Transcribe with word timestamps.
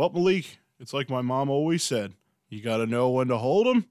Well, 0.00 0.08
Malik, 0.08 0.56
it's 0.78 0.94
like 0.94 1.10
my 1.10 1.20
mom 1.20 1.50
always 1.50 1.82
said 1.82 2.14
you 2.48 2.62
got 2.62 2.78
to 2.78 2.86
know 2.86 3.10
when 3.10 3.28
to 3.28 3.36
hold 3.36 3.66
'em 3.66 3.84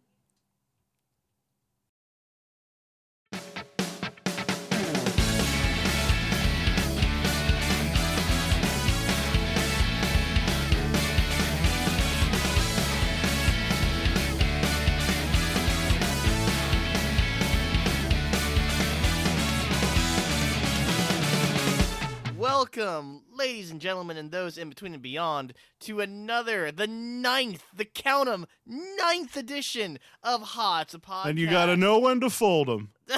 Welcome, 22.76 23.24
ladies 23.36 23.72
and 23.72 23.82
gentlemen, 23.82 24.16
and 24.18 24.30
those 24.30 24.56
in 24.56 24.70
between 24.70 24.94
and 24.94 25.02
beyond, 25.02 25.56
to 25.82 26.02
another, 26.02 26.72
the 26.72 26.86
ninth, 26.86 27.64
the 27.76 27.86
count 27.86 28.30
'em, 28.30 28.46
ninth 28.68 29.36
edition 29.36 29.98
of 30.22 30.42
Hot 30.44 30.94
a 30.94 31.00
Podcast. 31.00 31.26
And 31.26 31.40
you 31.40 31.50
got 31.50 31.66
to 31.66 31.76
know 31.76 31.98
when 31.98 32.20
to 32.20 32.30
fold 32.30 32.70
'em. 32.70 32.90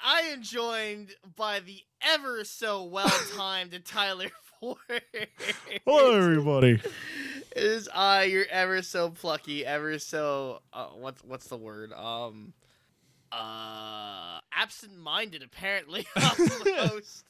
I 0.00 0.22
am 0.32 0.42
joined 0.42 1.14
by 1.36 1.60
the 1.60 1.82
ever 2.02 2.42
so 2.44 2.82
well 2.82 3.12
timed 3.36 3.80
Tyler 3.84 4.30
Ford. 4.58 4.78
Hello, 5.86 6.16
everybody. 6.16 6.80
It 7.52 7.62
is 7.62 7.88
I, 7.94 8.24
your 8.24 8.46
ever 8.50 8.82
so 8.82 9.10
plucky, 9.10 9.64
ever 9.64 10.00
so 10.00 10.62
uh, 10.72 10.86
what's 10.86 11.22
what's 11.22 11.46
the 11.46 11.56
word? 11.56 11.92
Um, 11.92 12.52
uh, 13.32 14.40
absent-minded 14.52 15.42
apparently. 15.42 16.06
host 16.16 17.24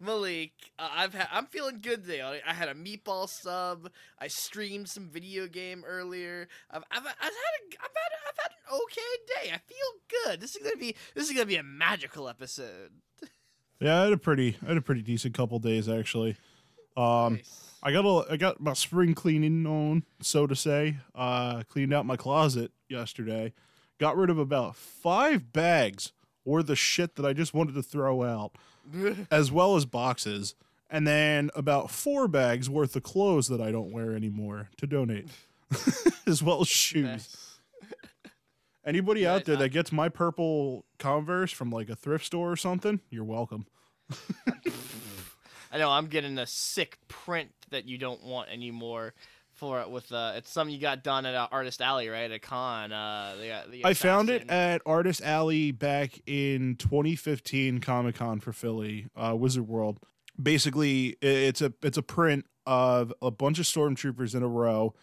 Malik. 0.00 0.52
Uh, 0.78 0.88
I've 0.92 1.14
had 1.14 1.28
I'm 1.32 1.46
feeling 1.46 1.80
good 1.80 2.02
today. 2.04 2.20
I, 2.20 2.40
I 2.46 2.54
had 2.54 2.68
a 2.68 2.74
meatball 2.74 3.28
sub. 3.28 3.90
I 4.18 4.28
streamed 4.28 4.88
some 4.88 5.08
video 5.08 5.46
game 5.46 5.84
earlier. 5.86 6.48
I've 6.70 6.82
I've, 6.90 7.04
I've 7.06 7.06
had 7.06 7.30
a, 7.30 7.76
I've 7.80 7.94
had 7.94 8.12
a, 8.12 8.28
I've 8.28 8.38
had 8.38 8.50
an 8.50 8.80
okay 8.82 9.46
day. 9.48 9.52
I 9.52 9.58
feel 9.58 10.24
good. 10.24 10.40
This 10.40 10.56
is 10.56 10.62
gonna 10.62 10.76
be 10.76 10.94
this 11.14 11.28
is 11.28 11.32
gonna 11.32 11.46
be 11.46 11.56
a 11.56 11.62
magical 11.62 12.28
episode. 12.28 12.90
Yeah, 13.80 14.00
I 14.00 14.04
had 14.04 14.12
a 14.12 14.18
pretty, 14.18 14.56
I 14.62 14.68
had 14.68 14.76
a 14.76 14.82
pretty 14.82 15.02
decent 15.02 15.34
couple 15.34 15.58
days 15.58 15.88
actually. 15.88 16.36
Um, 16.96 17.34
Nice. 17.34 17.60
I 17.82 17.92
got 17.92 18.04
a, 18.06 18.32
I 18.32 18.36
got 18.36 18.60
my 18.60 18.72
spring 18.72 19.14
cleaning 19.14 19.66
on, 19.66 20.04
so 20.22 20.46
to 20.46 20.56
say. 20.56 20.96
Uh, 21.14 21.64
cleaned 21.68 21.92
out 21.92 22.06
my 22.06 22.16
closet 22.16 22.70
yesterday. 22.88 23.52
Got 24.04 24.18
rid 24.18 24.28
of 24.28 24.38
about 24.38 24.76
five 24.76 25.50
bags 25.50 26.12
worth 26.44 26.68
of 26.68 26.78
shit 26.78 27.14
that 27.14 27.24
I 27.24 27.32
just 27.32 27.54
wanted 27.54 27.74
to 27.76 27.82
throw 27.82 28.22
out, 28.22 28.52
as 29.30 29.50
well 29.50 29.76
as 29.76 29.86
boxes, 29.86 30.54
and 30.90 31.06
then 31.06 31.48
about 31.54 31.90
four 31.90 32.28
bags 32.28 32.68
worth 32.68 32.94
of 32.96 33.02
clothes 33.02 33.48
that 33.48 33.62
I 33.62 33.72
don't 33.72 33.92
wear 33.92 34.14
anymore 34.14 34.68
to 34.76 34.86
donate, 34.86 35.28
as 36.26 36.42
well 36.42 36.60
as 36.60 36.68
shoes. 36.68 37.02
Nice. 37.02 37.60
Anybody 38.84 39.26
out 39.26 39.46
there 39.46 39.56
that 39.56 39.70
gets 39.70 39.90
my 39.90 40.10
purple 40.10 40.84
Converse 40.98 41.50
from 41.52 41.70
like 41.70 41.88
a 41.88 41.96
thrift 41.96 42.26
store 42.26 42.52
or 42.52 42.56
something, 42.56 43.00
you're 43.08 43.24
welcome. 43.24 43.64
I 45.72 45.78
know 45.78 45.90
I'm 45.90 46.08
getting 46.08 46.36
a 46.36 46.46
sick 46.46 46.98
print 47.08 47.52
that 47.70 47.86
you 47.86 47.96
don't 47.96 48.22
want 48.22 48.50
anymore. 48.50 49.14
For 49.64 49.80
it 49.80 49.88
with 49.88 50.12
uh, 50.12 50.32
it's 50.36 50.50
something 50.50 50.74
you 50.74 50.80
got 50.80 51.02
done 51.02 51.24
at 51.24 51.34
uh, 51.34 51.48
Artist 51.50 51.80
Alley, 51.80 52.10
right? 52.10 52.30
At 52.30 52.42
con, 52.42 52.92
uh, 52.92 53.34
they 53.40 53.48
got, 53.48 53.70
the 53.70 53.82
I 53.82 53.94
found 53.94 54.28
it 54.28 54.50
at 54.50 54.82
Artist 54.84 55.22
Alley 55.22 55.70
back 55.70 56.20
in 56.26 56.76
2015 56.76 57.78
Comic 57.78 58.16
Con 58.16 58.40
for 58.40 58.52
Philly, 58.52 59.06
uh, 59.16 59.34
Wizard 59.34 59.66
World. 59.66 60.00
Basically, 60.40 61.16
it's 61.22 61.62
a 61.62 61.72
it's 61.82 61.96
a 61.96 62.02
print 62.02 62.44
of 62.66 63.14
a 63.22 63.30
bunch 63.30 63.58
of 63.58 63.64
stormtroopers 63.64 64.34
in 64.34 64.42
a 64.42 64.48
row. 64.48 64.94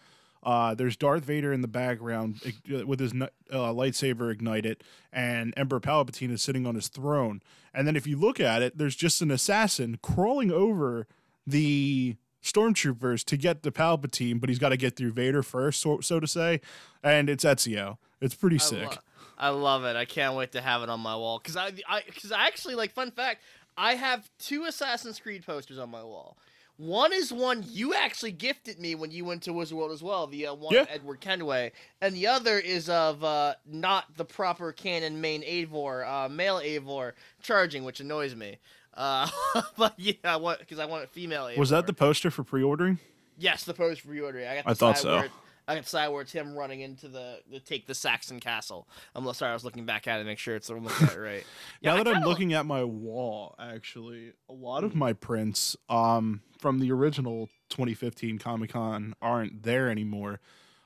Uh, 0.44 0.76
there's 0.76 0.96
Darth 0.96 1.24
Vader 1.24 1.52
in 1.52 1.60
the 1.60 1.66
background 1.66 2.40
with 2.86 3.00
his 3.00 3.12
uh, 3.12 3.26
lightsaber 3.50 4.30
ignited, 4.30 4.84
and 5.12 5.52
Emperor 5.56 5.80
Palpatine 5.80 6.30
is 6.30 6.40
sitting 6.40 6.68
on 6.68 6.76
his 6.76 6.86
throne. 6.86 7.42
And 7.74 7.84
then 7.84 7.96
if 7.96 8.06
you 8.06 8.16
look 8.16 8.38
at 8.38 8.62
it, 8.62 8.78
there's 8.78 8.94
just 8.94 9.22
an 9.22 9.32
assassin 9.32 9.98
crawling 10.00 10.52
over 10.52 11.08
the 11.44 12.14
stormtroopers 12.42 13.24
to 13.24 13.36
get 13.36 13.62
the 13.62 13.70
Palpatine, 13.72 14.40
but 14.40 14.48
he's 14.48 14.58
got 14.58 14.70
to 14.70 14.76
get 14.76 14.96
through 14.96 15.12
Vader 15.12 15.42
first, 15.42 15.80
so, 15.80 16.00
so 16.00 16.20
to 16.20 16.26
say. 16.26 16.60
And 17.02 17.28
it's 17.30 17.44
Ezio. 17.44 17.98
It's 18.20 18.34
pretty 18.34 18.56
I 18.56 18.60
sick. 18.60 18.88
lo- 18.90 18.96
I 19.38 19.48
love 19.48 19.84
it. 19.84 19.96
I 19.96 20.04
can't 20.04 20.34
wait 20.36 20.52
to 20.52 20.60
have 20.60 20.82
it 20.82 20.88
on 20.88 21.00
my 21.00 21.16
wall 21.16 21.38
because 21.38 21.56
I, 21.56 21.72
I, 21.88 22.02
because 22.06 22.30
I 22.32 22.46
actually 22.46 22.74
like. 22.76 22.92
Fun 22.92 23.10
fact: 23.10 23.42
I 23.76 23.94
have 23.94 24.30
two 24.38 24.64
Assassin's 24.64 25.18
Creed 25.18 25.44
posters 25.44 25.78
on 25.78 25.90
my 25.90 26.02
wall. 26.02 26.36
One 26.76 27.12
is 27.12 27.32
one 27.32 27.64
you 27.68 27.92
actually 27.94 28.32
gifted 28.32 28.78
me 28.80 28.94
when 28.94 29.10
you 29.10 29.24
went 29.24 29.42
to 29.42 29.52
Wizard 29.52 29.76
World 29.76 29.90
as 29.92 30.02
well, 30.02 30.26
the 30.26 30.46
uh, 30.46 30.54
one 30.54 30.74
Yeah. 30.74 30.86
Edward 30.88 31.20
Kenway, 31.20 31.72
and 32.00 32.14
the 32.14 32.26
other 32.28 32.58
is 32.58 32.88
of 32.88 33.22
uh, 33.24 33.54
not 33.66 34.16
the 34.16 34.24
proper 34.24 34.72
canon 34.72 35.20
main 35.20 35.42
Eivor, 35.42 36.08
uh, 36.08 36.28
male 36.28 36.60
Eivor 36.60 37.12
charging, 37.42 37.84
which 37.84 38.00
annoys 38.00 38.34
me. 38.34 38.58
Uh, 38.94 39.28
but 39.76 39.94
yeah, 39.96 40.14
I 40.24 40.36
want 40.36 40.60
because 40.60 40.78
I 40.78 40.86
want 40.86 41.04
a 41.04 41.06
female. 41.06 41.50
Was 41.56 41.70
that 41.70 41.86
the 41.86 41.92
poster 41.92 42.30
for 42.30 42.44
pre-ordering? 42.44 42.98
Yes, 43.38 43.64
the 43.64 43.74
post 43.74 44.06
reordering. 44.06 44.48
I 44.48 44.56
got. 44.56 44.64
I 44.66 44.74
thought 44.74 44.98
so. 44.98 45.16
Where 45.16 45.28
I 45.68 45.74
got 45.76 45.84
the 45.84 45.88
side 45.88 46.08
where 46.08 46.22
it's 46.22 46.32
him 46.32 46.56
running 46.56 46.80
into 46.80 47.08
the, 47.08 47.40
the 47.50 47.60
take 47.60 47.86
the 47.86 47.94
Saxon 47.94 48.40
castle. 48.40 48.88
I'm 49.14 49.32
sorry, 49.32 49.52
I 49.52 49.54
was 49.54 49.64
looking 49.64 49.86
back 49.86 50.08
at 50.08 50.16
it 50.16 50.24
to 50.24 50.26
make 50.26 50.38
sure 50.38 50.56
it's 50.56 50.68
I'm 50.68 50.84
looking 50.84 51.06
at 51.06 51.14
it 51.14 51.20
right. 51.20 51.44
now 51.82 51.94
I 51.94 52.02
that 52.02 52.16
I'm 52.16 52.24
looking 52.24 52.52
at 52.52 52.66
my 52.66 52.82
wall, 52.82 53.54
actually, 53.58 54.32
a 54.48 54.52
lot 54.52 54.82
of 54.82 54.94
my 54.94 55.12
prints 55.12 55.76
um, 55.88 56.42
from 56.58 56.80
the 56.80 56.90
original 56.90 57.48
2015 57.70 58.38
Comic 58.38 58.72
Con 58.72 59.14
aren't 59.22 59.62
there 59.62 59.88
anymore. 59.88 60.40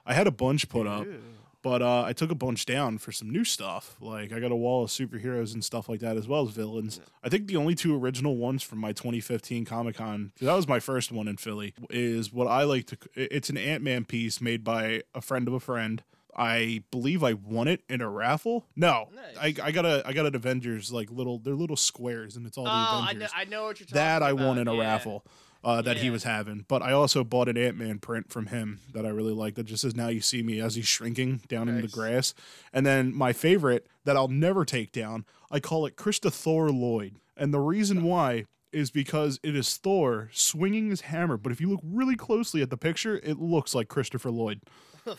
I 0.05 0.12
had 0.12 0.27
a 0.27 0.31
bunch 0.31 0.69
put 0.69 0.87
up, 0.87 1.06
Ew. 1.06 1.22
But 1.66 1.82
uh, 1.82 2.04
I 2.04 2.12
took 2.12 2.31
a 2.31 2.37
bunch 2.37 2.65
down 2.65 2.99
for 2.99 3.10
some 3.10 3.28
new 3.28 3.43
stuff. 3.43 3.97
Like 4.00 4.32
I 4.32 4.38
got 4.38 4.53
a 4.53 4.56
wall 4.56 4.84
of 4.84 4.91
superheroes 4.91 5.53
and 5.53 5.65
stuff 5.65 5.88
like 5.88 5.99
that, 5.99 6.16
as 6.16 6.28
well 6.28 6.44
as 6.47 6.50
villains. 6.54 7.00
I 7.25 7.28
think 7.28 7.49
the 7.49 7.56
only 7.56 7.75
two 7.75 7.93
original 8.00 8.37
ones 8.37 8.62
from 8.62 8.78
my 8.78 8.93
2015 8.93 9.65
Comic 9.65 9.97
Con, 9.97 10.31
that 10.41 10.54
was 10.54 10.69
my 10.69 10.78
first 10.78 11.10
one 11.10 11.27
in 11.27 11.37
Philly, 11.38 11.75
is 11.91 12.32
what 12.32 12.47
I 12.47 12.62
like 12.62 12.87
to. 12.87 12.99
It's 13.16 13.50
an 13.50 13.56
Ant 13.56 13.82
Man 13.82 14.04
piece 14.04 14.41
made 14.41 14.62
by 14.62 15.03
a 15.12 15.21
friend 15.21 15.49
of 15.49 15.54
a 15.54 15.59
friend. 15.60 16.04
I 16.37 16.84
believe 16.93 17.25
I 17.25 17.32
won 17.32 17.66
it 17.66 17.83
in 17.88 18.00
a 18.00 18.09
raffle. 18.09 18.66
No, 18.77 19.09
Nice. 19.37 19.59
I, 19.60 19.66
I 19.69 19.71
got 19.72 19.84
a 19.87 20.03
I 20.06 20.12
got 20.12 20.27
an 20.27 20.37
Avengers 20.37 20.93
like 20.93 21.10
little 21.10 21.38
they're 21.41 21.54
little 21.54 21.77
squares 21.77 22.37
and 22.37 22.47
it's 22.47 22.56
all 22.56 22.65
the 22.65 22.71
Oh, 22.71 22.75
I 22.75 23.10
Avengers. 23.10 23.21
know, 23.34 23.41
I 23.41 23.44
know 23.47 23.65
what 23.65 23.81
you're 23.81 23.87
talking 23.87 23.94
that 23.97 24.22
I 24.22 24.34
won 24.34 24.59
in 24.59 24.69
a 24.69 24.75
yeah. 24.75 24.81
raffle 24.83 25.25
uh, 25.66 25.82
that 25.82 25.97
he 25.97 26.10
was 26.10 26.22
having. 26.22 26.65
But 26.69 26.81
I 26.81 26.93
also 26.93 27.25
bought 27.25 27.49
an 27.49 27.56
Ant 27.56 27.77
Man 27.77 27.99
print 27.99 28.31
from 28.31 28.47
him 28.47 28.81
that 28.94 29.04
I 29.04 29.09
really 29.09 29.32
like. 29.32 29.56
That 29.56 29.65
just 29.65 29.82
says 29.82 29.97
"Now 29.97 30.06
you 30.06 30.21
see 30.21 30.41
me" 30.41 30.60
as 30.60 30.77
he's 30.77 30.87
shrinking 30.87 31.43
down 31.49 31.69
in 31.69 31.81
the 31.81 31.88
grass. 31.88 32.34
And 32.72 32.87
then 32.87 33.12
my 33.12 33.32
favorite 33.32 33.88
that 34.04 34.16
I'll 34.16 34.28
never 34.28 34.65
take 34.65 34.93
down. 34.93 35.27
I 35.50 35.59
call 35.59 35.84
it 35.84 35.97
Krista 35.97 36.32
Thor 36.32 36.71
Lloyd, 36.71 37.16
and 37.37 37.53
the 37.53 37.59
reason 37.59 38.04
why 38.04 38.47
is 38.71 38.93
because 38.93 39.41
it 39.43 39.56
is 39.56 39.77
Thor 39.77 40.31
swinging 40.32 40.91
his 40.91 41.03
hammer. 41.03 41.37
But 41.37 41.50
if 41.50 41.60
you 41.60 41.69
look 41.69 41.81
really 41.83 42.16
closely 42.16 42.62
at 42.62 42.71
the 42.71 42.77
picture, 42.77 43.16
it 43.25 43.41
looks 43.41 43.75
like 43.75 43.88
Christopher 43.88 44.31
Lloyd. 44.31 44.60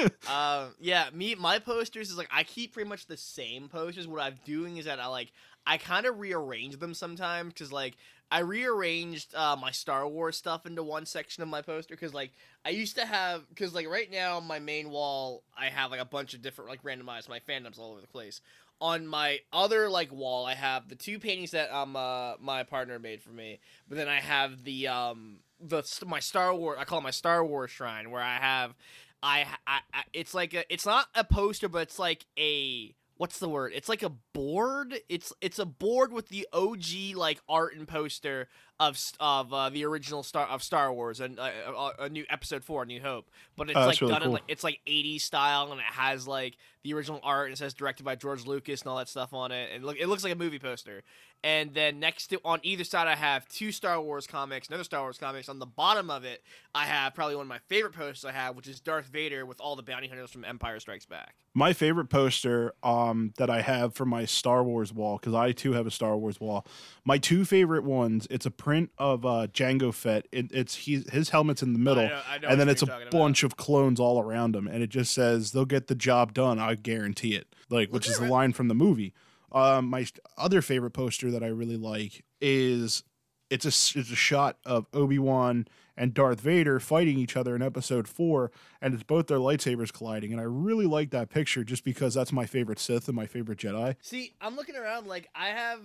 Um, 0.28 0.74
yeah, 0.78 1.08
me 1.12 1.34
my 1.34 1.58
posters 1.58 2.10
is 2.10 2.16
like 2.16 2.28
I 2.30 2.44
keep 2.44 2.72
pretty 2.72 2.88
much 2.88 3.06
the 3.06 3.16
same 3.16 3.68
posters. 3.68 4.06
What 4.06 4.22
I'm 4.22 4.36
doing 4.44 4.76
is 4.76 4.86
that 4.86 5.00
I 5.00 5.06
like 5.06 5.32
I 5.66 5.76
kind 5.76 6.06
of 6.06 6.18
rearrange 6.18 6.78
them 6.78 6.94
sometimes 6.94 7.52
because 7.52 7.72
like 7.72 7.96
I 8.30 8.40
rearranged 8.40 9.34
uh, 9.34 9.56
my 9.60 9.72
Star 9.72 10.06
Wars 10.06 10.36
stuff 10.36 10.64
into 10.64 10.82
one 10.82 11.04
section 11.04 11.42
of 11.42 11.48
my 11.48 11.62
poster 11.62 11.94
because 11.94 12.14
like 12.14 12.30
I 12.64 12.70
used 12.70 12.94
to 12.96 13.04
have 13.04 13.48
because 13.48 13.74
like 13.74 13.88
right 13.88 14.10
now 14.10 14.36
on 14.36 14.46
my 14.46 14.60
main 14.60 14.90
wall 14.90 15.42
I 15.58 15.66
have 15.66 15.90
like 15.90 16.00
a 16.00 16.04
bunch 16.04 16.34
of 16.34 16.42
different 16.42 16.70
like 16.70 16.82
randomized 16.82 17.28
my 17.28 17.40
fandoms 17.40 17.78
all 17.78 17.92
over 17.92 18.00
the 18.00 18.06
place. 18.06 18.40
On 18.80 19.06
my 19.06 19.40
other 19.52 19.88
like 19.88 20.12
wall 20.12 20.46
I 20.46 20.54
have 20.54 20.88
the 20.88 20.94
two 20.94 21.18
paintings 21.18 21.50
that 21.50 21.72
um 21.72 21.96
uh, 21.96 22.34
my 22.40 22.62
partner 22.62 22.98
made 22.98 23.20
for 23.20 23.30
me, 23.30 23.58
but 23.88 23.98
then 23.98 24.08
I 24.08 24.20
have 24.20 24.62
the 24.62 24.86
um 24.86 25.38
the 25.60 25.82
my 26.06 26.20
Star 26.20 26.54
Wars 26.54 26.78
I 26.80 26.84
call 26.84 27.00
it 27.00 27.04
my 27.04 27.10
Star 27.10 27.44
Wars 27.44 27.70
shrine 27.72 28.10
where 28.10 28.22
I 28.22 28.36
have 28.36 28.74
I, 29.22 29.44
I, 29.66 29.80
I 29.92 30.02
it's 30.12 30.34
like 30.34 30.54
a 30.54 30.72
it's 30.72 30.86
not 30.86 31.08
a 31.14 31.24
poster 31.24 31.68
but 31.68 31.82
it's 31.82 31.98
like 31.98 32.26
a 32.38 32.94
what's 33.20 33.38
the 33.38 33.50
word? 33.50 33.72
It's 33.74 33.88
like 33.90 34.02
a 34.02 34.08
board? 34.08 34.98
It's 35.10 35.30
it's 35.42 35.58
a 35.58 35.66
board 35.66 36.10
with 36.10 36.30
the 36.30 36.48
og 36.54 36.82
like 37.14 37.38
art 37.50 37.76
and 37.76 37.86
poster 37.86 38.48
of 38.80 38.98
of 39.20 39.52
uh, 39.52 39.68
the 39.68 39.84
original 39.84 40.22
Star 40.22 40.46
of 40.46 40.62
Star 40.62 40.90
Wars 40.90 41.20
and 41.20 41.38
uh, 41.38 41.50
uh, 41.76 41.90
a 41.98 42.08
new 42.08 42.24
Episode 42.30 42.64
Four, 42.64 42.86
New 42.86 42.98
Hope. 43.02 43.30
But 43.58 43.68
it's 43.68 43.76
Oh, 43.76 43.86
like 43.86 44.00
really 44.00 44.12
done 44.14 44.22
in 44.22 44.32
like 44.32 44.44
it's 44.48 44.64
like 44.64 44.80
80s 44.86 45.20
style 45.20 45.70
and 45.70 45.80
it 45.80 45.86
has 45.86 46.26
like 46.26 46.56
the 46.82 46.94
original 46.94 47.20
art 47.22 47.46
and 47.46 47.52
it 47.54 47.56
says 47.58 47.74
directed 47.74 48.04
by 48.04 48.14
George 48.16 48.46
Lucas 48.46 48.80
and 48.82 48.88
all 48.90 48.96
that 48.98 49.08
stuff 49.08 49.32
on 49.34 49.52
it. 49.52 49.70
And 49.74 49.84
look, 49.84 49.96
it 49.98 50.06
looks 50.08 50.24
like 50.24 50.32
a 50.32 50.36
movie 50.36 50.58
poster. 50.58 51.02
And 51.42 51.72
then 51.72 52.00
next 52.00 52.26
to 52.28 52.40
on 52.44 52.60
either 52.62 52.84
side, 52.84 53.08
I 53.08 53.14
have 53.14 53.48
two 53.48 53.72
Star 53.72 53.98
Wars 54.00 54.26
comics, 54.26 54.68
another 54.68 54.84
Star 54.84 55.00
Wars 55.00 55.16
comics. 55.16 55.48
On 55.48 55.58
the 55.58 55.64
bottom 55.64 56.10
of 56.10 56.24
it, 56.24 56.42
I 56.74 56.84
have 56.84 57.14
probably 57.14 57.34
one 57.34 57.44
of 57.44 57.48
my 57.48 57.60
favorite 57.66 57.94
posters 57.94 58.26
I 58.26 58.32
have, 58.32 58.56
which 58.56 58.68
is 58.68 58.78
Darth 58.80 59.06
Vader 59.06 59.46
with 59.46 59.58
all 59.58 59.74
the 59.74 59.82
bounty 59.82 60.06
hunters 60.06 60.30
from 60.30 60.44
Empire 60.44 60.78
Strikes 60.80 61.06
Back. 61.06 61.34
My 61.54 61.72
favorite 61.72 62.10
poster 62.10 62.74
um, 62.82 63.32
that 63.38 63.48
I 63.48 63.62
have 63.62 63.94
for 63.94 64.04
my 64.04 64.26
Star 64.26 64.62
Wars 64.62 64.92
wall, 64.92 65.16
because 65.16 65.32
I 65.34 65.52
too 65.52 65.72
have 65.72 65.86
a 65.86 65.90
Star 65.90 66.14
Wars 66.16 66.38
wall. 66.40 66.66
My 67.06 67.16
two 67.16 67.46
favorite 67.46 67.84
ones. 67.84 68.26
It's 68.30 68.44
a 68.44 68.50
print 68.50 68.90
of 68.98 69.24
uh, 69.24 69.46
Jango 69.50 69.94
Fett. 69.94 70.28
It, 70.30 70.52
it's 70.52 70.74
he, 70.76 71.04
his 71.10 71.30
helmet's 71.30 71.62
in 71.62 71.72
the 71.72 71.78
middle, 71.78 72.04
I 72.04 72.08
know- 72.08 72.22
I 72.28 72.38
know 72.38 72.48
and 72.48 72.60
then 72.60 72.68
it's 72.68 72.82
a 72.82 72.86
you're 72.86 72.96
about. 72.96 73.10
bunch 73.12 73.42
of 73.44 73.56
clones 73.56 73.98
all 73.98 74.20
around 74.20 74.54
him, 74.54 74.66
and 74.68 74.82
it 74.82 74.90
just 74.90 75.12
says 75.14 75.52
they'll 75.52 75.64
get 75.64 75.86
the 75.86 75.94
job 75.94 76.34
done. 76.34 76.58
I 76.58 76.69
guarantee 76.74 77.34
it. 77.34 77.54
Like, 77.68 77.90
which 77.90 78.08
is 78.08 78.18
the 78.18 78.26
line 78.26 78.52
from 78.52 78.68
the 78.68 78.74
movie. 78.74 79.14
Um, 79.52 79.86
my 79.88 80.06
other 80.36 80.62
favorite 80.62 80.90
poster 80.92 81.30
that 81.30 81.42
I 81.42 81.48
really 81.48 81.76
like 81.76 82.24
is 82.40 83.02
it's 83.48 83.64
a 83.64 83.68
s- 83.68 83.94
it's 83.96 84.10
a 84.10 84.16
shot 84.16 84.58
of 84.64 84.86
Obi 84.92 85.18
Wan 85.18 85.66
and 85.96 86.14
Darth 86.14 86.40
Vader 86.40 86.78
fighting 86.80 87.18
each 87.18 87.36
other 87.36 87.54
in 87.56 87.62
Episode 87.62 88.06
Four, 88.08 88.50
and 88.80 88.94
it's 88.94 89.02
both 89.02 89.26
their 89.26 89.38
lightsabers 89.38 89.92
colliding. 89.92 90.32
And 90.32 90.40
I 90.40 90.44
really 90.44 90.86
like 90.86 91.10
that 91.10 91.30
picture 91.30 91.64
just 91.64 91.84
because 91.84 92.14
that's 92.14 92.32
my 92.32 92.46
favorite 92.46 92.78
Sith 92.78 93.08
and 93.08 93.16
my 93.16 93.26
favorite 93.26 93.58
Jedi. 93.58 93.96
See, 94.00 94.34
I'm 94.40 94.54
looking 94.56 94.76
around 94.76 95.06
like 95.08 95.28
I 95.34 95.48
have, 95.48 95.80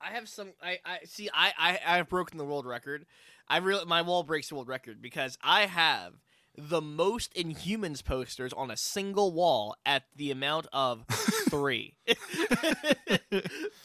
I 0.00 0.10
have 0.10 0.28
some. 0.28 0.52
I, 0.62 0.78
I 0.84 0.98
see. 1.04 1.28
I, 1.32 1.52
I, 1.58 1.70
I 1.86 1.96
have 1.96 2.08
broken 2.08 2.36
the 2.38 2.44
world 2.44 2.66
record. 2.66 3.06
I 3.48 3.56
really 3.58 3.86
my 3.86 4.02
wall 4.02 4.22
breaks 4.22 4.50
the 4.50 4.54
world 4.56 4.68
record 4.68 5.00
because 5.00 5.38
I 5.42 5.64
have 5.66 6.12
the 6.58 6.80
most 6.80 7.32
Inhumans 7.34 8.04
posters 8.04 8.52
on 8.52 8.70
a 8.70 8.76
single 8.76 9.32
wall 9.32 9.76
at 9.86 10.04
the 10.16 10.30
amount 10.32 10.66
of 10.72 11.04
three. 11.48 11.94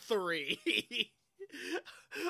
three. 0.08 1.12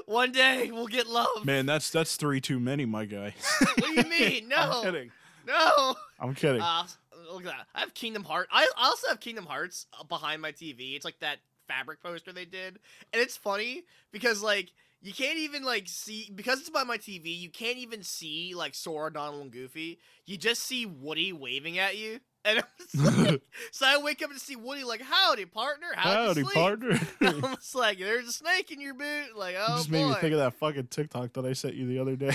One 0.06 0.32
day 0.34 0.70
we'll 0.72 0.88
get 0.88 1.08
love. 1.08 1.46
Man, 1.46 1.66
that's 1.66 1.90
that's 1.90 2.18
three 2.18 2.42
too 2.42 2.60
many, 2.60 2.86
my 2.86 3.06
guy. 3.06 3.34
What 3.60 3.78
do 3.78 3.92
you 3.94 4.04
mean? 4.10 4.48
No, 4.50 4.58
I'm 4.58 4.84
kidding. 4.84 5.12
no. 5.48 5.96
I'm 6.20 6.36
kidding. 6.36 6.62
Uh, 6.62 6.86
look 7.32 7.46
at 7.46 7.52
that. 7.52 7.68
I 7.74 7.80
have 7.82 7.94
Kingdom 7.94 8.24
Heart. 8.24 8.50
I 8.52 8.68
I 8.78 8.88
also 8.88 9.08
have 9.08 9.20
Kingdom 9.20 9.46
Hearts 9.46 9.88
uh, 9.98 10.04
behind 10.04 10.42
my 10.42 10.52
TV. 10.52 10.96
It's 10.96 11.06
like 11.06 11.20
that 11.20 11.38
fabric 11.68 12.02
poster 12.02 12.34
they 12.34 12.46
did, 12.46 12.80
and 13.14 13.22
it's 13.22 13.38
funny 13.38 13.84
because 14.12 14.42
like 14.42 14.74
you 15.04 15.14
can't 15.14 15.38
even 15.38 15.64
like 15.64 15.84
see 15.88 16.32
because 16.34 16.62
it's 16.62 16.70
by 16.70 16.84
my 16.86 16.98
TV. 16.98 17.38
You 17.38 17.50
can't 17.50 17.78
even 17.78 18.04
see 18.04 18.56
like 18.56 18.74
Sora, 18.74 19.12
Donald, 19.12 19.42
and 19.44 19.52
Goofy. 19.52 20.00
You 20.26 20.38
just 20.38 20.64
see 20.64 20.86
Woody 20.86 21.34
waving 21.34 21.78
at 21.78 21.98
you. 21.98 22.20
And 22.46 22.62
it's 22.78 22.96
like, 22.98 23.42
so 23.72 23.86
I 23.88 24.00
wake 24.04 24.22
up 24.22 24.30
and 24.30 24.38
see 24.38 24.58
Woody 24.58 24.84
like, 24.84 25.02
"Howdy, 25.02 25.46
partner. 25.46 25.88
How'd 25.96 26.14
Howdy, 26.14 26.42
sleep?" 26.42 26.54
partner. 26.54 27.00
I'm 27.22 27.56
just 27.56 27.74
like, 27.74 28.00
"There's 28.00 28.28
a 28.28 28.34
snake 28.34 28.70
in 28.70 28.82
your 28.82 28.94
boot." 28.96 29.38
Like, 29.38 29.56
oh 29.58 29.78
just 29.78 29.90
boy. 29.90 30.00
made 30.00 30.08
me 30.10 30.14
think 30.16 30.34
of 30.34 30.40
that 30.40 30.56
fucking 30.56 30.88
TikTok 30.88 31.32
that 31.34 31.46
I 31.46 31.54
sent 31.54 31.76
you 31.76 31.88
the 31.88 32.00
other 32.00 32.18
day. 32.18 32.34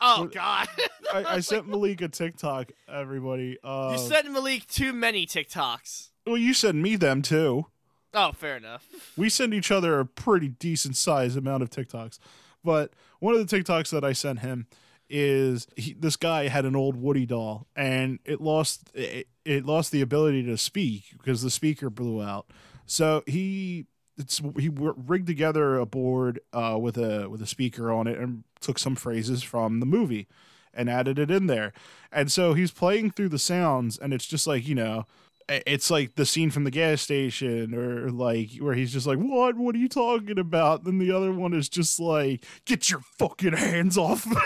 oh 0.00 0.24
God. 0.24 0.68
I, 1.12 1.24
I 1.34 1.40
sent 1.40 1.68
Malik 1.68 2.00
a 2.00 2.08
TikTok. 2.08 2.72
Everybody. 2.88 3.58
Uh, 3.62 3.90
you 3.92 3.98
sent 3.98 4.32
Malik 4.32 4.66
too 4.68 4.94
many 4.94 5.26
TikToks. 5.26 6.08
well, 6.26 6.38
you 6.38 6.54
sent 6.54 6.76
me 6.76 6.96
them 6.96 7.20
too. 7.20 7.66
Oh, 8.14 8.32
fair 8.32 8.56
enough. 8.56 8.86
we 9.16 9.28
send 9.28 9.52
each 9.52 9.70
other 9.70 9.98
a 9.98 10.06
pretty 10.06 10.48
decent 10.48 10.96
sized 10.96 11.36
amount 11.36 11.62
of 11.62 11.70
TikToks. 11.70 12.18
But 12.62 12.92
one 13.18 13.34
of 13.34 13.46
the 13.46 13.56
TikToks 13.56 13.90
that 13.90 14.04
I 14.04 14.12
sent 14.12 14.40
him 14.40 14.66
is 15.10 15.66
he, 15.76 15.92
this 15.92 16.16
guy 16.16 16.48
had 16.48 16.64
an 16.64 16.74
old 16.74 16.96
Woody 16.96 17.26
doll 17.26 17.66
and 17.76 18.18
it 18.24 18.40
lost 18.40 18.90
it, 18.94 19.28
it 19.44 19.66
lost 19.66 19.92
the 19.92 20.00
ability 20.00 20.42
to 20.44 20.56
speak 20.56 21.04
because 21.12 21.42
the 21.42 21.50
speaker 21.50 21.90
blew 21.90 22.22
out. 22.22 22.46
So 22.86 23.22
he 23.26 23.86
it's 24.16 24.40
he 24.58 24.70
rigged 24.72 25.26
together 25.26 25.76
a 25.76 25.86
board 25.86 26.40
uh, 26.52 26.78
with 26.80 26.96
a 26.96 27.28
with 27.28 27.42
a 27.42 27.46
speaker 27.46 27.92
on 27.92 28.06
it 28.06 28.18
and 28.18 28.44
took 28.60 28.78
some 28.78 28.94
phrases 28.94 29.42
from 29.42 29.80
the 29.80 29.86
movie 29.86 30.26
and 30.72 30.88
added 30.88 31.18
it 31.18 31.30
in 31.30 31.46
there. 31.46 31.72
And 32.10 32.32
so 32.32 32.54
he's 32.54 32.70
playing 32.70 33.10
through 33.10 33.28
the 33.28 33.38
sounds 33.38 33.98
and 33.98 34.12
it's 34.12 34.26
just 34.26 34.46
like, 34.46 34.66
you 34.66 34.74
know, 34.74 35.06
it's 35.48 35.90
like 35.90 36.14
the 36.14 36.26
scene 36.26 36.50
from 36.50 36.64
the 36.64 36.70
gas 36.70 37.02
station 37.02 37.74
or 37.74 38.10
like 38.10 38.50
where 38.58 38.74
he's 38.74 38.92
just 38.92 39.06
like, 39.06 39.18
"What? 39.18 39.56
What 39.56 39.74
are 39.74 39.78
you 39.78 39.88
talking 39.88 40.38
about?" 40.38 40.84
Then 40.84 40.98
the 40.98 41.12
other 41.12 41.32
one 41.32 41.52
is 41.52 41.68
just 41.68 42.00
like, 42.00 42.44
"Get 42.64 42.90
your 42.90 43.00
fucking 43.18 43.54
hands 43.54 43.98
off 43.98 44.26
me." 44.26 44.36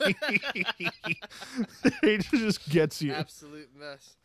it 2.02 2.22
just 2.30 2.68
gets 2.68 3.02
you. 3.02 3.12
Absolute 3.12 3.70
mess. 3.78 4.16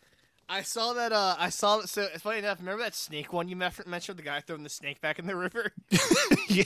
I 0.48 0.62
saw 0.62 0.94
that. 0.94 1.12
Uh, 1.12 1.36
I 1.40 1.50
saw 1.50 1.78
that. 1.78 1.90
So 1.90 2.04
it's 2.14 2.22
funny 2.22 2.40
enough. 2.40 2.60
Remember 2.60 2.84
that 2.84 2.94
snake 2.96 3.34
one 3.34 3.48
you 3.48 3.56
mentioned? 3.56 4.18
The 4.18 4.22
guy 4.22 4.42
throwing 4.42 4.64
the 4.64 4.70
snake 4.70 5.02
back 5.02 5.18
in 5.18 5.26
the 5.26 5.36
river. 5.36 5.72
yeah. 6.48 6.64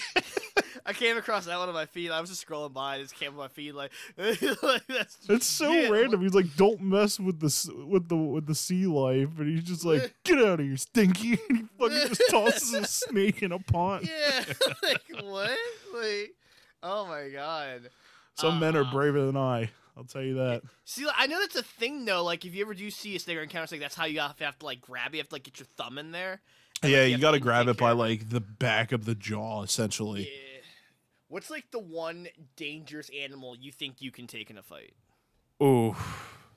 I 0.86 0.94
came 0.94 1.18
across 1.18 1.46
that 1.46 1.58
one 1.58 1.68
on 1.70 1.74
my 1.74 1.86
feed. 1.86 2.12
I 2.12 2.20
was 2.20 2.30
just 2.30 2.46
scrolling 2.48 2.74
by. 2.74 2.98
It 2.98 3.04
just 3.04 3.16
came 3.16 3.32
on 3.32 3.38
my 3.38 3.48
feed 3.48 3.74
like, 3.74 3.92
like 4.18 4.86
that's. 4.88 5.18
It's 5.30 5.46
so 5.46 5.72
yeah, 5.72 5.90
random. 5.90 6.22
He's 6.22 6.34
like, 6.34 6.56
"Don't 6.56 6.82
mess 6.82 7.20
with 7.20 7.40
the 7.40 7.86
with 7.86 8.10
the 8.10 8.16
with 8.18 8.48
the 8.48 8.56
sea 8.56 8.86
life," 8.86 9.40
and 9.40 9.48
he's 9.48 9.64
just 9.64 9.86
like, 9.86 10.14
"Get 10.24 10.40
out 10.40 10.60
of 10.60 10.66
here, 10.66 10.78
stinky!" 10.78 11.40
And 11.50 11.58
he 11.60 11.64
fucking 11.80 12.08
just 12.16 12.30
tosses 12.30 12.74
a 12.74 12.86
snake 12.86 13.44
in 13.44 13.52
a 13.52 13.60
pond. 13.60 14.10
Yeah. 14.10 14.44
like 14.84 15.02
what? 15.24 15.58
Like, 15.94 16.34
oh 16.84 17.06
my 17.08 17.30
god. 17.30 17.90
Some 18.36 18.60
men 18.60 18.76
are 18.76 18.86
Uh, 18.86 18.92
braver 18.92 19.26
than 19.26 19.38
I. 19.38 19.70
I'll 20.00 20.06
tell 20.06 20.24
you 20.24 20.36
that. 20.36 20.62
See, 20.86 21.06
I 21.14 21.28
know 21.28 21.42
that's 21.42 21.58
a 21.58 21.64
thing 21.64 22.06
though. 22.06 22.24
Like, 22.24 22.46
if 22.46 22.56
you 22.56 22.62
ever 22.64 22.74
do 22.74 22.90
see 22.90 23.18
a 23.18 23.20
snake 23.20 23.38
or 23.38 23.42
encounter 23.42 23.68
snake, 23.68 23.82
that's 23.82 23.96
how 23.96 24.06
you 24.06 24.22
have 24.22 24.38
to, 24.38 24.46
have 24.46 24.58
to 24.60 24.66
like 24.66 24.80
grab 24.80 25.14
it. 25.14 25.18
You 25.18 25.20
have 25.20 25.28
to 25.30 25.36
like 25.36 25.44
get 25.44 25.60
your 25.60 25.68
thumb 25.76 25.98
in 25.98 26.12
there. 26.12 26.42
And, 26.82 26.92
Yeah, 26.92 27.00
like, 27.00 27.08
you 27.08 27.12
have 27.14 27.22
got 27.22 27.28
to 27.32 27.36
like, 27.36 27.42
grab 27.42 27.68
it 27.68 27.78
by 27.78 27.92
like 27.92 28.30
the 28.30 28.40
back 28.40 28.94
of 28.94 29.04
the 29.04 29.14
jaw, 29.14 29.62
essentially. 29.62 30.22
Yeah. 30.22 30.62
What's 31.28 31.50
like 31.50 31.70
the 31.72 31.80
one 31.80 32.30
dangerous 32.56 33.12
animal 33.22 33.56
you 33.58 33.74
think 33.74 34.02
you 34.02 34.10
can 34.10 34.26
take 34.26 34.50
in 34.50 34.58
a 34.58 34.64
fight? 34.64 34.94
Ooh, 35.62 35.96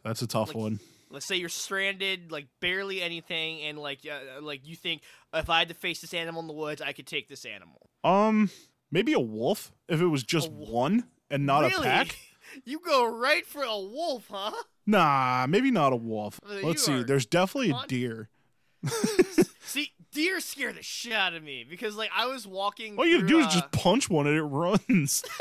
that's 0.04 0.22
a 0.22 0.26
tough 0.28 0.48
Like, 0.48 0.56
one. 0.56 0.80
Let's 1.10 1.26
say 1.26 1.36
you're 1.36 1.50
stranded, 1.50 2.30
like 2.30 2.46
barely 2.60 3.02
anything, 3.02 3.60
and 3.62 3.76
like 3.76 4.00
uh, 4.10 4.40
like 4.40 4.66
you 4.66 4.76
think 4.76 5.02
if 5.34 5.50
I 5.50 5.58
had 5.58 5.68
to 5.68 5.74
face 5.74 6.00
this 6.00 6.14
animal 6.14 6.40
in 6.40 6.46
the 6.46 6.54
woods, 6.54 6.80
I 6.80 6.92
could 6.92 7.06
take 7.06 7.28
this 7.28 7.44
animal. 7.44 7.90
Um, 8.04 8.50
maybe 8.90 9.12
a 9.12 9.20
wolf 9.20 9.72
if 9.88 10.00
it 10.00 10.06
was 10.06 10.22
just 10.22 10.50
one 10.50 11.08
and 11.28 11.44
not 11.44 11.64
really? 11.64 11.74
a 11.74 11.90
pack. 11.90 12.16
You 12.64 12.80
go 12.80 13.04
right 13.06 13.46
for 13.46 13.62
a 13.62 13.78
wolf, 13.78 14.26
huh? 14.30 14.52
Nah, 14.86 15.46
maybe 15.48 15.70
not 15.70 15.92
a 15.92 15.96
wolf. 15.96 16.40
Uh, 16.48 16.54
Let's 16.62 16.84
see. 16.84 16.92
are 16.92 17.04
There's 17.04 17.26
definitely 17.26 17.70
a 17.70 17.86
deer. 17.86 18.28
See, 19.64 19.92
deer 20.12 20.40
scare 20.40 20.72
the 20.72 20.82
shit 20.82 21.12
out 21.12 21.34
of 21.34 21.42
me 21.42 21.64
because 21.68 21.96
like 21.96 22.10
I 22.14 22.26
was 22.26 22.46
walking. 22.46 22.98
All 22.98 23.06
you 23.06 23.18
gotta 23.22 23.28
through, 23.28 23.40
do 23.42 23.46
is 23.46 23.46
uh, 23.46 23.50
just 23.60 23.70
punch 23.72 24.10
one 24.10 24.26
and 24.26 24.36
it 24.36 24.42
runs. 24.42 25.22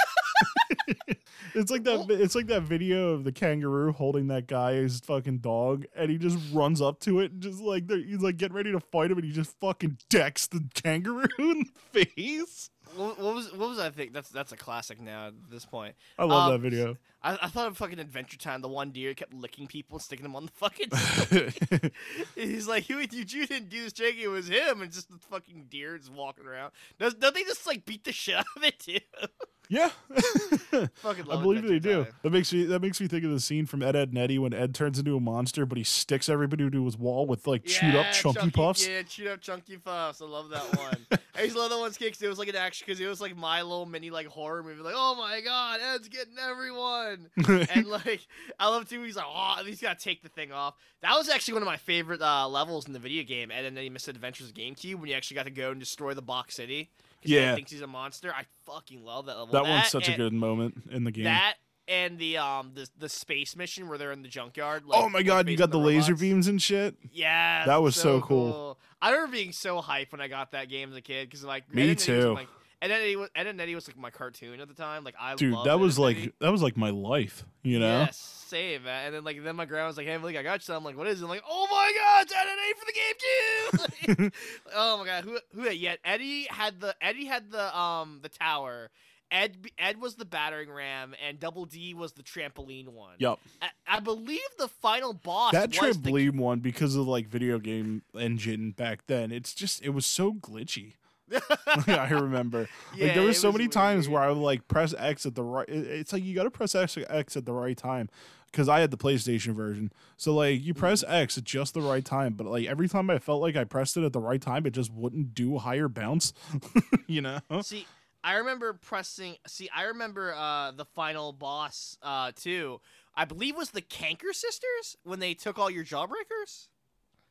it's 1.55 1.71
like 1.71 1.83
that. 1.83 2.07
Vi- 2.07 2.13
It's 2.13 2.35
like 2.35 2.47
that 2.47 2.61
video 2.61 3.09
of 3.09 3.23
the 3.23 3.31
kangaroo 3.31 3.91
holding 3.91 4.27
that 4.27 4.47
guy's 4.47 4.99
fucking 5.01 5.39
dog, 5.39 5.85
and 5.95 6.09
he 6.11 6.17
just 6.17 6.37
runs 6.53 6.81
up 6.81 6.99
to 7.01 7.19
it, 7.19 7.31
and 7.31 7.41
just 7.41 7.59
like 7.61 7.87
they're- 7.87 7.97
he's 8.03 8.21
like 8.21 8.37
getting 8.37 8.55
ready 8.55 8.71
to 8.71 8.79
fight 8.79 9.11
him, 9.11 9.17
and 9.17 9.25
he 9.25 9.31
just 9.33 9.59
fucking 9.59 9.97
decks 10.09 10.47
the 10.47 10.63
kangaroo 10.75 11.27
in 11.39 11.65
the 11.93 12.05
face. 12.05 12.69
What, 12.95 13.19
what 13.19 13.35
was 13.35 13.51
what 13.53 13.69
was 13.69 13.79
I 13.79 13.89
think? 13.89 14.13
That's 14.13 14.29
that's 14.29 14.51
a 14.51 14.57
classic 14.57 14.99
now 14.99 15.27
at 15.27 15.33
this 15.49 15.65
point. 15.65 15.95
I 16.17 16.25
love 16.25 16.47
Um, 16.47 16.51
that 16.53 16.59
video. 16.69 16.97
I, 17.23 17.37
I 17.43 17.47
thought 17.49 17.67
of 17.67 17.77
fucking 17.77 17.99
Adventure 17.99 18.37
Time. 18.37 18.61
The 18.61 18.67
one 18.67 18.89
deer 18.91 19.13
kept 19.13 19.33
licking 19.33 19.67
people 19.67 19.97
and 19.97 20.01
sticking 20.01 20.23
them 20.23 20.35
on 20.35 20.47
the 20.47 20.51
fucking. 20.53 20.89
He's 22.35 22.67
like, 22.67 22.89
you, 22.89 22.97
you, 22.99 23.07
you 23.11 23.45
didn't 23.45 23.69
do 23.69 23.83
this, 23.83 23.93
Jake. 23.93 24.17
It 24.19 24.27
was 24.27 24.47
him, 24.47 24.81
and 24.81 24.91
just 24.91 25.09
the 25.09 25.19
fucking 25.29 25.67
deer 25.69 25.95
is 25.95 26.09
walking 26.09 26.45
around. 26.47 26.71
Does 26.99 27.13
don't 27.13 27.35
they 27.35 27.43
just 27.43 27.65
like 27.67 27.85
beat 27.85 28.03
the 28.03 28.11
shit 28.11 28.35
out 28.35 28.45
of 28.55 28.63
it 28.63 28.79
too? 28.79 28.97
yeah. 29.71 29.89
fucking 30.95 31.31
I 31.31 31.41
believe 31.41 31.65
they 31.65 31.79
do. 31.79 32.03
Time. 32.03 32.13
That 32.23 32.31
makes 32.31 32.51
me 32.51 32.65
that 32.65 32.81
makes 32.81 32.99
me 32.99 33.07
think 33.07 33.23
of 33.23 33.31
the 33.31 33.39
scene 33.39 33.65
from 33.65 33.81
Ed 33.81 33.95
Edd 33.95 34.09
and 34.09 34.17
Eddy 34.17 34.37
when 34.37 34.53
Ed 34.53 34.75
turns 34.75 34.99
into 34.99 35.15
a 35.15 35.19
monster, 35.21 35.65
but 35.65 35.77
he 35.77 35.85
sticks 35.85 36.27
everybody 36.27 36.69
to 36.69 36.85
his 36.85 36.97
wall 36.97 37.25
with 37.25 37.47
like 37.47 37.63
chewed 37.63 37.95
up 37.95 38.07
Yeah, 38.07 38.11
chunky, 38.11 38.51
puffs. 38.51 38.85
Yeah, 38.85 39.01
chewed 39.03 39.27
up 39.27 39.39
chunky 39.39 39.77
puffs. 39.77 40.21
I 40.21 40.25
love 40.25 40.49
that 40.49 40.77
one. 40.77 40.97
I 41.35 41.43
used 41.43 41.55
to 41.55 41.61
love 41.61 41.69
that 41.69 41.79
one's 41.79 41.97
kicks. 41.97 42.21
It 42.21 42.27
was 42.27 42.37
like 42.37 42.49
an 42.49 42.57
action 42.57 42.83
because 42.85 42.99
it 42.99 43.07
was 43.07 43.21
like 43.21 43.37
my 43.37 43.61
little 43.61 43.85
mini 43.85 44.09
like 44.09 44.27
horror 44.27 44.61
movie. 44.61 44.81
Like, 44.81 44.95
oh 44.97 45.15
my 45.15 45.39
god, 45.39 45.79
Ed's 45.81 46.09
getting 46.09 46.35
everyone. 46.37 47.29
and 47.73 47.87
like 47.87 48.27
I 48.59 48.67
love 48.67 48.89
too. 48.89 49.01
He's 49.03 49.15
like, 49.15 49.25
oh, 49.25 49.63
he's 49.65 49.79
gotta 49.79 49.97
take 49.97 50.21
the 50.21 50.29
thing 50.29 50.51
off. 50.51 50.75
That 51.01 51.15
was 51.15 51.29
actually 51.29 51.53
one 51.53 51.63
of 51.63 51.67
my 51.67 51.77
favorite 51.77 52.21
uh, 52.21 52.45
levels 52.49 52.87
in 52.87 52.93
the 52.93 52.99
video 52.99 53.23
game, 53.23 53.51
Ed 53.51 53.63
and 53.63 53.77
Eddy 53.77 53.89
Misadventures 53.89 54.51
GameCube, 54.51 54.95
when 54.95 55.09
you 55.09 55.15
actually 55.15 55.35
got 55.35 55.45
to 55.45 55.51
go 55.51 55.71
and 55.71 55.79
destroy 55.79 56.13
the 56.13 56.21
box 56.21 56.55
city. 56.55 56.89
Yeah. 57.23 57.55
thinks 57.55 57.71
he's 57.71 57.81
a 57.81 57.87
monster. 57.87 58.33
I 58.33 58.45
fucking 58.65 59.03
love 59.03 59.25
that 59.27 59.37
level. 59.37 59.53
that 59.53 59.63
one's 59.63 59.89
such 59.89 60.09
a 60.09 60.15
good 60.17 60.33
moment 60.33 60.83
in 60.91 61.03
the 61.03 61.11
game. 61.11 61.25
That 61.25 61.55
and 61.87 62.17
the 62.17 62.37
um 62.37 62.71
the 62.73 62.87
the 62.97 63.09
space 63.09 63.55
mission 63.55 63.89
where 63.89 63.97
they're 63.97 64.11
in 64.11 64.21
the 64.21 64.27
junkyard. 64.29 64.85
Like, 64.85 65.03
oh 65.03 65.09
my 65.09 65.23
god, 65.23 65.49
you 65.49 65.57
got 65.57 65.71
the, 65.71 65.77
laser 65.77 66.15
beams 66.15 66.47
and 66.47 66.61
shit. 66.61 66.95
Yeah, 67.11 67.65
That 67.65 67.81
was 67.81 67.95
so 67.95 68.21
cool. 68.21 68.79
I 69.01 69.11
remember 69.11 69.33
being 69.33 69.51
so 69.51 69.81
hyped 69.81 70.11
when 70.11 70.21
I 70.21 70.27
got 70.27 70.51
that 70.51 70.69
game 70.69 70.91
as 70.91 70.95
a 70.95 71.01
kid 71.01 71.27
because 71.27 71.43
like 71.43 71.73
Me 71.73 71.81
Ed 71.81 71.89
and 71.89 71.91
Eddy 71.91 71.95
was 71.95 72.07
in, 72.07 72.21
too. 72.21 72.33
like 72.33 72.47
And 72.81 72.91
Eddy 72.91 73.15
was 73.15 73.29
Ed 73.35 73.45
and 73.45 73.61
Eddy 73.61 73.75
was 73.75 73.87
like 73.87 73.97
my 73.97 74.09
cartoon 74.09 74.59
at 74.59 74.67
the 74.67 74.73
time. 74.73 75.03
Like 75.03 75.13
I 75.19 75.35
Dude, 75.35 75.53
that 75.65 75.67
Ed 75.67 75.75
was 75.75 75.99
like 75.99 76.17
Eddy. 76.17 76.33
that 76.39 76.51
was 76.51 76.63
like 76.63 76.75
my 76.77 76.89
life, 76.89 77.45
you 77.61 77.79
know? 77.79 77.99
Yes, 77.99 78.17
same, 78.47 78.83
man. 78.83 79.05
And 79.05 79.15
then 79.15 79.23
like 79.23 79.43
then 79.43 79.55
my 79.55 79.65
grandma 79.65 79.87
was 79.87 79.97
like, 79.97 80.07
"Hey, 80.07 80.17
Malik, 80.17 80.35
I 80.35 80.41
got 80.41 80.55
you." 80.55 80.59
something." 80.61 80.77
I'm 80.77 80.83
like, 80.83 80.97
"What 80.97 81.07
is 81.07 81.21
it?" 81.21 81.23
I'm 81.23 81.29
like, 81.29 81.43
"Oh 81.47 81.67
my 81.69 81.93
god, 81.95 82.23
it's 82.23 82.33
Ed 82.33 82.47
and 82.49 82.59
Eddy 82.59 82.73
for 82.79 82.85
the 82.85 82.93
GameCube!" 82.99 84.31
Like, 84.31 84.33
oh 84.75 84.97
my 84.97 85.05
god, 85.05 85.23
who 85.25 85.37
who 85.53 85.61
had 85.67 85.77
yet? 85.77 85.99
Eddy 86.03 86.47
had 86.49 86.81
the 86.81 86.95
Eddy 87.01 87.25
had 87.25 87.51
the 87.51 87.77
um 87.77 88.19
the 88.23 88.29
tower. 88.29 88.89
Ed 89.31 89.57
Ed 89.77 90.01
was 90.01 90.15
the 90.15 90.25
battering 90.25 90.69
ram, 90.69 91.13
and 91.25 91.39
Double 91.39 91.65
D 91.65 91.93
was 91.93 92.13
the 92.13 92.23
trampoline 92.23 92.89
one. 92.89 93.15
Yep. 93.19 93.39
I, 93.61 93.69
I 93.87 93.99
believe 93.99 94.39
the 94.57 94.67
final 94.67 95.13
boss 95.13 95.53
That 95.53 95.69
was 95.69 95.97
the 95.99 96.11
trampoline 96.11 96.35
one 96.35 96.59
because 96.59 96.95
of 96.95 97.07
like 97.07 97.27
video 97.27 97.57
game 97.59 98.01
engine 98.17 98.71
back 98.71 99.07
then, 99.07 99.31
it's 99.31 99.53
just 99.53 99.81
it 99.83 99.89
was 99.89 100.05
so 100.05 100.33
glitchy. 100.33 100.95
I 101.87 102.09
remember. 102.09 102.67
Yeah, 102.95 103.05
like 103.05 103.15
there 103.15 103.23
was 103.23 103.37
it 103.37 103.41
so 103.41 103.51
many 103.51 103.67
times 103.67 104.09
where 104.09 104.21
I 104.21 104.29
would 104.29 104.37
like 104.37 104.67
press 104.67 104.93
X 104.97 105.25
at 105.25 105.35
the 105.35 105.43
right. 105.43 105.67
It's 105.69 106.13
like 106.13 106.23
you 106.23 106.35
got 106.35 106.43
to 106.43 106.51
press 106.51 106.75
X, 106.75 106.97
X 107.09 107.37
at 107.37 107.45
the 107.45 107.53
right 107.53 107.77
time 107.77 108.09
because 108.51 108.67
I 108.67 108.81
had 108.81 108.91
the 108.91 108.97
PlayStation 108.97 109.53
version. 109.53 109.91
So 110.17 110.33
like 110.33 110.61
you 110.61 110.73
press 110.73 111.03
Mm-hmm. 111.03 111.13
X 111.13 111.37
at 111.37 111.43
just 111.43 111.73
the 111.73 111.81
right 111.81 112.03
time, 112.03 112.33
but 112.33 112.47
like 112.47 112.67
every 112.67 112.87
time 112.89 113.09
I 113.09 113.19
felt 113.19 113.41
like 113.41 113.55
I 113.55 113.63
pressed 113.63 113.97
it 113.97 114.03
at 114.03 114.13
the 114.13 114.19
right 114.19 114.41
time, 114.41 114.65
it 114.65 114.71
just 114.71 114.91
wouldn't 114.91 115.33
do 115.33 115.57
higher 115.57 115.87
bounce. 115.87 116.33
you 117.07 117.21
know? 117.21 117.39
See, 117.61 117.87
I 118.23 118.35
remember 118.35 118.73
pressing. 118.73 119.37
See, 119.47 119.69
I 119.75 119.83
remember 119.83 120.33
uh, 120.33 120.71
the 120.71 120.85
final 120.85 121.33
boss 121.33 121.97
uh, 122.01 122.31
too. 122.35 122.81
I 123.15 123.25
believe 123.25 123.55
was 123.55 123.71
the 123.71 123.81
Kanker 123.81 124.33
Sisters 124.33 124.95
when 125.03 125.19
they 125.19 125.33
took 125.33 125.57
all 125.57 125.69
your 125.69 125.83
jawbreakers. 125.83 126.67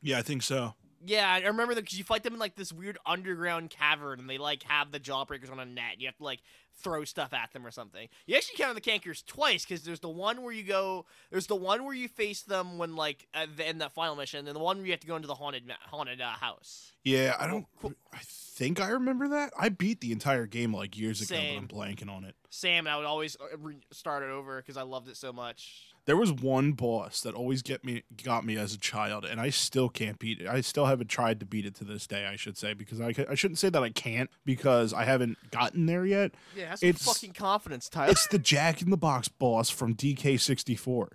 Yeah, 0.01 0.19
I 0.19 0.21
think 0.21 0.43
so. 0.43 0.73
Yeah, 1.05 1.27
I 1.27 1.39
remember 1.47 1.73
them 1.73 1.83
because 1.83 1.97
you 1.97 2.03
fight 2.03 2.23
them 2.23 2.33
in 2.33 2.39
like 2.39 2.55
this 2.55 2.71
weird 2.71 2.97
underground 3.05 3.69
cavern, 3.69 4.19
and 4.19 4.29
they 4.29 4.37
like 4.37 4.63
have 4.63 4.91
the 4.91 4.99
jawbreakers 4.99 5.51
on 5.51 5.59
a 5.59 5.65
net. 5.65 5.99
You 5.99 6.07
have 6.07 6.17
to 6.17 6.23
like 6.23 6.41
throw 6.81 7.03
stuff 7.05 7.33
at 7.33 7.51
them 7.53 7.65
or 7.65 7.71
something. 7.71 8.07
You 8.25 8.35
actually 8.35 8.57
counted 8.57 8.75
the 8.75 8.89
Kankers 8.89 9.25
twice 9.25 9.65
because 9.65 9.83
there's 9.83 9.99
the 9.99 10.09
one 10.09 10.41
where 10.41 10.53
you 10.53 10.63
go, 10.63 11.05
there's 11.29 11.47
the 11.47 11.55
one 11.55 11.83
where 11.83 11.93
you 11.93 12.07
face 12.07 12.41
them 12.41 12.77
when 12.77 12.95
like 12.95 13.27
at 13.33 13.57
the, 13.57 13.67
in 13.69 13.79
that 13.79 13.93
final 13.93 14.15
mission, 14.15 14.47
and 14.47 14.55
the 14.55 14.59
one 14.59 14.77
where 14.77 14.85
you 14.85 14.91
have 14.91 14.99
to 15.01 15.07
go 15.07 15.15
into 15.15 15.27
the 15.27 15.35
haunted 15.35 15.63
haunted 15.89 16.21
uh, 16.21 16.29
house. 16.29 16.91
Yeah, 17.03 17.35
I 17.39 17.47
don't. 17.47 17.65
Cool. 17.81 17.93
I 18.13 18.19
think 18.21 18.79
I 18.79 18.89
remember 18.89 19.29
that. 19.29 19.53
I 19.59 19.69
beat 19.69 20.01
the 20.01 20.11
entire 20.11 20.45
game 20.45 20.73
like 20.73 20.97
years 20.97 21.21
ago, 21.21 21.35
Same. 21.35 21.67
but 21.67 21.75
I'm 21.75 21.95
blanking 21.95 22.09
on 22.09 22.23
it. 22.25 22.35
Sam 22.49 22.85
I 22.85 22.97
would 22.97 23.05
always 23.05 23.37
uh, 23.39 23.57
re- 23.57 23.81
start 23.91 24.23
it 24.23 24.29
over 24.29 24.57
because 24.57 24.77
I 24.77 24.83
loved 24.83 25.07
it 25.07 25.17
so 25.17 25.33
much. 25.33 25.90
There 26.05 26.17
was 26.17 26.31
one 26.31 26.71
boss 26.71 27.21
that 27.21 27.35
always 27.35 27.61
get 27.61 27.83
me 27.85 28.03
got 28.23 28.43
me 28.43 28.57
as 28.57 28.73
a 28.73 28.77
child, 28.79 29.23
and 29.23 29.39
I 29.39 29.51
still 29.51 29.87
can't 29.87 30.17
beat 30.17 30.41
it. 30.41 30.47
I 30.47 30.61
still 30.61 30.87
haven't 30.87 31.07
tried 31.09 31.39
to 31.41 31.45
beat 31.45 31.65
it 31.65 31.75
to 31.75 31.83
this 31.83 32.07
day. 32.07 32.25
I 32.25 32.35
should 32.35 32.57
say 32.57 32.73
because 32.73 32.99
I, 32.99 33.13
I 33.29 33.35
shouldn't 33.35 33.59
say 33.59 33.69
that 33.69 33.83
I 33.83 33.89
can't 33.91 34.29
because 34.43 34.93
I 34.93 35.03
haven't 35.05 35.37
gotten 35.51 35.85
there 35.85 36.05
yet. 36.05 36.31
Yeah, 36.55 36.73
It's- 36.81 37.03
fucking 37.05 37.33
confidence, 37.33 37.87
Tyler. 37.87 38.11
It's 38.11 38.25
the 38.27 38.39
Jack 38.39 38.81
in 38.81 38.89
the 38.89 38.97
Box 38.97 39.27
boss 39.27 39.69
from 39.69 39.93
DK64. 39.95 41.07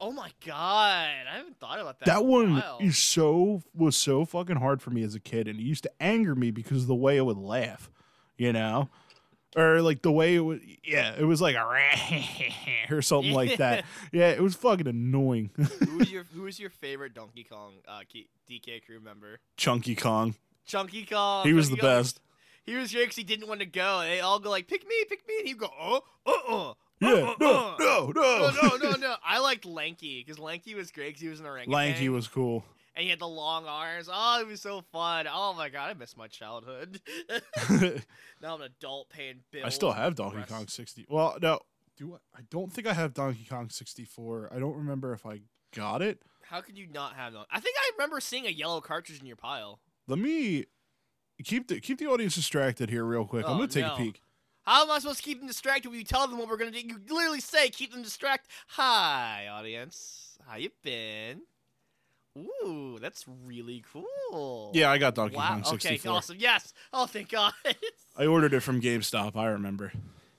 oh 0.00 0.12
my 0.12 0.30
god, 0.46 1.08
I 1.32 1.36
haven't 1.38 1.58
thought 1.58 1.80
about 1.80 1.98
that. 2.00 2.06
That 2.06 2.24
one 2.26 2.62
is 2.80 2.98
so 2.98 3.62
was 3.74 3.96
so 3.96 4.26
fucking 4.26 4.56
hard 4.56 4.82
for 4.82 4.90
me 4.90 5.02
as 5.02 5.14
a 5.14 5.20
kid, 5.20 5.48
and 5.48 5.58
it 5.58 5.62
used 5.62 5.84
to 5.84 5.90
anger 5.98 6.34
me 6.34 6.50
because 6.50 6.82
of 6.82 6.88
the 6.88 6.94
way 6.94 7.16
it 7.16 7.24
would 7.24 7.38
laugh, 7.38 7.90
you 8.36 8.52
know, 8.52 8.90
or 9.56 9.80
like 9.82 10.02
the 10.02 10.12
way 10.12 10.34
it 10.36 10.40
would. 10.40 10.60
Yeah, 10.84 11.14
it 11.18 11.24
was 11.24 11.40
like 11.40 11.56
a 11.56 11.64
or 12.94 13.02
something 13.02 13.32
like 13.32 13.56
that. 13.58 13.84
Yeah, 14.12 14.28
it 14.28 14.40
was 14.42 14.54
fucking 14.54 14.86
annoying. 14.86 15.50
who 15.56 15.96
was 15.98 16.12
your 16.12 16.24
Who 16.34 16.42
was 16.42 16.60
your 16.60 16.70
favorite 16.70 17.14
Donkey 17.14 17.44
Kong 17.44 17.72
uh, 17.88 18.00
DK 18.48 18.84
crew 18.84 19.00
member? 19.00 19.40
Chunky 19.56 19.94
Kong, 19.96 20.34
Chunky 20.66 21.04
Kong. 21.06 21.44
he 21.46 21.52
was 21.54 21.70
the 21.70 21.76
Kong. 21.76 21.88
best. 21.88 22.20
He 22.64 22.74
was 22.74 22.92
great 22.92 23.06
'cause 23.06 23.16
he 23.16 23.22
didn't 23.24 23.48
want 23.48 23.60
to 23.60 23.66
go. 23.66 24.00
They 24.00 24.20
all 24.20 24.38
go 24.40 24.50
like, 24.50 24.66
"Pick 24.68 24.86
me, 24.86 24.94
pick 25.08 25.26
me," 25.28 25.34
and 25.38 25.48
he'd 25.48 25.58
go, 25.58 25.70
"Oh, 25.80 26.02
uh, 26.26 26.30
uh." 26.70 26.74
Yeah, 26.98 27.08
uh, 27.08 27.34
no, 27.38 27.52
uh. 27.52 27.76
no, 27.78 28.12
no, 28.14 28.50
no, 28.50 28.50
no, 28.62 28.76
no, 28.90 28.96
no. 28.96 29.14
I 29.24 29.38
liked 29.38 29.64
Lanky 29.66 30.22
because 30.24 30.38
Lanky 30.38 30.74
was 30.74 30.90
great 30.90 31.08
because 31.08 31.20
he 31.22 31.28
was 31.28 31.40
an 31.40 31.46
orangutan. 31.46 31.72
Lanky 31.72 32.08
was 32.08 32.26
cool. 32.26 32.64
And 32.96 33.04
he 33.04 33.10
had 33.10 33.18
the 33.20 33.28
long 33.28 33.66
arms. 33.66 34.08
Oh, 34.12 34.40
it 34.40 34.46
was 34.46 34.60
so 34.60 34.82
fun. 34.92 35.26
Oh 35.32 35.52
my 35.54 35.68
god, 35.68 35.90
I 35.90 35.94
miss 35.94 36.16
my 36.16 36.26
childhood. 36.28 37.00
now 38.40 38.54
I'm 38.54 38.62
an 38.62 38.72
adult 38.78 39.10
paying 39.10 39.40
bills. 39.52 39.66
I 39.66 39.68
still 39.68 39.92
have 39.92 40.14
Donkey 40.14 40.38
Rest- 40.38 40.48
Kong 40.50 40.66
60. 40.66 41.06
Well, 41.08 41.36
no, 41.40 41.60
do 41.96 42.14
I? 42.14 42.38
I 42.38 42.40
don't 42.50 42.72
think 42.72 42.86
I 42.86 42.94
have 42.94 43.14
Donkey 43.14 43.46
Kong 43.48 43.70
64. 43.70 44.50
I 44.54 44.58
don't 44.58 44.76
remember 44.76 45.12
if 45.12 45.26
I 45.26 45.42
got 45.74 46.02
it. 46.02 46.22
How 46.42 46.60
could 46.60 46.78
you 46.78 46.86
not 46.86 47.14
have 47.16 47.32
that? 47.34 47.46
I 47.50 47.60
think 47.60 47.76
I 47.78 47.90
remember 47.96 48.20
seeing 48.20 48.46
a 48.46 48.50
yellow 48.50 48.80
cartridge 48.80 49.20
in 49.20 49.26
your 49.26 49.36
pile. 49.36 49.80
Let 50.08 50.18
me 50.18 50.64
keep 51.44 51.68
the 51.68 51.80
keep 51.80 51.98
the 51.98 52.06
audience 52.06 52.34
distracted 52.36 52.88
here 52.88 53.04
real 53.04 53.24
quick. 53.26 53.44
I'm 53.44 53.52
Oh, 53.52 53.56
gonna 53.56 53.68
take 53.68 53.84
no. 53.84 53.94
a 53.94 53.96
peek. 53.96 54.20
How 54.62 54.82
am 54.82 54.90
I 54.90 54.98
supposed 55.00 55.18
to 55.18 55.22
keep 55.24 55.38
them 55.38 55.46
distracted 55.48 55.88
when 55.90 55.98
you 55.98 56.04
tell 56.04 56.26
them 56.26 56.38
what 56.38 56.48
we're 56.48 56.56
gonna 56.56 56.70
do? 56.70 56.80
You 56.80 57.00
literally 57.08 57.40
say, 57.40 57.68
"Keep 57.68 57.92
them 57.92 58.02
distracted." 58.02 58.50
Hi, 58.68 59.46
audience. 59.48 60.38
How 60.46 60.56
you 60.56 60.70
been? 60.82 61.42
Ooh, 62.36 62.98
that's 63.00 63.24
really 63.44 63.82
cool. 63.92 64.70
Yeah, 64.74 64.90
I 64.90 64.98
got 64.98 65.14
Donkey 65.14 65.36
wow. 65.36 65.48
Kong 65.48 65.64
64. 65.64 66.10
Okay, 66.10 66.16
awesome. 66.16 66.36
Yes. 66.38 66.74
Oh, 66.92 67.06
thank 67.06 67.30
God. 67.30 67.52
I 68.16 68.26
ordered 68.26 68.52
it 68.52 68.60
from 68.60 68.80
GameStop. 68.80 69.36
I 69.36 69.46
remember. 69.46 69.92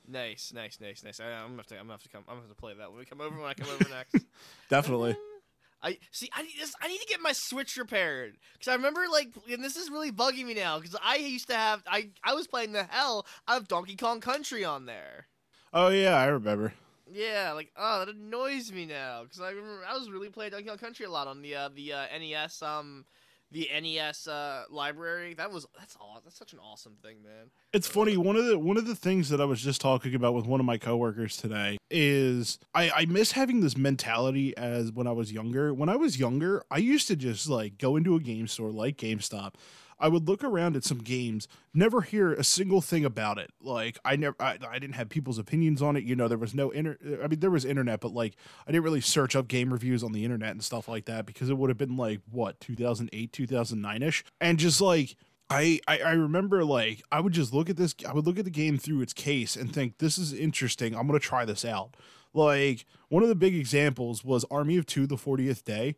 nice, 0.08 0.51
nice, 0.54 0.80
nice, 0.80 1.04
nice. 1.04 1.20
I, 1.20 1.25
I'm 1.25 1.50
gonna 1.50 1.58
have 1.58 1.68
to. 1.68 1.75
I'm 1.75 1.82
gonna 1.82 1.94
have 1.94 2.04
to 2.04 2.10
come. 2.10 2.24
I'm 2.27 2.36
gonna 2.36 2.48
have 2.48 2.50
to 2.50 2.56
play 2.56 2.74
that 2.75 2.89
when 2.89 3.00
we 3.00 3.06
come 3.06 3.22
over. 3.22 3.36
When 3.36 3.50
I 3.50 3.54
come 3.54 3.70
over 3.70 3.89
next. 3.89 4.25
Definitely. 4.70 5.18
I 5.82 5.98
see. 6.12 6.30
I 6.34 6.44
need 6.44 6.56
this. 6.60 6.74
I 6.82 6.88
need 6.88 7.00
to 7.00 7.08
get 7.08 7.22
my 7.22 7.32
Switch 7.32 7.77
repaired 7.77 8.36
because 8.54 8.68
I 8.68 8.75
remember 8.75 9.06
like, 9.12 9.30
and 9.51 9.63
this 9.63 9.75
is 9.75 9.89
really 9.89 10.12
bugging 10.12 10.46
me 10.46 10.54
now 10.54 10.80
because 10.80 10.96
I 11.04 11.18
used 11.18 11.50
to 11.50 11.56
have. 11.56 11.84
I 11.88 12.10
I 12.24 12.34
was 12.34 12.48
playing 12.48 12.74
the 12.74 12.84
hell 12.84 13.25
out 13.48 13.62
of 13.62 13.68
Donkey 13.68 13.96
Kong 13.96 14.20
Country 14.20 14.66
on 14.66 14.86
there. 14.86 15.27
Oh 15.74 15.89
yeah, 15.89 16.16
I 16.16 16.25
remember. 16.25 16.74
Yeah, 17.12 17.54
like 17.54 17.72
oh, 17.78 18.06
that 18.06 18.16
annoys 18.16 18.72
me 18.72 18.86
now 18.86 19.24
because 19.24 19.40
I 19.40 19.50
remember 19.50 19.82
I 19.88 19.98
was 19.98 20.10
really 20.10 20.30
playing 20.30 20.52
Donkey 20.52 20.68
Kong 20.68 20.78
Country 20.78 21.06
a 21.06 21.10
lot 21.10 21.28
on 21.28 21.42
the 21.42 21.56
uh, 21.56 21.70
the 21.74 21.94
uh, 21.94 22.06
NES 22.18 22.62
um 22.62 23.06
the 23.52 23.70
NES 23.82 24.28
uh, 24.28 24.64
library. 24.70 25.34
That 25.34 25.52
was 25.52 25.66
that's 25.78 25.96
all. 26.00 26.20
That's 26.24 26.38
such 26.38 26.54
an 26.54 26.60
awesome 26.60 26.96
thing, 27.02 27.18
man. 27.24 27.50
It's 27.74 27.88
funny. 27.88 28.18
One 28.18 28.36
of 28.36 28.46
the 28.46 28.60
one 28.60 28.78
of 28.78 28.86
the 28.86 28.96
things 28.96 29.30
that 29.30 29.40
I 29.40 29.46
was 29.46 29.62
just 29.62 29.80
talking 29.80 30.16
about 30.16 30.34
with 30.34 30.46
one 30.46 30.60
of 30.60 30.66
my 30.66 30.78
coworkers 30.78 31.38
today 31.38 31.78
is 31.90 32.60
I, 32.74 32.92
I 32.94 33.06
miss 33.06 33.32
having 33.32 33.62
this 33.62 33.78
mentality 33.78 34.56
as 34.58 34.92
when 34.92 35.08
I 35.08 35.14
was 35.14 35.32
younger. 35.32 35.74
When 35.74 35.90
I 35.90 35.96
was 35.96 36.20
younger, 36.20 36.64
I 36.70 36.78
used 36.78 37.08
to 37.08 37.16
just 37.16 37.48
like 37.48 37.78
go 37.78 37.96
into 37.96 38.16
a 38.16 38.20
game 38.20 38.48
store 38.48 38.72
like 38.72 38.98
GameStop. 38.98 39.54
I 40.00 40.08
would 40.08 40.27
look 40.27 40.44
around 40.44 40.75
at 40.75 40.84
some 40.84 41.00
games, 41.00 41.48
never 41.74 42.01
hear 42.01 42.34
a 42.34 42.44
single 42.44 42.82
thing 42.82 43.04
about 43.04 43.38
it. 43.38 43.51
Like 43.62 43.98
I 44.06 44.16
never, 44.16 44.36
I, 44.39 44.58
I 44.68 44.80
didn't 44.80 44.96
have 44.96 45.10
people's 45.10 45.39
opinions 45.39 45.82
on 45.82 45.96
it. 45.96 46.04
You 46.04 46.16
know, 46.16 46.27
there 46.27 46.38
was 46.38 46.54
no 46.54 46.70
inter. 46.70 46.98
I 47.24 47.27
mean, 47.27 47.39
there 47.39 47.51
was 47.51 47.66
internet, 47.66 48.00
but 48.00 48.13
like 48.13 48.36
I 48.68 48.72
didn't 48.72 48.84
really 48.84 49.01
search 49.01 49.36
up 49.36 49.48
game 49.48 49.72
reviews 49.72 50.04
on 50.04 50.12
the 50.12 50.24
internet 50.24 50.51
and 50.51 50.63
stuff 50.63 50.88
like 50.88 51.06
that 51.06 51.25
because 51.25 51.50
it 51.50 51.58
would 51.58 51.70
have 51.70 51.77
been 51.77 51.98
like 51.98 52.22
what 52.30 52.60
2008, 52.60 53.34
2009 53.34 54.04
ish, 54.04 54.24
and 54.39 54.60
just 54.60 54.82
like 54.82 55.16
I, 55.50 55.80
I 55.88 56.00
I 56.00 56.12
remember 56.12 56.63
like 56.63 57.01
I 57.12 57.20
would 57.20 57.34
just 57.34 57.54
look 57.54 57.70
at 57.70 57.77
this 57.77 57.96
I 58.08 58.13
would 58.13 58.25
look 58.25 58.38
at 58.39 58.46
the 58.46 58.51
game 58.51 58.77
through 58.77 59.01
its 59.01 59.13
case 59.13 59.56
and 59.56 59.74
think 59.74 59.98
this 59.98 60.18
is 60.18 60.34
interesting. 60.34 60.96
I'm 60.96 61.08
gonna 61.08 61.20
try 61.20 61.46
this 61.46 61.66
out. 61.66 61.96
Like 62.34 62.86
one 63.10 63.24
of 63.24 63.30
the 63.30 63.36
big 63.36 63.56
examples 63.56 64.24
was 64.24 64.46
Army 64.51 64.77
of 64.77 64.86
Two: 64.86 65.08
The 65.08 65.16
40th 65.16 65.63
Day. 65.63 65.96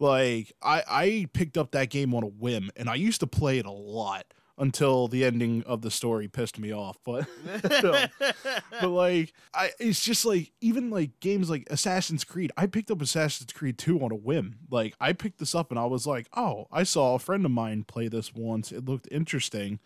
Like 0.00 0.52
I 0.62 0.82
I 0.88 1.26
picked 1.32 1.56
up 1.58 1.70
that 1.72 1.90
game 1.90 2.14
on 2.14 2.24
a 2.24 2.26
whim 2.26 2.70
and 2.74 2.88
I 2.88 2.94
used 2.96 3.20
to 3.20 3.26
play 3.26 3.58
it 3.58 3.66
a 3.66 3.70
lot 3.70 4.24
until 4.56 5.08
the 5.08 5.24
ending 5.24 5.62
of 5.64 5.82
the 5.82 5.90
story 5.90 6.26
pissed 6.26 6.58
me 6.58 6.72
off. 6.72 6.96
But 7.04 7.26
but 8.80 8.88
like 8.88 9.34
I 9.52 9.70
it's 9.78 10.02
just 10.02 10.24
like 10.24 10.52
even 10.62 10.88
like 10.90 11.20
games 11.20 11.50
like 11.50 11.66
Assassin's 11.70 12.24
Creed. 12.24 12.50
I 12.56 12.66
picked 12.66 12.90
up 12.90 13.02
Assassin's 13.02 13.52
Creed 13.52 13.76
2 13.76 14.00
on 14.00 14.10
a 14.10 14.16
whim. 14.16 14.56
Like 14.70 14.94
I 14.98 15.12
picked 15.12 15.38
this 15.38 15.54
up 15.54 15.70
and 15.70 15.78
I 15.78 15.84
was 15.84 16.06
like, 16.06 16.28
"Oh, 16.34 16.66
I 16.72 16.82
saw 16.82 17.14
a 17.14 17.18
friend 17.18 17.44
of 17.44 17.50
mine 17.50 17.84
play 17.84 18.08
this 18.08 18.34
once. 18.34 18.72
It 18.72 18.86
looked 18.86 19.06
interesting. 19.10 19.80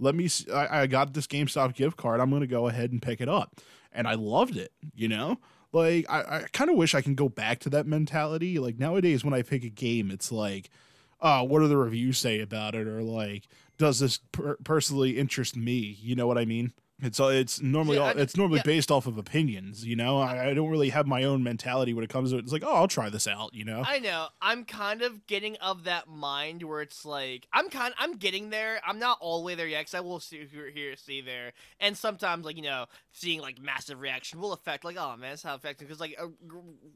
Let 0.00 0.16
me 0.16 0.28
I 0.52 0.88
got 0.88 1.14
this 1.14 1.28
GameStop 1.28 1.74
gift 1.74 1.96
card. 1.96 2.20
I'm 2.20 2.30
going 2.30 2.40
to 2.40 2.48
go 2.48 2.66
ahead 2.66 2.90
and 2.90 3.00
pick 3.00 3.20
it 3.20 3.28
up." 3.28 3.60
And 3.92 4.06
I 4.06 4.14
loved 4.14 4.56
it, 4.56 4.72
you 4.94 5.08
know? 5.08 5.38
Like 5.72 6.06
I, 6.08 6.20
I 6.20 6.44
kind 6.52 6.70
of 6.70 6.76
wish 6.76 6.94
I 6.94 7.00
can 7.02 7.14
go 7.14 7.28
back 7.28 7.60
to 7.60 7.70
that 7.70 7.86
mentality. 7.86 8.58
Like 8.58 8.78
nowadays 8.78 9.24
when 9.24 9.34
I 9.34 9.42
pick 9.42 9.64
a 9.64 9.68
game, 9.68 10.10
it's 10.10 10.32
like, 10.32 10.70
"Oh, 11.20 11.44
what 11.44 11.60
do 11.60 11.68
the 11.68 11.76
reviews 11.76 12.18
say 12.18 12.40
about 12.40 12.74
it?" 12.74 12.86
or 12.86 13.02
like, 13.02 13.46
"Does 13.78 14.00
this 14.00 14.18
per- 14.32 14.56
personally 14.64 15.18
interest 15.18 15.56
me?" 15.56 15.96
You 16.00 16.16
know 16.16 16.26
what 16.26 16.38
I 16.38 16.44
mean? 16.44 16.72
It's 17.02 17.18
uh, 17.20 17.26
it's 17.28 17.60
normally 17.60 17.96
Yeah, 17.96 18.10
all, 18.10 18.18
it's 18.18 18.36
normally 18.36 18.58
yeah. 18.58 18.62
based 18.64 18.90
off 18.90 19.06
of 19.06 19.16
opinions, 19.18 19.84
you 19.84 19.96
know. 19.96 20.18
I, 20.18 20.50
I 20.50 20.54
don't 20.54 20.68
really 20.68 20.90
have 20.90 21.06
my 21.06 21.24
own 21.24 21.42
mentality 21.42 21.94
when 21.94 22.04
it 22.04 22.10
comes 22.10 22.30
to 22.30 22.36
it. 22.36 22.40
It's 22.40 22.52
like, 22.52 22.64
oh, 22.64 22.74
I'll 22.74 22.88
try 22.88 23.08
this 23.08 23.26
out, 23.26 23.54
you 23.54 23.64
know. 23.64 23.82
I 23.86 23.98
know. 23.98 24.28
I'm 24.40 24.64
kind 24.64 25.02
of 25.02 25.26
getting 25.26 25.56
of 25.56 25.84
that 25.84 26.08
mind 26.08 26.62
where 26.62 26.82
it's 26.82 27.04
like 27.04 27.46
I'm 27.52 27.70
kind. 27.70 27.94
I'm 27.98 28.16
getting 28.16 28.50
there. 28.50 28.80
I'm 28.86 28.98
not 28.98 29.18
all 29.20 29.40
the 29.40 29.46
way 29.46 29.54
there 29.54 29.66
yet 29.66 29.80
because 29.80 29.94
I 29.94 30.00
will 30.00 30.20
see 30.20 30.46
here, 30.50 30.70
here, 30.70 30.96
see 30.96 31.20
there, 31.20 31.52
and 31.80 31.96
sometimes 31.96 32.44
like 32.44 32.56
you 32.56 32.62
know, 32.62 32.86
seeing 33.12 33.40
like 33.40 33.60
massive 33.60 34.00
reaction 34.00 34.40
will 34.40 34.52
affect 34.52 34.84
like, 34.84 34.96
oh 34.98 35.16
man, 35.16 35.30
that's 35.30 35.42
how 35.42 35.54
effective. 35.54 35.88
Because 35.88 36.00
like 36.00 36.16
a 36.18 36.28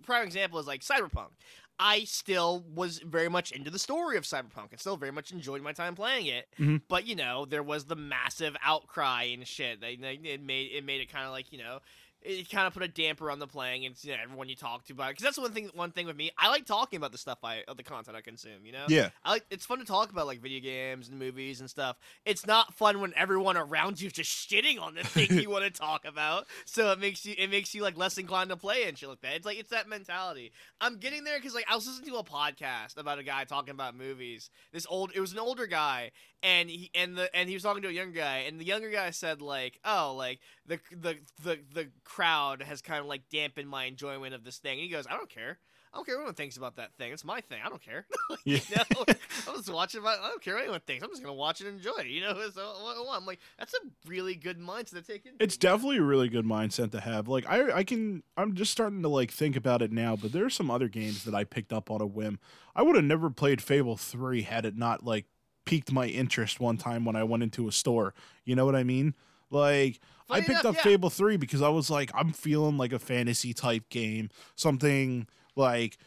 prime 0.05 0.27
example 0.27 0.59
is 0.59 0.67
like 0.67 0.83
Cyberpunk. 0.83 1.31
I 1.79 2.05
still 2.05 2.65
was 2.73 2.99
very 3.01 3.29
much 3.29 3.51
into 3.53 3.71
the 3.71 3.79
story 3.79 4.17
of 4.17 4.25
Cyberpunk 4.25 4.71
and 4.71 4.81
still 4.81 4.97
very 4.97 5.11
much 5.11 5.33
enjoyed 5.33 5.63
my 5.63 5.73
time 5.73 5.95
playing 5.95 6.27
it. 6.27 6.47
Mhm. 6.59 6.83
But 6.89 7.07
you 7.07 7.17
know, 7.17 7.45
there 7.47 7.63
was 7.63 7.87
the 7.87 7.97
massive 7.97 8.57
outcry 8.63 9.25
and 9.25 9.47
shit. 9.47 9.81
They, 9.81 9.97
they 9.97 10.15
it 10.23 10.43
made 10.43 10.71
it 10.73 10.85
made 10.85 11.01
it 11.01 11.11
kind 11.13 11.27
of 11.27 11.33
like 11.33 11.53
you 11.53 11.59
know. 11.59 11.81
It 12.25 12.51
kind 12.51 12.67
of 12.67 12.73
put 12.73 12.83
a 12.83 12.89
damper 12.89 13.31
on 13.31 13.39
the 13.39 13.47
playing, 13.47 13.85
and 13.85 13.95
you 14.03 14.13
know, 14.13 14.19
everyone 14.23 14.49
you 14.49 14.57
talk 14.57 14.85
to 14.87 14.93
about 14.93 15.11
it. 15.11 15.11
Because 15.13 15.25
that's 15.25 15.39
one 15.39 15.53
thing. 15.53 15.71
One 15.75 15.91
thing 15.91 16.07
with 16.07 16.17
me, 16.17 16.31
I 16.39 16.49
like 16.49 16.65
talking 16.65 16.97
about 16.97 17.13
the 17.13 17.19
stuff 17.19 17.39
I, 17.45 17.63
the 17.77 17.83
content 17.83 18.17
I 18.17 18.23
consume. 18.23 18.65
You 18.65 18.73
know, 18.73 18.85
Yeah. 18.89 19.11
I 19.25 19.33
like 19.33 19.45
it's 19.51 19.67
fun 19.67 19.79
to 19.79 19.85
talk 19.85 20.11
about 20.11 20.27
like 20.27 20.41
video 20.41 20.61
games 20.61 21.09
and 21.09 21.19
movies 21.19 21.61
and 21.61 21.69
stuff. 21.69 21.97
It's 22.25 22.47
not 22.47 22.75
fun 22.75 23.01
when 23.01 23.13
everyone 23.17 23.57
around 23.57 24.01
you 24.01 24.07
is 24.07 24.13
just 24.15 24.31
shitting 24.51 24.81
on 24.81 24.95
the 24.95 25.05
thing 25.05 25.39
you 25.39 25.51
want 25.51 25.65
to 25.65 25.71
talk 25.71 26.05
about. 26.07 26.47
So 26.65 26.91
it 26.93 26.99
makes 26.99 27.27
you 27.27 27.35
it 27.37 27.51
makes 27.51 27.75
you 27.75 27.83
like 27.83 27.97
less 27.97 28.17
inclined 28.17 28.51
to 28.51 28.57
play 28.57 28.85
and 28.85 28.97
shit 28.97 29.09
like 29.09 29.21
that. 29.21 29.35
It's 29.35 29.47
like 29.47 29.59
it's 29.59 29.71
that 29.71 29.89
mentality. 29.89 30.53
I'm 30.81 30.97
getting 30.99 31.25
there 31.25 31.39
because 31.39 31.55
like 31.55 31.67
I 31.71 31.75
was 31.75 31.87
listening 31.87 32.11
to 32.11 32.19
a 32.19 32.25
podcast 32.25 32.97
about 32.97 33.19
a 33.19 33.23
guy 33.23 33.45
talking 33.45 33.73
about 33.73 33.97
movies. 33.97 34.51
This 34.73 34.87
old 34.89 35.13
it 35.15 35.21
was 35.21 35.33
an 35.33 35.39
older 35.39 35.67
guy 35.67 36.13
and 36.43 36.69
he 36.69 36.91
and 36.95 37.17
the 37.17 37.35
and 37.35 37.49
he 37.49 37.55
was 37.55 37.63
talking 37.63 37.83
to 37.83 37.89
a 37.89 37.93
younger 37.93 38.19
guy 38.19 38.39
and 38.47 38.61
the 38.61 38.65
younger 38.65 38.91
guy 38.91 39.11
said 39.11 39.41
like 39.41 39.81
oh 39.85 40.15
like 40.17 40.41
the 40.67 40.79
the 40.93 41.17
the 41.43 41.59
the 41.73 41.89
crowd 42.15 42.63
has 42.63 42.81
kind 42.81 43.01
of 43.01 43.07
like 43.07 43.29
dampened 43.29 43.69
my 43.69 43.85
enjoyment 43.85 44.35
of 44.35 44.45
this 44.45 44.59
thing. 44.59 44.73
And 44.73 44.81
he 44.81 44.89
goes 44.89 45.07
I 45.09 45.17
don't 45.17 45.29
care. 45.29 45.59
I 45.93 45.97
don't 45.97 46.07
care 46.07 46.17
what 46.17 46.23
anyone 46.23 46.35
thinks 46.35 46.57
about 46.57 46.77
that 46.77 46.93
thing. 46.95 47.13
It's 47.13 47.25
my 47.25 47.41
thing. 47.41 47.61
I 47.65 47.69
don't 47.69 47.83
care. 47.83 48.07
You 48.45 48.59
know, 48.77 49.05
I'm 49.49 49.57
just 49.57 49.73
watching. 49.73 50.03
My, 50.03 50.11
I 50.11 50.29
don't 50.29 50.43
care 50.43 50.55
what 50.55 50.65
anyone 50.65 50.81
thinks. 50.87 51.03
I'm 51.03 51.09
just 51.09 51.23
gonna 51.23 51.33
watch 51.33 51.63
it 51.63 51.67
and 51.67 51.79
enjoy 51.79 51.97
it. 52.01 52.09
You 52.09 52.21
know, 52.21 52.51
so 52.55 52.75
I'm 53.11 53.25
like, 53.25 53.39
that's 53.59 53.73
a 53.73 53.79
really 54.07 54.35
good 54.35 54.59
mindset 54.59 54.91
to 54.91 55.03
take 55.03 55.25
in. 55.25 55.33
It's 55.41 55.57
definitely 55.57 55.97
a 55.97 56.03
really 56.03 56.29
good 56.29 56.45
mindset 56.45 56.91
to 56.91 57.01
have. 57.01 57.27
Like 57.27 57.49
I 57.49 57.73
I 57.73 57.85
can 57.85 58.23
I'm 58.37 58.55
just 58.55 58.71
starting 58.71 59.01
to 59.03 59.09
like 59.09 59.31
think 59.31 59.57
about 59.57 59.81
it 59.81 59.93
now, 59.93 60.15
but 60.15 60.33
there 60.33 60.45
are 60.45 60.51
some 60.51 60.71
other 60.71 60.89
games 60.89 61.25
that 61.25 61.35
I 61.35 61.45
picked 61.45 61.73
up 61.73 61.91
on 61.91 62.03
a 62.03 62.07
whim. 62.07 62.39
I 62.77 62.83
would 62.83 62.97
have 62.97 63.05
never 63.05 63.31
played 63.31 63.63
Fable 63.63 63.97
3 63.97 64.43
had 64.43 64.67
it 64.67 64.77
not 64.77 65.05
like 65.05 65.27
piqued 65.65 65.91
my 65.91 66.07
interest 66.07 66.61
one 66.61 66.77
time 66.77 67.07
when 67.07 67.17
I 67.17 67.25
went 67.25 67.43
into 67.45 67.67
a 67.67 67.73
store. 67.73 68.13
You 68.45 68.57
know 68.57 68.67
what 68.67 68.77
I 68.77 68.85
mean? 68.85 69.15
Like 69.51 70.01
I 70.31 70.41
picked 70.41 70.51
enough, 70.51 70.65
up 70.67 70.75
yeah. 70.77 70.83
Fable 70.83 71.11
3 71.11 71.37
because 71.37 71.63
I 71.63 71.69
was 71.69 71.91
like 71.91 72.11
I'm 72.15 72.33
feeling 72.33 72.79
like 72.79 72.93
a 72.93 72.99
fantasy 72.99 73.53
type 73.53 73.89
game, 73.91 74.31
something 74.57 75.27
like 75.57 75.99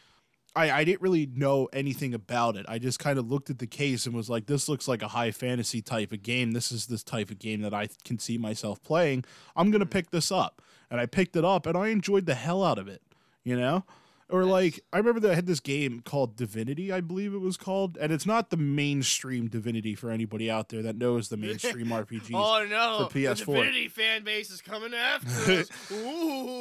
I, 0.57 0.71
I 0.71 0.83
didn't 0.83 1.01
really 1.01 1.27
know 1.27 1.69
anything 1.71 2.15
about 2.15 2.57
it. 2.57 2.65
I 2.67 2.79
just 2.79 2.97
kind 2.97 3.19
of 3.19 3.29
looked 3.29 3.51
at 3.51 3.59
the 3.59 3.67
case 3.67 4.07
and 4.07 4.15
was 4.15 4.27
like, 4.27 4.47
this 4.47 4.67
looks 4.67 4.87
like 4.87 5.03
a 5.03 5.09
high 5.09 5.29
fantasy 5.29 5.83
type 5.83 6.11
of 6.11 6.23
game. 6.23 6.51
This 6.51 6.71
is 6.71 6.87
this 6.87 7.03
type 7.03 7.29
of 7.29 7.37
game 7.37 7.61
that 7.61 7.75
I 7.75 7.89
can 8.03 8.17
see 8.17 8.39
myself 8.39 8.81
playing. 8.81 9.23
I'm 9.55 9.69
going 9.69 9.81
to 9.81 9.85
hmm. 9.85 9.91
pick 9.91 10.09
this 10.09 10.31
up. 10.31 10.61
And 10.89 10.99
I 10.99 11.05
picked 11.05 11.35
it 11.35 11.45
up 11.45 11.65
and 11.65 11.77
I 11.77 11.89
enjoyed 11.89 12.25
the 12.25 12.33
hell 12.33 12.63
out 12.63 12.79
of 12.79 12.87
it, 12.87 13.01
you 13.43 13.59
know? 13.59 13.83
Or 14.29 14.41
Nice. 14.41 14.51
like, 14.51 14.79
I 14.91 14.97
remember 14.97 15.21
that 15.21 15.31
I 15.31 15.35
had 15.35 15.45
this 15.45 15.61
game 15.61 16.01
called 16.01 16.35
Divinity, 16.35 16.91
I 16.91 16.99
believe 16.99 17.33
it 17.33 17.37
was 17.37 17.55
called. 17.55 17.97
And 17.97 18.11
it's 18.11 18.25
not 18.25 18.49
the 18.49 18.57
mainstream 18.57 19.47
Divinity 19.47 19.95
for 19.95 20.09
anybody 20.11 20.51
out 20.51 20.67
there 20.67 20.81
that 20.81 20.97
knows 20.97 21.29
the 21.29 21.37
mainstream 21.37 21.87
RPGs. 21.91 22.31
Oh 22.33 22.65
no! 22.69 23.07
for 23.07 23.17
PS4. 23.17 23.45
The 23.45 23.53
Divinity 23.53 23.87
fan 23.87 24.23
base 24.25 24.49
is 24.51 24.61
coming 24.61 24.93
after 24.93 25.51
us. 25.61 25.69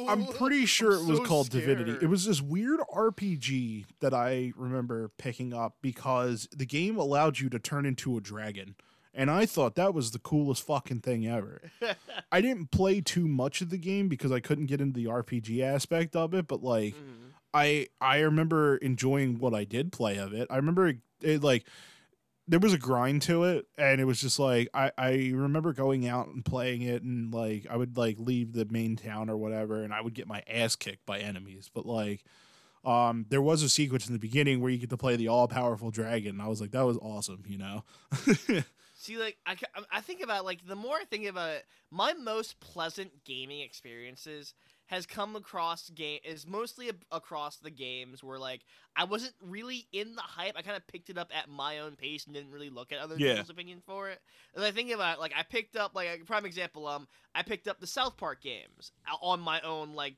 I'm 0.09 0.25
pretty 0.27 0.65
sure 0.65 0.93
I'm 0.97 1.03
it 1.03 1.09
was 1.09 1.17
so 1.19 1.25
called 1.25 1.49
Divinity. 1.49 1.97
It 2.01 2.07
was 2.09 2.25
this 2.25 2.41
weird 2.41 2.79
RPG 2.93 3.85
that 3.99 4.13
I 4.13 4.53
remember 4.55 5.09
picking 5.17 5.53
up 5.53 5.75
because 5.81 6.47
the 6.55 6.65
game 6.65 6.97
allowed 6.97 7.39
you 7.39 7.49
to 7.49 7.59
turn 7.59 7.85
into 7.85 8.17
a 8.17 8.21
dragon. 8.21 8.75
And 9.13 9.31
I 9.31 9.45
thought 9.47 9.75
that 9.75 9.93
was 9.95 10.11
the 10.11 10.19
coolest 10.19 10.63
fucking 10.65 11.01
thing 11.01 11.27
ever. 11.27 11.61
I 12.31 12.39
didn't 12.39 12.69
play 12.71 13.01
too 13.01 13.27
much 13.27 13.61
of 13.61 13.71
the 13.71 13.77
game 13.77 14.07
because 14.09 14.31
I 14.31 14.39
couldn't 14.39 14.67
get 14.67 14.79
into 14.79 14.93
the 14.99 15.07
RPG 15.09 15.59
aspect 15.61 16.15
of 16.15 16.33
it, 16.35 16.47
but 16.47 16.63
like 16.63 16.93
Mhm. 16.95 17.26
I 17.57 17.87
I 17.99 18.19
remember 18.19 18.77
enjoying 18.77 19.39
what 19.39 19.55
I 19.55 19.63
did 19.63 19.91
play 19.91 20.17
of 20.17 20.33
it. 20.33 20.47
I 20.51 20.57
remember 20.57 20.89
it, 20.89 20.97
it, 21.21 21.43
like 21.43 21.65
there 22.47 22.59
was 22.59 22.73
a 22.73 22.77
grind 22.77 23.23
to 23.23 23.43
it 23.43 23.65
and 23.77 23.99
it 23.99 24.05
was 24.05 24.21
just 24.21 24.37
like 24.39 24.69
I, 24.73 24.91
I 24.97 25.31
remember 25.33 25.73
going 25.73 26.07
out 26.07 26.27
and 26.27 26.45
playing 26.45 26.83
it 26.83 27.01
and 27.01 27.33
like 27.33 27.65
I 27.69 27.75
would 27.75 27.97
like 27.97 28.17
leave 28.19 28.53
the 28.53 28.65
main 28.69 28.95
town 28.95 29.29
or 29.29 29.37
whatever 29.37 29.81
and 29.83 29.91
I 29.93 30.01
would 30.01 30.13
get 30.13 30.27
my 30.27 30.43
ass 30.47 30.75
kicked 30.75 31.05
by 31.05 31.19
enemies. 31.19 31.69
But 31.73 31.85
like 31.85 32.23
um 32.85 33.25
there 33.29 33.41
was 33.41 33.63
a 33.63 33.69
sequence 33.69 34.05
in 34.05 34.13
the 34.13 34.19
beginning 34.19 34.61
where 34.61 34.71
you 34.71 34.77
get 34.77 34.91
to 34.91 34.97
play 34.97 35.15
the 35.15 35.27
all 35.27 35.47
powerful 35.47 35.89
dragon 35.89 36.31
and 36.31 36.41
I 36.41 36.47
was 36.47 36.61
like 36.61 36.71
that 36.71 36.85
was 36.85 36.97
awesome, 36.97 37.43
you 37.47 37.57
know. 37.57 37.83
See, 38.93 39.17
like 39.17 39.37
I, 39.47 39.55
I 39.91 40.01
think 40.01 40.21
about 40.21 40.45
like 40.45 40.65
the 40.67 40.75
more 40.75 40.95
I 40.95 41.05
think 41.05 41.25
about 41.25 41.49
it, 41.49 41.65
my 41.89 42.13
most 42.13 42.59
pleasant 42.59 43.23
gaming 43.25 43.61
experiences 43.61 44.53
has 44.87 45.05
come 45.05 45.35
across 45.35 45.89
game 45.89 46.19
is 46.23 46.45
mostly 46.47 46.89
ab- 46.89 47.05
across 47.11 47.57
the 47.57 47.69
games 47.69 48.23
where 48.23 48.39
like 48.39 48.61
I 48.95 49.03
wasn't 49.03 49.33
really 49.41 49.87
in 49.91 50.15
the 50.15 50.21
hype. 50.21 50.55
I 50.57 50.61
kind 50.63 50.75
of 50.77 50.87
picked 50.87 51.09
it 51.09 51.17
up 51.17 51.29
at 51.35 51.49
my 51.49 51.79
own 51.79 51.95
pace 51.95 52.25
and 52.25 52.33
didn't 52.33 52.51
really 52.51 52.69
look 52.69 52.91
at 52.91 52.99
other 52.99 53.15
Yeah. 53.17 53.33
people's 53.33 53.49
opinion 53.49 53.81
for 53.85 54.09
it. 54.09 54.19
And 54.55 54.63
I 54.65 54.71
think 54.71 54.91
about 54.91 55.17
it, 55.17 55.19
like 55.21 55.33
I 55.37 55.43
picked 55.43 55.75
up 55.75 55.93
like 55.95 56.07
a 56.21 56.25
prime 56.25 56.45
example. 56.45 56.87
Um, 56.87 57.07
I 57.35 57.43
picked 57.43 57.67
up 57.67 57.79
the 57.79 57.87
South 57.87 58.17
Park 58.17 58.41
games 58.41 58.91
on 59.21 59.39
my 59.39 59.61
own 59.61 59.93
like 59.93 60.15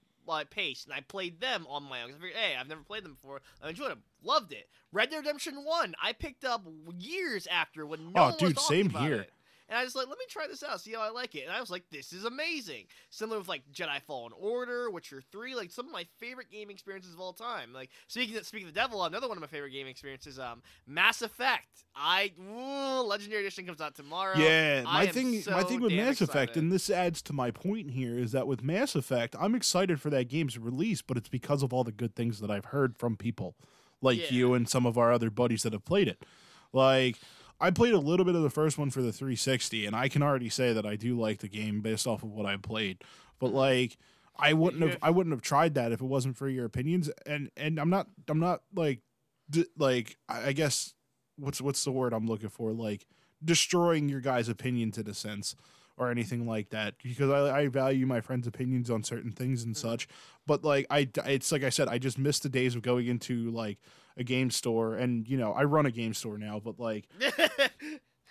pace, 0.51 0.85
and 0.85 0.93
I 0.93 1.01
played 1.01 1.41
them 1.41 1.65
on 1.67 1.81
my 1.83 2.03
own. 2.03 2.11
I 2.11 2.13
figured, 2.13 2.33
hey, 2.35 2.55
I've 2.55 2.67
never 2.67 2.83
played 2.83 3.03
them 3.03 3.15
before. 3.15 3.41
I 3.63 3.69
enjoyed 3.69 3.89
them, 3.89 4.03
loved 4.21 4.53
it. 4.53 4.69
Red 4.93 5.09
Dead 5.09 5.17
Redemption 5.17 5.65
One, 5.65 5.95
I 5.99 6.13
picked 6.13 6.45
up 6.45 6.63
years 6.99 7.47
after 7.47 7.83
when 7.87 8.11
no 8.13 8.21
Oh, 8.21 8.21
one 8.25 8.31
was 8.33 8.39
dude, 8.39 8.55
talking 8.57 8.75
same 8.77 8.85
about 8.91 9.01
here. 9.01 9.21
it. 9.21 9.33
And 9.69 9.77
I 9.77 9.83
was 9.83 9.95
like, 9.95 10.07
let 10.07 10.17
me 10.17 10.25
try 10.27 10.47
this 10.47 10.63
out, 10.63 10.81
see 10.81 10.93
how 10.93 11.01
I 11.01 11.09
like 11.11 11.35
it. 11.35 11.43
And 11.43 11.51
I 11.51 11.61
was 11.61 11.69
like, 11.69 11.83
this 11.91 12.11
is 12.11 12.25
amazing. 12.25 12.85
Similar 13.11 13.37
with 13.37 13.47
like 13.47 13.61
Jedi 13.71 14.01
Fallen 14.01 14.33
Order, 14.35 14.89
Witcher 14.89 15.21
Three, 15.31 15.53
like 15.55 15.69
some 15.69 15.85
of 15.85 15.91
my 15.91 16.05
favorite 16.19 16.47
gaming 16.51 16.73
experiences 16.73 17.13
of 17.13 17.19
all 17.19 17.33
time. 17.33 17.71
Like 17.71 17.91
speaking 18.07 18.35
of, 18.35 18.45
speaking 18.47 18.67
of 18.67 18.73
the 18.73 18.79
devil, 18.79 19.03
another 19.05 19.27
one 19.27 19.37
of 19.37 19.41
my 19.41 19.47
favorite 19.47 19.69
gaming 19.71 19.91
experiences, 19.91 20.39
um, 20.39 20.63
Mass 20.87 21.21
Effect. 21.21 21.67
I 21.95 22.31
ooh, 22.39 23.01
Legendary 23.05 23.41
Edition 23.43 23.65
comes 23.65 23.79
out 23.79 23.95
tomorrow. 23.95 24.37
Yeah, 24.37 24.81
my 24.83 25.05
thing, 25.07 25.43
my 25.47 25.63
thing 25.63 25.81
with 25.81 25.93
Mass 25.93 26.19
Effect, 26.21 26.57
and 26.57 26.71
this 26.71 26.89
adds 26.89 27.21
to 27.23 27.33
my 27.33 27.51
point 27.51 27.91
here, 27.91 28.17
is 28.17 28.31
that 28.31 28.47
with 28.47 28.63
Mass 28.63 28.95
Effect, 28.95 29.35
I'm 29.39 29.53
excited 29.53 30.01
for 30.01 30.09
that 30.09 30.29
game's 30.29 30.57
release, 30.57 31.01
but 31.03 31.15
it's 31.15 31.29
because 31.29 31.61
of 31.61 31.73
all 31.73 31.83
the 31.83 31.91
good 31.91 32.15
things 32.15 32.39
that 32.39 32.49
I've 32.49 32.65
heard 32.65 32.97
from 32.97 33.17
people 33.17 33.55
like 34.01 34.17
Yeah. 34.17 34.27
you 34.31 34.53
and 34.53 34.67
some 34.67 34.85
of 34.85 34.97
our 34.97 35.11
other 35.11 35.29
buddies 35.29 35.63
that 35.63 35.73
have 35.73 35.85
played 35.85 36.07
it. 36.07 36.23
Like, 36.71 37.17
I 37.61 37.71
played 37.71 37.93
a 37.93 37.99
little 37.99 38.25
bit 38.25 38.35
of 38.35 38.43
the 38.43 38.49
first 38.49 38.77
one 38.77 38.89
for 38.89 39.01
the 39.01 39.11
360, 39.11 39.85
and 39.85 39.95
I 39.95 40.07
can 40.07 40.23
already 40.23 40.49
say 40.49 40.73
that 40.73 40.85
I 40.85 40.95
do 40.95 41.19
like 41.19 41.39
the 41.39 41.49
game 41.49 41.81
based 41.81 42.07
off 42.07 42.23
of 42.23 42.31
what 42.31 42.45
I 42.45 42.57
played. 42.57 43.03
But 43.39 43.47
mm-hmm. 43.47 43.57
like, 43.57 43.97
I 44.37 44.53
wouldn't 44.53 44.81
have, 44.83 44.97
I 45.01 45.09
wouldn't 45.09 45.33
have 45.33 45.41
tried 45.41 45.73
that 45.73 45.91
if 45.91 45.99
it 45.99 46.05
wasn't 46.05 46.37
for 46.37 46.47
your 46.47 46.65
opinions. 46.65 47.09
And 47.25 47.51
and 47.57 47.77
I'm 47.79 47.89
not, 47.89 48.07
I'm 48.29 48.39
not 48.39 48.61
like, 48.73 49.01
d- 49.49 49.67
like 49.77 50.17
I 50.29 50.47
I 50.47 50.51
guess 50.53 50.93
what's 51.37 51.61
what's 51.61 51.83
the 51.83 51.91
word 51.91 52.13
I'm 52.13 52.27
looking 52.27 52.49
for? 52.49 52.71
Like 52.71 53.05
destroying 53.43 54.09
your 54.09 54.21
guys' 54.21 54.49
opinion 54.49 54.91
to 54.91 55.03
the 55.03 55.13
sense 55.13 55.55
or 55.99 56.09
anything 56.09 56.47
like 56.47 56.69
that 56.69 56.95
because 57.03 57.29
I, 57.29 57.59
I 57.59 57.67
value 57.67 58.07
my 58.07 58.21
friends' 58.21 58.47
opinions 58.47 58.89
on 58.89 59.03
certain 59.03 59.31
things 59.31 59.63
and 59.63 59.75
mm. 59.75 59.77
such. 59.77 60.07
But 60.47 60.63
like 60.63 60.87
I, 60.89 61.09
it's 61.25 61.51
like 61.51 61.63
I 61.63 61.69
said, 61.69 61.89
I 61.89 61.99
just 61.99 62.17
miss 62.17 62.39
the 62.39 62.49
days 62.49 62.73
of 62.73 62.81
going 62.81 63.07
into 63.07 63.51
like 63.51 63.77
a 64.17 64.23
game 64.23 64.49
store 64.49 64.95
and 64.95 65.27
you 65.27 65.37
know 65.37 65.51
I 65.51 65.65
run 65.65 65.85
a 65.85 65.91
game 65.91 66.13
store 66.13 66.37
now, 66.37 66.59
but 66.63 66.79
like 66.79 67.07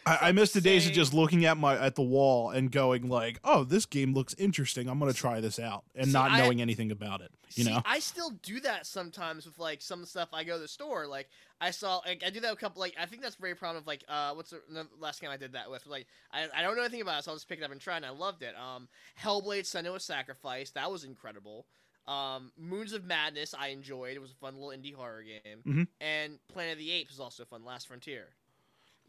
I, 0.07 0.19
I 0.23 0.33
miss 0.33 0.53
the 0.53 0.61
days 0.63 0.87
of 0.87 0.93
just 0.93 1.13
looking 1.13 1.45
at 1.45 1.59
my 1.59 1.79
at 1.79 1.95
the 1.95 2.03
wall 2.03 2.51
and 2.51 2.73
going 2.73 3.09
like, 3.09 3.39
oh, 3.45 3.65
this 3.65 3.85
game 3.85 4.15
looks 4.15 4.35
interesting. 4.39 4.89
I'm 4.89 4.99
gonna 4.99 5.13
try 5.13 5.41
this 5.41 5.59
out 5.59 5.85
and 5.95 6.07
See, 6.07 6.13
not 6.13 6.33
I- 6.33 6.39
knowing 6.39 6.63
anything 6.63 6.91
about 6.91 7.21
it. 7.21 7.31
You 7.55 7.65
See, 7.65 7.71
know. 7.71 7.83
I 7.85 7.99
still 8.01 8.31
do 8.43 8.61
that 8.61 8.87
sometimes 8.87 9.47
with 9.47 9.59
like 9.59 9.81
some 9.83 10.05
stuff 10.05 10.29
I 10.33 10.45
go 10.45 10.55
to 10.55 10.61
the 10.61 10.69
store. 10.69 11.07
Like 11.07 11.29
I 11.61 11.71
saw, 11.71 12.01
like 12.07 12.23
I 12.25 12.31
do 12.31 12.41
that 12.41 12.53
a 12.53 12.57
couple. 12.57 12.81
Like 12.81 12.95
I 12.99 13.07
think 13.07 13.23
that's 13.23 13.37
very 13.37 13.55
prominent. 13.55 13.87
Like 13.87 14.05
uh, 14.09 14.33
what's 14.35 14.51
the, 14.51 14.61
the 14.71 14.87
last 14.99 15.21
game 15.21 15.31
I 15.31 15.37
did 15.37 15.53
that 15.53 15.71
with? 15.71 15.87
Like 15.87 16.07
I, 16.33 16.47
I 16.55 16.63
don't 16.63 16.77
know 16.77 16.83
anything 16.83 17.01
about 17.01 17.21
it, 17.21 17.25
so 17.25 17.31
I'll 17.31 17.37
just 17.37 17.49
pick 17.49 17.59
it 17.59 17.65
up 17.65 17.73
and 17.73 17.81
try, 17.81 17.97
and 17.97 18.07
I 18.07 18.11
loved 18.11 18.43
it. 18.43 18.55
Um, 18.57 18.89
Hellblade: 19.23 19.63
Senua's 19.63 20.05
Sacrifice 20.05 20.71
that 20.71 20.91
was 20.91 21.05
incredible. 21.05 21.67
Um, 22.07 22.53
Moons 22.57 22.95
of 22.95 23.05
Madness 23.05 23.55
I 23.59 23.69
enjoyed. 23.69 24.17
It 24.17 24.21
was 24.21 24.31
a 24.31 24.37
fun 24.37 24.55
little 24.55 24.71
indie 24.71 24.95
horror 24.95 25.23
game. 25.23 25.63
Mhm. 25.67 25.89
And 26.01 26.39
Planet 26.49 26.73
of 26.75 26.79
the 26.79 26.91
Apes 26.91 27.11
was 27.11 27.21
also 27.21 27.45
fun. 27.45 27.65
Last 27.65 27.87
Frontier. 27.87 28.29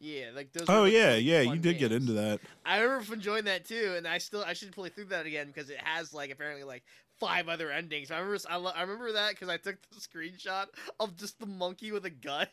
Yeah, 0.02 0.32
like 0.34 0.54
those. 0.54 0.66
Oh 0.70 0.86
yeah, 0.86 1.16
yeah, 1.16 1.42
you 1.42 1.58
did 1.58 1.78
get 1.78 1.92
into 1.92 2.14
that. 2.14 2.40
I 2.66 2.80
remember 2.80 3.14
enjoying 3.14 3.46
that 3.46 3.66
too, 3.66 3.96
and 3.98 4.08
I 4.08 4.18
still 4.18 4.44
I 4.44 4.54
should 4.54 4.72
play 4.72 4.90
through 4.90 5.06
that 5.06 5.26
again 5.26 5.48
because 5.48 5.70
it 5.70 5.78
has 5.78 6.14
like 6.14 6.32
apparently 6.32 6.64
like 6.64 6.84
five 7.20 7.50
other 7.50 7.72
endings. 7.72 8.12
I 8.12 8.18
remember 8.20 8.40
I, 8.50 8.56
lo- 8.58 8.72
I 8.76 8.82
remember 8.82 9.12
that 9.14 9.32
because 9.32 9.50
I 9.50 9.58
took 9.58 9.78
the 9.92 10.00
screenshot 10.00 10.68
of 11.00 11.16
just 11.18 11.40
the 11.40 11.46
monkey 11.46 11.92
with 11.92 12.06
a 12.06 12.10
gun. 12.10 12.48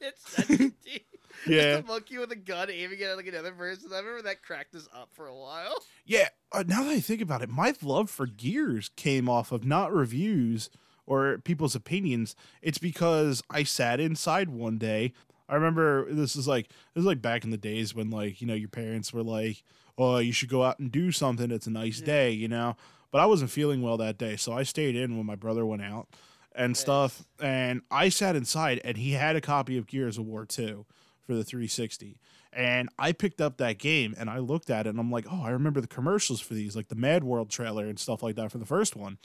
it's 0.00 0.28
sent 0.36 0.50
it 0.50 0.58
to 0.84 0.90
you. 0.90 1.00
Yeah. 1.46 1.74
just 1.74 1.84
a 1.84 1.86
monkey 1.86 2.18
with 2.18 2.32
a 2.32 2.36
gun 2.36 2.70
aiming 2.70 3.00
at 3.02 3.16
like 3.16 3.26
another 3.26 3.52
person. 3.52 3.90
I 3.92 3.98
remember 3.98 4.22
that 4.22 4.42
cracked 4.42 4.74
us 4.74 4.88
up 4.94 5.10
for 5.12 5.26
a 5.26 5.34
while. 5.34 5.74
Yeah, 6.08 6.28
uh, 6.52 6.62
now 6.64 6.84
that 6.84 6.90
I 6.92 7.00
think 7.00 7.20
about 7.20 7.42
it, 7.42 7.48
my 7.50 7.74
love 7.82 8.08
for 8.10 8.26
Gears 8.26 8.90
came 8.94 9.28
off 9.28 9.50
of 9.50 9.64
not 9.64 9.92
reviews 9.92 10.70
or 11.04 11.38
people's 11.38 11.74
opinions. 11.74 12.36
It's 12.62 12.78
because 12.78 13.42
I 13.50 13.64
sat 13.64 13.98
inside 13.98 14.48
one 14.50 14.78
day. 14.78 15.12
I 15.48 15.56
remember 15.56 16.12
this 16.14 16.36
is 16.36 16.46
like 16.46 16.68
this 16.94 17.00
is 17.00 17.06
like 17.06 17.20
back 17.20 17.42
in 17.42 17.50
the 17.50 17.56
days 17.56 17.92
when 17.92 18.10
like 18.10 18.40
you 18.40 18.46
know 18.46 18.54
your 18.54 18.68
parents 18.68 19.12
were 19.12 19.24
like, 19.24 19.64
"Oh, 19.98 20.18
you 20.18 20.30
should 20.30 20.48
go 20.48 20.62
out 20.62 20.78
and 20.78 20.92
do 20.92 21.10
something. 21.10 21.50
It's 21.50 21.66
a 21.66 21.70
nice 21.70 21.98
Yeah. 21.98 22.06
day," 22.06 22.30
you 22.30 22.46
know. 22.46 22.76
But 23.10 23.20
I 23.20 23.26
wasn't 23.26 23.50
feeling 23.50 23.82
well 23.82 23.96
that 23.98 24.18
day, 24.18 24.36
so 24.36 24.52
I 24.52 24.62
stayed 24.62 24.96
in 24.96 25.16
when 25.16 25.26
my 25.26 25.36
brother 25.36 25.64
went 25.64 25.82
out. 25.82 26.08
and 26.58 26.70
Nice. 26.70 26.80
stuff. 26.80 27.22
And 27.38 27.82
I 27.90 28.08
sat 28.08 28.34
inside, 28.34 28.80
and 28.82 28.96
he 28.96 29.12
had 29.12 29.36
a 29.36 29.42
copy 29.42 29.76
of 29.76 29.86
Gears 29.86 30.16
of 30.16 30.24
War 30.24 30.46
2 30.46 30.86
for 31.26 31.34
the 31.34 31.44
360. 31.44 32.18
And 32.50 32.88
I 32.98 33.12
picked 33.12 33.42
up 33.42 33.58
that 33.58 33.76
game 33.76 34.14
and 34.18 34.30
I 34.30 34.38
looked 34.38 34.70
at 34.70 34.86
it 34.86 34.90
and 34.90 34.98
I'm 34.98 35.10
like, 35.10 35.26
oh, 35.30 35.42
I 35.44 35.50
remember 35.50 35.82
the 35.82 35.86
commercials 35.86 36.40
for 36.40 36.54
these, 36.54 36.74
like 36.74 36.88
the 36.88 36.94
Mad 36.94 37.22
World 37.24 37.50
trailer 37.50 37.84
and 37.84 37.98
stuff 37.98 38.22
like 38.22 38.36
that 38.36 38.50
for 38.50 38.56
the 38.56 38.64
first 38.64 38.96
one. 38.96 39.18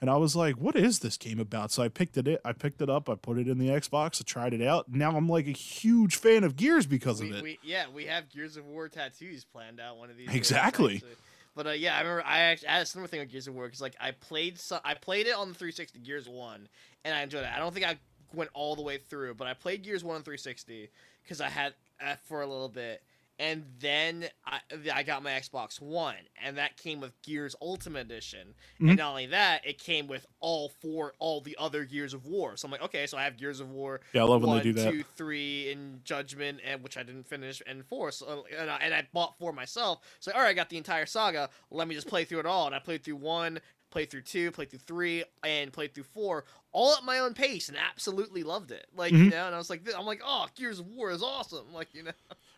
And 0.00 0.08
I 0.08 0.16
was 0.18 0.36
like, 0.36 0.54
what 0.54 0.76
is 0.76 1.00
this 1.00 1.16
game 1.16 1.40
about? 1.40 1.72
So 1.72 1.82
I 1.82 1.88
picked 1.88 2.16
it 2.16 2.40
I 2.44 2.52
picked 2.52 2.80
it 2.80 2.88
up, 2.88 3.08
I 3.08 3.16
put 3.16 3.38
it 3.38 3.48
in 3.48 3.58
the 3.58 3.70
Xbox, 3.70 4.20
I 4.20 4.24
tried 4.24 4.54
it 4.54 4.62
out. 4.62 4.88
Now 4.88 5.16
I'm 5.16 5.28
like 5.28 5.48
a 5.48 5.52
huge 5.52 6.14
fan 6.14 6.44
of 6.44 6.54
Gears 6.54 6.86
because 6.86 7.20
we, 7.20 7.30
of 7.30 7.36
it. 7.38 7.42
we 7.42 7.58
yeah, 7.64 7.86
we 7.92 8.04
have 8.04 8.28
Gears 8.28 8.56
of 8.56 8.64
War 8.66 8.88
tattoos 8.88 9.44
planned 9.44 9.80
out 9.80 9.96
one 9.96 10.08
of 10.10 10.16
these. 10.16 10.28
Exactly. 10.32 10.96
actually. 10.96 11.16
But 11.56 11.66
uh, 11.66 11.70
yeah, 11.70 11.96
I 11.96 12.00
remember 12.02 12.22
I 12.24 12.40
actually 12.40 12.68
had 12.68 12.82
a 12.82 12.86
similar 12.86 13.08
thing 13.08 13.20
with 13.20 13.32
Gears 13.32 13.48
of 13.48 13.54
War 13.54 13.64
because 13.64 13.80
like 13.80 13.96
I 13.98 14.10
played 14.12 14.58
some, 14.58 14.80
I 14.84 14.94
played 14.94 15.26
it 15.26 15.34
on 15.34 15.48
the 15.48 15.54
360 15.54 15.98
Gears 16.00 16.28
One 16.28 16.68
and 17.04 17.14
I 17.14 17.22
enjoyed 17.22 17.44
it. 17.44 17.50
I 17.52 17.58
don't 17.58 17.72
think 17.72 17.86
I 17.86 17.98
went 18.34 18.50
all 18.52 18.76
the 18.76 18.82
way 18.82 18.98
through, 18.98 19.34
but 19.34 19.48
I 19.48 19.54
played 19.54 19.82
Gears 19.82 20.04
One 20.04 20.16
on 20.16 20.22
360 20.22 20.90
because 21.24 21.40
I 21.40 21.48
had 21.48 21.72
uh, 22.04 22.16
for 22.26 22.42
a 22.42 22.46
little 22.46 22.68
bit, 22.68 23.02
and 23.38 23.64
then 23.80 24.26
I 24.46 24.60
I 24.94 25.02
got 25.02 25.22
my 25.22 25.32
Xbox 25.32 25.80
One, 25.80 26.14
and 26.42 26.56
that 26.58 26.76
came 26.76 27.00
with 27.00 27.12
Gears 27.22 27.54
Ultimate 27.60 28.00
Edition. 28.06 28.54
Mhm. 28.80 28.88
And 28.88 28.96
not 28.98 29.10
only 29.10 29.26
that, 29.26 29.66
it 29.66 29.78
came 29.78 30.06
with 30.06 30.26
all 30.40 30.68
four 30.68 31.14
all 31.18 31.40
the 31.40 31.56
other 31.58 31.84
Gears 31.84 32.14
of 32.14 32.24
War. 32.26 32.56
So 32.56 32.66
I'm 32.66 32.72
like, 32.72 32.82
okay, 32.82 33.06
so 33.06 33.18
I 33.18 33.24
have 33.24 33.36
Gears 33.36 33.60
of 33.60 33.70
War 33.70 34.00
yeah, 34.12 34.22
I 34.22 34.24
love 34.24 34.42
when 34.42 34.56
they 34.56 34.62
do 34.62 34.72
that. 34.74 34.90
two, 34.90 35.02
three 35.02 35.70
in 35.70 36.00
Judgment, 36.04 36.60
and 36.64 36.82
which 36.82 36.96
I 36.96 37.02
didn't 37.02 37.26
finish, 37.26 37.60
and 37.66 37.84
four. 37.86 38.10
So 38.12 38.46
and 38.58 38.70
I, 38.70 38.76
and 38.78 38.94
I 38.94 39.06
bought 39.12 39.36
four 39.38 39.52
myself. 39.52 40.00
So 40.20 40.32
all 40.32 40.40
right, 40.40 40.48
I 40.48 40.54
got 40.54 40.70
the 40.70 40.76
entire 40.78 41.06
saga. 41.06 41.50
Let 41.70 41.88
me 41.88 41.94
just 41.94 42.08
play 42.08 42.24
through 42.24 42.40
it 42.40 42.46
all. 42.46 42.66
And 42.66 42.74
I 42.74 42.78
played 42.78 43.04
through 43.04 43.16
one, 43.16 43.60
played 43.90 44.10
through 44.10 44.22
two, 44.22 44.50
played 44.50 44.70
through 44.70 44.80
three, 44.80 45.24
and 45.44 45.72
played 45.72 45.94
through 45.94 46.04
four, 46.04 46.44
all 46.72 46.94
at 46.94 47.04
my 47.04 47.18
own 47.18 47.34
pace, 47.34 47.68
and 47.68 47.76
absolutely 47.78 48.42
loved 48.42 48.70
it. 48.70 48.86
Like 48.94 49.12
you 49.12 49.18
Mhm. 49.26 49.30
know, 49.30 49.46
and 49.46 49.54
I 49.54 49.58
was 49.58 49.70
like, 49.70 49.82
I'm 49.94 50.06
like, 50.06 50.22
oh, 50.24 50.46
Gears 50.54 50.78
of 50.80 50.86
War 50.88 51.10
is 51.10 51.22
awesome. 51.22 51.72
Like 51.72 51.88
you 51.94 52.02
know, 52.04 52.12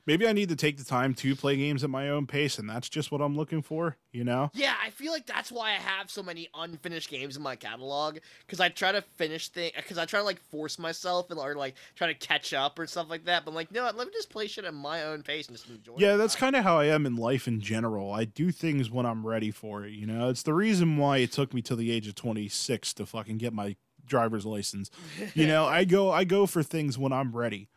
Maybe 0.08 0.26
I 0.26 0.32
need 0.32 0.48
to 0.48 0.56
take 0.56 0.78
the 0.78 0.84
time 0.84 1.12
to 1.16 1.36
play 1.36 1.58
games 1.58 1.84
at 1.84 1.90
my 1.90 2.08
own 2.08 2.26
pace, 2.26 2.58
and 2.58 2.66
that's 2.66 2.88
just 2.88 3.12
what 3.12 3.20
I'm 3.20 3.36
looking 3.36 3.60
for, 3.60 3.98
you 4.10 4.24
know? 4.24 4.50
yeah, 4.54 4.72
I 4.82 4.88
feel 4.88 5.12
like 5.12 5.26
that's 5.26 5.52
why 5.52 5.72
I 5.72 5.74
have 5.74 6.10
so 6.10 6.22
many 6.22 6.48
unfinished 6.54 7.10
games 7.10 7.36
in 7.36 7.42
my 7.42 7.56
catalog 7.56 8.16
because 8.46 8.58
I 8.58 8.70
try 8.70 8.90
to 8.90 9.02
finish 9.02 9.48
things 9.50 9.72
because 9.76 9.98
I 9.98 10.06
try 10.06 10.20
to 10.20 10.24
like 10.24 10.40
force 10.40 10.78
myself 10.78 11.30
and 11.30 11.38
or 11.38 11.54
like 11.56 11.74
try 11.94 12.06
to 12.06 12.14
catch 12.14 12.54
up 12.54 12.78
or 12.78 12.86
stuff 12.86 13.10
like 13.10 13.26
that. 13.26 13.44
But 13.44 13.50
I'm 13.50 13.54
like, 13.54 13.70
no, 13.70 13.82
let 13.84 13.98
me 13.98 14.10
just 14.14 14.30
play 14.30 14.46
shit 14.46 14.64
at 14.64 14.72
my 14.72 15.02
own 15.02 15.22
pace 15.22 15.46
and 15.48 15.58
just 15.58 15.68
enjoy. 15.68 15.96
Yeah, 15.98 16.16
that's 16.16 16.34
kind 16.34 16.56
of 16.56 16.64
how 16.64 16.78
I 16.78 16.86
am 16.86 17.04
in 17.04 17.16
life 17.16 17.46
in 17.46 17.60
general. 17.60 18.10
I 18.10 18.24
do 18.24 18.50
things 18.50 18.90
when 18.90 19.04
I'm 19.04 19.26
ready 19.26 19.50
for 19.50 19.84
it, 19.84 19.92
you 19.92 20.06
know? 20.06 20.30
It's 20.30 20.42
the 20.42 20.54
reason 20.54 20.96
why 20.96 21.18
it 21.18 21.32
took 21.32 21.52
me 21.52 21.60
till 21.60 21.76
the 21.76 21.90
age 21.90 22.08
of 22.08 22.14
26 22.14 22.94
to 22.94 23.04
fucking 23.04 23.36
get 23.36 23.52
my 23.52 23.76
driver's 24.06 24.46
license. 24.46 24.90
You 25.34 25.46
know, 25.46 25.66
I 25.66 25.84
go 25.84 26.10
I 26.10 26.24
go 26.24 26.46
for 26.46 26.62
things 26.62 26.96
when 26.96 27.12
I'm 27.12 27.36
ready. 27.36 27.68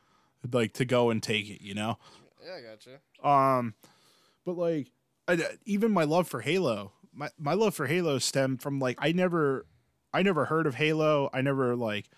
Like 0.49 0.73
to 0.75 0.85
go 0.85 1.09
and 1.09 1.21
take 1.21 1.49
it, 1.49 1.61
you 1.61 1.75
know? 1.75 1.97
Yeah, 2.45 2.55
I 2.55 2.61
gotcha. 2.61 2.99
Um, 3.27 3.75
but 4.45 4.57
like, 4.57 4.91
I, 5.27 5.39
even 5.65 5.91
my 5.91 6.03
love 6.03 6.27
for 6.27 6.41
Halo, 6.41 6.93
my 7.13 7.29
my 7.37 7.53
love 7.53 7.75
for 7.75 7.87
Halo 7.87 8.17
stemmed 8.19 8.61
from 8.61 8.79
like 8.79 8.97
I 8.99 9.11
never, 9.11 9.65
I 10.13 10.23
never 10.23 10.45
heard 10.45 10.67
of 10.67 10.75
Halo. 10.75 11.29
I 11.33 11.41
never 11.41 11.75
like, 11.75 12.09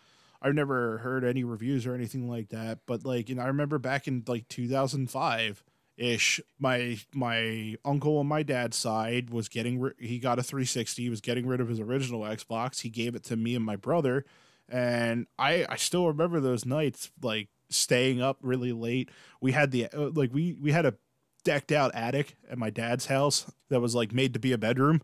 I've 0.42 0.56
never 0.56 1.00
heard 1.00 1.24
any 1.24 1.44
reviews 1.44 1.86
or 1.86 1.94
anything 1.94 2.30
like 2.30 2.50
that. 2.50 2.80
But 2.86 3.06
like, 3.06 3.30
know, 3.30 3.42
I 3.44 3.48
remember 3.48 3.80
back 3.80 4.08
in 4.08 4.24
like 4.28 4.48
2005 4.48 5.64
ish, 5.98 6.40
my 6.60 6.98
my 7.14 7.76
uncle 7.86 8.18
on 8.18 8.28
my 8.28 8.44
dad's 8.44 8.78
side 8.78 9.30
was 9.30 9.50
getting 9.50 9.80
ri- 9.80 9.94
he 10.00 10.20
got 10.20 10.40
a 10.40 10.44
360. 10.44 11.04
He 11.04 11.10
was 11.10 11.22
getting 11.22 11.46
rid 11.48 11.62
of 11.62 11.68
his 11.68 11.80
original 11.80 12.22
Xbox. 12.22 12.82
He 12.82 12.90
gave 12.90 13.16
it 13.16 13.24
to 13.26 13.36
me 13.36 13.56
and 13.56 13.66
my 13.66 13.76
brother, 13.76 14.26
and 14.70 15.28
I 15.38 15.66
I 15.70 15.76
still 15.76 16.08
remember 16.08 16.40
those 16.40 16.66
nights 16.66 17.12
like 17.22 17.50
staying 17.74 18.22
up 18.22 18.38
really 18.42 18.72
late. 18.72 19.10
We 19.42 19.52
had 19.52 19.72
the 19.72 19.88
uh, 19.88 20.12
like 20.14 20.34
we 20.34 20.54
we 20.54 20.72
had 20.72 20.86
a 20.86 20.96
decked 21.44 21.72
out 21.72 21.94
attic 21.94 22.38
at 22.50 22.58
my 22.58 22.70
dad's 22.70 23.08
house 23.08 23.52
that 23.70 23.82
was 23.82 23.94
like 23.94 24.14
made 24.14 24.34
to 24.34 24.40
be 24.40 24.54
a 24.54 24.58
bedroom 24.58 25.02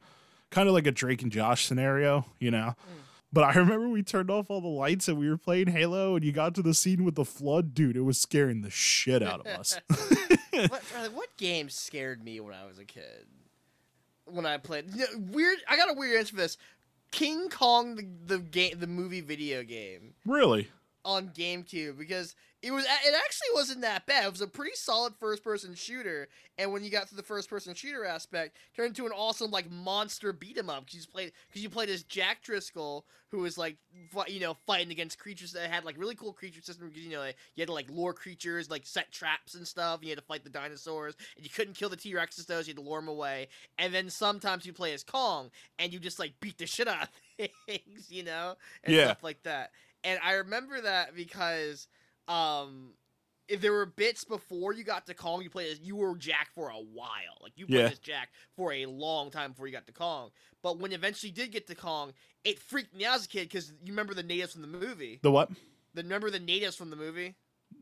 kind 0.49 0.67
of 0.67 0.73
like 0.73 0.87
a 0.87 0.91
drake 0.91 1.21
and 1.21 1.31
josh 1.31 1.65
scenario 1.65 2.25
you 2.39 2.51
know? 2.51 2.75
But 3.31 3.43
i 3.43 3.53
remember 3.55 3.89
we 3.89 4.03
turned 4.03 4.31
off 4.31 4.49
all 4.49 4.61
the 4.61 4.67
lights 4.67 5.07
and 5.07 5.17
we 5.17 5.29
were 5.29 5.37
playing 5.37 5.67
halo 5.67 6.15
and 6.15 6.23
you 6.23 6.31
got 6.31 6.55
to 6.55 6.61
the 6.61 6.73
scene 6.73 7.03
with 7.03 7.15
the 7.15 7.25
flood. 7.25 7.73
Dude 7.73 7.97
it 7.97 8.01
was 8.01 8.19
scaring 8.19 8.61
the 8.61 8.69
shit 8.69 9.21
out 9.21 9.41
of 9.41 9.47
us. 9.47 9.79
What, 10.51 10.83
what 11.13 11.37
game 11.37 11.69
scared 11.69 12.21
me 12.21 12.41
when 12.41 12.53
I 12.53 12.65
was 12.65 12.79
a 12.79 12.83
kid? 12.83 13.27
When 14.25 14.45
I 14.45 14.57
played 14.57 14.87
weird, 15.31 15.59
I 15.69 15.77
got 15.77 15.89
a 15.89 15.93
weird 15.93 16.19
answer 16.19 16.31
for 16.31 16.41
this. 16.41 16.57
King 17.11 17.47
Kong, 17.47 17.95
the, 17.95 18.05
the 18.25 18.39
game, 18.39 18.77
the 18.77 18.87
movie 18.87 19.21
video 19.21 19.63
game. 19.63 20.15
Really 20.25 20.67
on 21.09 21.29
GameCube, 21.29 21.97
because 21.97 22.35
it 22.61 22.71
was 22.71 22.83
it 22.83 22.89
actually 23.15 23.47
wasn't 23.53 23.81
that 23.81 24.05
bad. 24.05 24.25
It 24.25 24.31
was 24.31 24.41
a 24.41 24.47
pretty 24.47 24.75
solid 24.75 25.13
first 25.19 25.43
person 25.43 25.73
shooter, 25.75 26.27
and 26.57 26.71
when 26.73 26.83
you 26.83 26.89
got 26.89 27.07
to 27.07 27.15
the 27.15 27.23
first 27.23 27.49
person 27.49 27.73
shooter 27.73 28.03
aspect, 28.05 28.57
turned 28.75 28.89
into 28.89 29.05
an 29.05 29.13
awesome 29.13 29.49
like 29.49 29.71
monster 29.71 30.33
beat 30.33 30.57
'em 30.57 30.69
up. 30.69 30.85
Because 30.85 30.99
you 31.05 31.11
played 31.11 31.31
because 31.47 31.63
you 31.63 31.69
played 31.69 31.89
as 31.89 32.03
Jack 32.03 32.43
Driscoll, 32.43 33.05
who 33.31 33.39
was 33.39 33.57
like 33.57 33.77
fi- 34.11 34.27
you 34.27 34.39
know 34.41 34.55
fighting 34.67 34.91
against 34.91 35.17
creatures 35.19 35.53
that 35.53 35.69
had 35.71 35.85
like 35.85 35.97
really 35.97 36.15
cool 36.15 36.33
creature 36.33 36.61
system. 36.61 36.89
Because 36.89 37.03
you 37.03 37.11
know 37.11 37.19
like, 37.19 37.37
you 37.55 37.61
had 37.61 37.67
to 37.69 37.73
like 37.73 37.89
lure 37.89 38.13
creatures, 38.13 38.69
like 38.69 38.85
set 38.85 39.11
traps 39.11 39.55
and 39.55 39.65
stuff. 39.67 39.99
And 39.99 40.03
you 40.03 40.09
had 40.11 40.19
to 40.19 40.25
fight 40.25 40.43
the 40.43 40.49
dinosaurs, 40.49 41.15
and 41.37 41.45
you 41.45 41.49
couldn't 41.49 41.75
kill 41.75 41.89
the 41.89 41.95
T 41.95 42.13
Rexes 42.13 42.45
though, 42.45 42.61
so 42.61 42.67
you 42.67 42.73
had 42.75 42.83
to 42.83 42.89
lure 42.89 42.99
them 42.99 43.07
away. 43.07 43.47
And 43.77 43.93
then 43.93 44.09
sometimes 44.09 44.65
you 44.65 44.73
play 44.73 44.93
as 44.93 45.03
Kong, 45.03 45.49
and 45.79 45.93
you 45.93 45.99
just 45.99 46.19
like 46.19 46.33
beat 46.41 46.57
the 46.57 46.67
shit 46.67 46.89
out 46.89 47.03
of 47.03 47.09
things, 47.67 48.07
you 48.09 48.23
know, 48.23 48.55
and 48.83 48.93
Yeah. 48.93 49.05
stuff 49.05 49.23
like 49.23 49.41
that. 49.43 49.71
And 50.03 50.19
I 50.23 50.33
remember 50.33 50.81
that 50.81 51.15
because 51.15 51.87
um 52.27 52.93
if 53.47 53.61
there 53.61 53.71
were 53.73 53.87
bits 53.87 54.23
before 54.23 54.73
you 54.73 54.83
got 54.83 55.07
to 55.07 55.15
Kong, 55.15 55.41
you 55.41 55.49
played 55.49 55.71
as 55.71 55.79
you 55.79 55.95
were 55.95 56.15
Jack 56.15 56.49
for 56.53 56.69
a 56.69 56.75
while. 56.77 57.37
Like 57.41 57.53
you 57.55 57.65
played 57.65 57.79
Yeah. 57.79 57.85
as 57.87 57.97
Jack 57.99 58.29
for 58.55 58.71
a 58.71 58.85
long 58.85 59.31
time 59.31 59.51
before 59.51 59.65
you 59.65 59.73
got 59.73 59.87
to 59.87 59.93
Kong. 59.93 60.29
But 60.61 60.77
when 60.77 60.91
you 60.91 60.95
eventually 60.97 61.31
did 61.31 61.51
get 61.51 61.65
to 61.67 61.73
Kong, 61.75 62.13
it 62.43 62.59
freaked 62.59 62.95
me 62.95 63.05
out 63.05 63.15
as 63.15 63.25
a 63.25 63.27
kid 63.27 63.49
because 63.49 63.71
you 63.83 63.91
remember 63.91 64.13
the 64.13 64.21
natives 64.23 64.53
from 64.53 64.61
the 64.61 64.67
movie. 64.67 65.19
the 65.23 65.31
what 65.31 65.49
The, 65.95 66.03
remember 66.03 66.29
the 66.29 66.39
natives 66.39 66.75
from 66.75 66.91
the 66.91 66.95
movie? 66.95 67.35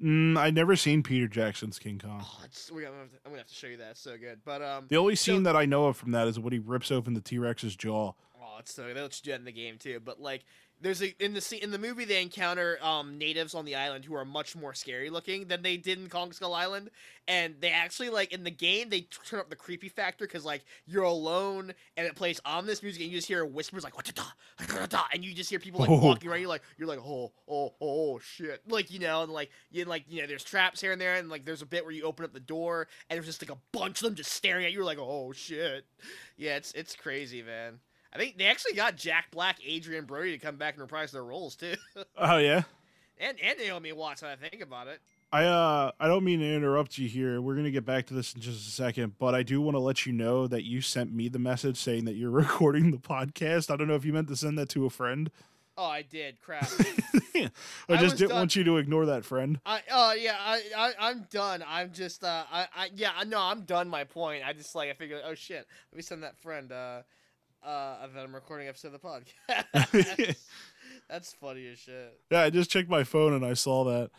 mm, 0.03 0.37
i 0.37 0.49
never 0.49 0.75
seen 0.75 1.01
peter 1.01 1.29
jackson's 1.29 1.79
king 1.79 1.97
kong 1.97 2.21
Oh, 2.21 2.41
it's, 2.43 2.69
we're 2.69 2.81
gonna 2.81 3.05
to, 3.07 3.15
I'm 3.25 3.31
gonna 3.31 3.37
have 3.37 3.47
to 3.47 3.53
show 3.55 3.67
you 3.67 3.77
that. 3.77 3.91
It's 3.91 4.01
so 4.01 4.17
good. 4.17 4.39
But 4.43 4.61
um, 4.61 4.85
the 4.89 4.97
only 4.97 5.15
So- 5.15 5.31
scene 5.33 5.43
that 5.43 5.55
i 5.55 5.65
know 5.65 5.85
of 5.87 5.95
from 5.97 6.11
that 6.11 6.27
is 6.27 6.37
when 6.39 6.51
he 6.53 6.59
rips 6.59 6.91
open 6.91 7.13
the 7.13 7.21
t-rex's 7.21 7.75
jaw 7.75 8.13
Oh, 8.39 8.57
it's 8.59 8.73
so 8.73 8.93
they'll 8.93 9.07
just 9.07 9.23
do 9.23 9.31
that 9.31 9.39
in 9.39 9.45
the 9.45 9.51
game 9.51 9.77
too. 9.77 9.99
But 10.03 10.19
like, 10.21 10.43
there's 10.81 11.01
a 11.01 11.15
in 11.23 11.33
the 11.33 11.41
scene 11.41 11.61
in 11.63 11.71
the 11.71 11.77
movie 11.79 12.05
they 12.05 12.21
encounter 12.21 12.77
um 12.81 13.17
natives 13.17 13.55
on 13.55 13.65
the 13.65 13.75
island 13.75 14.05
who 14.05 14.13
are 14.15 14.25
much 14.25 14.55
more 14.55 14.73
scary 14.73 15.09
looking 15.09 15.47
than 15.47 15.61
they 15.61 15.77
did 15.77 15.99
in 15.99 16.09
Kong 16.09 16.31
Skull 16.31 16.53
Island, 16.53 16.89
and 17.27 17.55
they 17.59 17.71
actually 17.71 18.09
like 18.09 18.31
in 18.31 18.43
the 18.43 18.51
game 18.51 18.89
they 18.89 19.01
turn 19.01 19.39
up 19.39 19.49
the 19.49 19.55
creepy 19.55 19.89
factor 19.89 20.25
because 20.25 20.45
like 20.45 20.63
you're 20.85 21.03
alone 21.03 21.73
and 21.95 22.05
it 22.07 22.15
plays 22.15 22.39
ominous 22.45 22.83
music 22.83 23.01
and 23.01 23.11
you 23.11 23.17
just 23.17 23.27
hear 23.27 23.45
whispers 23.45 23.83
like 23.83 23.95
what 23.95 24.05
da 24.13 24.23
da 24.67 24.85
da 24.85 25.01
and 25.13 25.25
you 25.25 25.33
just 25.33 25.49
hear 25.49 25.59
people 25.59 25.79
like 25.79 25.89
Oh. 25.89 25.97
walking 26.05 26.29
around. 26.29 26.39
You're 26.41 26.49
like 26.49 26.63
you're 26.77 26.87
like 26.87 26.99
oh 26.99 27.31
oh 27.47 27.73
oh 27.81 28.19
shit 28.19 28.61
like 28.67 28.91
you 28.91 28.99
know 28.99 29.23
and 29.23 29.31
like 29.31 29.49
you 29.71 29.85
like 29.85 30.03
you 30.07 30.21
know 30.21 30.27
there's 30.27 30.43
traps 30.43 30.79
here 30.81 30.91
and 30.91 31.01
there 31.01 31.15
and 31.15 31.29
like 31.29 31.45
there's 31.45 31.61
a 31.61 31.65
bit 31.65 31.83
where 31.83 31.93
you 31.93 32.03
open 32.03 32.23
up 32.25 32.33
the 32.33 32.39
door 32.39 32.87
and 33.09 33.17
there's 33.17 33.25
just 33.25 33.41
like 33.41 33.51
a 33.55 33.61
bunch 33.71 34.01
of 34.01 34.05
them 34.05 34.15
just 34.15 34.31
staring 34.31 34.65
at 34.65 34.71
you. 34.71 34.77
You're 34.77 34.85
like 34.85 34.99
oh 34.99 35.31
shit, 35.31 35.85
yeah 36.37 36.55
it's 36.57 36.71
it's 36.73 36.95
crazy 36.95 37.41
man. 37.41 37.79
I 38.13 38.17
think 38.17 38.37
they 38.37 38.45
actually 38.45 38.73
got 38.73 38.95
Jack 38.95 39.31
Black, 39.31 39.57
Adrien 39.67 40.05
Brody 40.05 40.31
to 40.31 40.37
come 40.37 40.55
back 40.55 40.73
and 40.75 40.81
reprise 40.81 41.11
their 41.11 41.23
roles 41.23 41.55
too, 41.55 41.75
oh 42.17 42.37
yeah 42.37 42.63
and 43.19 43.39
and 43.41 43.57
Naomi 43.59 43.91
Watts. 43.93 44.21
When 44.21 44.31
I 44.31 44.35
think 44.35 44.61
about 44.61 44.87
it, 44.87 44.99
I 45.31 45.45
uh 45.45 45.91
I 45.99 46.07
don't 46.07 46.23
mean 46.23 46.39
to 46.39 46.53
interrupt 46.53 46.97
you 46.97 47.07
here. 47.07 47.41
We're 47.41 47.55
gonna 47.55 47.71
get 47.71 47.85
back 47.85 48.05
to 48.07 48.13
this 48.13 48.33
in 48.33 48.41
just 48.41 48.67
a 48.67 48.71
second, 48.71 49.17
but 49.17 49.33
I 49.35 49.43
do 49.43 49.59
want 49.61 49.75
to 49.75 49.79
let 49.79 50.05
you 50.05 50.13
know 50.13 50.47
that 50.47 50.63
you 50.63 50.81
sent 50.81 51.13
me 51.13 51.27
the 51.27 51.39
message 51.39 51.77
saying 51.77 52.05
that 52.05 52.13
you're 52.15 52.29
recording 52.45 52.91
the 52.91 52.97
podcast. 52.97 53.71
I 53.71 53.75
don't 53.75 53.87
know 53.87 53.95
if 53.95 54.05
you 54.05 54.13
meant 54.13 54.27
to 54.29 54.35
send 54.35 54.57
that 54.59 54.69
to 54.69 54.85
a 54.85 54.89
friend. 54.89 55.31
oh, 55.77 55.85
I 55.85 56.01
did 56.03 56.39
crap. 56.41 56.69
I 57.35 57.49
I 57.89 57.97
just 57.97 58.17
didn't 58.17 58.29
done- 58.29 58.37
want 58.39 58.55
you 58.55 58.63
to 58.65 58.77
ignore 58.77 59.05
that 59.07 59.25
friend. 59.25 59.59
I 59.65 59.81
oh 59.91 60.13
yeah, 60.13 60.37
I, 60.39 60.61
I 60.77 60.93
I'm 60.99 61.25
done. 61.31 61.63
I'm 61.67 61.91
just 61.93 62.23
uh 62.23 62.43
I, 62.51 62.67
I 62.75 62.89
yeah 62.95 63.11
I 63.17 63.23
know 63.23 63.39
I'm 63.39 63.61
done. 63.61 63.89
My 63.89 64.03
point. 64.03 64.43
I 64.45 64.53
just 64.53 64.75
like 64.75 64.89
I 64.89 64.93
figured 64.93 65.21
oh 65.25 65.33
shit, 65.33 65.65
let 65.91 65.95
me 65.95 66.01
send 66.03 66.21
that 66.23 66.37
friend 66.37 66.71
uh 66.71 67.01
uh 67.63 68.07
that 68.13 68.23
I'm 68.23 68.33
recording 68.35 68.67
episode 68.67 68.93
of 68.93 69.01
the 69.01 69.07
podcast. 69.07 70.35
That's 71.09 71.33
funny 71.33 71.67
as 71.67 71.79
shit. 71.79 72.19
Yeah, 72.31 72.41
I 72.41 72.49
just 72.49 72.69
checked 72.69 72.89
my 72.89 73.03
phone 73.03 73.33
and 73.33 73.45
I 73.45 73.53
saw 73.53 73.83
that. 73.85 74.11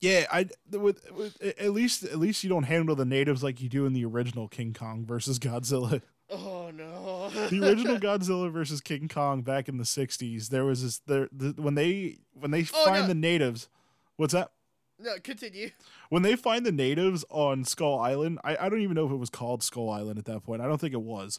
Yeah, 0.00 0.26
I 0.32 0.48
with, 0.70 1.10
with 1.12 1.40
at 1.42 1.70
least 1.72 2.02
at 2.04 2.18
least 2.18 2.42
you 2.42 2.50
don't 2.50 2.64
handle 2.64 2.96
the 2.96 3.04
natives 3.04 3.42
like 3.44 3.60
you 3.60 3.68
do 3.68 3.86
in 3.86 3.92
the 3.92 4.04
original 4.04 4.48
King 4.48 4.72
Kong 4.74 5.04
versus 5.06 5.38
Godzilla. 5.38 6.02
Oh 6.34 6.70
no. 6.72 7.28
the 7.50 7.62
original 7.62 7.98
Godzilla 7.98 8.50
versus 8.50 8.80
King 8.80 9.06
Kong 9.06 9.42
back 9.42 9.68
in 9.68 9.76
the 9.76 9.84
'60s. 9.84 10.48
There 10.48 10.64
was 10.64 10.82
this 10.82 10.98
there 11.00 11.28
the, 11.30 11.52
when 11.60 11.74
they 11.74 12.20
when 12.32 12.50
they 12.52 12.62
Oh, 12.72 12.84
find 12.86 13.02
no. 13.02 13.08
the 13.08 13.14
natives. 13.14 13.68
What's 14.16 14.32
that? 14.32 14.50
no, 14.98 15.16
continue. 15.22 15.70
when 16.08 16.22
they 16.22 16.34
find 16.34 16.64
the 16.64 16.72
natives 16.72 17.22
on 17.28 17.64
Skull 17.64 17.98
Island, 17.98 18.38
I, 18.44 18.56
I 18.58 18.68
don't 18.70 18.80
even 18.80 18.94
know 18.94 19.04
if 19.04 19.12
it 19.12 19.16
was 19.16 19.28
called 19.28 19.62
Skull 19.62 19.90
Island 19.90 20.18
at 20.18 20.24
that 20.24 20.42
point. 20.42 20.62
I 20.62 20.66
don't 20.66 20.80
think 20.80 20.94
it 20.94 21.02
was. 21.02 21.38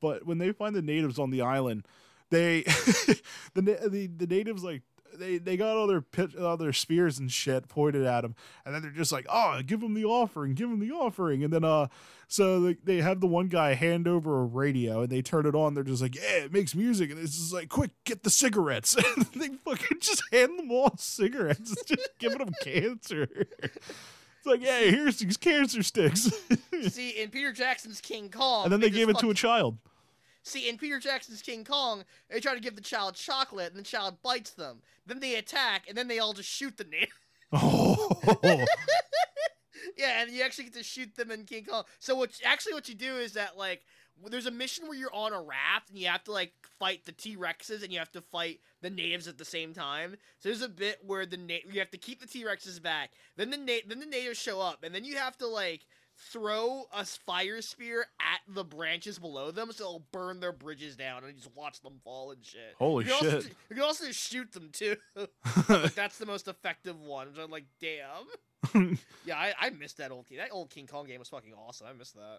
But 0.00 0.26
when 0.26 0.38
they 0.38 0.52
find 0.52 0.74
the 0.74 0.82
natives 0.82 1.18
on 1.18 1.30
the 1.30 1.42
island, 1.42 1.86
they 2.30 2.62
the, 3.54 3.62
the 3.62 4.10
the 4.16 4.26
natives 4.26 4.64
like 4.64 4.82
they 5.18 5.38
they 5.38 5.56
got 5.56 5.76
all 5.76 5.86
their 5.86 6.00
pit, 6.00 6.36
all 6.36 6.56
their 6.56 6.72
spears 6.72 7.18
and 7.18 7.30
shit 7.30 7.68
pointed 7.68 8.04
at 8.04 8.22
them, 8.22 8.34
and 8.64 8.74
then 8.74 8.82
they're 8.82 8.90
just 8.90 9.12
like, 9.12 9.26
"Oh, 9.28 9.60
give 9.64 9.80
them 9.80 9.94
the 9.94 10.04
offering, 10.04 10.54
give 10.54 10.70
them 10.70 10.80
the 10.80 10.90
offering," 10.90 11.44
and 11.44 11.52
then 11.52 11.64
uh, 11.64 11.88
so 12.28 12.60
they, 12.60 12.74
they 12.84 13.00
have 13.00 13.20
the 13.20 13.26
one 13.26 13.48
guy 13.48 13.74
hand 13.74 14.08
over 14.08 14.40
a 14.40 14.44
radio, 14.44 15.02
and 15.02 15.10
they 15.10 15.22
turn 15.22 15.46
it 15.46 15.54
on. 15.54 15.74
They're 15.74 15.84
just 15.84 16.02
like, 16.02 16.16
"Yeah, 16.16 16.44
it 16.44 16.52
makes 16.52 16.74
music," 16.74 17.10
and 17.10 17.18
it's 17.18 17.36
just 17.36 17.52
like, 17.52 17.68
"Quick, 17.68 17.92
get 18.04 18.22
the 18.22 18.30
cigarettes!" 18.30 18.96
and 19.16 19.26
they 19.26 19.48
fucking 19.64 19.98
just 20.00 20.22
hand 20.32 20.58
them 20.58 20.70
all 20.70 20.94
cigarettes, 20.96 21.72
it's 21.72 21.84
just 21.84 22.08
giving 22.18 22.38
them 22.38 22.54
cancer. 22.62 23.28
It's 24.44 24.50
like, 24.50 24.62
"Yeah, 24.62 24.90
here's 24.90 25.16
these 25.18 25.38
cancer 25.38 25.82
sticks," 25.82 26.30
See, 26.90 27.10
in 27.10 27.30
Peter 27.30 27.50
Jackson's 27.50 28.02
King 28.02 28.28
Kong, 28.28 28.64
and 28.64 28.72
then 28.72 28.80
they 28.80 28.90
gave 28.90 29.08
it 29.08 29.18
to 29.20 29.30
a 29.30 29.34
child. 29.34 29.78
See, 30.42 30.68
in 30.68 30.76
Peter 30.76 30.98
Jackson's 30.98 31.40
King 31.40 31.64
Kong, 31.64 32.04
they 32.28 32.40
try 32.40 32.52
to 32.52 32.60
give 32.60 32.76
the 32.76 32.82
child 32.82 33.14
chocolate, 33.14 33.70
and 33.70 33.78
the 33.78 33.82
child 33.82 34.18
bites 34.22 34.50
them. 34.50 34.82
Then 35.06 35.20
they 35.20 35.36
attack, 35.36 35.84
and 35.88 35.96
then 35.96 36.08
they 36.08 36.18
all 36.18 36.34
just 36.34 36.50
shoot 36.50 36.76
the 36.76 36.84
native. 36.84 37.08
Oh, 37.56 38.66
yeah, 39.96 40.22
and 40.22 40.30
you 40.30 40.42
actually 40.42 40.64
get 40.64 40.74
to 40.74 40.82
shoot 40.82 41.14
them 41.14 41.30
in 41.30 41.44
King 41.44 41.64
Kong. 41.64 41.84
So 41.98 42.14
what? 42.14 42.38
Actually, 42.44 42.74
what 42.74 42.88
you 42.88 42.94
do 42.94 43.16
is 43.16 43.32
that 43.34 43.56
like 43.56 43.82
there's 44.30 44.46
a 44.46 44.50
mission 44.50 44.86
where 44.86 44.96
you're 44.96 45.14
on 45.14 45.32
a 45.32 45.40
raft 45.40 45.90
and 45.90 45.98
you 45.98 46.06
have 46.06 46.24
to 46.24 46.32
like 46.32 46.52
fight 46.78 47.04
the 47.04 47.12
T 47.12 47.36
Rexes 47.36 47.82
and 47.82 47.92
you 47.92 47.98
have 47.98 48.12
to 48.12 48.20
fight 48.20 48.60
the 48.80 48.90
natives 48.90 49.28
at 49.28 49.38
the 49.38 49.44
same 49.44 49.72
time. 49.74 50.16
So 50.38 50.48
there's 50.48 50.62
a 50.62 50.68
bit 50.68 50.98
where 51.04 51.26
the 51.26 51.36
na- 51.36 51.64
you 51.70 51.78
have 51.80 51.90
to 51.90 51.98
keep 51.98 52.20
the 52.20 52.26
T 52.26 52.44
Rexes 52.44 52.80
back. 52.82 53.10
Then 53.36 53.50
the 53.50 53.56
na- 53.56 53.84
then 53.86 54.00
the 54.00 54.06
natives 54.06 54.38
show 54.38 54.60
up, 54.60 54.82
and 54.84 54.94
then 54.94 55.04
you 55.04 55.16
have 55.16 55.36
to 55.38 55.46
like 55.46 55.86
throw 56.30 56.84
a 56.92 57.04
fire 57.04 57.60
spear 57.60 58.06
at 58.20 58.40
the 58.54 58.62
branches 58.62 59.18
below 59.18 59.50
them 59.50 59.72
so 59.72 59.82
it'll 59.82 60.06
burn 60.12 60.38
their 60.38 60.52
bridges 60.52 60.94
down 60.94 61.24
and 61.24 61.34
just 61.36 61.50
watch 61.56 61.80
them 61.80 61.94
fall 62.04 62.30
and 62.30 62.44
shit. 62.44 62.60
holy 62.78 63.04
you 63.04 63.10
can 63.10 63.26
Also, 63.26 63.40
shit! 63.40 63.52
you 63.68 63.74
can 63.74 63.84
also 63.84 64.10
shoot 64.12 64.52
them 64.52 64.68
too. 64.72 64.94
Like, 65.68 65.92
that's 65.96 66.18
the 66.18 66.26
most 66.26 66.46
effective 66.46 67.00
one. 67.00 67.28
I'm 67.36 67.50
like, 67.50 67.64
damn. 67.80 68.96
Yeah, 69.26 69.36
I, 69.36 69.54
I 69.60 69.70
missed 69.70 69.98
that 69.98 70.12
old 70.12 70.26
King. 70.28 70.38
That 70.38 70.50
old 70.52 70.70
King 70.70 70.86
Kong 70.86 71.06
game 71.06 71.18
was 71.18 71.28
fucking 71.28 71.52
awesome. 71.52 71.88
I 71.90 71.92
missed 71.94 72.14
that. 72.14 72.38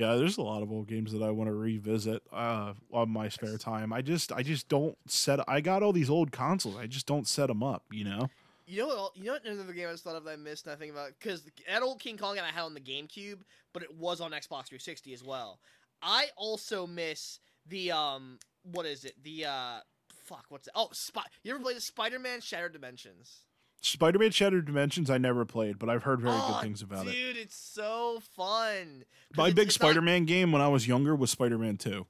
Yeah, 0.00 0.16
there's 0.16 0.38
a 0.38 0.42
lot 0.42 0.62
of 0.62 0.72
old 0.72 0.88
games 0.88 1.12
that 1.12 1.22
I 1.22 1.30
want 1.30 1.48
to 1.48 1.54
revisit 1.54 2.22
uh, 2.32 2.72
on 2.90 3.10
my 3.10 3.28
spare 3.28 3.58
time. 3.58 3.92
I 3.92 4.00
just, 4.00 4.32
I 4.32 4.42
just 4.42 4.66
don't 4.70 4.96
set. 5.06 5.40
I 5.46 5.60
got 5.60 5.82
all 5.82 5.92
these 5.92 6.08
old 6.08 6.32
consoles. 6.32 6.76
I 6.76 6.86
just 6.86 7.06
don't 7.06 7.28
set 7.28 7.48
them 7.48 7.62
up. 7.62 7.84
You 7.90 8.04
know. 8.04 8.30
You 8.66 8.82
know 8.82 8.86
what? 8.86 9.16
You 9.16 9.24
know 9.24 9.32
what 9.32 9.44
another 9.44 9.74
game 9.74 9.88
I 9.88 9.90
just 9.90 10.04
thought 10.04 10.16
of 10.16 10.24
that 10.24 10.30
I 10.30 10.36
missed 10.36 10.64
nothing 10.64 10.88
about 10.88 11.10
because 11.18 11.44
that 11.68 11.82
old 11.82 12.00
King 12.00 12.16
Kong 12.16 12.36
game 12.36 12.44
I 12.44 12.52
had 12.52 12.62
on 12.62 12.72
the 12.72 12.80
GameCube, 12.80 13.40
but 13.74 13.82
it 13.82 13.94
was 13.94 14.22
on 14.22 14.30
Xbox 14.30 14.68
360 14.68 15.12
as 15.12 15.22
well. 15.22 15.58
I 16.02 16.28
also 16.36 16.86
miss 16.86 17.40
the 17.68 17.92
um, 17.92 18.38
what 18.62 18.86
is 18.86 19.04
it? 19.04 19.16
The 19.22 19.44
uh, 19.44 19.80
fuck, 20.24 20.46
what's 20.48 20.66
it? 20.66 20.72
Oh, 20.74 20.88
Spy- 20.92 21.24
you 21.42 21.52
ever 21.52 21.62
played 21.62 21.76
the 21.76 21.82
Spider-Man 21.82 22.40
Shattered 22.40 22.72
Dimensions? 22.72 23.40
Spider-Man 23.82 24.30
Shattered 24.30 24.66
Dimensions 24.66 25.08
I 25.10 25.18
never 25.18 25.44
played, 25.44 25.78
but 25.78 25.88
I've 25.88 26.02
heard 26.02 26.20
very 26.20 26.34
Oh, 26.36 26.52
good 26.52 26.62
things 26.62 26.82
about 26.82 27.06
dude, 27.06 27.14
it. 27.14 27.18
Dude, 27.18 27.36
it's 27.38 27.56
so 27.56 28.20
fun. 28.36 29.04
My 29.36 29.44
it's- 29.44 29.54
big 29.54 29.66
it's 29.68 29.74
Spider-Man 29.74 30.26
game 30.26 30.52
when 30.52 30.60
I 30.62 30.68
was 30.68 30.86
younger 30.86 31.14
was 31.16 31.30
Spider-Man 31.30 31.76
2. 31.78 32.06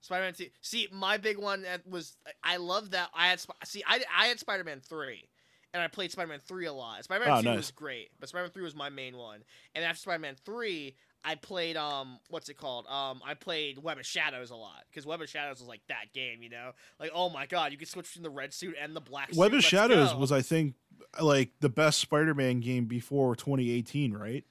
Spider-Man 0.00 0.32
2. 0.34 0.46
See, 0.62 0.88
my 0.90 1.18
big 1.18 1.36
one 1.38 1.62
that 1.62 1.86
was 1.86 2.16
I 2.42 2.56
love 2.56 2.92
that 2.92 3.10
I 3.14 3.28
had 3.28 3.40
see 3.64 3.82
I 3.86 4.02
I 4.16 4.26
had 4.28 4.40
Spider-Man 4.40 4.80
3 4.80 5.28
and 5.74 5.82
I 5.82 5.88
played 5.88 6.10
Spider-Man 6.10 6.40
3 6.40 6.64
a 6.66 6.72
lot. 6.72 7.04
Spider-Man 7.04 7.30
Oh, 7.38 7.42
2 7.42 7.48
nice. 7.48 7.56
was 7.58 7.70
great, 7.70 8.10
but 8.18 8.28
Spider-Man 8.30 8.50
3 8.52 8.62
was 8.62 8.74
my 8.74 8.88
main 8.88 9.16
one. 9.16 9.44
And 9.74 9.84
after 9.84 10.00
Spider-Man 10.00 10.36
3, 10.44 10.96
I 11.24 11.34
played 11.34 11.76
um 11.76 12.18
what's 12.30 12.48
it 12.48 12.56
called? 12.56 12.86
Um 12.86 13.20
I 13.24 13.34
played 13.34 13.78
Web 13.82 13.98
of 13.98 14.06
Shadows 14.06 14.50
a 14.50 14.56
lot 14.56 14.84
cuz 14.94 15.04
Web 15.06 15.20
of 15.20 15.28
Shadows 15.28 15.58
was 15.60 15.68
like 15.68 15.82
that 15.88 16.12
game, 16.14 16.42
you 16.42 16.48
know? 16.50 16.72
Like 16.98 17.10
oh 17.14 17.28
my 17.28 17.46
god, 17.46 17.72
you 17.72 17.78
could 17.78 17.88
switch 17.88 18.06
between 18.06 18.22
the 18.22 18.30
red 18.30 18.54
suit 18.54 18.74
and 18.80 18.96
the 18.96 19.00
black 19.00 19.28
Web 19.34 19.50
suit. 19.52 19.58
of 19.58 19.64
Shadows 19.64 20.12
go. 20.12 20.18
was, 20.18 20.32
I 20.32 20.40
think, 20.42 20.74
like 21.20 21.50
the 21.60 21.68
best 21.68 21.98
Spider-Man 21.98 22.60
game 22.60 22.86
before 22.86 23.36
2018, 23.36 24.12
right? 24.14 24.44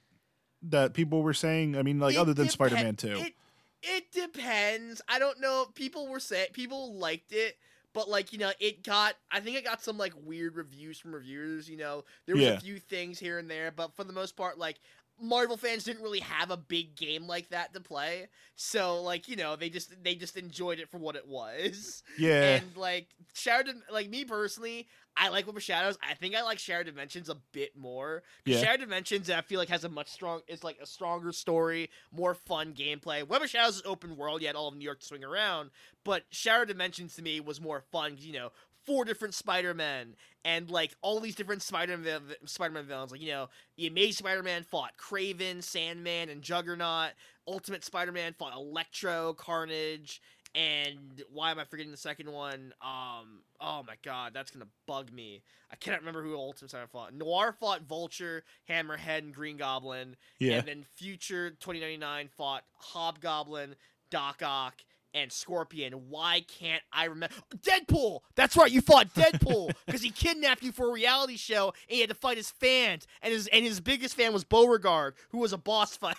That 0.62 0.92
people 0.94 1.22
were 1.22 1.32
saying. 1.34 1.76
I 1.76 1.82
mean, 1.82 1.98
like 1.98 2.14
It 2.14 2.18
other 2.18 2.34
than 2.34 2.46
depen- 2.48 2.52
Spider-Man 2.52 2.96
2. 2.96 3.08
It, 3.16 3.34
it 3.82 4.12
depends. 4.12 5.00
I 5.08 5.18
don't 5.18 5.40
know. 5.40 5.66
People 5.74 6.06
were 6.08 6.20
saying 6.20 6.48
people 6.52 6.94
liked 6.98 7.32
it, 7.32 7.56
but 7.94 8.10
like 8.10 8.32
you 8.32 8.38
know, 8.38 8.52
it 8.60 8.82
got. 8.84 9.14
I 9.30 9.40
think 9.40 9.56
it 9.56 9.64
got 9.64 9.82
some 9.82 9.96
like 9.96 10.12
weird 10.22 10.56
reviews 10.56 10.98
from 10.98 11.14
reviewers. 11.14 11.68
You 11.70 11.78
know, 11.78 12.04
there 12.26 12.34
was 12.36 12.44
Yeah. 12.44 12.50
a 12.52 12.60
few 12.60 12.78
things 12.78 13.18
here 13.18 13.38
and 13.38 13.50
there, 13.50 13.70
but 13.70 13.96
for 13.96 14.04
the 14.04 14.12
most 14.12 14.36
part, 14.36 14.58
like. 14.58 14.78
Marvel 15.20 15.56
fans 15.56 15.84
didn't 15.84 16.02
really 16.02 16.20
have 16.20 16.50
a 16.50 16.56
big 16.56 16.96
game 16.96 17.26
like 17.26 17.50
that 17.50 17.74
to 17.74 17.80
play, 17.80 18.28
so 18.56 19.02
like 19.02 19.28
you 19.28 19.36
know 19.36 19.56
they 19.56 19.68
just 19.70 19.92
they 20.02 20.14
just 20.14 20.36
enjoyed 20.36 20.78
it 20.78 20.90
for 20.90 20.98
what 20.98 21.16
it 21.16 21.26
was. 21.28 22.02
yeah, 22.18 22.56
And 22.56 22.76
like 22.76 23.08
Shattered, 23.34 23.76
like 23.92 24.08
me 24.08 24.24
personally, 24.24 24.88
I 25.16 25.28
like 25.28 25.46
Web 25.46 25.56
of 25.56 25.62
Shadows. 25.62 25.98
I 26.08 26.14
think 26.14 26.34
I 26.34 26.42
like 26.42 26.58
Shattered 26.58 26.86
Dimensions 26.86 27.28
a 27.28 27.36
bit 27.52 27.76
more. 27.76 28.22
Yeah. 28.44 28.60
Shattered 28.60 28.80
Dimensions, 28.80 29.28
I 29.30 29.40
feel 29.42 29.58
like 29.58 29.68
has 29.68 29.84
a 29.84 29.88
much 29.88 30.08
strong, 30.08 30.40
is 30.48 30.64
like 30.64 30.78
a 30.80 30.86
stronger 30.86 31.32
story, 31.32 31.90
more 32.12 32.34
fun 32.34 32.72
gameplay. 32.74 33.26
Web 33.26 33.42
of 33.42 33.50
Shadows 33.50 33.76
is 33.76 33.82
open 33.84 34.16
world, 34.16 34.40
you 34.40 34.46
had 34.46 34.56
all 34.56 34.68
of 34.68 34.76
New 34.76 34.84
York 34.84 35.00
to 35.00 35.06
swing 35.06 35.24
around, 35.24 35.70
but 36.04 36.24
Shattered 36.30 36.68
Dimensions 36.68 37.14
to 37.16 37.22
me 37.22 37.40
was 37.40 37.60
more 37.60 37.82
fun, 37.92 38.16
You 38.18 38.32
know, 38.32 38.52
four 38.84 39.04
different 39.04 39.34
Spider 39.34 39.74
Men 39.74 40.14
and 40.44 40.70
like 40.70 40.94
all 41.02 41.20
these 41.20 41.34
different 41.34 41.62
Spider 41.62 41.96
Man 41.96 42.20
Spider 42.46 42.74
Man 42.74 42.84
villains. 42.84 43.12
Like 43.12 43.20
you 43.20 43.28
know, 43.28 43.48
the 43.76 43.86
Amazing 43.86 44.12
Spider 44.24 44.42
Man 44.42 44.64
fought 44.64 44.92
Kraven, 44.96 45.62
Sandman, 45.62 46.28
and 46.28 46.42
Juggernaut. 46.42 47.10
Ultimate 47.46 47.84
Spider 47.84 48.12
Man 48.12 48.34
fought 48.38 48.54
Electro, 48.54 49.34
Carnage, 49.34 50.20
and 50.54 51.22
why 51.32 51.50
am 51.50 51.58
I 51.58 51.64
forgetting 51.64 51.90
the 51.90 51.96
second 51.96 52.30
one? 52.30 52.72
Um, 52.82 53.42
oh 53.60 53.82
my 53.86 53.94
god, 54.02 54.32
that's 54.34 54.50
gonna 54.50 54.68
bug 54.86 55.12
me. 55.12 55.42
I 55.72 55.76
cannot 55.76 56.00
remember 56.00 56.22
who 56.22 56.34
Ultimate 56.34 56.70
Spider 56.70 56.88
fought. 56.88 57.14
Noir 57.14 57.52
fought 57.58 57.82
Vulture, 57.82 58.44
Hammerhead, 58.68 59.18
and 59.18 59.34
Green 59.34 59.56
Goblin. 59.56 60.16
yeah. 60.38 60.58
And 60.58 60.66
then 60.66 60.84
Future 60.96 61.50
2099 61.50 62.28
fought 62.36 62.64
Hobgoblin, 62.74 63.76
Doc 64.10 64.42
Ock, 64.44 64.82
and 65.14 65.30
Scorpion. 65.32 65.92
Why 66.08 66.44
can't 66.46 66.82
I 66.92 67.04
remember? 67.04 67.34
Deadpool! 67.62 68.20
That's 68.34 68.56
right, 68.56 68.70
you 68.70 68.80
fought 68.80 69.14
Deadpool 69.14 69.72
because 69.86 70.02
he 70.02 70.10
kidnapped 70.10 70.62
you 70.62 70.72
for 70.72 70.88
a 70.88 70.92
reality 70.92 71.36
show 71.36 71.68
and 71.88 71.94
he 71.94 72.00
had 72.00 72.10
to 72.10 72.14
fight 72.14 72.36
his 72.36 72.50
fans. 72.50 73.06
And 73.22 73.32
his 73.32 73.46
and 73.48 73.64
his 73.64 73.80
biggest 73.80 74.14
fan 74.14 74.32
was 74.32 74.44
Beauregard, 74.44 75.14
who 75.30 75.38
was 75.38 75.52
a 75.52 75.58
boss 75.58 75.96
fight. 75.96 76.16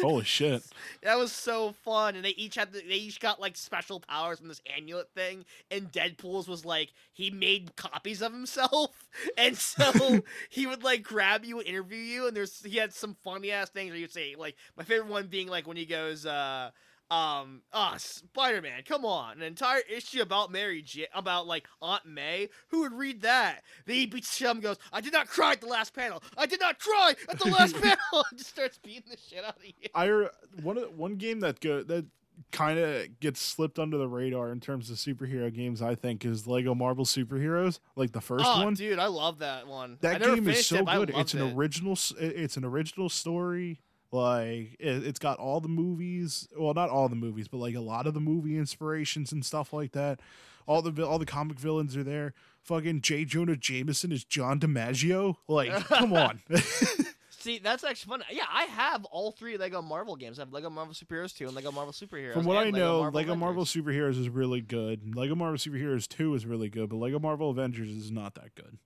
Holy 0.00 0.24
shit! 0.24 0.62
That 1.02 1.18
was 1.18 1.32
so 1.32 1.72
fun, 1.84 2.14
and 2.14 2.24
they 2.24 2.30
each 2.30 2.54
had 2.54 2.72
the, 2.72 2.80
they 2.80 2.94
each 2.94 3.18
got 3.18 3.40
like 3.40 3.56
special 3.56 3.98
powers 3.98 4.38
from 4.38 4.48
this 4.48 4.60
amulet 4.76 5.08
thing. 5.14 5.44
And 5.70 5.90
Deadpool's 5.90 6.46
was 6.46 6.64
like 6.64 6.92
he 7.12 7.30
made 7.30 7.74
copies 7.76 8.22
of 8.22 8.32
himself, 8.32 9.08
and 9.36 9.56
so 9.56 10.22
he 10.48 10.66
would 10.66 10.84
like 10.84 11.02
grab 11.02 11.44
you 11.44 11.58
and 11.58 11.66
interview 11.66 11.98
you. 11.98 12.26
And 12.28 12.36
there's 12.36 12.62
he 12.62 12.78
had 12.78 12.94
some 12.94 13.16
funny 13.24 13.50
ass 13.50 13.70
things 13.70 13.90
where 13.90 13.98
you'd 13.98 14.12
say 14.12 14.36
like 14.38 14.56
my 14.76 14.84
favorite 14.84 15.10
one 15.10 15.26
being 15.26 15.48
like 15.48 15.66
when 15.66 15.76
he 15.76 15.86
goes 15.86 16.24
uh 16.24 16.70
um 17.12 17.60
ah 17.74 17.94
Spider 17.98 18.62
Man, 18.62 18.82
come 18.86 19.04
on, 19.04 19.36
an 19.36 19.42
entire 19.42 19.82
issue 19.94 20.22
about 20.22 20.50
Mary 20.50 20.80
J 20.80 21.06
about 21.14 21.46
like 21.46 21.68
Aunt 21.82 22.06
May. 22.06 22.48
Who 22.68 22.80
would 22.80 22.94
read 22.94 23.20
that? 23.20 23.62
Then 23.84 23.96
he 23.96 24.06
beats 24.06 24.38
him 24.38 24.60
goes, 24.60 24.78
I 24.92 25.02
did 25.02 25.12
not 25.12 25.28
cry 25.28 25.52
at 25.52 25.60
the 25.60 25.66
last 25.66 25.94
panel. 25.94 26.22
I 26.38 26.46
did 26.46 26.60
not 26.60 26.78
cry 26.78 27.14
at 27.28 27.38
the 27.38 27.50
last 27.50 27.74
panel. 27.82 27.98
and 28.12 28.24
just 28.38 28.50
starts 28.50 28.78
beating 28.78 29.10
the 29.10 29.18
shit 29.18 29.44
out 29.44 29.56
of 29.56 29.64
you. 29.64 29.72
I 29.94 30.28
one 30.62 30.78
of- 30.78 30.96
one 30.96 31.16
game 31.16 31.40
that 31.40 31.60
go 31.60 31.82
that 31.82 32.06
kind 32.50 32.78
of 32.78 33.20
gets 33.20 33.40
slipped 33.40 33.78
under 33.78 33.98
the 33.98 34.08
radar 34.08 34.50
in 34.50 34.60
terms 34.60 34.90
of 34.90 34.96
superhero 34.96 35.52
games. 35.52 35.82
I 35.82 35.94
think 35.94 36.24
is 36.24 36.46
Lego 36.46 36.74
Marvel 36.74 37.04
Superheroes, 37.04 37.78
like 37.94 38.12
the 38.12 38.22
first 38.22 38.46
oh, 38.46 38.64
one. 38.64 38.72
dude, 38.72 38.98
I 38.98 39.06
love 39.06 39.40
that 39.40 39.66
one. 39.66 39.98
That 40.00 40.20
never 40.22 40.36
game 40.36 40.48
is 40.48 40.66
so 40.66 40.78
it, 40.78 40.86
good. 40.86 41.10
It's 41.14 41.34
an 41.34 41.42
it. 41.42 41.54
original. 41.54 41.98
It's 42.18 42.56
an 42.56 42.64
original 42.64 43.10
story. 43.10 43.80
Like 44.12 44.76
it, 44.78 45.06
it's 45.06 45.18
got 45.18 45.38
all 45.38 45.60
the 45.60 45.68
movies. 45.68 46.46
Well, 46.56 46.74
not 46.74 46.90
all 46.90 47.08
the 47.08 47.16
movies, 47.16 47.48
but 47.48 47.56
like 47.56 47.74
a 47.74 47.80
lot 47.80 48.06
of 48.06 48.12
the 48.12 48.20
movie 48.20 48.58
inspirations 48.58 49.32
and 49.32 49.44
stuff 49.44 49.72
like 49.72 49.92
that. 49.92 50.20
All 50.66 50.82
the 50.82 51.04
all 51.04 51.18
the 51.18 51.26
comic 51.26 51.58
villains 51.58 51.96
are 51.96 52.04
there. 52.04 52.34
Fucking 52.60 53.00
J. 53.00 53.24
Jonah 53.24 53.56
Jameson 53.56 54.12
is 54.12 54.22
John 54.24 54.60
DiMaggio. 54.60 55.36
Like, 55.48 55.72
come 55.86 56.12
on. 56.12 56.42
See, 57.30 57.58
that's 57.58 57.82
actually 57.82 58.10
fun. 58.10 58.22
Yeah, 58.30 58.44
I 58.52 58.64
have 58.64 59.04
all 59.06 59.32
three 59.32 59.56
Lego 59.56 59.82
Marvel 59.82 60.14
games. 60.14 60.38
I 60.38 60.42
have 60.42 60.52
Lego 60.52 60.70
Marvel 60.70 60.94
Superheroes 60.94 61.36
2 61.36 61.46
and 61.46 61.56
Lego 61.56 61.72
Marvel 61.72 61.92
Superheroes. 61.92 62.34
From 62.34 62.44
what 62.44 62.58
I 62.58 62.70
know, 62.70 63.00
Marvel 63.00 63.20
Lego 63.20 63.34
Marvel. 63.34 63.64
Superheroes 63.64 64.20
is 64.20 64.28
really 64.28 64.60
good. 64.60 65.16
Lego 65.16 65.34
Marvel 65.34 65.58
Superheroes 65.58 66.06
2 66.06 66.36
is 66.36 66.46
really 66.46 66.68
good, 66.68 66.88
but 66.90 66.96
Lego 66.96 67.18
Marvel 67.18 67.50
Avengers 67.50 67.88
is 67.88 68.12
not 68.12 68.34
that 68.34 68.54
good. 68.54 68.78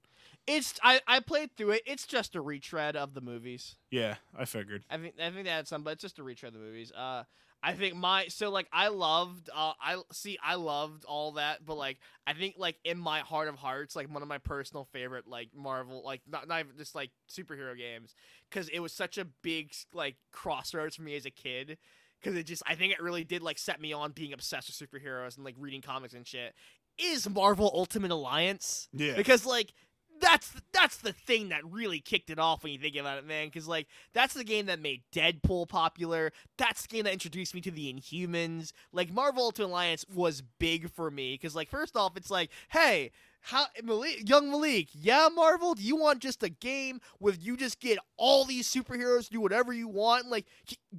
It's 0.47 0.79
I, 0.83 1.01
I 1.07 1.21
played 1.21 1.51
through 1.57 1.71
it. 1.73 1.83
It's 1.87 2.07
just 2.07 2.35
a 2.37 2.41
retread 2.41 2.95
of 2.97 3.15
the 3.15 3.21
movies. 3.21 3.77
Yeah, 3.91 4.17
I 4.39 4.45
figured. 4.45 4.85
I 4.91 4.97
think 4.99 5.15
I 5.21 5.31
think 5.31 5.45
they 5.45 5.51
had 5.51 5.67
some, 5.69 5.83
but 5.83 5.95
it's 5.95 6.03
just 6.03 6.19
a 6.19 6.23
retread 6.23 6.55
of 6.55 6.61
the 6.61 6.67
movies. 6.67 6.93
Uh, 6.93 7.25
I 7.63 7.73
think 7.73 7.97
my 7.97 8.27
so 8.29 8.51
like 8.51 8.69
I 8.73 8.89
loved 8.89 9.51
uh 9.53 9.73
I 9.81 10.01
see 10.13 10.39
I 10.45 10.55
loved 10.55 11.05
all 11.05 11.33
that, 11.33 11.65
but 11.65 11.77
like 11.77 11.99
I 12.27 12.33
think 12.35 12.55
like 12.59 12.77
in 12.85 12.97
my 12.99 13.21
heart 13.21 13.49
of 13.49 13.57
hearts, 13.57 13.97
like 13.97 14.13
one 14.13 14.23
of 14.23 14.29
my 14.29 14.39
personal 14.39 14.85
favorite 14.85 15.27
like 15.27 15.49
Marvel 15.55 16.03
like 16.05 16.21
not 16.29 16.47
not 16.47 16.61
even 16.61 16.77
just 16.77 16.95
like 16.95 17.11
superhero 17.29 17.77
games 17.77 18.15
because 18.49 18.69
it 18.69 18.79
was 18.79 18.93
such 18.93 19.19
a 19.19 19.25
big 19.43 19.73
like 19.93 20.15
crossroads 20.33 20.95
for 20.97 21.03
me 21.03 21.17
as 21.17 21.27
a 21.27 21.31
kid. 21.31 21.77
because 22.21 22.37
it 22.39 22.45
just 22.45 22.63
I 22.69 22.77
think 22.77 22.93
it 22.93 23.03
really 23.03 23.25
did 23.25 23.43
like 23.43 23.59
set 23.59 23.81
me 23.81 23.93
on 23.93 24.13
being 24.13 24.33
obsessed 24.33 24.69
with 24.69 24.91
superheroes 24.91 25.35
and 25.37 25.45
like 25.45 25.57
reading 25.59 25.81
comics 25.83 26.15
and 26.15 26.27
shit 26.27 26.55
is 26.99 27.29
Marvel 27.29 27.71
Ultimate 27.75 28.11
Alliance 28.11 28.89
Yeah. 28.93 29.17
because 29.17 29.45
like 29.45 29.75
that's 30.21 30.53
that's 30.73 30.99
the 30.99 31.13
thing 31.13 31.49
that 31.51 31.65
really 31.65 32.01
kicked 32.01 32.31
it 32.31 32.39
off 32.39 32.63
when 32.63 32.73
you 32.73 32.79
think 32.79 32.97
about 32.97 33.19
it, 33.19 33.27
man. 33.27 33.47
Because 33.47 33.69
like 33.69 33.87
that's 34.13 34.35
the 34.35 34.45
game 34.45 34.67
that 34.67 34.81
made 34.81 35.03
Deadpool 35.13 35.69
popular. 35.69 36.33
That's 36.57 36.83
the 36.83 36.89
game 36.89 37.05
that 37.05 37.13
introduced 37.13 37.55
me 37.55 37.61
to 37.63 37.71
the 37.71 37.93
Inhumans. 37.93 38.73
Like 38.93 39.13
Marvel 39.13 39.45
Ultimate 39.45 39.69
Alliance 39.69 40.05
was 40.13 40.43
big 40.59 40.91
for 40.91 41.11
me 41.11 41.35
because 41.35 41.55
like 41.55 41.69
first 41.69 41.97
off, 41.97 42.17
it's 42.17 42.31
like, 42.31 42.51
hey, 42.71 43.11
how 43.47 43.67
Malik, 43.85 44.29
young 44.29 44.51
Malik, 44.51 44.89
yeah, 44.93 45.29
Marvel, 45.33 45.75
do 45.75 45.83
you 45.83 45.95
want 45.95 46.19
just 46.19 46.43
a 46.43 46.49
game 46.49 47.01
with 47.21 47.45
you 47.45 47.57
just 47.57 47.79
get 47.79 47.97
all 48.17 48.45
these 48.45 48.69
superheroes 48.69 49.29
do 49.29 49.41
whatever 49.41 49.73
you 49.73 49.87
want? 49.87 50.27
Like, 50.27 50.47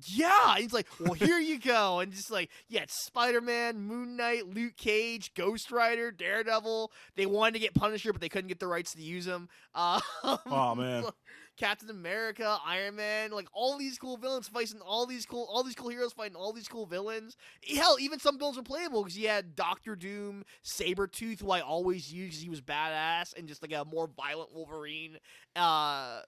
yeah. 0.05 0.55
He's 0.57 0.73
like, 0.73 0.88
well, 0.99 1.13
here 1.13 1.39
you 1.39 1.60
go, 1.60 1.99
and 1.99 2.12
just 2.12 2.31
like, 2.31 2.49
yeah, 2.67 2.83
it's 2.83 3.05
Spider 3.05 3.41
Man, 3.41 3.79
Moon 3.79 4.15
Knight, 4.15 4.47
Luke 4.47 4.75
Cage, 4.77 5.33
Ghost 5.33 5.71
Rider, 5.71 6.12
Daredevil. 6.12 6.91
They 7.15 7.25
wanted 7.25 7.53
to 7.53 7.60
get 7.60 7.73
Punisher, 7.73 8.12
but 8.12 8.21
they 8.21 8.29
couldn't 8.29 8.47
get 8.49 8.60
the 8.60 8.67
rights 8.67 8.93
to 8.93 9.01
use 9.01 9.25
him. 9.25 9.49
Uh, 9.73 9.99
Oh 10.23 10.75
man. 10.75 11.05
Captain 11.57 11.89
America, 11.89 12.60
Iron 12.63 12.97
Man, 12.97 13.31
like 13.31 13.47
all 13.51 13.79
these 13.79 13.97
cool 13.97 14.17
villains 14.17 14.47
fighting 14.47 14.79
all 14.79 15.07
these 15.07 15.25
cool, 15.25 15.47
all 15.51 15.63
these 15.63 15.73
cool 15.73 15.89
heroes 15.89 16.13
fighting 16.13 16.36
all 16.36 16.53
these 16.53 16.67
cool 16.67 16.86
villains. 16.86 17.36
Hell, 17.75 17.97
even 17.99 18.19
some 18.19 18.38
villains 18.38 18.57
were 18.57 18.63
playable 18.63 19.03
because 19.03 19.17
you 19.17 19.27
had 19.27 19.55
Doctor 19.55 19.95
Doom, 19.95 20.43
Sabretooth, 20.63 21.39
who 21.41 21.49
I 21.49 21.62
always 21.62 22.13
used 22.13 22.36
'cause 22.36 22.43
he 22.43 22.49
was 22.49 22.62
badass 22.62 23.36
and 23.36 23.47
just 23.47 23.63
like 23.63 23.71
a 23.71 23.83
more 23.86 24.05
violent 24.07 24.53
Wolverine. 24.53 25.17
Uh, 25.55 26.21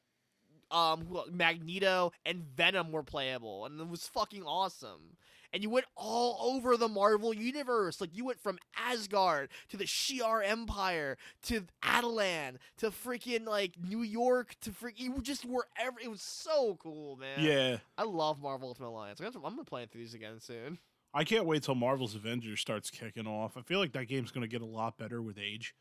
um, 0.71 1.07
Magneto 1.31 2.11
and 2.25 2.43
Venom 2.55 2.91
were 2.91 3.03
playable, 3.03 3.65
and 3.65 3.79
it 3.79 3.87
was 3.87 4.07
fucking 4.07 4.43
awesome. 4.43 5.17
And 5.51 5.63
you 5.63 5.69
went 5.71 5.87
all 5.95 6.53
over 6.53 6.77
the 6.77 6.87
Marvel 6.87 7.33
universe. 7.33 7.99
Like 7.99 8.15
you 8.15 8.25
went 8.25 8.39
from 8.39 8.59
Asgard 8.77 9.49
to 9.69 9.77
the 9.77 9.85
Shi'ar 9.85 10.45
Empire 10.45 11.17
to 11.43 11.65
Adelan 11.81 12.59
to 12.77 12.91
freaking 12.91 13.47
like 13.47 13.73
New 13.83 14.03
York 14.03 14.55
to 14.61 14.69
freaking. 14.69 14.99
You 14.99 15.21
just 15.23 15.45
were 15.45 15.65
ever. 15.79 15.97
It 16.03 16.11
was 16.11 16.21
so 16.21 16.77
cool, 16.79 17.15
man. 17.15 17.39
Yeah. 17.39 17.77
I 17.97 18.03
love 18.03 18.39
Marvel 18.39 18.67
Ultimate 18.67 18.89
Alliance. 18.89 19.19
I'm 19.19 19.31
gonna, 19.31 19.41
gonna 19.41 19.63
play 19.63 19.87
through 19.87 20.01
these 20.01 20.13
again 20.13 20.39
soon. 20.39 20.77
I 21.13 21.23
can't 21.23 21.45
wait 21.45 21.63
till 21.63 21.75
Marvel's 21.75 22.13
Avengers 22.13 22.59
starts 22.59 22.91
kicking 22.91 23.25
off. 23.25 23.57
I 23.57 23.61
feel 23.61 23.79
like 23.79 23.93
that 23.93 24.07
game's 24.07 24.31
going 24.31 24.43
to 24.43 24.47
get 24.47 24.61
a 24.61 24.65
lot 24.65 24.97
better 24.97 25.21
with 25.21 25.39
age. 25.39 25.73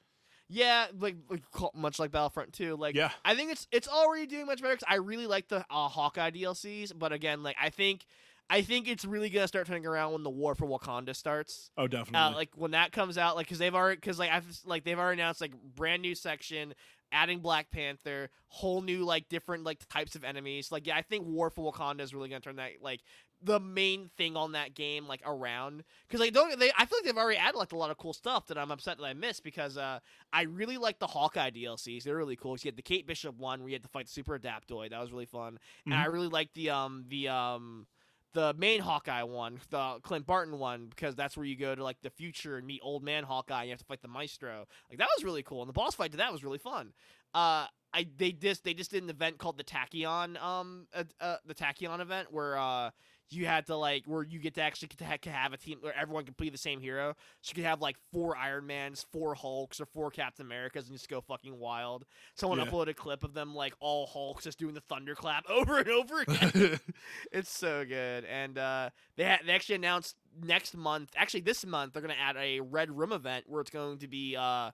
Yeah, 0.48 0.86
like, 0.98 1.16
like 1.28 1.42
much 1.74 1.98
like 1.98 2.10
Battlefront 2.10 2.52
2. 2.54 2.76
Like, 2.76 2.94
Yeah. 2.94 3.10
I 3.24 3.34
think 3.34 3.52
it's 3.52 3.66
it's 3.70 3.88
already 3.88 4.26
doing 4.26 4.46
much 4.46 4.62
better 4.62 4.74
because 4.74 4.86
I 4.88 4.96
really 4.96 5.26
like 5.26 5.48
the 5.48 5.64
uh, 5.70 5.88
Hawkeye 5.88 6.30
DLCs. 6.30 6.92
But 6.98 7.12
again, 7.12 7.42
like 7.42 7.56
I 7.60 7.70
think 7.70 8.06
I 8.50 8.62
think 8.62 8.88
it's 8.88 9.04
really 9.04 9.28
gonna 9.28 9.48
start 9.48 9.66
turning 9.66 9.86
around 9.86 10.12
when 10.12 10.22
the 10.22 10.30
war 10.30 10.54
for 10.54 10.66
Wakanda 10.66 11.14
starts. 11.14 11.70
Oh, 11.76 11.86
definitely. 11.86 12.18
Uh, 12.18 12.34
like 12.34 12.50
when 12.54 12.70
that 12.70 12.92
comes 12.92 13.18
out, 13.18 13.36
like 13.36 13.46
because 13.46 13.58
they've 13.58 13.74
already 13.74 13.96
because 13.96 14.18
like 14.18 14.30
I've 14.30 14.46
like 14.64 14.84
they've 14.84 14.98
already 14.98 15.20
announced 15.20 15.40
like 15.42 15.52
brand 15.74 16.00
new 16.00 16.14
section, 16.14 16.74
adding 17.12 17.40
Black 17.40 17.70
Panther, 17.70 18.30
whole 18.46 18.80
new 18.80 19.04
like 19.04 19.28
different 19.28 19.64
like 19.64 19.86
types 19.90 20.14
of 20.14 20.24
enemies. 20.24 20.72
Like 20.72 20.86
yeah, 20.86 20.96
I 20.96 21.02
think 21.02 21.26
War 21.26 21.50
for 21.50 21.70
Wakanda 21.70 22.00
is 22.00 22.14
really 22.14 22.30
gonna 22.30 22.40
turn 22.40 22.56
that 22.56 22.72
like 22.80 23.00
the 23.42 23.60
main 23.60 24.10
thing 24.16 24.36
on 24.36 24.52
that 24.52 24.74
game 24.74 25.06
like 25.06 25.20
around 25.24 25.84
because 26.06 26.18
like 26.20 26.32
don't 26.32 26.58
they 26.58 26.72
I 26.76 26.86
feel 26.86 26.98
like 26.98 27.04
they've 27.04 27.16
already 27.16 27.38
added 27.38 27.56
like 27.56 27.72
a 27.72 27.76
lot 27.76 27.90
of 27.90 27.96
cool 27.96 28.12
stuff 28.12 28.46
that 28.48 28.58
I'm 28.58 28.70
upset 28.70 28.98
that 28.98 29.04
I 29.04 29.14
missed 29.14 29.44
because 29.44 29.76
uh 29.78 30.00
I 30.32 30.42
really 30.42 30.76
like 30.76 30.98
the 30.98 31.06
Hawkeye 31.06 31.50
DLCs. 31.50 32.02
They're 32.02 32.16
really 32.16 32.36
cool. 32.36 32.54
'Cause 32.54 32.64
you 32.64 32.68
had 32.68 32.76
the 32.76 32.82
Kate 32.82 33.06
Bishop 33.06 33.36
one 33.36 33.60
where 33.60 33.68
you 33.68 33.74
had 33.74 33.82
to 33.82 33.88
fight 33.88 34.06
the 34.06 34.12
Super 34.12 34.38
Adaptoid. 34.38 34.90
That 34.90 35.00
was 35.00 35.12
really 35.12 35.26
fun. 35.26 35.58
And 35.86 35.94
I 35.94 36.06
really 36.06 36.28
like 36.28 36.52
the 36.54 36.70
um 36.70 37.04
the 37.08 37.28
um 37.28 37.86
the 38.34 38.54
main 38.58 38.80
Hawkeye 38.80 39.22
one, 39.22 39.60
the 39.70 40.00
Clint 40.02 40.26
Barton 40.26 40.58
one, 40.58 40.88
because 40.88 41.14
that's 41.14 41.36
where 41.36 41.46
you 41.46 41.56
go 41.56 41.74
to 41.74 41.82
like 41.82 42.00
the 42.02 42.10
future 42.10 42.56
and 42.58 42.66
meet 42.66 42.80
old 42.82 43.02
man 43.02 43.24
Hawkeye. 43.24 43.60
And 43.60 43.68
you 43.68 43.72
have 43.72 43.78
to 43.80 43.84
fight 43.86 44.02
the 44.02 44.08
Maestro. 44.08 44.66
Like 44.90 44.98
that 44.98 45.08
was 45.16 45.24
really 45.24 45.42
cool, 45.42 45.62
and 45.62 45.68
the 45.68 45.72
boss 45.72 45.94
fight 45.94 46.10
to 46.10 46.16
that 46.18 46.32
was 46.32 46.42
really 46.44 46.58
fun. 46.58 46.92
Uh, 47.34 47.66
I 47.94 48.06
they 48.16 48.32
just 48.32 48.64
they 48.64 48.74
just 48.74 48.90
did 48.90 49.02
an 49.02 49.08
event 49.10 49.38
called 49.38 49.56
the 49.56 49.64
Tachyon 49.64 50.40
um 50.42 50.86
uh, 50.94 51.04
uh, 51.20 51.36
the 51.46 51.54
Tachyon 51.54 52.00
event 52.00 52.30
where 52.30 52.58
uh 52.58 52.90
you 53.30 53.46
had 53.46 53.66
to 53.66 53.76
like 53.76 54.04
where 54.06 54.22
you 54.22 54.38
get 54.38 54.54
to 54.54 54.62
actually 54.62 54.88
get 54.88 55.22
to 55.22 55.30
have 55.30 55.52
a 55.52 55.56
team 55.56 55.78
where 55.80 55.94
everyone 55.96 56.24
can 56.24 56.34
play 56.34 56.48
the 56.48 56.58
same 56.58 56.80
hero. 56.80 57.14
So 57.42 57.50
you 57.50 57.54
could 57.56 57.68
have 57.68 57.80
like 57.80 57.96
four 58.12 58.36
Iron 58.36 58.66
Mans, 58.66 59.04
four 59.12 59.34
Hulks, 59.34 59.80
or 59.80 59.86
four 59.86 60.10
Captain 60.10 60.46
Americas, 60.46 60.88
and 60.88 60.96
just 60.96 61.08
go 61.08 61.20
fucking 61.20 61.58
wild. 61.58 62.04
Someone 62.34 62.58
Yeah. 62.58 62.66
uploaded 62.66 62.88
a 62.88 62.94
clip 62.94 63.24
of 63.24 63.34
them 63.34 63.54
like 63.54 63.74
all 63.80 64.06
Hulks 64.06 64.44
just 64.44 64.58
doing 64.58 64.74
the 64.74 64.80
thunderclap 64.80 65.44
over 65.50 65.78
and 65.78 65.88
over 65.88 66.20
again. 66.20 66.80
It's 67.32 67.50
so 67.50 67.84
good, 67.84 68.24
and 68.24 68.56
uh, 68.58 68.90
they 69.16 69.24
ha- 69.24 69.38
they 69.44 69.52
actually 69.52 69.76
announced 69.76 70.16
next 70.42 70.76
month. 70.76 71.10
Actually, 71.16 71.40
this 71.40 71.64
month 71.66 71.92
they're 71.92 72.02
gonna 72.02 72.14
add 72.20 72.36
a 72.36 72.60
Red 72.60 72.90
Room 72.96 73.12
event 73.12 73.44
where 73.46 73.60
it's 73.60 73.70
going 73.70 73.98
to 73.98 74.08
be 74.08 74.36
uh, 74.36 74.70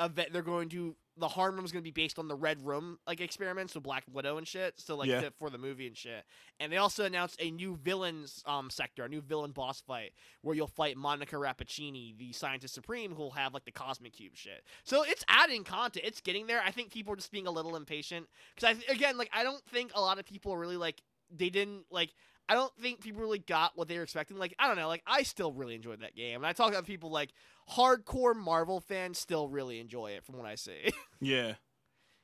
event. 0.00 0.32
They're 0.32 0.42
going 0.42 0.68
to 0.70 0.96
the 1.18 1.28
Harm 1.28 1.56
Room 1.56 1.64
is 1.64 1.72
going 1.72 1.82
to 1.82 1.86
be 1.86 1.90
based 1.90 2.18
on 2.18 2.26
the 2.26 2.34
Red 2.34 2.64
Room 2.64 2.98
like 3.06 3.20
experiments 3.20 3.74
with 3.74 3.84
Black 3.84 4.04
Widow 4.10 4.38
and 4.38 4.48
shit. 4.48 4.80
So 4.80 4.96
like 4.96 5.08
Yeah. 5.08 5.20
to- 5.20 5.30
for 5.32 5.50
the 5.50 5.58
movie 5.58 5.86
and 5.86 5.96
shit. 5.96 6.24
And 6.58 6.72
they 6.72 6.78
also 6.78 7.04
announced 7.04 7.36
a 7.40 7.50
new 7.50 7.76
villains 7.76 8.42
um 8.46 8.70
sector, 8.70 9.04
a 9.04 9.08
new 9.08 9.20
villain 9.20 9.50
boss 9.52 9.80
fight 9.82 10.12
where 10.40 10.56
you'll 10.56 10.66
fight 10.66 10.96
Monica 10.96 11.36
Rappaccini, 11.36 12.16
the 12.16 12.32
Scientist 12.32 12.72
Supreme, 12.74 13.14
who'll 13.14 13.32
have 13.32 13.52
like 13.52 13.64
the 13.66 13.72
Cosmic 13.72 14.14
Cube 14.14 14.34
shit. 14.36 14.64
So 14.84 15.02
it's 15.04 15.24
adding 15.28 15.64
content. 15.64 16.04
It's 16.06 16.20
getting 16.20 16.46
there. 16.46 16.62
I 16.64 16.70
think 16.70 16.90
people 16.92 17.12
are 17.12 17.16
just 17.16 17.30
being 17.30 17.46
a 17.46 17.50
little 17.50 17.76
impatient 17.76 18.26
because 18.54 18.76
I 18.88 18.92
again 18.92 19.18
like 19.18 19.28
I 19.32 19.42
don't 19.42 19.62
think 19.66 19.92
a 19.94 20.00
lot 20.00 20.18
of 20.18 20.24
people 20.24 20.52
are 20.54 20.58
really 20.58 20.76
like 20.78 21.02
they 21.30 21.50
didn't 21.50 21.84
like 21.90 22.14
I 22.52 22.54
don't 22.54 22.76
think 22.76 23.00
people 23.00 23.22
really 23.22 23.38
got 23.38 23.78
what 23.78 23.88
they 23.88 23.96
were 23.96 24.02
expecting. 24.02 24.36
Like, 24.36 24.54
I 24.58 24.68
don't 24.68 24.76
know, 24.76 24.86
like 24.86 25.02
I 25.06 25.22
still 25.22 25.54
really 25.54 25.74
enjoyed 25.74 26.02
that 26.02 26.14
game. 26.14 26.36
And 26.36 26.46
I 26.46 26.52
talk 26.52 26.74
to 26.74 26.82
people 26.82 27.10
like 27.10 27.30
hardcore 27.70 28.36
Marvel 28.36 28.78
fans 28.78 29.18
still 29.18 29.48
really 29.48 29.80
enjoy 29.80 30.10
it 30.10 30.22
from 30.22 30.36
what 30.36 30.46
I 30.46 30.56
see. 30.56 30.92
yeah. 31.22 31.54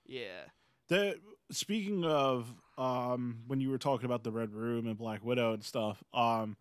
yeah. 0.04 0.50
The 0.88 1.18
speaking 1.50 2.04
of 2.04 2.54
um 2.76 3.38
when 3.46 3.58
you 3.62 3.70
were 3.70 3.78
talking 3.78 4.04
about 4.04 4.22
the 4.22 4.30
Red 4.30 4.52
Room 4.52 4.86
and 4.86 4.98
Black 4.98 5.24
Widow 5.24 5.54
and 5.54 5.64
stuff, 5.64 6.04
um 6.12 6.58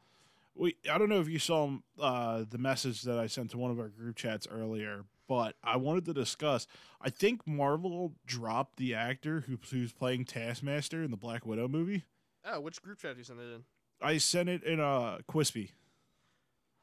we 0.56 0.78
I 0.90 0.98
don't 0.98 1.10
know 1.10 1.20
if 1.20 1.28
you 1.28 1.38
saw 1.38 1.70
uh 2.00 2.46
the 2.50 2.58
message 2.58 3.02
that 3.02 3.20
I 3.20 3.28
sent 3.28 3.52
to 3.52 3.58
one 3.58 3.72
of 3.72 3.80
our 3.82 3.90
group 3.90 4.16
chats 4.16 4.48
earlier, 4.50 5.04
but 5.28 5.58
I 5.62 5.76
wanted 5.76 6.06
to 6.06 6.14
discuss 6.14 6.68
I 7.02 7.10
think 7.10 7.46
Marvel 7.46 8.14
dropped 8.26 8.78
the 8.78 8.96
actor 8.96 9.42
who 9.42 9.58
who's 9.70 9.92
playing 9.92 10.24
Taskmaster 10.24 11.04
in 11.04 11.12
the 11.12 11.18
Black 11.18 11.46
Widow 11.46 11.68
movie. 11.68 12.06
Oh, 12.50 12.60
which 12.62 12.82
group 12.82 13.00
chat 13.00 13.18
you 13.18 13.24
sent 13.24 13.40
it 13.40 13.54
in? 13.54 13.64
I 14.02 14.18
sent 14.18 14.48
it 14.50 14.64
in 14.64 14.80
a 14.80 15.20
Quispy. 15.30 15.72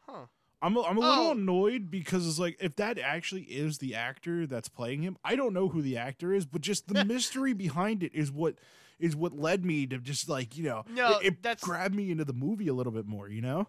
Huh. 0.07 0.27
I'm 0.63 0.77
a, 0.77 0.83
I'm 0.83 0.97
a 0.97 1.01
little 1.01 1.27
Oh. 1.29 1.33
annoyed 1.33 1.91
because 1.91 2.27
it's 2.27 2.39
like 2.39 2.57
if 2.61 2.77
that 2.77 2.99
actually 2.99 3.43
is 3.43 3.79
the 3.79 3.95
actor 3.95 4.47
that's 4.47 4.69
playing 4.69 5.03
him, 5.03 5.17
I 5.25 5.37
don't 5.37 5.53
know 5.53 5.69
who 5.69 5.83
the 5.83 5.97
actor 5.97 6.33
is, 6.33 6.47
but 6.47 6.61
just 6.63 6.89
the 6.89 7.05
mystery 7.07 7.53
behind 7.53 8.03
it 8.03 8.15
is 8.15 8.31
what 8.33 8.57
is 8.99 9.15
what 9.17 9.33
led 9.39 9.65
me 9.65 9.87
to 9.87 9.99
just 9.99 10.29
like 10.29 10.57
you 10.57 10.65
know 10.65 10.85
No, 10.89 11.19
it, 11.19 11.27
it 11.27 11.43
that's- 11.43 11.63
grabbed 11.65 11.95
me 11.95 12.11
into 12.11 12.25
the 12.25 12.33
movie 12.33 12.69
a 12.69 12.75
little 12.75 12.93
bit 12.93 13.07
more. 13.07 13.29
You 13.29 13.43
know, 13.43 13.69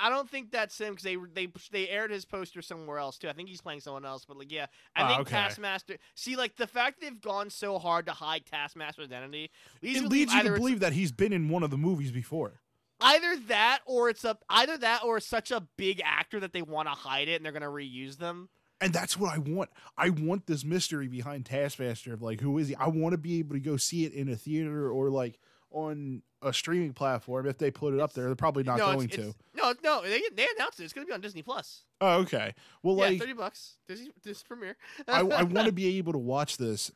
I 0.00 0.08
don't 0.08 0.28
think 0.30 0.50
that's 0.50 0.78
him 0.80 0.90
because 0.94 1.04
they 1.04 1.16
they 1.34 1.48
they 1.72 1.88
aired 1.88 2.10
his 2.10 2.24
poster 2.24 2.62
somewhere 2.62 2.98
else 2.98 3.18
too. 3.18 3.28
I 3.28 3.32
think 3.32 3.48
he's 3.48 3.60
playing 3.60 3.80
someone 3.80 4.04
else, 4.04 4.24
but 4.24 4.36
like 4.38 4.50
yeah, 4.52 4.66
I 4.96 5.02
Ah, 5.02 5.08
think 5.08 5.20
okay. 5.22 5.30
Taskmaster. 5.30 5.96
See, 6.14 6.36
like 6.36 6.56
the 6.56 6.66
fact 6.66 7.00
they've 7.00 7.20
gone 7.20 7.50
so 7.50 7.78
hard 7.78 8.06
to 8.06 8.12
hide 8.12 8.44
Taskmaster's 8.46 9.06
identity 9.06 9.50
leads 9.82 10.00
it 10.00 10.08
leads 10.08 10.32
you 10.32 10.42
to 10.42 10.52
believe 10.52 10.80
that 10.80 10.92
he's 10.92 11.12
been 11.12 11.32
in 11.32 11.48
one 11.48 11.62
of 11.62 11.70
the 11.70 11.78
movies 11.78 12.10
before. 12.12 12.60
either 13.00 13.36
that 13.48 13.80
or 13.86 14.08
it's 14.08 14.24
a 14.24 14.38
either 14.48 14.78
that 14.78 15.02
or 15.04 15.18
it's 15.18 15.26
such 15.26 15.50
a 15.50 15.60
big 15.76 16.00
actor 16.04 16.40
that 16.40 16.52
they 16.52 16.62
want 16.62 16.88
to 16.88 16.94
hide 16.94 17.28
it 17.28 17.34
and 17.36 17.44
they're 17.44 17.52
gonna 17.52 17.66
reuse 17.66 18.18
them. 18.18 18.48
And 18.80 18.92
that's 18.92 19.16
what 19.16 19.32
I 19.32 19.38
want. 19.38 19.70
I 19.96 20.10
want 20.10 20.46
this 20.46 20.64
mystery 20.64 21.08
behind 21.08 21.46
Taskmaster 21.46 22.12
of 22.12 22.22
like 22.22 22.40
who 22.40 22.58
is 22.58 22.68
he? 22.68 22.74
I 22.76 22.88
want 22.88 23.12
to 23.12 23.18
be 23.18 23.38
able 23.38 23.54
to 23.54 23.60
go 23.60 23.76
see 23.76 24.04
it 24.04 24.12
in 24.12 24.28
a 24.28 24.36
theater 24.36 24.90
or 24.90 25.10
like 25.10 25.38
on 25.70 26.22
a 26.42 26.52
streaming 26.52 26.92
platform 26.92 27.46
if 27.46 27.58
they 27.58 27.70
put 27.70 27.94
it 27.94 28.00
up 28.00 28.12
there. 28.12 28.26
They're 28.26 28.34
probably 28.36 28.62
not 28.64 28.78
no, 28.78 28.92
going 28.92 29.06
it's, 29.06 29.16
to. 29.16 29.34
No, 29.82 30.00
no, 30.00 30.02
they 30.02 30.22
they 30.34 30.46
announced 30.56 30.80
it. 30.80 30.84
It's 30.84 30.92
gonna 30.92 31.06
be 31.06 31.12
on 31.12 31.20
Disney 31.20 31.42
Plus. 31.42 31.84
Oh, 32.00 32.20
okay. 32.20 32.54
Well, 32.82 32.96
yeah, 32.96 33.04
like 33.06 33.20
thirty 33.20 33.32
bucks. 33.32 33.76
Disney 33.88 34.10
this 34.22 34.42
premiere. 34.42 34.76
I, 35.08 35.20
I 35.20 35.22
want 35.42 35.66
to 35.66 35.72
be 35.72 35.96
able 35.98 36.12
to 36.12 36.18
watch 36.18 36.56
this 36.56 36.90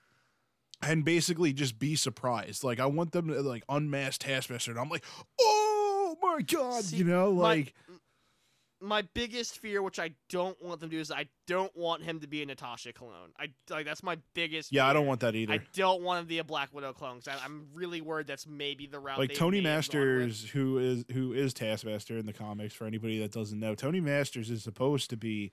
and 0.83 1.05
basically 1.05 1.53
just 1.53 1.79
be 1.79 1.97
surprised. 1.97 2.65
Like 2.65 2.81
I 2.81 2.87
want 2.87 3.13
them 3.13 3.29
to 3.29 3.41
like 3.43 3.65
unmask 3.69 4.21
Taskmaster, 4.21 4.71
and 4.71 4.81
I'm 4.81 4.89
like, 4.89 5.05
oh 5.41 6.17
my 6.23 6.41
god, 6.43 6.85
See, 6.85 6.97
you 6.97 7.05
know, 7.05 7.33
my- 7.33 7.43
like 7.43 7.75
my 8.81 9.03
biggest 9.15 9.59
fear, 9.59 9.83
which 9.83 9.99
I 9.99 10.11
don't 10.29 10.61
want 10.63 10.81
them 10.81 10.91
to 10.91 10.97
do, 10.97 11.01
is 11.01 11.11
I 11.11 11.29
don't 11.49 11.75
want 11.75 12.03
him 12.05 12.21
to 12.21 12.29
be 12.29 12.43
a 12.43 12.47
Natasha 12.47 12.93
clone. 12.93 13.33
I 13.39 13.49
like 13.71 13.87
that's 13.87 14.03
my 14.03 14.19
biggest. 14.35 14.71
Yeah, 14.71 14.87
I 14.87 14.93
don't 14.93 15.07
want 15.07 15.21
that 15.21 15.35
either. 15.35 15.55
I 15.55 15.61
don't 15.73 16.03
want 16.03 16.21
him 16.21 16.25
to 16.27 16.29
be 16.29 16.39
a 16.39 16.45
Black 16.45 16.73
Widow 16.75 16.93
clone. 16.93 17.21
Cause 17.23 17.29
I, 17.29 17.45
I'm 17.45 17.69
really 17.75 18.03
worried 18.03 18.27
that's 18.27 18.47
maybe 18.47 18.87
the 18.87 19.01
route. 19.01 19.19
like 19.19 19.35
Tony 19.35 19.63
may 19.63 19.71
have 19.71 19.91
gone 19.91 19.99
with. 19.99 20.09
Masters, 20.19 20.51
who 20.51 20.79
is 20.79 21.05
who 21.13 21.33
is 21.33 21.55
Taskmaster 21.55 22.19
in 22.19 22.27
the 22.27 22.35
comics. 22.35 22.75
For 22.75 22.85
anybody 22.87 23.19
that 23.21 23.33
doesn't 23.33 23.59
know, 23.59 23.75
Tony 23.75 24.01
Masters 24.01 24.51
is 24.51 24.63
supposed 24.63 25.11
to 25.11 25.17
be. 25.17 25.51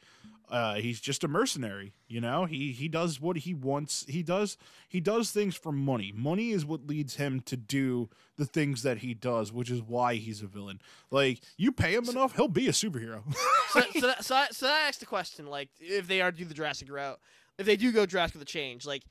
Uh, 0.47 0.75
he's 0.75 0.99
just 0.99 1.23
a 1.23 1.27
mercenary, 1.27 1.93
you 2.07 2.21
know. 2.21 2.45
He 2.45 2.73
he 2.73 2.87
does 2.89 3.19
what 3.19 3.37
he 3.37 3.53
wants. 3.53 4.05
He 4.07 4.21
does 4.21 4.57
he 4.89 4.99
does 4.99 5.31
things 5.31 5.55
for 5.55 5.71
money. 5.71 6.11
Money 6.13 6.51
is 6.51 6.65
what 6.65 6.85
leads 6.85 7.15
him 7.15 7.39
to 7.41 7.57
do 7.57 8.09
the 8.37 8.45
things 8.45 8.83
that 8.83 8.99
he 8.99 9.13
does, 9.13 9.51
which 9.51 9.71
is 9.71 9.81
why 9.81 10.15
he's 10.15 10.41
a 10.41 10.47
villain. 10.47 10.81
Like 11.09 11.41
you 11.57 11.71
pay 11.71 11.95
him 11.95 12.09
enough, 12.09 12.35
he'll 12.35 12.47
be 12.47 12.67
a 12.67 12.71
superhero. 12.71 13.23
so, 13.69 13.81
so, 13.99 14.07
that, 14.07 14.25
so, 14.25 14.35
I, 14.35 14.47
so 14.51 14.67
I 14.67 14.87
asked 14.87 14.99
the 14.99 15.05
question, 15.05 15.47
like, 15.47 15.69
if 15.87 16.07
they 16.07 16.21
are 16.21 16.31
to 16.31 16.37
do 16.37 16.45
the 16.45 16.53
Jurassic 16.53 16.91
route, 16.91 17.19
if 17.57 17.65
they 17.65 17.75
do 17.75 17.91
go 17.91 18.05
Jurassic 18.05 18.35
with 18.35 18.43
a 18.43 18.45
change, 18.45 18.85
like, 18.85 19.03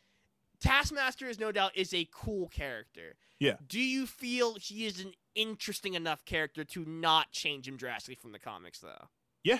Taskmaster 0.60 1.28
is 1.28 1.38
no 1.38 1.52
doubt 1.52 1.72
is 1.74 1.92
a 1.92 2.08
cool 2.12 2.48
character. 2.48 3.16
Yeah. 3.38 3.56
Do 3.66 3.80
you 3.80 4.06
feel 4.06 4.54
he 4.54 4.86
is 4.86 5.00
an 5.00 5.12
interesting 5.34 5.94
enough 5.94 6.24
character 6.24 6.64
to 6.64 6.84
not 6.84 7.32
change 7.32 7.68
him 7.68 7.76
drastically 7.76 8.14
from 8.14 8.32
the 8.32 8.38
comics, 8.38 8.78
though? 8.78 9.08
yeah, 9.42 9.58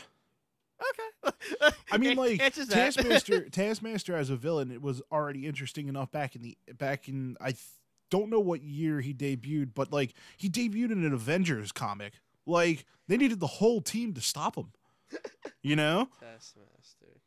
Okay. 0.81 1.71
I 1.93 1.99
mean, 1.99 2.17
like. 2.17 2.39
Taskmaster. 2.39 3.49
Taskmaster 3.51 4.17
as 4.17 4.31
a 4.31 4.37
villain, 4.37 4.71
it 4.71 4.83
was 4.83 5.03
already 5.13 5.47
interesting 5.47 5.89
enough 5.89 6.11
back 6.11 6.35
in 6.35 6.43
the 6.43 6.57
back 6.79 7.09
in 7.09 7.37
I 7.41 7.53
th- 7.53 7.63
don't 8.11 8.31
know 8.31 8.41
what 8.41 8.63
year 8.63 9.01
he 9.01 9.15
debuted, 9.15 9.71
but 9.75 9.93
like 9.93 10.15
he 10.37 10.49
debuted 10.49 10.93
in 10.93 11.05
an 11.05 11.13
Avengers 11.13 11.73
comic. 11.73 12.15
Like 12.47 12.85
they 13.09 13.17
needed 13.17 13.41
the 13.41 13.47
whole 13.47 13.81
team 13.81 14.15
to 14.15 14.21
stop 14.21 14.57
him. 14.57 14.73
You 15.63 15.77
know, 15.77 16.09
Taskmaster. 16.21 17.21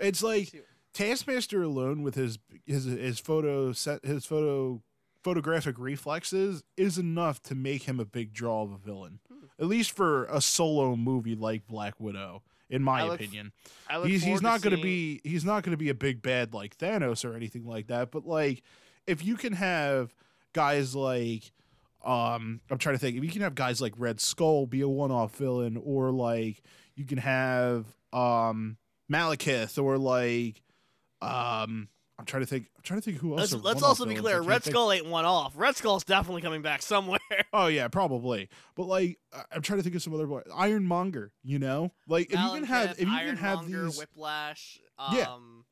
It's 0.00 0.22
like- 0.22 0.64
Taskmaster 0.92 1.62
alone 1.62 2.02
with 2.02 2.14
his 2.14 2.38
his 2.64 2.84
his 2.84 3.20
photo 3.20 3.72
set 3.72 4.04
his 4.04 4.24
photo 4.24 4.82
photographic 5.22 5.76
reflexes 5.78 6.62
is 6.76 6.98
enough 6.98 7.42
to 7.42 7.54
make 7.54 7.82
him 7.82 8.00
a 8.00 8.04
big 8.04 8.32
draw 8.32 8.62
of 8.62 8.72
a 8.72 8.78
villain. 8.78 9.18
Hmm. 9.28 9.46
At 9.58 9.66
least 9.66 9.92
for 9.92 10.24
a 10.26 10.40
solo 10.40 10.96
movie 10.96 11.34
like 11.34 11.66
Black 11.66 11.94
Widow, 11.98 12.42
in 12.70 12.82
my 12.82 13.04
look 13.04 13.16
opinion. 13.20 13.52
He's 14.04 14.22
he's 14.24 14.40
not 14.40 14.62
going 14.62 14.74
to 14.74 14.82
be 14.82 15.20
he's 15.22 15.44
not 15.44 15.62
going 15.64 15.72
to 15.72 15.76
be 15.76 15.88
a 15.90 15.94
big 15.94 16.22
bad 16.22 16.54
like 16.54 16.78
Thanos 16.78 17.24
or 17.24 17.34
anything 17.34 17.66
like 17.66 17.88
that. 17.88 18.10
But 18.10 18.26
like, 18.26 18.62
if 19.06 19.24
you 19.24 19.36
can 19.36 19.52
have 19.52 20.14
guys 20.52 20.94
like, 20.94 21.52
um, 22.04 22.60
I'm 22.70 22.78
trying 22.78 22.94
to 22.94 22.98
think, 22.98 23.16
if 23.16 23.24
you 23.24 23.30
can 23.30 23.42
have 23.42 23.54
guys 23.54 23.80
like 23.80 23.94
Red 23.98 24.20
Skull 24.20 24.66
be 24.66 24.80
a 24.80 24.88
one-off 24.88 25.36
villain, 25.36 25.76
or 25.76 26.10
like 26.10 26.62
you 26.96 27.04
can 27.04 27.18
have 27.18 27.86
um 28.12 28.78
Malekith, 29.12 29.82
or 29.82 29.98
like, 29.98 30.62
um, 31.22 31.88
I'm 32.18 32.24
trying 32.24 32.42
to 32.42 32.46
think, 32.46 32.66
I'm 32.76 32.82
trying 32.82 33.00
to 33.00 33.04
think 33.04 33.18
who 33.18 33.38
else. 33.38 33.52
Let's, 33.52 33.64
let's 33.64 33.82
also 33.82 34.04
be 34.04 34.14
clear. 34.16 34.40
Red 34.40 34.62
think. 34.62 34.74
Skull 34.74 34.90
ain't 34.90 35.06
one 35.06 35.24
off. 35.24 35.52
Red 35.56 35.76
Skull's 35.76 36.02
definitely 36.02 36.42
coming 36.42 36.62
back 36.62 36.82
somewhere. 36.82 37.20
Oh 37.52 37.66
yeah, 37.66 37.88
probably. 37.88 38.48
But 38.74 38.86
like, 38.86 39.18
I'm 39.52 39.62
trying 39.62 39.78
to 39.78 39.82
think 39.82 39.94
of 39.94 40.02
some 40.02 40.14
other 40.14 40.26
boy. 40.26 40.42
Ironmonger. 40.54 41.32
You 41.44 41.58
know, 41.58 41.92
like 42.08 42.32
if 42.32 42.40
you 42.40 42.50
can 42.50 42.64
have 42.64 42.92
if 42.92 43.00
you 43.00 43.06
can 43.06 43.36
have 43.36 43.66
these 43.66 43.98
Whiplash. 43.98 44.80
Yeah. 45.12 45.32
Um, 45.32 45.64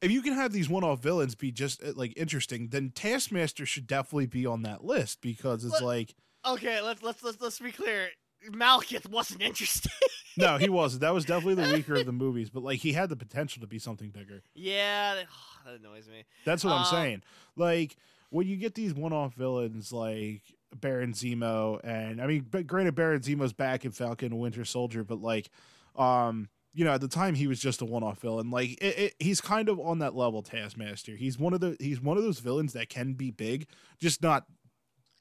if 0.00 0.10
you 0.10 0.22
can 0.22 0.34
have 0.34 0.52
these 0.52 0.68
one-off 0.68 1.00
villains 1.02 1.34
be 1.34 1.50
just 1.50 1.82
uh, 1.82 1.92
like 1.94 2.12
interesting, 2.16 2.68
then 2.68 2.90
Taskmaster 2.90 3.64
should 3.64 3.86
definitely 3.86 4.26
be 4.26 4.44
on 4.44 4.62
that 4.62 4.84
list 4.84 5.22
because 5.22 5.64
it's 5.64 5.74
What? 5.74 5.82
like 5.82 6.14
Okay, 6.46 6.80
let's 6.82 7.02
let's 7.02 7.22
let's 7.22 7.40
let's 7.40 7.58
be 7.58 7.72
clear. 7.72 8.08
Malekith 8.50 9.08
wasn't 9.08 9.42
interesting. 9.42 9.92
no, 10.36 10.56
he 10.58 10.68
wasn't. 10.68 11.00
That 11.02 11.14
was 11.14 11.24
definitely 11.24 11.62
the 11.64 11.72
weaker 11.74 11.94
of 11.94 12.06
the 12.06 12.12
movies, 12.24 12.50
but 12.50 12.62
like 12.62 12.80
he 12.80 12.92
had 12.92 13.08
the 13.08 13.16
potential 13.16 13.60
to 13.60 13.66
be 13.66 13.78
something 13.78 14.10
bigger. 14.10 14.42
yeah, 14.54 15.14
that, 15.14 15.26
that 15.66 15.74
annoys 15.80 16.08
me. 16.08 16.24
That's 16.44 16.64
what 16.64 16.72
I'm 16.72 16.82
Uh, 16.82 16.84
saying. 16.90 17.22
Like 17.56 17.96
when 18.30 18.46
you 18.46 18.56
get 18.56 18.74
these 18.74 18.92
one-off 18.94 19.34
villains 19.34 19.92
like 19.92 20.42
Baron 20.74 21.12
Zemo, 21.12 21.80
and 21.84 22.20
I 22.20 22.26
mean, 22.26 22.46
but 22.50 22.66
granted, 22.66 22.94
Baron 22.94 23.20
Zemo's 23.20 23.52
back 23.52 23.84
in 23.84 23.92
Falcon 23.92 24.32
and 24.32 24.40
Winter 24.40 24.64
Soldier, 24.64 25.04
but 25.04 25.20
like, 25.20 25.50
um, 25.96 26.48
you 26.72 26.84
know, 26.84 26.90
at 26.92 27.00
the 27.00 27.06
time 27.08 27.36
he 27.36 27.46
was 27.46 27.60
just 27.60 27.80
a 27.80 27.84
one-off 27.84 28.18
villain. 28.20 28.50
Like 28.50 28.70
it, 28.82 28.98
it, 28.98 29.14
he's 29.20 29.40
kind 29.40 29.68
of 29.68 29.78
on 29.78 30.00
that 30.00 30.16
level, 30.16 30.42
Taskmaster. 30.42 31.14
He's 31.14 31.38
one 31.38 31.54
of 31.54 31.60
the 31.60 31.76
he's 31.78 32.00
one 32.00 32.16
of 32.16 32.24
those 32.24 32.40
villains 32.40 32.72
that 32.72 32.88
can 32.88 33.12
be 33.12 33.30
big, 33.30 33.68
just 34.00 34.20
not 34.22 34.46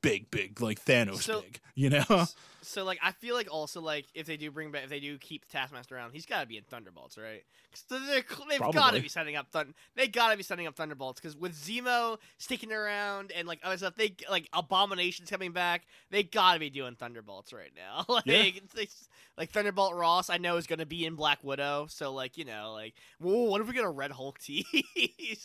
big, 0.02 0.32
big 0.32 0.60
like 0.60 0.84
Thanos 0.84 1.22
So- 1.22 1.42
big. 1.42 1.60
You 1.76 1.90
know? 1.92 2.26
So 2.64 2.84
like, 2.84 3.00
I 3.04 3.12
feel 3.12 3.36
like 3.36 3.48
also 3.52 3.82
like 3.82 4.06
if 4.14 4.26
they 4.26 4.38
do 4.38 4.50
bring 4.52 4.72
back, 4.72 4.84
if 4.84 4.90
they 4.90 5.00
do 5.00 5.18
keep 5.18 5.48
Taskmaster 5.50 5.96
around, 5.96 6.12
he's 6.12 6.26
got 6.26 6.42
to 6.42 6.48
be 6.48 6.58
in 6.58 6.64
Thunderbolts, 6.64 7.18
right? 7.18 7.44
they're, 7.90 8.22
they've 8.50 8.60
got 8.60 8.92
to 8.94 9.02
be 9.02 9.08
setting 9.08 9.36
up 9.36 9.48
Thun- 9.52 9.74
They 9.96 10.08
got 10.08 10.30
to 10.32 10.38
be 10.38 10.44
setting 10.44 10.68
up 10.68 10.76
Thunderbolts 10.76 11.20
because 11.20 11.36
with 11.36 11.56
Zemo 11.56 12.18
sticking 12.38 12.72
around 12.72 13.32
and 13.32 13.48
like 13.48 13.60
other 13.64 13.78
stuff, 13.78 13.96
they 13.96 14.16
like 14.30 14.48
Abomination's 14.54 15.30
coming 15.30 15.52
back. 15.54 15.84
They 16.12 16.22
got 16.24 16.54
to 16.54 16.60
be 16.60 16.70
doing 16.70 16.96
Thunderbolts 16.96 17.52
right 17.52 17.72
now. 17.76 18.06
like, 18.14 18.26
Yeah. 18.26 18.44
it's- 18.44 19.08
like 19.36 19.50
Thunderbolt 19.50 19.96
Ross, 19.96 20.30
I 20.30 20.38
know 20.38 20.58
is 20.58 20.68
going 20.68 20.78
to 20.78 20.86
be 20.86 21.08
in 21.08 21.16
Black 21.16 21.44
Widow. 21.44 21.88
So 21.90 22.14
like, 22.14 22.38
you 22.38 22.46
know, 22.46 22.72
like, 22.74 22.94
whoa, 23.20 23.46
what 23.46 23.62
if 23.62 23.68
we 23.68 23.74
get 23.74 23.84
a 23.84 23.90
Red 23.90 24.12
Hulk 24.12 24.38
tease? 24.44 24.66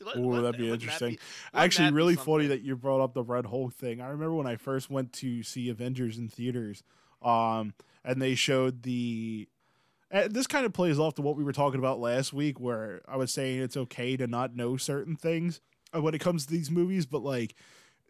What- 0.03 0.17
Ooh, 0.19 0.21
what- 0.29 0.41
that'd 0.43 0.59
be 0.61 0.69
interesting. 0.71 1.13
be- 1.13 1.19
Actually, 1.55 1.87
that 1.87 1.93
be 1.93 1.97
really 1.97 2.17
funny 2.17 2.47
that 2.49 2.61
you 2.61 2.77
brought 2.77 3.01
up 3.03 3.15
the 3.15 3.23
Red 3.23 3.47
Hulk 3.47 3.73
thing. 3.75 4.03
I 4.03 4.09
remember 4.09 4.35
when 4.35 4.47
I 4.47 4.57
first 4.57 4.91
went 4.91 5.15
to 5.15 5.43
see 5.43 5.71
Avengers 5.71 6.19
in 6.19 6.29
theaters, 6.29 6.83
um, 7.23 7.75
and 8.05 8.21
they 8.21 8.35
showed 8.35 8.83
the. 8.83 9.49
And 10.11 10.33
this 10.33 10.47
kind 10.47 10.65
of 10.65 10.73
plays 10.73 10.99
off 10.99 11.15
to 11.17 11.23
what 11.23 11.37
we 11.37 11.45
were 11.45 11.53
talking 11.53 11.79
about 11.79 12.01
last 12.01 12.33
week, 12.33 12.59
where 12.59 13.03
I 13.07 13.17
was 13.17 13.31
saying 13.31 13.61
it's 13.61 13.77
okay 13.77 14.17
to 14.17 14.27
not 14.27 14.57
know 14.57 14.79
certain 14.79 15.17
things 15.17 15.61
uh, 15.95 16.01
when 16.01 16.15
it 16.15 16.21
comes 16.21 16.47
to 16.47 16.53
these 16.53 16.71
movies, 16.71 17.07
but 17.07 17.23
like 17.23 17.55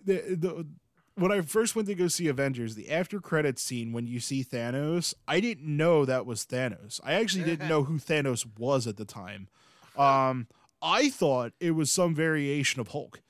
the 0.05 0.15
the. 0.15 0.67
When 1.15 1.33
I 1.33 1.41
first 1.41 1.75
went 1.75 1.89
to 1.89 1.97
go 1.97 2.07
see 2.07 2.29
Avengers, 2.29 2.77
the 2.77 2.93
after 2.93 3.19
credits 3.19 3.61
scene 3.61 3.93
when 3.93 4.07
you 4.07 4.21
see 4.21 4.45
Thanos, 4.45 5.15
I 5.27 5.41
didn't 5.41 5.67
know 5.67 6.05
that 6.05 6.27
was 6.27 6.47
Thanos. 6.47 7.01
I 7.03 7.15
actually 7.15 7.43
didn't 7.43 7.69
know 7.69 7.83
who 7.83 7.99
Thanos 7.99 8.47
was 8.57 8.87
at 8.87 8.99
the 8.99 9.05
time. 9.05 9.49
Um, 9.97 10.47
I 10.81 11.11
thought 11.11 11.55
it 11.59 11.73
was 11.73 11.91
some 11.91 12.15
variation 12.15 12.81
of 12.81 12.89
Hulk. 12.89 13.21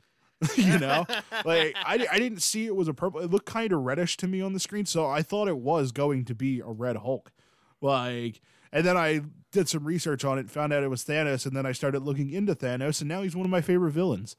you 0.57 0.79
know, 0.79 1.05
like 1.45 1.75
I, 1.77 2.07
I 2.11 2.19
didn't 2.19 2.43
see 2.43 2.67
it 2.67 2.77
was 2.77 2.89
a 2.89 2.95
purple. 2.95 3.21
It 3.21 3.31
looked 3.31 3.47
kind 3.47 3.73
of 3.73 3.81
reddish 3.81 4.17
to 4.19 4.29
me 4.29 4.41
on 4.41 4.53
the 4.53 4.61
screen, 4.61 4.87
so 4.87 5.07
I 5.07 5.23
thought 5.23 5.49
it 5.49 5.59
was 5.59 5.93
going 5.93 6.25
to 6.27 6.35
be 6.35 6.61
a 6.61 6.69
red 6.69 6.97
Hulk. 6.97 7.33
Like, 7.81 8.41
and 8.73 8.85
then 8.85 8.97
I 8.97 9.23
did 9.53 9.69
some 9.69 9.85
research 9.85 10.25
on 10.25 10.39
it, 10.39 10.51
found 10.51 10.73
out 10.73 10.83
it 10.83 10.89
was 10.89 11.05
Thanos, 11.05 11.47
and 11.47 11.57
then 11.57 11.67
I 11.67 11.73
started 11.73 12.03
looking 12.03 12.31
into 12.31 12.55
Thanos, 12.55 13.01
and 13.01 13.09
now 13.09 13.23
he's 13.23 13.37
one 13.37 13.47
of 13.47 13.51
my 13.51 13.61
favorite 13.61 13.93
villains. 13.93 14.37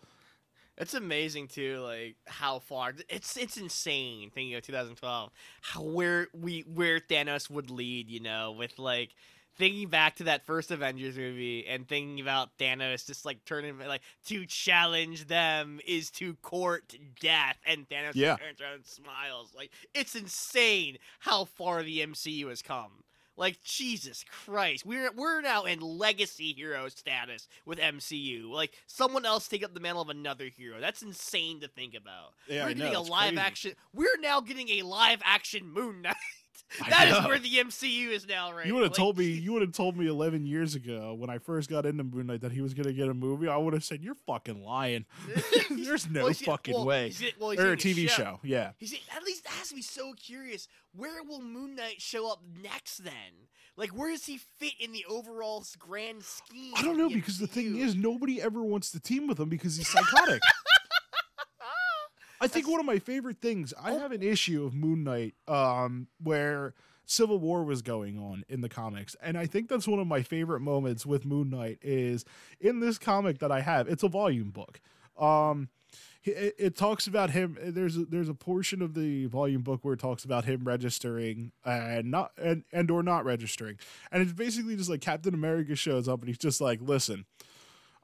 It's 0.78 0.94
amazing 0.94 1.50
too, 1.50 1.80
like 1.80 2.16
how 2.26 2.60
far 2.60 2.94
it's 3.10 3.36
it's 3.36 3.58
insane 3.58 4.32
thinking 4.34 4.56
of 4.56 4.64
2012, 4.64 5.30
how 5.62 5.82
where 5.82 6.28
we 6.34 6.62
where 6.62 7.00
Thanos 7.00 7.50
would 7.50 7.70
lead, 7.70 8.10
you 8.10 8.22
know, 8.22 8.54
with 8.58 8.80
like 8.80 9.10
thinking 9.60 9.90
back 9.90 10.16
to 10.16 10.24
that 10.24 10.46
first 10.48 10.72
Avengers 10.72 11.16
movie 11.18 11.68
and 11.68 11.88
thinking 11.88 12.20
about 12.20 12.58
Thanos 12.58 13.06
just 13.06 13.26
like 13.26 13.46
turning 13.46 13.78
like 13.78 14.02
to 14.26 14.46
challenge 14.48 15.28
them 15.28 15.80
is 15.86 16.10
to 16.12 16.34
court 16.36 16.96
death, 17.22 17.58
and 17.68 17.88
Thanos 17.88 18.14
Yeah. 18.16 18.38
turns 18.38 18.60
around 18.62 18.74
and 18.76 18.86
smiles. 18.88 19.54
Like 19.56 19.70
it's 19.94 20.16
insane 20.16 20.98
how 21.20 21.46
far 21.46 21.84
the 21.84 22.00
MCU 22.00 22.48
has 22.50 22.64
come. 22.64 23.04
Like 23.38 23.62
Jesus 23.64 24.26
Christ, 24.44 24.86
we're 24.86 25.12
we're 25.14 25.40
now 25.42 25.64
in 25.64 25.80
legacy 25.80 26.52
hero 26.52 26.90
status 26.90 27.48
with 27.66 27.80
MCU. 27.80 28.50
Like 28.50 28.72
someone 28.86 29.26
else 29.26 29.48
take 29.48 29.64
up 29.64 29.74
the 29.74 29.80
mantle 29.80 30.02
of 30.02 30.10
another 30.10 30.46
hero. 30.46 30.82
That's 30.82 31.02
insane 31.04 31.62
to 31.62 31.70
think 31.70 31.96
about. 31.96 32.34
Yeah, 32.50 32.64
we're 32.66 32.72
I 32.72 32.74
know, 32.74 32.84
getting 32.86 32.96
a 32.98 33.02
live 33.02 33.28
crazy. 33.30 33.40
action. 33.42 33.72
We're 33.94 34.18
now 34.20 34.42
getting 34.42 34.68
a 34.70 34.82
live 34.82 35.22
action 35.24 35.72
Moon 35.72 36.02
Knight. 36.02 36.16
That 36.90 37.08
is 37.08 37.26
where 37.26 37.40
the 37.40 37.50
MCU 37.50 38.10
is 38.10 38.28
now. 38.28 38.52
Right? 38.52 38.66
You 38.66 38.76
would 38.76 38.84
have 38.84 38.92
Like, 38.92 38.98
told 38.98 39.18
me. 39.18 39.26
You 39.50 39.54
would 39.54 39.62
have 39.62 39.72
told 39.72 39.98
me 39.98 40.08
eleven 40.08 40.46
years 40.46 40.76
ago 40.76 41.14
when 41.14 41.30
I 41.30 41.38
first 41.40 41.70
got 41.70 41.86
into 41.86 42.04
Moon 42.04 42.28
Knight 42.28 42.42
that 42.42 42.52
he 42.52 42.62
was 42.62 42.74
going 42.74 42.86
to 42.88 42.94
get 42.94 43.08
a 43.10 43.14
movie. 43.14 43.48
I 43.48 43.58
would 43.58 43.74
have 43.74 43.84
said, 43.84 44.04
"You're 44.04 44.16
fucking 44.28 44.64
lying. 44.64 45.06
There's 45.70 46.10
no 46.10 46.26
Well, 46.26 46.34
fucking 46.34 46.74
well, 46.76 46.86
way." 46.86 47.12
well, 47.40 47.52
Or 47.60 47.72
a 47.74 47.78
TV 47.78 48.10
show. 48.10 48.40
Yeah. 48.44 48.72
He's 48.78 48.94
at 49.16 49.24
least 49.24 49.44
that 49.46 49.54
has 49.54 49.70
to 49.70 49.76
be 49.76 49.82
so 49.82 50.14
curious. 50.14 50.68
Where 50.96 51.24
will 51.24 51.42
Moon 51.42 51.76
Knight 51.76 52.02
show 52.02 52.32
up 52.32 52.42
next? 52.62 53.00
Then, 53.00 53.14
like, 53.78 53.90
where 53.90 54.12
does 54.12 54.26
he 54.26 54.38
fit 54.58 54.74
in 54.80 54.92
the 54.92 55.06
overall 55.10 55.64
grand 55.78 56.24
scheme? 56.24 56.74
I 56.76 56.84
don't 56.84 56.98
know 56.98 57.08
the 57.10 57.16
because 57.16 57.40
the 57.40 57.48
thing 57.48 57.78
is, 57.78 57.96
nobody 57.96 58.42
ever 58.42 58.62
wants 58.64 58.92
to 58.92 59.00
team 59.00 59.28
with 59.28 59.40
him 59.40 59.50
because 59.50 59.78
he's 59.78 59.88
psychotic. 59.88 60.42
I 62.42 62.48
think 62.48 62.68
one 62.68 62.80
of 62.80 62.86
my 62.86 63.00
favorite 63.00 63.40
things. 63.42 63.74
I 63.80 63.92
Oh. 63.92 64.00
have 64.00 64.12
an 64.12 64.24
issue 64.24 64.66
of 64.66 64.74
Moon 64.74 65.04
Knight, 65.04 65.36
um, 65.48 66.08
where 66.24 66.74
Civil 67.06 67.40
War 67.40 67.64
was 67.64 67.82
going 67.82 68.18
on 68.20 68.44
in 68.48 68.62
the 68.62 68.70
comics, 68.70 69.16
and 69.22 69.38
I 69.38 69.46
think 69.48 69.68
that's 69.68 69.88
one 69.88 70.00
of 70.00 70.08
my 70.08 70.22
favorite 70.22 70.60
moments 70.60 71.06
with 71.06 71.26
Moon 71.26 71.50
Knight. 71.50 71.80
Is 71.82 72.24
in 72.60 72.80
this 72.80 72.98
comic 72.98 73.40
that 73.40 73.52
I 73.52 73.62
have. 73.62 73.88
It's 73.88 74.04
a 74.04 74.08
volume 74.08 74.52
book. 74.52 74.80
Um, 75.18 75.70
it, 76.24 76.54
it 76.60 76.76
talks 76.78 77.08
about 77.08 77.32
him. 77.32 77.58
There's 77.62 77.98
a, 77.98 78.06
there's 78.06 78.30
a 78.30 78.34
portion 78.36 78.82
of 78.82 78.94
the 78.94 79.26
volume 79.26 79.64
book 79.64 79.80
where 79.84 79.96
it 79.96 80.00
talks 80.00 80.24
about 80.24 80.46
him 80.46 80.64
registering 80.66 81.52
and 81.66 82.12
not 82.12 82.32
and 82.38 82.64
and 82.72 82.92
or 82.92 83.02
not 83.02 83.26
registering, 83.26 83.80
and 84.12 84.22
it's 84.22 84.34
basically 84.34 84.76
just 84.76 84.90
like 84.90 85.02
Captain 85.02 85.34
America 85.34 85.76
shows 85.76 86.08
up 86.08 86.20
and 86.20 86.28
he's 86.30 86.38
just 86.38 86.62
like, 86.62 86.80
listen. 86.82 87.26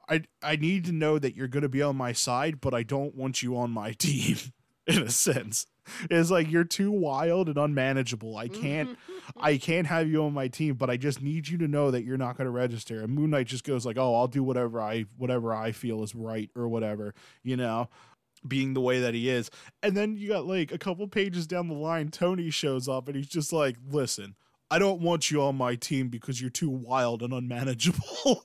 I, 0.08 0.22
I 0.42 0.56
need 0.56 0.84
to 0.86 0.92
know 0.92 1.18
that 1.18 1.34
you're 1.34 1.48
going 1.48 1.62
to 1.62 1.68
be 1.68 1.82
on 1.82 1.96
my 1.96 2.12
side, 2.12 2.60
but 2.60 2.74
I 2.74 2.82
don't 2.82 3.14
want 3.14 3.42
you 3.42 3.56
on 3.56 3.70
my 3.70 3.92
team 3.98 4.36
in 4.86 5.02
a 5.02 5.10
sense. 5.10 5.66
It's 6.10 6.30
like 6.30 6.50
you're 6.50 6.64
too 6.64 6.90
wild 6.90 7.48
and 7.48 7.56
unmanageable. 7.56 8.36
I 8.36 8.48
can't 8.48 8.98
I 9.36 9.56
can't 9.56 9.86
have 9.86 10.08
you 10.08 10.24
on 10.24 10.32
my 10.32 10.48
team, 10.48 10.74
but 10.74 10.90
I 10.90 10.96
just 10.96 11.22
need 11.22 11.48
you 11.48 11.58
to 11.58 11.68
know 11.68 11.90
that 11.90 12.04
you're 12.04 12.16
not 12.16 12.36
going 12.36 12.46
to 12.46 12.50
register. 12.50 13.02
And 13.02 13.14
Moon 13.14 13.30
Knight 13.30 13.46
just 13.46 13.64
goes 13.64 13.86
like, 13.86 13.96
"Oh, 13.96 14.14
I'll 14.16 14.26
do 14.26 14.42
whatever 14.42 14.80
I 14.80 15.06
whatever 15.16 15.54
I 15.54 15.72
feel 15.72 16.02
is 16.02 16.14
right 16.14 16.50
or 16.56 16.68
whatever," 16.68 17.14
you 17.44 17.56
know, 17.56 17.88
being 18.46 18.74
the 18.74 18.80
way 18.80 19.00
that 19.00 19.14
he 19.14 19.28
is. 19.28 19.48
And 19.82 19.96
then 19.96 20.16
you 20.16 20.28
got 20.28 20.46
like 20.46 20.72
a 20.72 20.78
couple 20.78 21.06
pages 21.06 21.46
down 21.46 21.68
the 21.68 21.74
line, 21.74 22.08
Tony 22.08 22.50
shows 22.50 22.88
up 22.88 23.06
and 23.06 23.16
he's 23.16 23.28
just 23.28 23.52
like, 23.52 23.76
"Listen, 23.88 24.34
I 24.70 24.80
don't 24.80 25.00
want 25.00 25.30
you 25.30 25.42
on 25.42 25.56
my 25.56 25.76
team 25.76 26.08
because 26.08 26.40
you're 26.40 26.50
too 26.50 26.70
wild 26.70 27.22
and 27.22 27.32
unmanageable. 27.32 28.44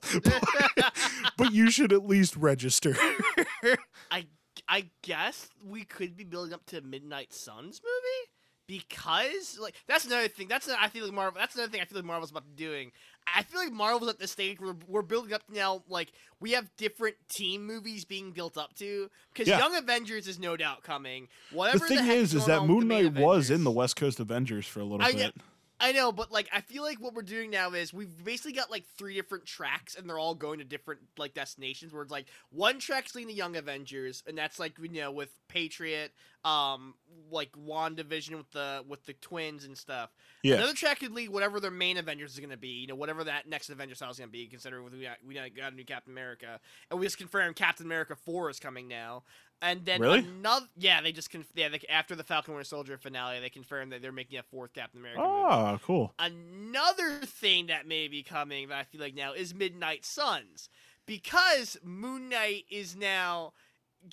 but, 1.36 1.52
you 1.52 1.70
should 1.70 1.92
at 1.92 2.06
least 2.06 2.36
register." 2.36 2.96
I 4.10 4.26
I 4.68 4.90
guess 5.02 5.48
we 5.64 5.84
could 5.84 6.16
be 6.16 6.24
building 6.24 6.52
up 6.52 6.64
to 6.66 6.80
Midnight 6.80 7.32
Suns 7.32 7.80
movie 7.82 8.30
because 8.66 9.58
like 9.60 9.74
that's 9.86 10.04
another 10.04 10.28
thing. 10.28 10.48
That's 10.48 10.68
I 10.68 10.88
feel 10.88 11.04
like 11.04 11.12
Marvel. 11.12 11.38
That's 11.38 11.54
another 11.54 11.70
thing 11.70 11.80
I 11.80 11.84
feel 11.84 11.98
like 11.98 12.04
Marvel's 12.04 12.30
about 12.30 12.44
to 12.44 12.50
doing. 12.50 12.92
I 13.32 13.42
feel 13.42 13.60
like 13.60 13.72
Marvel's 13.72 14.10
at 14.10 14.18
the 14.18 14.26
stage 14.26 14.60
where 14.60 14.74
we're 14.88 15.02
building 15.02 15.32
up 15.32 15.42
now. 15.50 15.82
Like 15.88 16.12
we 16.40 16.52
have 16.52 16.70
different 16.76 17.16
team 17.28 17.66
movies 17.66 18.04
being 18.04 18.32
built 18.32 18.56
up 18.56 18.74
to 18.76 19.10
because 19.32 19.48
Yeah. 19.48 19.58
Young 19.58 19.76
Avengers 19.76 20.26
is 20.26 20.38
no 20.38 20.56
doubt 20.56 20.82
coming. 20.82 21.28
Whatever 21.50 21.80
the 21.80 21.86
thing 21.86 22.04
heck's 22.04 22.16
is, 22.16 22.34
is 22.34 22.46
that 22.46 22.64
Moon 22.66 22.88
Knight 22.88 23.14
was 23.14 23.50
in 23.50 23.64
the 23.64 23.70
West 23.70 23.96
Coast 23.96 24.20
Avengers 24.20 24.66
for 24.66 24.80
a 24.80 24.84
little 24.84 25.02
I 25.02 25.12
bit. 25.12 25.34
I 25.82 25.90
know, 25.90 26.12
but 26.12 26.30
like 26.30 26.48
I 26.52 26.60
feel 26.60 26.84
like 26.84 27.00
what 27.00 27.12
we're 27.12 27.22
doing 27.22 27.50
now 27.50 27.72
is 27.72 27.92
we've 27.92 28.24
basically 28.24 28.52
got 28.52 28.70
like 28.70 28.84
three 28.96 29.14
different 29.14 29.46
tracks, 29.46 29.96
and 29.96 30.08
they're 30.08 30.18
all 30.18 30.36
going 30.36 30.60
to 30.60 30.64
different 30.64 31.00
like 31.18 31.34
destinations. 31.34 31.92
Where 31.92 32.02
it's 32.02 32.12
like 32.12 32.26
one 32.50 32.78
track's 32.78 33.16
leading 33.16 33.26
the 33.26 33.34
Young 33.34 33.56
Avengers, 33.56 34.22
and 34.28 34.38
that's 34.38 34.60
like 34.60 34.74
you 34.80 34.88
know 35.00 35.10
with 35.10 35.30
Patriot, 35.48 36.12
um, 36.44 36.94
like 37.32 37.50
Wandavision 37.52 38.36
with 38.36 38.50
the 38.52 38.84
with 38.88 39.04
the 39.06 39.14
twins 39.14 39.64
and 39.64 39.76
stuff. 39.76 40.10
Yeah. 40.44 40.54
Another 40.54 40.74
track 40.74 41.00
could 41.00 41.12
lead 41.12 41.30
whatever 41.30 41.58
their 41.58 41.72
main 41.72 41.96
Avengers 41.96 42.34
is 42.34 42.38
going 42.38 42.50
to 42.50 42.56
be. 42.56 42.68
You 42.68 42.86
know, 42.86 42.94
whatever 42.94 43.24
that 43.24 43.48
next 43.48 43.68
Avengers 43.68 43.98
style 43.98 44.10
is 44.12 44.18
going 44.18 44.28
to 44.28 44.32
be. 44.32 44.46
Considering 44.46 44.84
we 44.84 45.02
got, 45.02 45.16
we 45.26 45.34
got 45.34 45.72
a 45.72 45.74
new 45.74 45.84
Captain 45.84 46.12
America, 46.12 46.60
and 46.92 47.00
we 47.00 47.06
just 47.06 47.18
confirmed 47.18 47.56
Captain 47.56 47.86
America 47.86 48.14
Four 48.14 48.50
is 48.50 48.60
coming 48.60 48.86
now. 48.86 49.24
And 49.62 49.84
then 49.84 50.00
Really? 50.00 50.18
another, 50.18 50.66
yeah, 50.76 51.00
they 51.00 51.12
just 51.12 51.30
conf- 51.30 51.46
yeah, 51.54 51.68
they, 51.68 51.80
after 51.88 52.16
the 52.16 52.24
Falcon 52.24 52.52
Winter 52.52 52.64
Soldier 52.64 52.98
finale, 52.98 53.38
they 53.40 53.48
confirmed 53.48 53.92
that 53.92 54.02
they're 54.02 54.10
making 54.10 54.38
a 54.38 54.42
fourth 54.42 54.72
Captain 54.72 54.98
America 55.00 55.20
movie. 55.20 55.32
Oh, 55.32 55.78
cool. 55.84 56.12
Another 56.18 57.20
thing 57.24 57.68
that 57.68 57.86
may 57.86 58.08
be 58.08 58.22
coming 58.24 58.68
that 58.68 58.78
I 58.78 58.82
feel 58.82 59.00
like 59.00 59.14
now 59.14 59.32
is 59.32 59.54
Midnight 59.54 60.04
Suns. 60.04 60.68
Because 61.06 61.76
Moon 61.82 62.28
Knight 62.28 62.64
is 62.70 62.96
now 62.96 63.52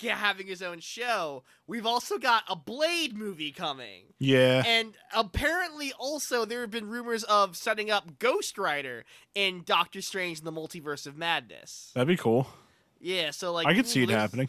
having 0.00 0.46
his 0.46 0.62
own 0.62 0.78
show, 0.78 1.42
we've 1.66 1.86
also 1.86 2.16
got 2.18 2.44
a 2.48 2.54
Blade 2.54 3.16
movie 3.16 3.50
coming. 3.50 4.12
Yeah. 4.20 4.62
And 4.64 4.94
apparently, 5.14 5.92
also, 5.98 6.44
there 6.44 6.60
have 6.60 6.70
been 6.70 6.88
rumors 6.88 7.24
of 7.24 7.56
setting 7.56 7.90
up 7.90 8.20
Ghost 8.20 8.56
Rider 8.56 9.04
in 9.34 9.62
Doctor 9.64 10.00
Strange 10.00 10.38
in 10.38 10.44
the 10.44 10.52
Multiverse 10.52 11.06
of 11.08 11.16
Madness. 11.16 11.90
That'd 11.94 12.06
be 12.06 12.16
cool. 12.16 12.46
Yeah, 13.00 13.30
so 13.30 13.52
like 13.52 13.66
I 13.66 13.74
could 13.74 13.86
see 13.88 14.02
it 14.02 14.10
happening. 14.10 14.48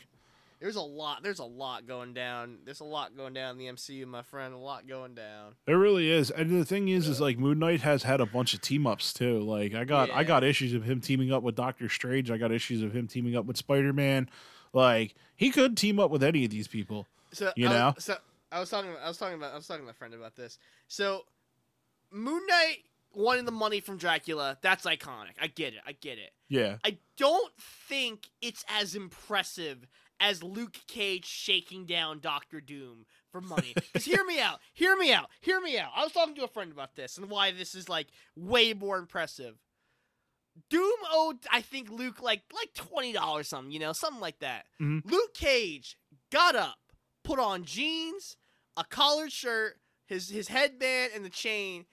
There's 0.62 0.76
a 0.76 0.82
lot. 0.82 1.24
There's 1.24 1.40
a 1.40 1.44
lot 1.44 1.88
going 1.88 2.14
down. 2.14 2.60
There's 2.64 2.80
a 2.82 2.86
lot 2.86 3.18
going 3.18 3.34
down 3.34 3.54
in 3.54 3.58
the 3.58 3.66
MCU, 3.66 4.06
my 4.06 4.22
friend. 4.22 4.54
A 4.54 4.58
lot 4.58 4.88
going 4.88 5.16
down. 5.16 5.56
It 5.66 5.74
really 5.74 6.10
is. 6.12 6.30
And 6.30 6.52
the 6.52 6.64
thing 6.64 6.88
is, 6.88 7.08
is 7.08 7.20
like 7.20 7.40
Moon 7.40 7.58
Knight 7.60 7.82
has 7.82 8.04
had 8.04 8.22
a 8.22 8.28
bunch 8.28 8.54
of 8.54 8.62
team 8.62 8.86
ups 8.86 9.12
too. 9.12 9.40
Like 9.40 9.74
I 9.74 9.84
got, 9.86 10.12
I 10.12 10.24
got 10.24 10.44
issues 10.44 10.74
of 10.76 10.84
him 10.84 11.02
teaming 11.02 11.32
up 11.34 11.42
with 11.42 11.56
Doctor 11.56 11.90
Strange. 11.90 12.30
I 12.30 12.38
got 12.38 12.52
issues 12.52 12.84
of 12.84 12.94
him 12.96 13.08
teaming 13.08 13.36
up 13.36 13.46
with 13.46 13.58
Spider 13.58 13.92
Man. 13.92 14.30
Like 14.72 15.16
he 15.36 15.50
could 15.50 15.76
team 15.76 16.00
up 16.00 16.12
with 16.12 16.24
any 16.24 16.46
of 16.46 16.52
these 16.52 16.68
people. 16.68 17.08
So 17.34 17.52
You 17.56 17.68
I 17.68 17.70
was- 17.70 17.78
know? 17.78 17.94
so 17.98 18.18
I 18.52 18.60
was 18.60 18.70
talking. 18.70 18.92
I 19.04 19.08
was 19.08 19.18
talking 19.18 19.36
about. 19.38 19.54
I 19.54 19.56
was 19.56 19.66
talking 19.66 19.82
to 19.84 19.88
my 19.88 19.94
friend 19.94 20.14
about 20.14 20.36
this. 20.36 20.60
So, 20.90 21.24
Moon 22.12 22.42
Knight 22.48 22.80
wanting 23.14 23.46
the 23.46 23.52
money 23.52 23.80
from 23.80 23.98
Dracula. 23.98 24.58
That's 24.62 24.86
iconic. 24.86 25.34
I 25.42 25.48
get 25.48 25.74
it. 25.74 25.80
I 25.88 25.94
get 25.94 26.18
it. 26.18 26.32
Yeah. 26.50 26.76
I 26.84 26.98
don't 27.18 27.54
think 27.88 28.30
it's 28.42 28.66
as 28.70 28.94
impressive 28.96 29.88
as 30.22 30.42
Luke 30.44 30.78
Cage 30.88 31.26
shaking 31.26 31.86
down 31.86 32.20
Doctor 32.20 32.62
Doom 32.62 33.06
for 33.32 33.42
money. 33.42 33.74
Because 33.76 34.06
hear 34.06 34.24
me 34.24 34.40
out. 34.40 34.60
Hear 34.74 34.96
me 34.96 35.12
out. 35.12 35.30
Hear 35.42 35.60
me 35.60 35.78
out. 35.78 35.90
I 35.96 36.04
was 36.04 36.14
talking 36.14 36.36
to 36.36 36.44
a 36.44 36.48
friend 36.48 36.72
about 36.72 36.96
this 36.96 37.18
and 37.18 37.30
why 37.30 37.52
this 37.52 37.76
is 37.76 37.90
like 37.90 38.08
way 38.38 38.74
more 38.74 38.98
impressive. 38.98 39.56
Doom 40.70 40.94
owed, 41.12 41.38
I 41.52 41.62
think, 41.62 41.90
Luke 41.90 42.22
like 42.22 42.42
like 42.54 42.74
twenty 42.74 43.14
dollars 43.14 43.48
something, 43.48 43.72
you 43.72 43.80
know, 43.80 43.94
something 43.94 44.22
like 44.22 44.40
that. 44.40 44.66
Mhm. 44.82 45.02
Luke 45.10 45.34
Cage 45.34 45.98
got 46.30 46.56
up, 46.56 46.78
put 47.24 47.40
on 47.40 47.64
jeans, 47.64 48.36
a 48.78 48.84
collared 48.84 49.32
shirt, 49.32 49.80
his 50.06 50.30
his 50.30 50.50
headband, 50.50 51.14
and 51.16 51.24
the 51.26 51.30
chain. 51.30 51.86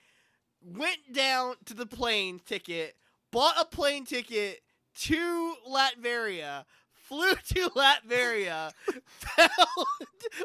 Went 0.61 1.13
down 1.13 1.55
to 1.67 1.75
the 1.75 1.87
plane 1.87 2.41
ticket, 2.45 2.97
bought 3.31 3.55
a 3.61 3.65
plane 3.65 4.05
ticket 4.05 4.61
to 5.03 5.55
Latveria, 5.71 6.65
flew 7.09 7.35
to 7.55 7.71
Latveria, 7.71 8.73
found, 9.19 9.51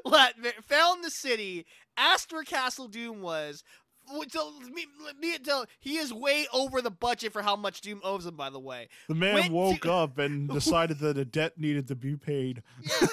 Latver- 0.05 0.64
found 0.64 1.03
the 1.03 1.11
city, 1.11 1.66
asked 1.97 2.32
where 2.32 2.43
Castle 2.43 2.88
Doom 2.88 3.22
was. 3.22 3.64
me, 4.11 4.86
me 5.20 5.38
tell 5.39 5.66
he 5.80 5.97
is 5.97 6.14
way 6.14 6.45
over 6.53 6.82
the 6.82 6.91
budget 6.91 7.32
for 7.34 7.41
how 7.41 7.55
much 7.55 7.82
Doom 7.82 8.01
owes 8.03 8.26
him. 8.26 8.36
By 8.36 8.49
the 8.49 8.59
way, 8.59 8.89
The 9.07 9.16
man 9.16 9.36
Went 9.36 9.51
woke 9.53 9.82
to- 9.82 9.91
up 9.93 10.18
and 10.18 10.49
decided 10.53 10.99
that 10.99 11.18
a 11.18 11.26
debt 11.26 11.53
needed 11.57 11.88
to 11.89 11.95
be 11.95 12.16
paid. 12.16 12.64
Yeah. 12.82 13.07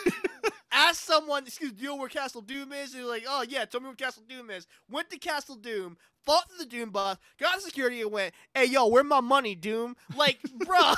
Ask 0.72 1.03
someone, 1.05 1.44
excuse 1.46 1.72
me, 1.72 1.78
you 1.80 1.88
know 1.88 1.96
where 1.96 2.09
Castle 2.09 2.40
Doom 2.40 2.72
is? 2.72 2.94
And 2.94 3.03
they're 3.03 3.11
like, 3.11 3.24
oh 3.28 3.44
yeah, 3.48 3.64
tell 3.64 3.80
me 3.80 3.86
where 3.86 3.94
Castle 3.96 4.22
Doom 4.28 4.51
is. 4.51 4.66
Went 4.88 5.11
to 5.11 5.18
Castle 5.18 5.57
Doom, 5.57 5.96
fought 6.24 6.44
through 6.48 6.64
the 6.64 6.76
Doombots, 6.76 7.18
got 7.38 7.61
security 7.61 8.01
and 8.03 8.11
went, 8.12 8.32
hey 8.55 8.64
yo, 8.66 8.86
where 8.86 9.05
my 9.05 9.20
money, 9.20 9.55
Doom? 9.57 9.96
Like, 10.16 10.38
bruh. 10.59 10.96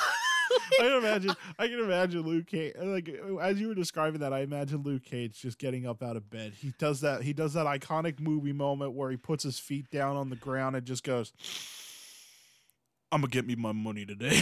I 0.79 0.83
can 0.83 0.93
imagine. 0.93 1.35
I 1.59 1.67
can 1.67 1.79
imagine 1.79 2.21
Luke 2.21 2.47
Cage. 2.47 2.73
Like 2.79 3.09
as 3.41 3.59
you 3.59 3.67
were 3.69 3.75
describing 3.75 4.21
that, 4.21 4.33
I 4.33 4.39
imagine 4.39 4.83
Luke 4.83 5.03
Cage 5.03 5.39
just 5.39 5.57
getting 5.57 5.85
up 5.87 6.01
out 6.03 6.17
of 6.17 6.29
bed. 6.29 6.53
He 6.59 6.73
does 6.77 7.01
that. 7.01 7.23
He 7.23 7.33
does 7.33 7.53
that 7.53 7.65
iconic 7.65 8.19
movie 8.19 8.53
moment 8.53 8.93
where 8.93 9.11
he 9.11 9.17
puts 9.17 9.43
his 9.43 9.59
feet 9.59 9.89
down 9.89 10.15
on 10.15 10.29
the 10.29 10.35
ground 10.35 10.75
and 10.75 10.85
just 10.85 11.03
goes, 11.03 11.33
"I'm 13.11 13.21
gonna 13.21 13.31
get 13.31 13.45
me 13.45 13.55
my 13.55 13.71
money 13.71 14.05
today." 14.05 14.39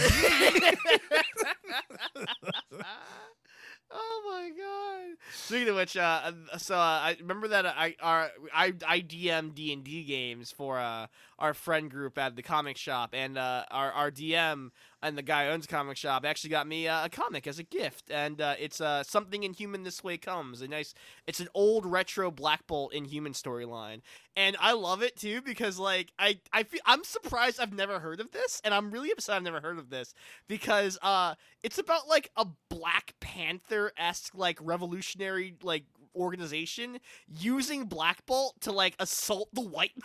oh 3.90 4.22
my 4.30 4.50
god! 4.56 5.16
Speaking 5.34 5.68
of 5.68 5.76
which, 5.76 5.96
uh, 5.96 6.32
so 6.58 6.74
uh, 6.74 6.78
I 6.78 7.16
remember 7.20 7.48
that 7.48 7.66
I 7.66 7.94
our 8.00 8.30
I 8.54 8.72
I 8.86 9.00
DM 9.00 9.54
D 9.54 9.72
and 9.72 9.84
D 9.84 10.04
games 10.04 10.50
for 10.50 10.78
uh 10.78 11.06
our 11.38 11.54
friend 11.54 11.90
group 11.90 12.18
at 12.18 12.36
the 12.36 12.42
comic 12.42 12.76
shop, 12.76 13.10
and 13.12 13.36
uh, 13.36 13.64
our 13.70 13.92
our 13.92 14.10
DM 14.10 14.70
and 15.02 15.18
the 15.18 15.22
guy 15.22 15.46
who 15.46 15.52
owns 15.52 15.66
comic 15.66 15.96
shop 15.96 16.24
actually 16.24 16.50
got 16.50 16.66
me 16.66 16.86
uh, 16.88 17.06
a 17.06 17.08
comic 17.08 17.46
as 17.46 17.58
a 17.58 17.62
gift, 17.62 18.10
and 18.10 18.40
uh, 18.40 18.54
it's 18.58 18.80
uh 18.80 19.02
something 19.02 19.42
Inhuman 19.42 19.82
This 19.82 20.04
Way 20.04 20.16
Comes. 20.16 20.62
A 20.62 20.68
nice, 20.68 20.94
it's 21.26 21.40
an 21.40 21.48
old 21.54 21.84
retro 21.84 22.30
Black 22.30 22.66
Bolt 22.66 22.92
Inhuman 22.94 23.32
storyline, 23.32 24.00
and 24.36 24.56
I 24.60 24.72
love 24.72 25.02
it 25.02 25.16
too 25.16 25.42
because 25.42 25.78
like 25.78 26.12
I 26.18 26.38
I 26.52 26.62
feel 26.62 26.80
I'm 26.86 27.04
surprised 27.04 27.60
I've 27.60 27.72
never 27.72 27.98
heard 28.00 28.20
of 28.20 28.30
this, 28.32 28.60
and 28.64 28.72
I'm 28.72 28.90
really 28.90 29.10
upset 29.10 29.36
I've 29.36 29.42
never 29.42 29.60
heard 29.60 29.78
of 29.78 29.90
this 29.90 30.14
because 30.48 30.98
uh 31.02 31.34
it's 31.62 31.78
about 31.78 32.08
like 32.08 32.30
a 32.36 32.46
Black 32.68 33.14
Panther 33.20 33.92
esque 33.96 34.34
like 34.34 34.58
revolutionary 34.60 35.54
like 35.62 35.84
organization 36.14 36.98
using 37.28 37.84
Black 37.84 38.24
Bolt 38.26 38.60
to 38.62 38.72
like 38.72 38.94
assault 38.98 39.48
the 39.52 39.62
white 39.62 39.92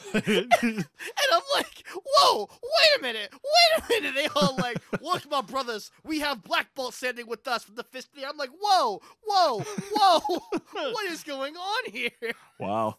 and 0.14 0.24
I'm 0.62 1.42
like, 1.54 1.84
whoa, 1.94 2.48
wait 2.62 2.98
a 2.98 3.02
minute, 3.02 3.32
wait 3.32 3.82
a 3.82 3.88
minute. 3.88 4.14
They 4.14 4.28
all 4.36 4.56
like, 4.56 4.78
look, 5.02 5.28
my 5.30 5.42
brothers, 5.42 5.90
we 6.04 6.20
have 6.20 6.42
Black 6.42 6.74
Bolt 6.74 6.94
standing 6.94 7.26
with 7.26 7.46
us 7.46 7.66
with 7.66 7.76
the 7.76 7.84
fist. 7.84 8.08
I'm 8.26 8.36
like, 8.36 8.50
whoa, 8.60 9.00
whoa, 9.24 9.60
whoa, 9.92 10.40
what 10.72 11.06
is 11.06 11.22
going 11.22 11.56
on 11.56 11.90
here? 11.92 12.10
wow. 12.58 12.96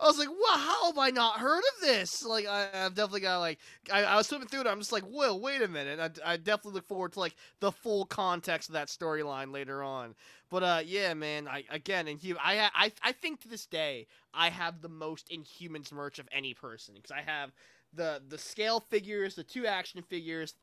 I 0.00 0.06
was 0.06 0.18
like, 0.18 0.28
wow, 0.28 0.56
how 0.56 0.86
have 0.86 0.98
I 0.98 1.10
not 1.10 1.38
heard 1.38 1.58
of 1.58 1.80
this? 1.82 2.24
Like, 2.24 2.46
I, 2.46 2.68
I've 2.74 2.94
definitely 2.94 3.20
got 3.20 3.38
like, 3.38 3.58
I, 3.92 4.04
I 4.04 4.16
was 4.16 4.26
flipping 4.26 4.48
through 4.48 4.62
it. 4.62 4.66
I'm 4.66 4.78
just 4.78 4.92
like, 4.92 5.04
whoa, 5.04 5.36
wait 5.36 5.62
a 5.62 5.68
minute. 5.68 6.00
I, 6.00 6.32
I 6.32 6.36
definitely 6.36 6.72
look 6.72 6.86
forward 6.86 7.12
to 7.12 7.20
like 7.20 7.34
the 7.60 7.72
full 7.72 8.04
context 8.04 8.68
of 8.68 8.74
that 8.74 8.88
storyline 8.88 9.52
later 9.52 9.82
on. 9.82 10.14
But 10.54 10.62
uh, 10.62 10.82
yeah, 10.86 11.14
man, 11.14 11.48
I 11.48 11.64
again, 11.68 12.06
and 12.06 12.20
I, 12.40 12.70
I, 12.72 12.92
I 13.02 13.10
think 13.10 13.40
to 13.40 13.48
this 13.48 13.66
day, 13.66 14.06
I 14.32 14.50
have 14.50 14.82
the 14.82 14.88
most 14.88 15.28
Inhumans 15.28 15.90
merch 15.90 16.20
of 16.20 16.28
any 16.30 16.54
person 16.54 16.94
because 16.94 17.10
I 17.10 17.22
have 17.28 17.50
the 17.92 18.22
the 18.28 18.38
scale 18.38 18.78
figures, 18.78 19.34
the 19.34 19.42
two 19.42 19.66
action 19.66 20.00
figures, 20.02 20.54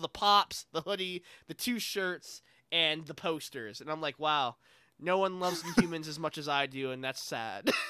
the 0.00 0.08
pops, 0.08 0.64
the 0.72 0.80
hoodie, 0.80 1.24
the 1.46 1.52
two 1.52 1.78
shirts, 1.78 2.40
and 2.72 3.06
the 3.06 3.12
posters, 3.12 3.82
and 3.82 3.90
I'm 3.90 4.00
like, 4.00 4.18
wow, 4.18 4.56
no 4.98 5.18
one 5.18 5.40
loves 5.40 5.62
Inhumans 5.62 6.08
as 6.08 6.18
much 6.18 6.38
as 6.38 6.48
I 6.48 6.64
do, 6.64 6.90
and 6.90 7.04
that's 7.04 7.22
sad. 7.22 7.70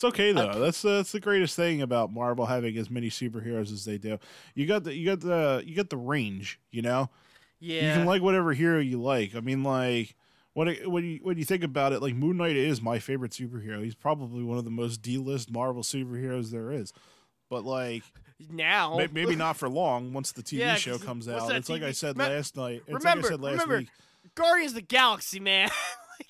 It's 0.00 0.04
okay 0.06 0.32
though. 0.32 0.58
That's 0.58 0.82
uh, 0.82 0.96
that's 0.96 1.12
the 1.12 1.20
greatest 1.20 1.56
thing 1.56 1.82
about 1.82 2.10
Marvel 2.10 2.46
having 2.46 2.74
as 2.78 2.88
many 2.88 3.10
superheroes 3.10 3.70
as 3.70 3.84
they 3.84 3.98
do. 3.98 4.18
You 4.54 4.66
got 4.66 4.84
the 4.84 4.94
you 4.94 5.04
got 5.04 5.20
the 5.20 5.62
you 5.66 5.76
got 5.76 5.90
the 5.90 5.98
range. 5.98 6.58
You 6.70 6.80
know, 6.80 7.10
yeah, 7.60 7.88
you 7.88 7.92
can 7.98 8.06
like 8.06 8.22
whatever 8.22 8.52
hero 8.52 8.80
you 8.80 9.00
like. 9.00 9.34
I 9.34 9.40
mean, 9.40 9.62
like 9.62 10.16
when 10.54 10.68
it, 10.68 10.90
when 10.90 11.04
you 11.04 11.20
when 11.22 11.38
you 11.38 11.44
think 11.44 11.62
about 11.62 11.92
it, 11.92 12.02
like 12.02 12.14
Moon 12.14 12.36
Knight 12.36 12.56
is 12.56 12.82
my 12.82 12.98
favorite 12.98 13.32
superhero. 13.32 13.82
He's 13.82 13.94
probably 13.94 14.42
one 14.42 14.58
of 14.58 14.64
the 14.64 14.70
most 14.70 15.02
D-list 15.02 15.50
Marvel 15.50 15.82
superheroes 15.82 16.50
there 16.50 16.72
is. 16.72 16.92
But 17.48 17.64
like 17.64 18.02
now, 18.50 18.96
may, 18.96 19.08
maybe 19.12 19.36
not 19.36 19.56
for 19.56 19.68
long. 19.68 20.12
Once 20.12 20.32
the 20.32 20.42
TV 20.42 20.58
Yeah, 20.58 20.74
show 20.76 20.98
comes 20.98 21.28
out, 21.28 21.54
it's 21.54 21.68
like 21.68 21.82
I 21.82 21.92
said 21.92 22.16
last 22.16 22.56
night. 22.56 22.82
It's 22.86 23.04
remember, 23.04 23.22
like 23.22 23.24
I 23.26 23.28
said 23.30 23.40
last 23.40 23.52
remember, 23.52 23.78
week. 23.78 23.88
Guardians 24.34 24.72
of 24.72 24.76
the 24.76 24.82
Galaxy, 24.82 25.40
man. 25.40 25.70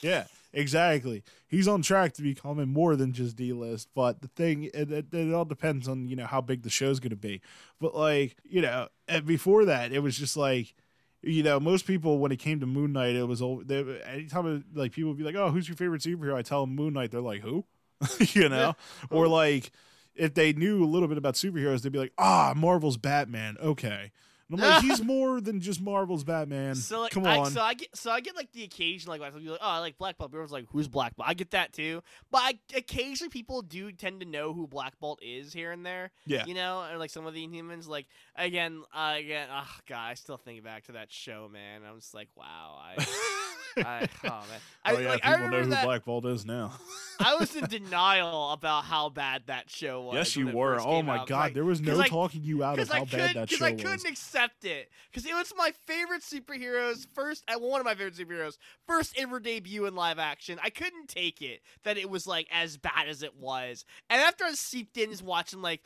Yeah, 0.02 0.26
exactly. 0.52 1.24
He's 1.48 1.66
on 1.66 1.82
track 1.82 2.12
to 2.14 2.22
becoming 2.22 2.68
more 2.68 2.94
than 2.94 3.12
just 3.12 3.34
D 3.34 3.52
list. 3.52 3.88
But 3.92 4.22
the 4.22 4.28
thing, 4.28 4.70
it, 4.72 4.90
it, 4.90 5.12
it 5.12 5.34
all 5.34 5.44
depends 5.44 5.88
on 5.88 6.06
you 6.06 6.14
know 6.14 6.26
how 6.26 6.40
big 6.40 6.62
the 6.62 6.70
show's 6.70 7.00
going 7.00 7.10
to 7.10 7.16
be. 7.16 7.40
But 7.80 7.96
like 7.96 8.36
you 8.44 8.62
know, 8.62 8.86
before 9.24 9.64
that, 9.64 9.92
it 9.92 9.98
was 9.98 10.16
just 10.16 10.36
like. 10.36 10.74
You 11.22 11.42
know, 11.42 11.60
most 11.60 11.86
people 11.86 12.18
when 12.18 12.32
it 12.32 12.38
came 12.38 12.60
to 12.60 12.66
Moon 12.66 12.92
Knight, 12.92 13.14
it 13.14 13.24
was 13.24 13.42
all. 13.42 13.62
They, 13.64 14.00
anytime 14.06 14.64
like 14.74 14.92
people 14.92 15.10
would 15.10 15.18
be 15.18 15.24
like, 15.24 15.34
"Oh, 15.34 15.50
who's 15.50 15.68
your 15.68 15.76
favorite 15.76 16.00
superhero?" 16.00 16.34
I 16.34 16.42
tell 16.42 16.62
them 16.64 16.74
Moon 16.74 16.94
Knight. 16.94 17.10
They're 17.10 17.20
like, 17.20 17.42
"Who?" 17.42 17.64
you 18.18 18.48
know, 18.48 18.74
or 19.10 19.28
like 19.28 19.70
if 20.14 20.34
they 20.34 20.52
knew 20.52 20.82
a 20.82 20.86
little 20.86 21.08
bit 21.08 21.18
about 21.18 21.34
superheroes, 21.34 21.82
they'd 21.82 21.92
be 21.92 21.98
like, 21.98 22.14
"Ah, 22.16 22.54
Marvel's 22.56 22.96
Batman." 22.96 23.56
Okay, 23.62 24.12
and 24.50 24.60
I'm 24.60 24.70
like, 24.70 24.82
he's 24.82 25.02
more 25.02 25.40
than 25.40 25.60
just 25.60 25.80
Marvel's 25.80 26.24
Batman. 26.24 26.74
So 26.74 27.00
like, 27.00 27.12
Come 27.12 27.26
I, 27.26 27.38
on, 27.38 27.50
so 27.50 27.60
I 27.60 27.74
get 27.74 27.96
so 27.96 28.10
I 28.10 28.20
get 28.20 28.36
like 28.36 28.52
the 28.52 28.64
occasion 28.64 29.10
like 29.10 29.20
like, 29.20 29.32
oh, 29.36 29.56
I 29.60 29.78
like 29.78 29.98
Black 29.98 30.18
Bolt. 30.18 30.30
Everyone's 30.30 30.52
like, 30.52 30.66
who's 30.70 30.88
Black 30.88 31.16
Bolt? 31.16 31.28
I 31.28 31.34
get 31.34 31.50
that 31.52 31.72
too, 31.72 32.02
but 32.30 32.38
I, 32.38 32.58
occasionally 32.76 33.30
people 33.30 33.62
do 33.62 33.92
tend 33.92 34.20
to 34.20 34.26
know 34.26 34.52
who 34.52 34.66
Black 34.66 34.98
Bolt 35.00 35.20
is 35.22 35.52
here 35.52 35.72
and 35.72 35.84
there. 35.84 36.10
yeah. 36.26 36.44
You 36.46 36.54
know, 36.54 36.82
and 36.88 36.98
like 36.98 37.10
some 37.10 37.26
of 37.26 37.34
the 37.34 37.46
Inhumans, 37.46 37.88
like 37.88 38.06
again, 38.36 38.82
uh, 38.94 39.14
again, 39.18 39.48
oh 39.52 39.76
god, 39.86 40.10
I 40.10 40.14
still 40.14 40.36
think 40.36 40.62
back 40.64 40.84
to 40.84 40.92
that 40.92 41.12
show, 41.12 41.48
man. 41.52 41.82
I'm 41.88 41.96
just 41.96 42.14
like, 42.14 42.28
wow, 42.36 42.78
I, 42.80 42.94
I 43.76 44.08
oh 44.24 44.28
man, 44.28 44.44
I, 44.84 44.92
oh 44.94 44.98
yeah, 44.98 45.08
like, 45.10 45.24
I 45.24 45.32
people 45.34 45.48
know 45.50 45.60
who 45.62 45.70
that. 45.70 45.84
Black 45.84 46.04
Bolt 46.04 46.26
is 46.26 46.44
now. 46.46 46.72
I 47.18 47.34
was 47.36 47.54
in 47.54 47.64
denial 47.68 48.52
about 48.52 48.84
how 48.84 49.08
bad 49.10 49.44
that 49.46 49.70
show 49.70 50.02
was. 50.02 50.14
yes, 50.14 50.36
you 50.36 50.48
were. 50.48 50.80
Oh 50.80 51.02
my 51.02 51.18
out, 51.18 51.26
god, 51.26 51.50
I- 51.50 51.52
there 51.52 51.64
was 51.64 51.80
no 51.80 52.00
I- 52.00 52.08
talking 52.08 52.42
you 52.42 52.64
out 52.64 52.78
of 52.78 52.88
how 52.88 53.04
bad 53.04 53.10
that 53.10 53.34
show 53.34 53.38
was. 53.38 53.48
because 53.48 53.62
I 53.62 53.72
couldn't 53.72 54.06
accept 54.06 54.64
it. 54.64 54.90
Because 55.10 55.26
it 55.28 55.34
was 55.34 55.52
my 55.56 55.72
favorite 55.86 56.22
superheroes 56.22 57.06
first, 57.14 57.44
uh, 57.48 57.58
one 57.58 57.80
of 57.80 57.84
my 57.84 57.94
favorite 57.94 58.14
superheroes 58.14 58.58
first 58.86 59.14
ever 59.18 59.40
debut 59.40 59.86
in 59.86 59.94
live 59.94 60.18
action. 60.18 60.58
I 60.62 60.70
couldn't 60.70 61.08
take 61.08 61.42
it 61.42 61.60
that 61.84 61.98
it 61.98 62.08
was 62.08 62.26
like 62.26 62.46
as 62.50 62.76
bad 62.76 63.08
as 63.08 63.22
it 63.22 63.36
was, 63.36 63.84
and 64.08 64.20
after 64.20 64.44
I 64.44 64.52
seeped 64.52 64.96
in, 64.96 65.10
just 65.10 65.22
watching 65.22 65.62
like. 65.62 65.82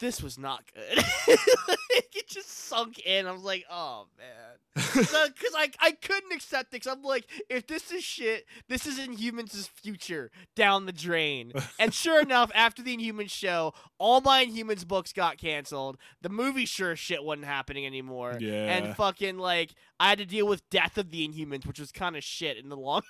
This 0.00 0.22
was 0.22 0.38
not 0.38 0.64
good. 0.74 1.04
it 1.28 2.26
just 2.26 2.48
sunk 2.48 2.98
in. 3.00 3.26
I 3.26 3.32
was 3.32 3.42
like, 3.42 3.66
"Oh 3.70 4.06
man," 4.16 4.56
because 4.94 5.54
I 5.54 5.70
I 5.78 5.92
couldn't 5.92 6.32
accept 6.32 6.72
it. 6.72 6.82
Cause 6.82 6.92
I'm 6.96 7.02
like, 7.02 7.26
if 7.50 7.66
this 7.66 7.92
is 7.92 8.02
shit, 8.02 8.46
this 8.66 8.86
is 8.86 8.98
Inhumans' 8.98 9.68
future 9.68 10.30
down 10.56 10.86
the 10.86 10.92
drain. 10.92 11.52
And 11.78 11.94
sure 11.94 12.20
enough, 12.20 12.50
after 12.54 12.82
the 12.82 12.96
Inhumans 12.96 13.30
show, 13.30 13.72
all 13.98 14.20
my 14.20 14.44
Inhumans 14.44 14.86
books 14.86 15.12
got 15.12 15.38
canceled. 15.38 15.96
The 16.20 16.28
movie 16.28 16.66
sure 16.66 16.94
shit 16.94 17.24
wasn't 17.24 17.46
happening 17.46 17.86
anymore. 17.86 18.36
Yeah. 18.38 18.76
And 18.76 18.96
fucking 18.96 19.38
like 19.38 19.74
I 19.98 20.08
had 20.10 20.18
to 20.18 20.26
deal 20.26 20.46
with 20.46 20.68
Death 20.68 20.98
of 20.98 21.10
the 21.10 21.26
Inhumans, 21.26 21.66
which 21.66 21.78
was 21.78 21.92
kind 21.92 22.16
of 22.16 22.24
shit 22.24 22.56
in 22.56 22.68
the 22.68 22.76
long. 22.76 23.02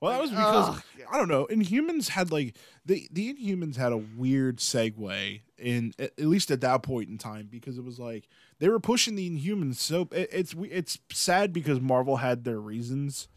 Well, 0.00 0.12
that 0.12 0.20
was 0.20 0.30
because 0.30 0.76
Ugh. 0.76 0.82
I 1.10 1.18
don't 1.18 1.28
know. 1.28 1.46
Inhumans 1.50 2.08
had 2.08 2.30
like 2.30 2.56
the 2.84 3.08
the 3.10 3.34
Inhumans 3.34 3.76
had 3.76 3.92
a 3.92 3.96
weird 3.96 4.58
segue 4.58 5.40
in 5.58 5.94
at 5.98 6.18
least 6.18 6.50
at 6.50 6.60
that 6.60 6.82
point 6.82 7.08
in 7.08 7.18
time 7.18 7.48
because 7.50 7.78
it 7.78 7.84
was 7.84 7.98
like 7.98 8.28
they 8.58 8.68
were 8.68 8.80
pushing 8.80 9.14
the 9.14 9.30
Inhumans 9.30 9.76
so 9.76 10.08
it, 10.12 10.28
it's 10.32 10.54
it's 10.58 10.98
sad 11.12 11.52
because 11.52 11.80
Marvel 11.80 12.16
had 12.16 12.44
their 12.44 12.60
reasons. 12.60 13.28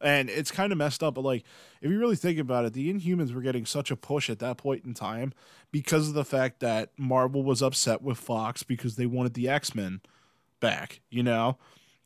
And 0.00 0.30
it's 0.30 0.52
kind 0.52 0.70
of 0.70 0.78
messed 0.78 1.02
up, 1.02 1.16
but 1.16 1.24
like, 1.24 1.42
if 1.82 1.90
you 1.90 1.98
really 1.98 2.14
think 2.14 2.38
about 2.38 2.64
it, 2.64 2.72
the 2.72 2.92
Inhumans 2.94 3.34
were 3.34 3.40
getting 3.40 3.66
such 3.66 3.90
a 3.90 3.96
push 3.96 4.30
at 4.30 4.38
that 4.38 4.56
point 4.56 4.84
in 4.84 4.94
time 4.94 5.32
because 5.72 6.06
of 6.06 6.14
the 6.14 6.24
fact 6.24 6.60
that 6.60 6.90
Marvel 6.96 7.42
was 7.42 7.62
upset 7.62 8.00
with 8.00 8.16
Fox 8.16 8.62
because 8.62 8.94
they 8.94 9.06
wanted 9.06 9.34
the 9.34 9.48
X 9.48 9.74
Men 9.74 10.00
back. 10.60 11.00
You 11.10 11.24
know, 11.24 11.58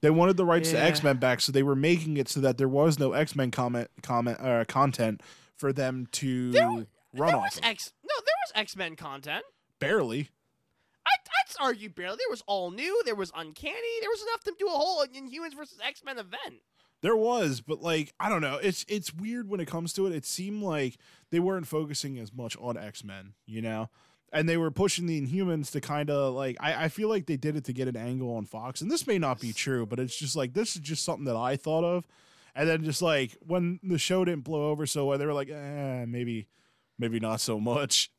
they 0.02 0.10
wanted 0.10 0.36
the 0.36 0.44
rights 0.44 0.70
to 0.72 0.78
X 0.78 1.02
Men 1.02 1.16
back, 1.16 1.40
so 1.40 1.50
they 1.52 1.62
were 1.62 1.74
making 1.76 2.18
it 2.18 2.28
so 2.28 2.40
that 2.40 2.58
there 2.58 2.68
was 2.68 2.98
no 2.98 3.12
X 3.12 3.34
Men 3.34 3.50
comment 3.50 3.88
comment 4.02 4.38
uh, 4.40 4.64
content 4.66 5.22
for 5.56 5.72
them 5.72 6.06
to 6.12 6.50
There- 6.52 6.68
run 6.68 6.86
there 7.14 7.24
off. 7.36 7.42
was 7.44 7.58
of. 7.58 7.64
X. 7.64 7.92
No, 8.02 8.14
there 8.16 8.34
was 8.46 8.52
X 8.54 8.76
Men 8.76 8.94
content. 8.96 9.44
Barely. 9.78 10.28
I, 11.06 11.10
I'd 11.14 11.64
argue 11.64 11.88
barely. 11.88 12.16
There 12.18 12.30
was 12.30 12.42
all 12.46 12.70
new. 12.70 13.02
There 13.04 13.14
was 13.14 13.32
uncanny. 13.34 13.74
There 14.00 14.10
was 14.10 14.22
enough 14.22 14.42
to 14.44 14.52
do 14.58 14.66
a 14.66 14.70
whole 14.70 15.04
Inhumans 15.04 15.56
versus 15.56 15.78
X 15.84 16.02
Men 16.04 16.18
event. 16.18 16.62
There 17.00 17.16
was, 17.16 17.60
but 17.60 17.82
like 17.82 18.12
I 18.20 18.28
don't 18.28 18.40
know. 18.42 18.58
It's 18.62 18.84
it's 18.88 19.12
weird 19.12 19.48
when 19.48 19.58
it 19.60 19.66
comes 19.66 19.92
to 19.94 20.06
it. 20.06 20.12
It 20.14 20.24
seemed 20.24 20.62
like 20.62 20.96
they 21.30 21.40
weren't 21.40 21.66
focusing 21.66 22.18
as 22.18 22.32
much 22.32 22.56
on 22.60 22.76
X 22.76 23.02
Men, 23.02 23.32
you 23.46 23.60
know, 23.62 23.90
and 24.32 24.48
they 24.48 24.56
were 24.56 24.70
pushing 24.70 25.06
the 25.06 25.20
Inhumans 25.20 25.70
to 25.72 25.80
kind 25.80 26.10
of 26.10 26.34
like 26.34 26.56
I, 26.58 26.84
I 26.84 26.88
feel 26.88 27.08
like 27.08 27.26
they 27.26 27.36
did 27.36 27.56
it 27.56 27.64
to 27.64 27.72
get 27.72 27.88
an 27.88 27.96
angle 27.96 28.34
on 28.34 28.46
Fox, 28.46 28.80
and 28.80 28.90
this 28.90 29.06
may 29.06 29.18
not 29.18 29.40
be 29.40 29.52
true, 29.52 29.86
but 29.86 30.00
it's 30.00 30.16
just 30.16 30.34
like 30.34 30.54
this 30.54 30.74
is 30.74 30.82
just 30.82 31.04
something 31.04 31.26
that 31.26 31.36
I 31.36 31.56
thought 31.56 31.84
of, 31.84 32.06
and 32.54 32.68
then 32.68 32.82
just 32.84 33.02
like 33.02 33.36
when 33.46 33.78
the 33.82 33.98
show 33.98 34.24
didn't 34.24 34.44
blow 34.44 34.70
over 34.70 34.86
so 34.86 35.06
well, 35.06 35.18
they 35.18 35.26
were 35.26 35.34
like, 35.34 35.50
eh, 35.50 36.04
maybe, 36.06 36.48
maybe 36.98 37.20
not 37.20 37.40
so 37.40 37.60
much. 37.60 38.10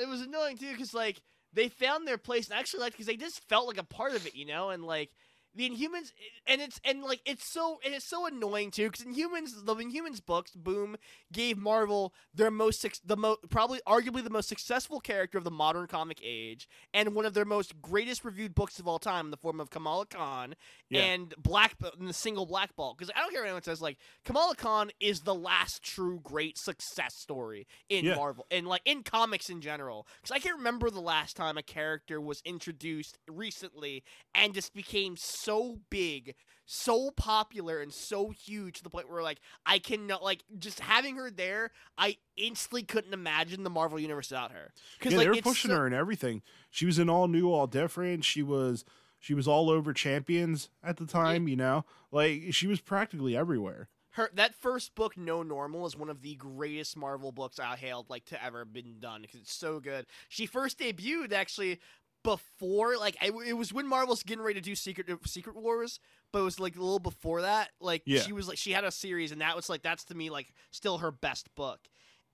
it 0.00 0.08
was 0.08 0.20
annoying 0.20 0.58
too 0.58 0.72
because 0.72 0.94
like 0.94 1.20
they 1.52 1.68
found 1.68 2.06
their 2.06 2.18
place 2.18 2.48
and 2.48 2.56
I 2.56 2.60
actually 2.60 2.80
like 2.80 2.92
because 2.92 3.06
they 3.06 3.16
just 3.16 3.46
felt 3.48 3.66
like 3.66 3.78
a 3.78 3.84
part 3.84 4.14
of 4.14 4.26
it, 4.26 4.34
you 4.34 4.46
know, 4.46 4.70
and 4.70 4.84
like 4.84 5.10
the 5.54 5.68
Inhumans 5.68 6.12
and 6.46 6.60
it's 6.60 6.80
and 6.84 7.02
like 7.02 7.20
it's 7.26 7.44
so 7.46 7.78
and 7.84 7.94
it's 7.94 8.04
so 8.06 8.26
annoying 8.26 8.70
too 8.70 8.90
because 8.90 9.04
Inhumans 9.04 9.64
the 9.64 9.74
Inhumans 9.76 10.24
books 10.24 10.52
boom 10.52 10.96
gave 11.32 11.58
Marvel 11.58 12.14
their 12.34 12.50
most 12.50 12.86
the 13.06 13.16
most 13.16 13.40
probably 13.50 13.80
arguably 13.86 14.24
the 14.24 14.30
most 14.30 14.48
successful 14.48 15.00
character 15.00 15.36
of 15.38 15.44
the 15.44 15.50
modern 15.50 15.86
comic 15.86 16.20
age 16.24 16.68
and 16.94 17.14
one 17.14 17.26
of 17.26 17.34
their 17.34 17.44
most 17.44 17.80
greatest 17.82 18.24
reviewed 18.24 18.54
books 18.54 18.78
of 18.78 18.86
all 18.88 18.98
time 18.98 19.26
in 19.26 19.30
the 19.30 19.36
form 19.36 19.60
of 19.60 19.70
Kamala 19.70 20.06
Khan 20.06 20.54
Yeah. 20.88 21.02
and 21.02 21.34
Black 21.38 21.74
and 21.98 22.08
the 22.08 22.12
single 22.14 22.46
Black 22.46 22.74
Bolt 22.76 22.96
because 22.96 23.10
I 23.14 23.20
don't 23.20 23.32
care 23.32 23.42
what 23.42 23.46
anyone 23.48 23.62
says 23.62 23.82
like 23.82 23.98
Kamala 24.24 24.54
Khan 24.54 24.90
is 25.00 25.20
the 25.20 25.34
last 25.34 25.82
true 25.82 26.20
great 26.22 26.56
success 26.56 27.14
story 27.14 27.66
in 27.88 28.04
Yeah. 28.06 28.14
Marvel 28.16 28.46
and 28.50 28.66
like 28.66 28.82
in 28.84 29.02
comics 29.02 29.50
in 29.50 29.60
general 29.60 30.06
because 30.22 30.34
I 30.34 30.38
can't 30.38 30.56
remember 30.56 30.88
the 30.90 31.00
last 31.00 31.36
time 31.36 31.58
a 31.58 31.62
character 31.62 32.20
was 32.20 32.40
introduced 32.44 33.18
recently 33.28 34.02
and 34.34 34.54
just 34.54 34.72
became 34.74 35.16
so 35.16 35.41
big 35.90 36.34
so 36.64 37.10
popular 37.10 37.80
and 37.80 37.92
so 37.92 38.30
huge 38.30 38.78
to 38.78 38.82
the 38.84 38.88
point 38.90 39.10
where 39.10 39.22
like 39.22 39.40
I 39.66 39.78
cannot 39.78 40.22
like 40.22 40.44
just 40.58 40.80
having 40.80 41.16
her 41.16 41.30
there 41.30 41.70
I 41.98 42.16
instantly 42.36 42.82
couldn't 42.84 43.12
imagine 43.12 43.62
the 43.64 43.70
Marvel 43.70 43.98
universe 43.98 44.30
without 44.30 44.52
her 44.52 44.72
because 44.98 45.12
Yeah, 45.12 45.18
like 45.18 45.26
they 45.26 45.30
were 45.30 45.42
pushing 45.42 45.70
so- 45.70 45.76
her 45.78 45.86
and 45.86 45.94
everything. 45.94 46.42
She 46.70 46.86
was 46.86 46.98
in 46.98 47.10
all 47.10 47.28
new, 47.28 47.52
all 47.52 47.66
different. 47.66 48.24
She 48.24 48.42
was 48.42 48.84
she 49.18 49.34
was 49.34 49.46
all 49.46 49.70
over 49.70 49.92
champions 49.92 50.68
at 50.82 50.96
the 50.96 51.06
time. 51.06 51.48
You 51.48 51.56
know, 51.56 51.84
like 52.10 52.52
she 52.52 52.66
was 52.66 52.80
practically 52.80 53.36
everywhere. 53.36 53.88
her 54.12 54.30
that 54.34 54.54
first 54.54 54.94
book 54.94 55.16
no 55.16 55.42
normal 55.42 55.84
is 55.86 55.96
one 55.96 56.08
of 56.10 56.22
the 56.22 56.34
greatest 56.36 56.96
marvel 56.98 57.32
books 57.32 57.58
i 57.58 57.76
hailed 57.76 58.10
like 58.10 58.24
to 58.26 58.44
ever 58.44 58.64
been 58.66 59.00
done 59.00 59.22
because 59.22 59.40
it's 59.40 59.54
so 59.54 59.80
good 59.80 60.04
she 60.28 60.44
first 60.44 60.78
debuted 60.78 61.32
actually 61.32 61.80
before 62.22 62.96
like 62.96 63.16
it, 63.22 63.32
it 63.46 63.52
was 63.54 63.72
when 63.72 63.86
marvel's 63.86 64.22
getting 64.22 64.44
ready 64.44 64.60
to 64.60 64.64
do 64.64 64.74
secret 64.74 65.06
secret 65.26 65.56
wars 65.56 65.98
but 66.32 66.40
it 66.40 66.42
was 66.44 66.60
like 66.60 66.76
a 66.76 66.80
little 66.80 66.98
before 66.98 67.42
that 67.42 67.70
like 67.80 68.02
Yeah. 68.06 68.20
she 68.20 68.32
was 68.32 68.46
like 68.48 68.58
she 68.58 68.72
had 68.72 68.84
a 68.84 68.90
series 68.90 69.32
and 69.32 69.40
that 69.40 69.56
was 69.56 69.68
like 69.68 69.82
that's 69.82 70.04
to 70.04 70.14
me 70.14 70.30
like 70.30 70.52
still 70.70 70.98
her 70.98 71.10
best 71.10 71.54
book 71.54 71.80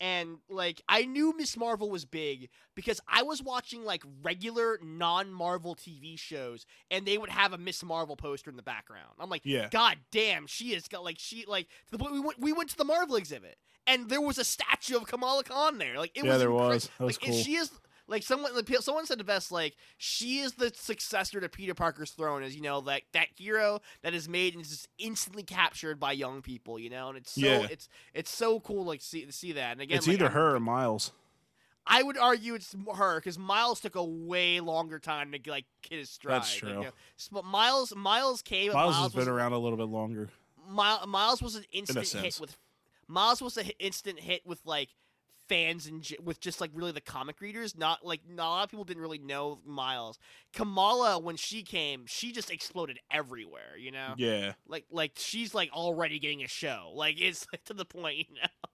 and 0.01 0.39
like 0.49 0.81
I 0.89 1.07
knew 1.07 1.35
Miss 1.37 1.57
Marvel 1.57 1.91
was 1.91 2.05
big 2.05 2.51
because 2.77 3.01
I 3.09 3.25
was 3.25 3.43
watching 3.43 3.85
like 3.85 4.05
regular 4.23 4.79
non-Marvel 4.81 5.75
TV 5.75 6.17
shows 6.17 6.67
and 6.89 7.05
they 7.05 7.19
would 7.19 7.31
have 7.31 7.53
a 7.53 7.59
Miss 7.59 7.83
Marvel 7.83 8.15
poster 8.15 8.49
in 8.49 8.57
the 8.57 8.63
background. 8.63 9.09
I'm 9.19 9.29
like, 9.29 9.43
Yeah. 9.45 9.69
God 9.73 9.97
damn, 10.13 10.47
she 10.47 10.67
is 10.73 10.87
got 10.87 11.03
like 11.03 11.17
she 11.19 11.45
like 11.49 11.67
to 11.87 11.91
the 11.91 11.99
point 11.99 12.13
we 12.13 12.21
went 12.21 12.39
we 12.39 12.53
went 12.53 12.71
to 12.71 12.77
the 12.77 12.85
Marvel 12.85 13.17
exhibit 13.17 13.57
and 13.89 14.09
there 14.09 14.21
was 14.21 14.39
a 14.39 14.45
statue 14.45 14.99
of 14.99 15.07
Kamala 15.09 15.43
Khan 15.43 15.79
there. 15.79 15.99
Like 15.99 16.13
it 16.17 16.25
Yeah, 16.25 16.31
was 16.31 16.39
there 16.39 16.53
was. 16.53 16.91
That 16.99 17.05
was 17.05 17.21
like 17.21 17.31
cool. 17.33 17.43
she 17.43 17.55
is 17.57 17.71
like 18.09 18.23
someone 18.23 18.51
someone 18.81 19.07
said 19.07 19.19
the 19.19 19.25
best 19.25 19.53
like 19.53 19.77
she 19.99 20.39
is 20.39 20.55
the 20.55 20.73
successor 20.75 21.41
to 21.41 21.49
Peter 21.49 21.75
Parker's 21.75 22.11
throne 22.11 22.43
as 22.43 22.57
you 22.57 22.63
know 22.63 22.79
like 22.81 23.05
that 23.13 23.29
hero 23.37 23.81
that 24.03 24.15
is 24.15 24.29
made 24.29 24.55
and 24.55 24.63
is 24.63 24.71
just 24.71 24.89
instantly 24.99 25.43
captured 25.43 26.01
by 26.01 26.13
young 26.13 26.43
people 26.43 26.79
you 26.79 26.91
know 26.91 27.09
and 27.11 27.19
it's 27.19 27.33
so 27.33 27.41
Yeah. 27.41 27.67
it's 27.71 27.89
it's 28.15 28.35
so 28.35 28.59
cool 28.61 28.85
like 28.85 29.03
see 29.03 29.25
to 29.25 29.33
see 29.33 29.53
that 29.53 29.73
and 29.73 29.81
again 29.81 29.99
it's 29.99 30.07
like, 30.07 30.15
either 30.15 30.25
I'm- 30.27 30.35
her 30.35 30.57
or 30.57 30.61
Miles. 30.61 31.13
I 31.91 32.03
would 32.03 32.19
argue 32.19 32.55
it's 32.55 32.77
her 32.97 33.19
because 33.19 33.39
Miles 33.39 33.81
took 33.81 33.95
a 33.95 34.05
way 34.05 34.61
longer 34.61 34.99
time 34.99 35.33
to 35.33 35.51
like 35.51 35.65
get 35.89 35.99
his 35.99 36.11
stride. 36.11 36.43
That's 36.43 36.55
true. 36.55 36.69
you 36.69 36.75
know. 36.75 36.91
But 37.33 37.47
Miles, 37.47 37.95
Miles 37.97 38.43
came. 38.43 38.75
Miles, 38.75 38.93
Miles 38.95 39.05
has 39.05 39.13
been 39.13 39.21
was, 39.21 39.29
around 39.29 39.53
a 39.53 39.59
little 39.59 39.79
bit 39.79 39.89
longer. 39.89 40.29
Miles, 40.69 41.07
Miles 41.07 41.41
was 41.41 41.55
an 41.57 41.65
instant 41.73 42.07
hit 42.07 42.39
with. 42.39 42.59
Miles 43.07 43.41
was 43.41 43.57
an 43.57 43.71
instant 43.79 44.21
hit 44.21 44.43
with 44.45 44.61
like 44.67 44.91
fans 45.49 45.87
and 45.87 46.07
with 46.23 46.41
just 46.41 46.61
like 46.61 46.71
really 46.75 46.93
the 46.93 47.01
comic 47.01 47.41
readers. 47.41 47.77
Not 47.77 48.05
like 48.05 48.21
not 48.29 48.47
a 48.47 48.51
lot 48.51 48.65
of 48.65 48.71
people 48.71 48.85
didn't 48.85 49.03
really 49.03 49.19
know 49.19 49.61
Miles. 49.67 50.19
Kamala 50.53 51.19
when 51.19 51.37
she 51.37 51.63
came, 51.63 52.05
she 52.07 52.33
just 52.33 52.51
exploded 52.51 52.99
everywhere. 53.11 53.77
You 53.79 53.93
know, 53.93 54.15
Yeah. 54.17 54.53
like 54.67 54.85
like 54.91 55.13
she's 55.17 55.55
like 55.55 55.71
already 55.73 56.19
getting 56.19 56.43
a 56.43 56.49
show. 56.49 56.93
Like 56.95 57.21
it's 57.21 57.47
like, 57.53 57.65
to 57.65 57.75
the 57.75 57.85
point, 57.85 58.19
you 58.19 58.25
know. 58.35 58.49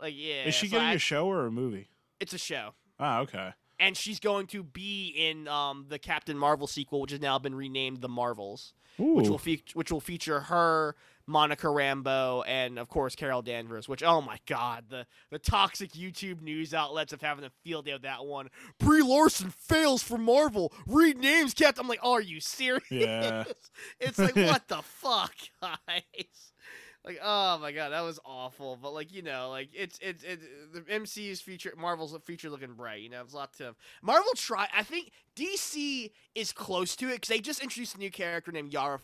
Like 0.00 0.14
yeah, 0.16 0.44
Is 0.44 0.54
she 0.54 0.68
so 0.68 0.72
getting 0.72 0.88
I- 0.88 0.94
a 0.94 0.98
show 0.98 1.26
or 1.26 1.46
a 1.46 1.50
movie? 1.50 1.88
It's 2.20 2.32
a 2.32 2.38
show 2.38 2.74
Ah, 3.00 3.20
okay. 3.20 3.50
and 3.80 3.96
she's 3.96 4.20
going 4.20 4.46
to 4.48 4.62
be 4.62 5.08
in 5.08 5.46
um, 5.48 5.86
the 5.88 5.98
Captain 5.98 6.36
Marvel 6.38 6.66
sequel, 6.66 7.00
which 7.00 7.10
has 7.12 7.20
now 7.20 7.38
been 7.38 7.54
renamed 7.54 8.00
The 8.00 8.08
Marvels, 8.08 8.74
Ooh. 9.00 9.14
which 9.14 9.28
will 9.28 9.38
fe- 9.38 9.62
which 9.74 9.90
will 9.92 10.00
feature 10.00 10.40
her, 10.40 10.94
Monica 11.28 11.66
Rambeau, 11.66 12.42
and 12.46 12.78
of 12.78 12.88
course 12.88 13.14
Carol 13.14 13.42
Danvers. 13.42 13.88
Which 13.88 14.02
oh 14.02 14.20
my 14.20 14.38
god, 14.46 14.86
the 14.88 15.06
the 15.30 15.38
toxic 15.38 15.92
YouTube 15.92 16.40
news 16.40 16.74
outlets 16.74 17.12
of 17.12 17.20
having 17.20 17.44
a 17.44 17.50
field 17.62 17.84
day 17.84 17.92
with 17.92 18.02
that 18.02 18.24
one. 18.24 18.48
Brie 18.78 19.02
Larson 19.02 19.50
fails 19.50 20.02
for 20.02 20.18
Marvel. 20.18 20.72
Read 20.86 21.18
names, 21.18 21.54
Captain. 21.54 21.82
I'm 21.82 21.88
like, 21.88 22.04
are 22.04 22.20
you 22.20 22.40
serious? 22.40 22.82
Yeah. 22.90 23.44
it's 24.00 24.18
like 24.18 24.34
what 24.34 24.66
the 24.68 24.82
fuck, 24.82 25.34
guys. 25.60 26.52
Like 27.04 27.20
oh 27.22 27.58
my 27.58 27.72
god, 27.72 27.90
that 27.90 28.02
was 28.02 28.20
awful. 28.24 28.76
But 28.80 28.92
like 28.92 29.14
you 29.14 29.22
know, 29.22 29.48
like 29.50 29.70
it's 29.72 29.98
it's 30.02 30.22
it, 30.24 30.40
the 30.72 30.80
MCU's 30.80 31.40
future, 31.40 31.72
Marvel's 31.78 32.14
future 32.26 32.50
looking 32.50 32.74
bright. 32.74 33.00
You 33.00 33.08
know, 33.08 33.18
there's 33.18 33.32
a 33.32 33.36
lot 33.36 33.52
to 33.54 33.74
Marvel. 34.02 34.32
Try. 34.34 34.68
I 34.76 34.82
think 34.82 35.12
DC 35.34 36.10
is 36.34 36.52
close 36.52 36.96
to 36.96 37.08
it 37.08 37.14
because 37.14 37.28
they 37.28 37.40
just 37.40 37.62
introduced 37.62 37.94
a 37.94 37.98
new 37.98 38.10
character 38.10 38.52
named 38.52 38.72
Yara 38.72 38.98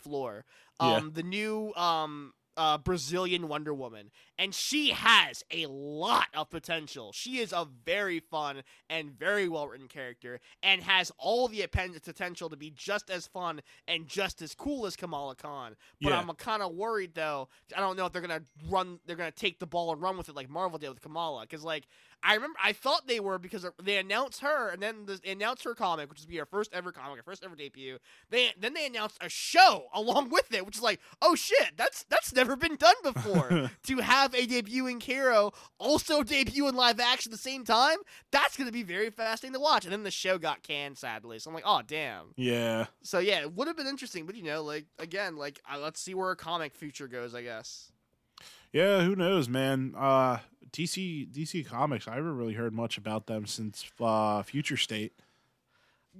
Flor, 0.78 0.90
Yeah. 0.90 0.96
um, 0.98 1.12
the 1.12 1.22
new 1.22 1.72
um 1.74 2.32
uh, 2.56 2.78
Brazilian 2.78 3.48
Wonder 3.48 3.74
Woman, 3.74 4.12
and 4.38 4.54
she 4.54 4.90
has 4.90 5.42
a 5.50 5.66
lot 5.66 6.26
of 6.34 6.50
potential. 6.50 7.10
She 7.12 7.38
is 7.38 7.52
a 7.52 7.66
very 7.84 8.20
fun 8.20 8.62
and 8.88 9.10
very 9.10 9.48
well 9.48 9.66
written 9.66 9.88
character, 9.88 10.38
and 10.62 10.80
has 10.84 11.10
all 11.18 11.48
the 11.48 11.66
potential 11.66 12.48
to 12.48 12.56
be 12.56 12.70
just 12.70 13.10
as 13.10 13.26
fun 13.26 13.60
and 13.88 14.06
just 14.06 14.40
as 14.40 14.54
cool 14.54 14.86
as 14.86 14.94
Kamala 14.94 15.34
Khan. 15.34 15.74
But 16.00 16.10
Yeah. 16.10 16.20
I'm 16.20 16.28
kind 16.36 16.62
of 16.62 16.74
worried 16.74 17.14
though. 17.14 17.48
I 17.76 17.80
don't 17.80 17.96
know 17.96 18.06
if 18.06 18.12
they're 18.12 18.22
gonna 18.22 18.44
run. 18.68 19.00
They're 19.04 19.16
gonna 19.16 19.32
take 19.32 19.58
the 19.58 19.66
ball 19.66 19.92
and 19.92 20.00
run 20.00 20.16
with 20.16 20.28
it 20.28 20.36
like 20.36 20.48
Marvel 20.48 20.78
did 20.78 20.90
with 20.90 21.00
Kamala, 21.02 21.40
because 21.40 21.64
like. 21.64 21.88
I 22.24 22.34
remember 22.34 22.58
I 22.62 22.72
thought 22.72 23.06
they 23.06 23.20
were 23.20 23.38
because 23.38 23.66
they 23.82 23.98
announced 23.98 24.40
her 24.40 24.70
and 24.70 24.82
then 24.82 25.04
the, 25.04 25.20
they 25.22 25.32
announced 25.32 25.62
her 25.64 25.74
comic, 25.74 26.08
which 26.08 26.20
is 26.20 26.26
be 26.26 26.38
her 26.38 26.46
first 26.46 26.72
ever 26.72 26.90
comic, 26.90 27.18
her 27.18 27.22
first 27.22 27.44
ever 27.44 27.54
debut. 27.54 27.98
They 28.30 28.50
then 28.58 28.72
they 28.72 28.86
announced 28.86 29.18
a 29.20 29.28
show 29.28 29.86
along 29.94 30.30
with 30.30 30.52
it, 30.54 30.64
which 30.64 30.76
is 30.76 30.82
like, 30.82 31.00
oh 31.20 31.34
shit, 31.34 31.72
that's 31.76 32.04
that's 32.04 32.32
never 32.32 32.56
been 32.56 32.76
done 32.76 32.94
before. 33.02 33.70
to 33.84 33.96
have 33.98 34.34
a 34.34 34.46
debuting 34.46 35.02
hero 35.02 35.52
also 35.78 36.22
debut 36.22 36.66
in 36.66 36.74
live 36.74 36.98
action 36.98 37.30
at 37.30 37.36
the 37.36 37.42
same 37.42 37.64
time, 37.64 37.98
that's 38.30 38.56
gonna 38.56 38.72
be 38.72 38.82
very 38.82 39.10
fascinating 39.10 39.54
to 39.54 39.60
watch. 39.60 39.84
And 39.84 39.92
then 39.92 40.02
the 40.02 40.10
show 40.10 40.38
got 40.38 40.62
canned, 40.62 40.96
sadly. 40.96 41.38
So 41.38 41.50
I'm 41.50 41.54
like, 41.54 41.64
oh 41.66 41.82
damn. 41.86 42.32
yeah. 42.36 42.86
So 43.02 43.18
yeah, 43.18 43.40
it 43.40 43.52
would 43.54 43.68
have 43.68 43.76
been 43.76 43.86
interesting, 43.86 44.24
but 44.24 44.34
you 44.34 44.44
know, 44.44 44.62
like 44.62 44.86
again, 44.98 45.36
like 45.36 45.60
uh, 45.70 45.78
let's 45.78 46.00
see 46.00 46.14
where 46.14 46.30
a 46.30 46.36
comic 46.36 46.74
future 46.74 47.06
goes, 47.06 47.34
I 47.34 47.42
guess. 47.42 47.92
Yeah, 48.74 49.02
who 49.02 49.14
knows, 49.14 49.48
man? 49.48 49.94
Uh 49.96 50.38
DC 50.72 51.30
DC 51.32 51.64
Comics, 51.64 52.08
I 52.08 52.16
haven't 52.16 52.36
really 52.36 52.54
heard 52.54 52.74
much 52.74 52.98
about 52.98 53.26
them 53.28 53.46
since 53.46 53.88
uh 54.00 54.42
Future 54.42 54.76
State. 54.76 55.12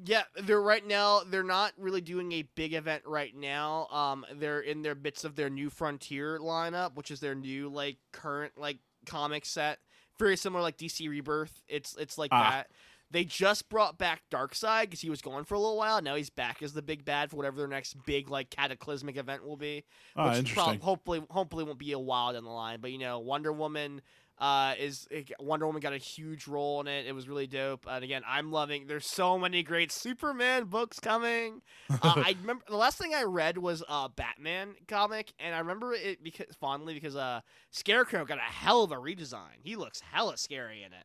Yeah, 0.04 0.22
they're 0.42 0.62
right 0.62 0.86
now. 0.86 1.22
They're 1.28 1.42
not 1.42 1.72
really 1.76 2.00
doing 2.00 2.30
a 2.32 2.42
big 2.54 2.72
event 2.74 3.02
right 3.06 3.34
now. 3.36 3.86
Um, 3.88 4.24
they're 4.34 4.60
in 4.60 4.82
their 4.82 4.94
bits 4.96 5.24
of 5.24 5.36
their 5.36 5.48
new 5.50 5.70
Frontier 5.70 6.38
lineup, 6.38 6.94
which 6.96 7.10
is 7.12 7.20
their 7.20 7.34
new 7.34 7.68
like 7.68 7.98
current 8.12 8.52
like 8.56 8.78
comic 9.06 9.44
set, 9.44 9.78
very 10.18 10.36
similar 10.36 10.62
like 10.62 10.78
DC 10.78 11.08
Rebirth. 11.08 11.62
It's 11.68 11.96
it's 11.96 12.16
like 12.18 12.30
Ah. 12.32 12.50
that. 12.50 12.70
They 13.14 13.24
just 13.24 13.68
brought 13.68 13.96
back 13.96 14.22
Darkseid 14.28 14.82
because 14.82 15.00
he 15.00 15.08
was 15.08 15.22
gone 15.22 15.44
for 15.44 15.54
a 15.54 15.58
little 15.60 15.76
while. 15.76 16.02
Now 16.02 16.16
he's 16.16 16.30
back 16.30 16.64
as 16.64 16.72
the 16.72 16.82
big 16.82 17.04
bad 17.04 17.30
for 17.30 17.36
whatever 17.36 17.58
their 17.58 17.68
next 17.68 17.94
big 18.04 18.28
like 18.28 18.50
cataclysmic 18.50 19.16
event 19.16 19.46
will 19.46 19.56
be. 19.56 19.84
Oh, 20.16 20.30
which 20.30 20.38
interesting. 20.38 20.80
prob- 20.80 20.82
hopefully, 20.82 21.22
hopefully 21.30 21.62
won't 21.62 21.78
be 21.78 21.92
a 21.92 21.98
while 22.00 22.32
down 22.32 22.42
the 22.42 22.50
line. 22.50 22.80
But 22.80 22.90
you 22.90 22.98
know, 22.98 23.20
Wonder 23.20 23.52
Woman 23.52 24.02
uh, 24.38 24.74
is 24.80 25.06
Wonder 25.38 25.66
Woman 25.66 25.80
got 25.80 25.92
a 25.92 25.98
huge 25.98 26.48
role 26.48 26.80
in 26.80 26.88
it. 26.88 27.06
It 27.06 27.14
was 27.14 27.28
really 27.28 27.46
dope. 27.46 27.86
And 27.88 28.02
again, 28.02 28.22
I'm 28.26 28.50
loving. 28.50 28.88
There's 28.88 29.06
so 29.06 29.38
many 29.38 29.62
great 29.62 29.92
Superman 29.92 30.64
books 30.64 30.98
coming. 30.98 31.62
Uh, 32.02 32.14
I 32.16 32.34
remember 32.40 32.64
the 32.68 32.76
last 32.76 32.98
thing 32.98 33.14
I 33.14 33.22
read 33.22 33.58
was 33.58 33.84
a 33.88 34.08
Batman 34.08 34.74
comic, 34.88 35.32
and 35.38 35.54
I 35.54 35.60
remember 35.60 35.94
it 35.94 36.24
because 36.24 36.46
fondly 36.60 36.94
because 36.94 37.14
uh, 37.14 37.42
Scarecrow 37.70 38.24
got 38.24 38.38
a 38.38 38.40
hell 38.40 38.82
of 38.82 38.90
a 38.90 38.96
redesign. 38.96 39.62
He 39.62 39.76
looks 39.76 40.00
hella 40.00 40.36
scary 40.36 40.82
in 40.82 40.92
it. 40.92 41.04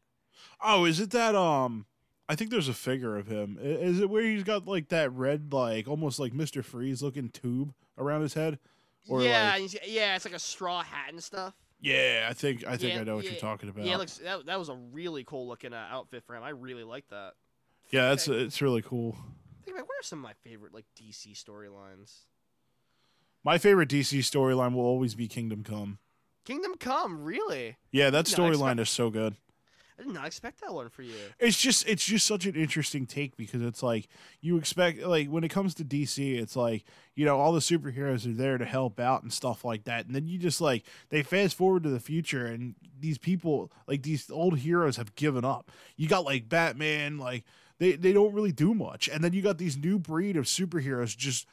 oh, 0.60 0.86
is 0.86 1.00
it 1.00 1.12
that 1.12 1.36
um 1.36 1.86
I 2.30 2.36
think 2.36 2.52
there's 2.52 2.70
a 2.70 2.74
figure 2.74 3.18
of 3.18 3.26
him. 3.28 3.58
Is 3.60 4.00
it 4.00 4.10
where 4.10 4.24
he's 4.24 4.44
got 4.44 4.68
like 4.68 4.90
that 4.90 5.12
red 5.12 5.52
like 5.52 5.88
almost 5.88 6.20
like 6.20 6.32
Mr. 6.32 6.64
Freeze 6.64 7.02
looking 7.02 7.30
tube 7.30 7.74
around 7.98 8.22
his 8.22 8.36
head? 8.36 8.60
Or, 9.10 9.24
yeah, 9.24 9.58
like- 9.60 9.88
yeah, 9.88 10.16
it's 10.16 10.26
like 10.26 10.36
a 10.36 10.40
straw 10.40 10.84
hat 10.84 11.10
and 11.12 11.24
stuff. 11.24 11.56
Yeah, 11.82 12.28
I 12.30 12.34
think 12.34 12.66
I 12.68 12.78
think 12.78 12.94
Yeah, 12.94 13.02
I 13.02 13.04
know 13.04 13.16
what 13.16 13.26
yeah, 13.26 13.32
you're 13.32 13.40
talking 13.40 13.70
about. 13.70 13.86
Yeah, 13.86 13.98
looks 13.98 14.18
that, 14.20 14.46
that 14.46 14.60
was 14.60 14.70
a 14.70 14.76
really 14.76 15.24
cool 15.24 15.48
looking 15.48 15.74
uh, 15.74 15.88
outfit 15.90 16.24
for 16.24 16.36
him. 16.36 16.44
I 16.44 16.50
really 16.50 16.84
like 16.84 17.08
that. 17.10 17.34
yeah, 17.90 18.10
that's 18.10 18.30
Okay. 18.30 18.40
it's 18.44 18.62
really 18.62 18.82
cool. 18.84 19.18
Think 19.66 19.78
about 19.78 19.88
what 19.88 19.96
are 20.00 20.04
some 20.04 20.20
of 20.20 20.24
my 20.24 20.34
favorite 20.44 20.74
like 20.74 20.86
DC 21.02 21.34
storylines? 21.44 22.26
My 23.44 23.58
favorite 23.58 23.90
DC 23.90 24.20
storyline 24.20 24.74
will 24.74 24.84
always 24.86 25.16
be 25.16 25.28
Kingdom 25.28 25.64
Come. 25.64 25.98
Kingdom 26.46 26.76
Come, 26.80 27.24
really? 27.24 27.78
Yeah, 27.92 28.10
that 28.10 28.26
storyline 28.26 28.80
is 28.80 28.90
so 28.90 29.10
good. 29.10 29.36
I 30.00 30.04
did 30.04 30.14
not 30.14 30.28
expect 30.28 30.62
that 30.62 30.74
one 30.74 30.90
for 30.90 31.02
you. 31.02 31.14
It's 31.40 31.58
just 31.58 31.88
it's 31.88 32.06
just 32.06 32.26
such 32.26 32.46
an 32.46 32.56
interesting 32.56 33.06
take 33.06 33.36
because 33.36 33.62
it's 33.62 33.84
like 33.84 34.08
you 34.40 34.58
expect 34.58 35.02
like 35.02 35.28
when 35.28 35.44
it 35.44 35.50
comes 35.50 35.74
to 35.76 35.84
DC, 35.84 36.40
it's 36.40 36.56
like 36.56 36.86
you 37.16 37.26
know 37.26 37.38
all 37.38 37.52
the 37.52 37.60
superheroes 37.60 38.26
are 38.26 38.36
there 38.36 38.58
to 38.58 38.66
help 38.66 39.00
out 39.00 39.24
and 39.24 39.34
stuff 39.34 39.66
like 39.66 39.84
that, 39.86 40.06
and 40.06 40.16
then 40.16 40.28
you 40.28 40.38
just 40.38 40.62
like 40.62 40.86
they 41.10 41.22
fast 41.22 41.56
forward 41.58 41.84
to 41.84 41.90
the 41.90 42.00
future 42.00 42.46
and 42.46 42.76
these 42.98 43.18
people 43.18 43.72
like 43.88 44.04
these 44.04 44.30
old 44.32 44.60
heroes 44.60 44.96
have 44.98 45.16
given 45.16 45.44
up. 45.44 45.72
You 45.98 46.08
got 46.08 46.24
like 46.24 46.48
Batman, 46.48 47.18
like 47.18 47.44
they 47.78 47.94
they 47.94 48.14
don't 48.14 48.34
really 48.34 48.54
do 48.54 48.74
much, 48.74 49.10
and 49.10 49.22
then 49.22 49.34
you 49.34 49.42
got 49.42 49.58
these 49.58 49.78
new 49.78 50.00
breed 50.00 50.38
of 50.38 50.46
superheroes 50.46 51.18
just 51.18 51.46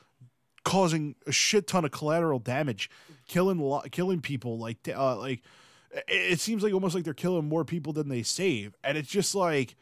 causing 0.65 1.15
a 1.27 1.33
shit 1.33 1.67
ton 1.67 1.85
of 1.85 1.91
collateral 1.91 2.39
damage, 2.39 2.91
killing 3.27 3.81
killing 3.91 4.21
people 4.21 4.57
like 4.59 4.79
uh, 4.95 5.17
like 5.17 5.43
it, 6.09 6.41
seems 6.41 6.63
like 6.63 6.73
almost 6.73 6.95
like 6.95 7.05
they're 7.05 7.15
killing 7.15 7.49
more 7.49 7.65
people 7.65 7.93
than 7.93 8.09
they 8.09 8.23
save, 8.23 8.77
and 8.85 8.97
it's 8.99 9.09
just 9.09 9.35
like 9.35 9.77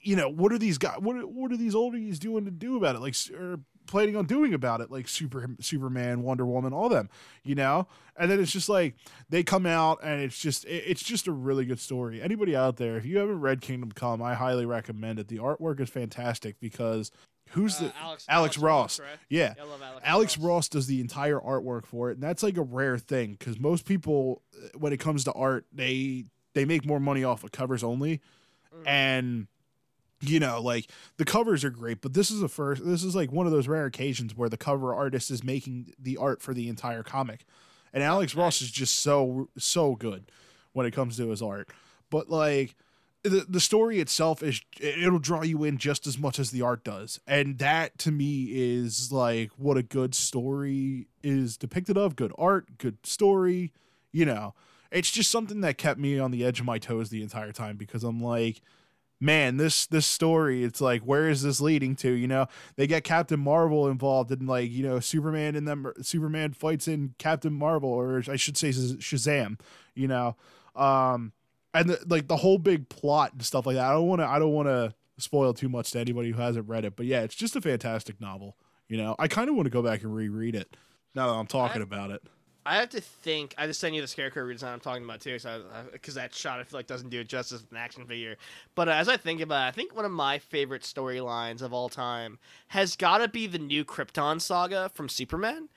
you 0.00 0.14
know 0.14 0.28
what 0.28 0.52
are 0.52 0.58
these 0.58 0.78
guys 0.78 0.98
what 1.00 1.16
what 1.32 1.50
are 1.50 1.56
these 1.56 1.74
oldies 1.74 2.18
doing 2.18 2.44
to 2.44 2.50
do 2.50 2.76
about 2.76 2.94
it? 2.96 3.00
Like 3.00 3.16
or 3.36 3.60
planning 3.88 4.14
on 4.16 4.24
doing 4.26 4.54
about 4.54 4.80
it 4.80 4.92
like 4.92 5.08
super 5.08 5.56
superman 5.58 6.22
wonder 6.22 6.46
woman 6.46 6.72
all 6.72 6.88
them 6.88 7.10
you 7.42 7.56
know? 7.56 7.88
And 8.16 8.30
then 8.30 8.38
it's 8.38 8.52
just 8.52 8.68
like 8.68 8.94
they 9.28 9.42
come 9.42 9.66
out 9.66 9.98
and 10.04 10.20
it's 10.20 10.38
just 10.38 10.64
it- 10.66 10.84
it's 10.86 11.02
just 11.02 11.26
a 11.26 11.32
really 11.32 11.64
good 11.64 11.80
story. 11.80 12.22
Anybody 12.22 12.54
out 12.54 12.76
there 12.76 12.96
if 12.96 13.04
you 13.04 13.18
haven't 13.18 13.40
read 13.40 13.60
kingdom 13.60 13.90
come 13.90 14.22
i 14.22 14.34
highly 14.34 14.66
recommend 14.66 15.18
it. 15.18 15.26
The 15.28 15.38
artwork 15.38 15.80
is 15.80 15.90
fantastic 15.90 16.60
because 16.60 17.10
who's 17.52 17.78
the 17.78 17.86
Uh, 17.86 17.92
Alex, 18.00 18.26
Alex 18.28 18.58
Ross. 18.58 19.00
right? 19.00 19.08
yeah 19.28 19.54
I 19.60 19.64
love 19.64 19.80
Alex. 19.82 20.00
Alex 20.04 20.38
Ross 20.38 20.68
does 20.68 20.86
the 20.86 21.00
entire 21.00 21.38
artwork 21.40 21.86
for 21.86 22.10
it, 22.10 22.14
and 22.14 22.22
that's 22.22 22.42
like 22.42 22.56
a 22.56 22.62
rare 22.62 22.98
thing 22.98 23.32
because 23.38 23.58
most 23.58 23.84
people, 23.84 24.42
uh, 24.62 24.68
when 24.78 24.92
it 24.92 24.98
comes 24.98 25.24
to 25.24 25.32
art, 25.32 25.66
they 25.72 26.24
they 26.54 26.64
make 26.66 26.84
more 26.84 27.00
money 27.00 27.24
off 27.24 27.44
of 27.44 27.52
covers 27.52 27.82
only, 27.82 28.20
Mhm. 28.74 28.86
and 28.86 29.46
you 30.20 30.38
know, 30.38 30.60
like 30.60 30.88
the 31.16 31.24
covers 31.24 31.64
are 31.64 31.70
great, 31.70 32.00
but 32.00 32.12
this 32.14 32.30
is 32.30 32.40
the 32.40 32.48
first. 32.48 32.84
This 32.84 33.02
is 33.02 33.14
like 33.16 33.32
one 33.32 33.46
of 33.46 33.52
those 33.52 33.66
rare 33.66 33.86
occasions 33.86 34.36
where 34.36 34.48
the 34.48 34.56
cover 34.56 34.94
artist 34.94 35.30
is 35.30 35.42
making 35.42 35.92
the 35.98 36.16
art 36.16 36.40
for 36.42 36.54
the 36.54 36.68
entire 36.68 37.02
comic, 37.02 37.44
and 37.92 38.02
Alex 38.04 38.34
Ross 38.34 38.62
is 38.62 38.70
just 38.70 38.96
so 39.00 39.48
so 39.58 39.96
good 39.96 40.30
when 40.72 40.86
it 40.86 40.92
comes 40.92 41.16
to 41.16 41.28
his 41.30 41.42
art. 41.42 41.70
But 42.08 42.28
like 42.30 42.76
the 43.22 43.46
the 43.48 43.60
story 43.60 44.00
itself 44.00 44.42
is 44.42 44.60
it'll 44.80 45.18
draw 45.18 45.42
you 45.42 45.62
in 45.64 45.78
just 45.78 46.06
as 46.06 46.18
much 46.18 46.38
as 46.38 46.50
the 46.50 46.62
art 46.62 46.84
does. 46.84 47.20
And 47.26 47.58
that 47.58 47.98
to 47.98 48.10
me 48.10 48.48
is 48.52 49.12
like 49.12 49.50
what 49.56 49.76
a 49.76 49.82
good 49.82 50.14
story 50.14 51.06
is 51.22 51.56
depicted 51.56 51.96
of. 51.96 52.16
Good 52.16 52.32
art 52.36 52.78
good 52.78 53.06
story 53.06 53.72
you 54.10 54.26
know. 54.26 54.54
It's 54.90 55.10
just 55.10 55.30
something 55.30 55.62
that 55.62 55.78
kept 55.78 55.98
me 55.98 56.18
on 56.18 56.32
the 56.32 56.44
edge 56.44 56.60
of 56.60 56.66
my 56.66 56.78
toes 56.78 57.08
the 57.08 57.22
entire 57.22 57.52
time 57.52 57.76
because 57.76 58.04
i'm 58.04 58.22
like 58.22 58.60
man 59.20 59.56
this 59.56 59.86
this 59.86 60.04
story 60.04 60.64
it's 60.64 60.80
like 60.80 61.02
where 61.02 61.28
is 61.28 61.42
this 61.42 61.60
leading 61.60 61.94
to? 61.96 62.10
You 62.10 62.26
know? 62.26 62.46
They 62.76 62.88
get 62.88 63.04
captain 63.04 63.40
marvel 63.40 63.88
involved 63.88 64.32
and 64.32 64.48
like 64.48 64.70
you 64.70 64.82
know 64.82 64.98
superman 64.98 65.54
and 65.54 65.66
them 65.68 65.92
superman 66.02 66.54
fights 66.54 66.88
in 66.88 67.14
captain 67.18 67.52
marvel 67.52 67.90
or 67.90 68.22
i 68.28 68.36
should 68.36 68.56
say 68.56 68.70
shazam 68.70 69.60
you 69.94 70.08
know? 70.08 70.34
Um 70.74 71.32
and 71.74 71.90
the, 71.90 71.98
like 72.06 72.28
the 72.28 72.36
whole 72.36 72.58
big 72.58 72.88
plot 72.88 73.32
and 73.32 73.42
stuff 73.44 73.66
like 73.66 73.76
that. 73.76 73.86
I 73.86 73.92
don't 73.92 74.06
want 74.06 74.20
to. 74.20 74.26
I 74.26 74.38
don't 74.38 74.52
want 74.52 74.68
to 74.68 74.94
spoil 75.18 75.54
too 75.54 75.68
much 75.68 75.90
to 75.92 76.00
anybody 76.00 76.30
who 76.30 76.40
hasn't 76.40 76.68
read 76.68 76.84
it. 76.84 76.96
But 76.96 77.06
yeah, 77.06 77.22
it's 77.22 77.34
just 77.34 77.56
a 77.56 77.60
fantastic 77.60 78.20
novel. 78.20 78.56
You 78.88 78.98
know, 78.98 79.16
I 79.18 79.28
kind 79.28 79.48
of 79.48 79.54
want 79.54 79.66
to 79.66 79.70
go 79.70 79.82
back 79.82 80.02
and 80.02 80.14
reread 80.14 80.54
it 80.54 80.76
now 81.14 81.28
that 81.28 81.34
I'm 81.34 81.46
talking 81.46 81.82
about 81.82 82.10
it. 82.10 82.22
I 82.64 82.76
have 82.76 82.90
to 82.90 83.00
think. 83.00 83.54
I 83.58 83.66
just 83.66 83.80
sent 83.80 83.94
you 83.94 84.00
the 84.00 84.06
Scarecrow 84.06 84.44
redesign 84.44 84.72
I'm 84.72 84.80
talking 84.80 85.04
about 85.04 85.20
too, 85.20 85.38
so 85.38 85.64
because 85.90 86.14
that 86.14 86.32
shot 86.32 86.60
I 86.60 86.64
feel 86.64 86.78
like 86.78 86.86
doesn't 86.86 87.10
do 87.10 87.20
it 87.20 87.28
justice 87.28 87.60
with 87.60 87.70
an 87.72 87.76
action 87.76 88.06
figure. 88.06 88.36
But 88.74 88.88
uh, 88.88 88.92
as 88.92 89.08
I 89.08 89.16
think 89.16 89.40
about 89.40 89.66
it, 89.66 89.68
I 89.68 89.70
think 89.72 89.96
one 89.96 90.04
of 90.04 90.12
my 90.12 90.38
favorite 90.38 90.82
storylines 90.82 91.60
of 91.60 91.72
all 91.72 91.88
time 91.88 92.38
has 92.68 92.94
got 92.94 93.18
to 93.18 93.28
be 93.28 93.48
the 93.48 93.58
new 93.58 93.84
Krypton 93.84 94.40
saga 94.40 94.90
from 94.94 95.08
Superman, 95.08 95.70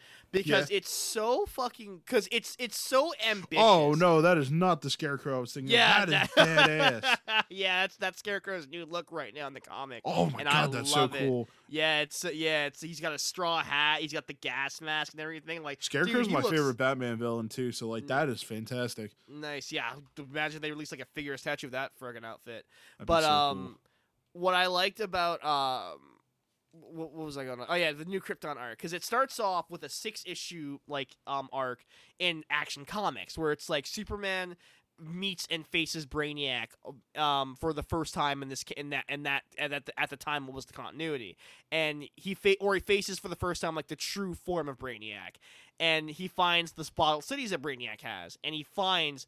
because 0.43 0.69
it's 0.69 0.91
so 0.91 1.45
fucking 1.45 2.01
because 2.05 2.27
it's 2.31 2.55
it's 2.59 2.77
so 2.79 3.13
ambitious. 3.27 3.63
Oh 3.63 3.93
no, 3.93 4.21
that 4.21 4.37
is 4.37 4.51
not 4.51 4.81
the 4.81 4.89
scarecrow 4.89 5.37
I 5.37 5.39
was 5.39 5.53
thinking. 5.53 5.71
Yeah, 5.73 6.03
of. 6.03 6.09
that 6.09 6.23
is 6.25 6.31
badass. 6.35 7.17
yeah, 7.49 7.81
that's 7.81 7.97
that's 7.97 8.19
Scarecrow's 8.19 8.67
new 8.67 8.85
look 8.85 9.11
right 9.11 9.33
now 9.33 9.47
in 9.47 9.53
the 9.53 9.61
comic. 9.61 10.01
Oh 10.05 10.29
my 10.29 10.39
And 10.39 10.49
I 10.49 10.63
god, 10.63 10.71
that's 10.71 10.91
so 10.91 11.01
love 11.01 11.15
it. 11.15 11.27
cool. 11.27 11.47
Yeah, 11.67 12.01
it's 12.01 12.23
yeah, 12.33 12.65
it's 12.65 12.81
he's 12.81 12.99
got 12.99 13.13
a 13.13 13.19
straw 13.19 13.61
hat, 13.63 14.01
he's 14.01 14.13
got 14.13 14.27
the 14.27 14.33
gas 14.33 14.81
mask 14.81 15.13
and 15.13 15.21
everything. 15.21 15.63
Like 15.63 15.81
Scarecrow's 15.81 16.25
dude, 16.27 16.33
my 16.33 16.39
looks 16.41 16.51
favorite 16.55 16.77
Batman 16.77 17.17
villain 17.17 17.49
too. 17.49 17.71
So 17.71 17.87
like 17.87 18.07
that 18.07 18.29
is 18.29 18.41
fantastic. 18.41 19.11
Nice, 19.27 19.71
yeah. 19.71 19.91
Imagine 20.17 20.61
they 20.61 20.71
released 20.71 20.91
like 20.91 21.01
a 21.01 21.05
figure 21.13 21.35
statue 21.37 21.67
of 21.67 21.71
that 21.71 21.91
friggin' 22.01 22.25
outfit. 22.25 22.65
That'd 22.97 23.07
but 23.07 23.21
so 23.21 23.27
cool. 23.27 23.35
um, 23.35 23.79
what 24.33 24.53
I 24.53 24.67
liked 24.67 24.99
about 24.99 25.43
um, 25.43 25.99
what, 26.81 27.11
what 27.11 27.25
was 27.25 27.37
I 27.37 27.45
going 27.45 27.59
to? 27.59 27.65
Oh 27.69 27.75
yeah, 27.75 27.91
the 27.91 28.05
new 28.05 28.19
Krypton 28.19 28.57
arc 28.57 28.77
because 28.77 28.93
it 28.93 29.03
starts 29.03 29.39
off 29.39 29.69
with 29.69 29.83
a 29.83 29.89
six 29.89 30.23
issue 30.25 30.79
like 30.87 31.15
um 31.27 31.49
arc 31.51 31.85
in 32.19 32.43
Action 32.49 32.85
Comics 32.85 33.37
where 33.37 33.51
it's 33.51 33.69
like 33.69 33.85
Superman 33.85 34.55
meets 34.97 35.45
and 35.51 35.67
faces 35.67 36.05
Brainiac 36.05 36.67
um 37.17 37.55
for 37.59 37.73
the 37.73 37.83
first 37.83 38.13
time 38.13 38.41
in 38.41 38.49
this 38.49 38.63
in 38.77 38.91
that 38.91 39.03
and 39.09 39.25
that 39.25 39.43
at 39.57 39.85
the, 39.85 39.99
at 39.99 40.09
the 40.09 40.17
time 40.17 40.47
what 40.47 40.55
was 40.55 40.65
the 40.65 40.73
continuity. 40.73 41.37
And 41.71 42.05
he 42.15 42.33
fa- 42.33 42.55
or 42.59 42.75
he 42.75 42.79
faces 42.79 43.19
for 43.19 43.27
the 43.27 43.35
first 43.35 43.61
time 43.61 43.75
like 43.75 43.87
the 43.87 43.95
true 43.95 44.33
form 44.33 44.69
of 44.69 44.77
Brainiac. 44.77 45.35
And 45.79 46.09
he 46.09 46.27
finds 46.27 46.73
the 46.73 46.89
bottled 46.95 47.25
cities 47.25 47.49
that 47.49 47.61
Brainiac 47.61 48.01
has 48.01 48.37
and 48.43 48.55
he 48.55 48.63
finds 48.63 49.27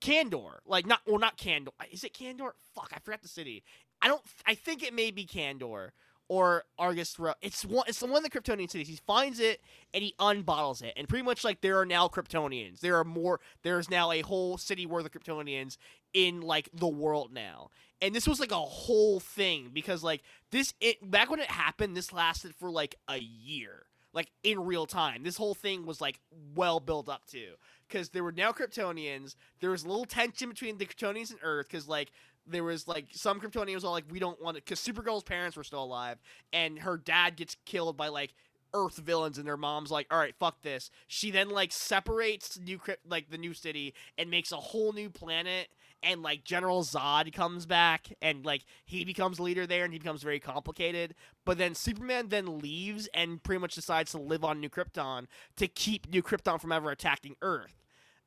Kandor 0.00 0.58
like 0.66 0.86
not 0.86 1.00
or 1.06 1.18
not 1.18 1.38
Kandor 1.38 1.70
is 1.90 2.04
it 2.04 2.14
Kandor 2.14 2.50
fuck 2.74 2.92
I 2.94 2.98
forgot 2.98 3.22
the 3.22 3.28
city. 3.28 3.62
I 4.00 4.08
don't 4.08 4.22
I 4.46 4.54
think 4.54 4.82
it 4.82 4.94
may 4.94 5.10
be 5.10 5.26
Kandor 5.26 5.90
or 6.28 6.64
Argus 6.78 7.18
it's 7.40 7.64
one 7.64 7.84
it's 7.88 8.00
the 8.00 8.06
one 8.06 8.22
the 8.22 8.30
Kryptonian 8.30 8.70
cities 8.70 8.88
he 8.88 8.98
finds 9.06 9.40
it 9.40 9.60
and 9.94 10.02
he 10.02 10.14
unbottles 10.18 10.82
it. 10.82 10.92
And 10.96 11.08
pretty 11.08 11.24
much 11.24 11.44
like 11.44 11.60
there 11.60 11.78
are 11.78 11.86
now 11.86 12.08
Kryptonians. 12.08 12.80
There 12.80 12.96
are 12.96 13.04
more 13.04 13.40
there's 13.62 13.90
now 13.90 14.12
a 14.12 14.20
whole 14.20 14.58
city 14.58 14.86
worth 14.86 15.06
of 15.06 15.12
Kryptonians 15.12 15.78
in 16.12 16.40
like 16.40 16.68
the 16.72 16.88
world 16.88 17.32
now. 17.32 17.70
And 18.00 18.14
this 18.14 18.28
was 18.28 18.38
like 18.40 18.52
a 18.52 18.56
whole 18.56 19.20
thing 19.20 19.70
because 19.72 20.04
like 20.04 20.22
this 20.52 20.74
it 20.80 21.10
back 21.10 21.30
when 21.30 21.40
it 21.40 21.50
happened 21.50 21.96
this 21.96 22.12
lasted 22.12 22.54
for 22.54 22.70
like 22.70 22.94
a 23.08 23.18
year 23.18 23.86
like 24.12 24.30
in 24.42 24.64
real 24.64 24.86
time. 24.86 25.22
This 25.22 25.36
whole 25.36 25.54
thing 25.54 25.86
was 25.86 26.00
like 26.00 26.20
well 26.54 26.80
built 26.80 27.08
up 27.08 27.26
to 27.26 27.54
because 27.88 28.10
there 28.10 28.24
were 28.24 28.32
now 28.32 28.52
kryptonians. 28.52 29.36
There 29.60 29.70
was 29.70 29.84
a 29.84 29.88
little 29.88 30.04
tension 30.04 30.48
between 30.48 30.78
the 30.78 30.86
kryptonians 30.86 31.30
and 31.30 31.38
earth 31.42 31.68
because 31.70 31.88
like 31.88 32.10
there 32.50 32.64
was 32.64 32.88
like 32.88 33.06
some 33.12 33.40
kryptonians 33.40 33.84
all 33.84 33.92
like 33.92 34.04
we 34.10 34.18
don't 34.18 34.40
want 34.42 34.56
it 34.56 34.64
because 34.64 34.80
supergirl's 34.80 35.22
parents 35.22 35.56
were 35.56 35.64
still 35.64 35.82
alive 35.84 36.18
and 36.52 36.78
her 36.80 36.96
dad 36.96 37.36
gets 37.36 37.56
killed 37.64 37.96
by 37.96 38.08
like 38.08 38.34
earth 38.74 38.96
villains 38.96 39.38
and 39.38 39.46
their 39.46 39.56
mom's 39.56 39.90
like 39.90 40.06
all 40.10 40.18
right 40.18 40.34
fuck 40.38 40.60
this 40.62 40.90
she 41.06 41.30
then 41.30 41.48
like 41.48 41.72
separates 41.72 42.58
new 42.58 42.78
like 43.08 43.30
the 43.30 43.38
new 43.38 43.54
city 43.54 43.94
and 44.18 44.30
makes 44.30 44.52
a 44.52 44.56
whole 44.56 44.92
new 44.92 45.08
planet 45.08 45.68
and 46.02 46.22
like 46.22 46.44
General 46.44 46.82
Zod 46.82 47.32
comes 47.32 47.66
back 47.66 48.12
and 48.22 48.44
like 48.44 48.64
he 48.84 49.04
becomes 49.04 49.40
leader 49.40 49.66
there 49.66 49.84
and 49.84 49.92
he 49.92 49.98
becomes 49.98 50.22
very 50.22 50.40
complicated. 50.40 51.14
But 51.44 51.58
then 51.58 51.74
Superman 51.74 52.28
then 52.28 52.58
leaves 52.58 53.08
and 53.14 53.42
pretty 53.42 53.60
much 53.60 53.74
decides 53.74 54.12
to 54.12 54.18
live 54.18 54.44
on 54.44 54.60
New 54.60 54.68
Krypton 54.68 55.26
to 55.56 55.66
keep 55.66 56.08
New 56.08 56.22
Krypton 56.22 56.60
from 56.60 56.72
ever 56.72 56.90
attacking 56.90 57.36
Earth. 57.42 57.77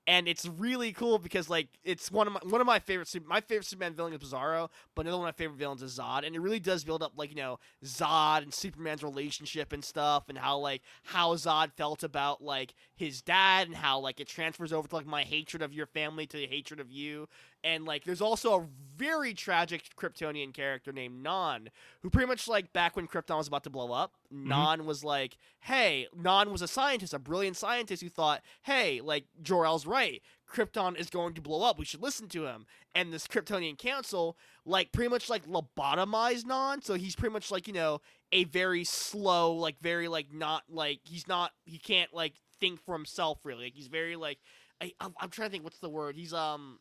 And 0.07 0.27
it's 0.27 0.47
really 0.47 0.93
cool 0.93 1.19
because 1.19 1.47
like 1.49 1.67
it's 1.83 2.11
one 2.11 2.25
of 2.25 2.33
my 2.33 2.39
one 2.43 2.59
of 2.59 2.65
my 2.65 2.79
favorite 2.79 3.07
my 3.27 3.39
favorite 3.39 3.65
Superman 3.65 3.93
villain 3.93 4.13
is 4.13 4.19
Bizarro, 4.19 4.69
but 4.95 5.05
another 5.05 5.19
one 5.19 5.27
of 5.29 5.35
my 5.35 5.37
favorite 5.37 5.57
villains 5.57 5.83
is 5.83 5.99
Zod, 5.99 6.25
and 6.25 6.35
it 6.35 6.39
really 6.39 6.59
does 6.59 6.83
build 6.83 7.03
up 7.03 7.13
like 7.15 7.29
you 7.29 7.35
know 7.35 7.59
Zod 7.85 8.41
and 8.41 8.53
Superman's 8.53 9.03
relationship 9.03 9.71
and 9.71 9.85
stuff, 9.85 10.27
and 10.27 10.37
how 10.39 10.57
like 10.57 10.81
how 11.03 11.35
Zod 11.35 11.71
felt 11.73 12.01
about 12.03 12.43
like 12.43 12.73
his 12.95 13.21
dad, 13.21 13.67
and 13.67 13.75
how 13.75 13.99
like 13.99 14.19
it 14.19 14.27
transfers 14.27 14.73
over 14.73 14.87
to 14.87 14.95
like 14.95 15.05
my 15.05 15.23
hatred 15.23 15.61
of 15.61 15.71
your 15.71 15.85
family 15.85 16.25
to 16.25 16.37
the 16.37 16.47
hatred 16.47 16.79
of 16.79 16.91
you, 16.91 17.29
and 17.63 17.85
like 17.85 18.03
there's 18.03 18.21
also 18.21 18.59
a 18.59 18.65
very 18.97 19.33
tragic 19.33 19.83
Kryptonian 19.97 20.53
character 20.53 20.91
named 20.91 21.23
Non, 21.23 21.69
who 22.01 22.09
pretty 22.09 22.27
much 22.27 22.47
like 22.47 22.71
back 22.71 22.95
when 22.95 23.07
Krypton 23.07 23.37
was 23.37 23.47
about 23.47 23.63
to 23.63 23.69
blow 23.69 23.91
up, 23.91 24.13
Non 24.29 24.85
was 24.85 25.03
like, 25.03 25.37
hey, 25.61 26.07
Non 26.15 26.51
was 26.51 26.61
a 26.61 26.67
scientist, 26.67 27.13
a 27.13 27.19
brilliant 27.19 27.57
scientist 27.57 28.03
who 28.03 28.09
thought, 28.09 28.41
hey, 28.63 29.01
like 29.01 29.25
Jor-El's 29.41 29.85
right. 29.85 30.21
Krypton 30.51 30.97
is 30.97 31.09
going 31.09 31.33
to 31.33 31.41
blow 31.41 31.63
up. 31.63 31.79
We 31.79 31.85
should 31.85 32.01
listen 32.01 32.27
to 32.29 32.45
him. 32.45 32.65
And 32.93 33.13
this 33.13 33.25
Kryptonian 33.25 33.77
council, 33.77 34.37
like, 34.65 34.91
pretty 34.91 35.09
much 35.09 35.29
like 35.29 35.47
lobotomized 35.47 36.45
Non. 36.45 36.81
So 36.81 36.95
he's 36.95 37.15
pretty 37.15 37.33
much 37.33 37.51
like, 37.51 37.67
you 37.67 37.73
know, 37.73 38.01
a 38.31 38.43
very 38.43 38.83
slow, 38.83 39.53
like, 39.53 39.79
very 39.79 40.07
like 40.07 40.33
not 40.33 40.63
like 40.69 40.99
he's 41.05 41.27
not 41.27 41.51
he 41.65 41.77
can't 41.77 42.13
like 42.13 42.33
think 42.59 42.83
for 42.83 42.93
himself 42.93 43.39
really. 43.43 43.65
Like, 43.65 43.75
he's 43.75 43.87
very 43.87 44.15
like 44.15 44.39
I, 44.81 44.91
I'm, 44.99 45.13
I'm 45.19 45.29
trying 45.29 45.47
to 45.47 45.51
think 45.51 45.63
what's 45.63 45.79
the 45.79 45.89
word. 45.89 46.15
He's 46.15 46.33
um 46.33 46.79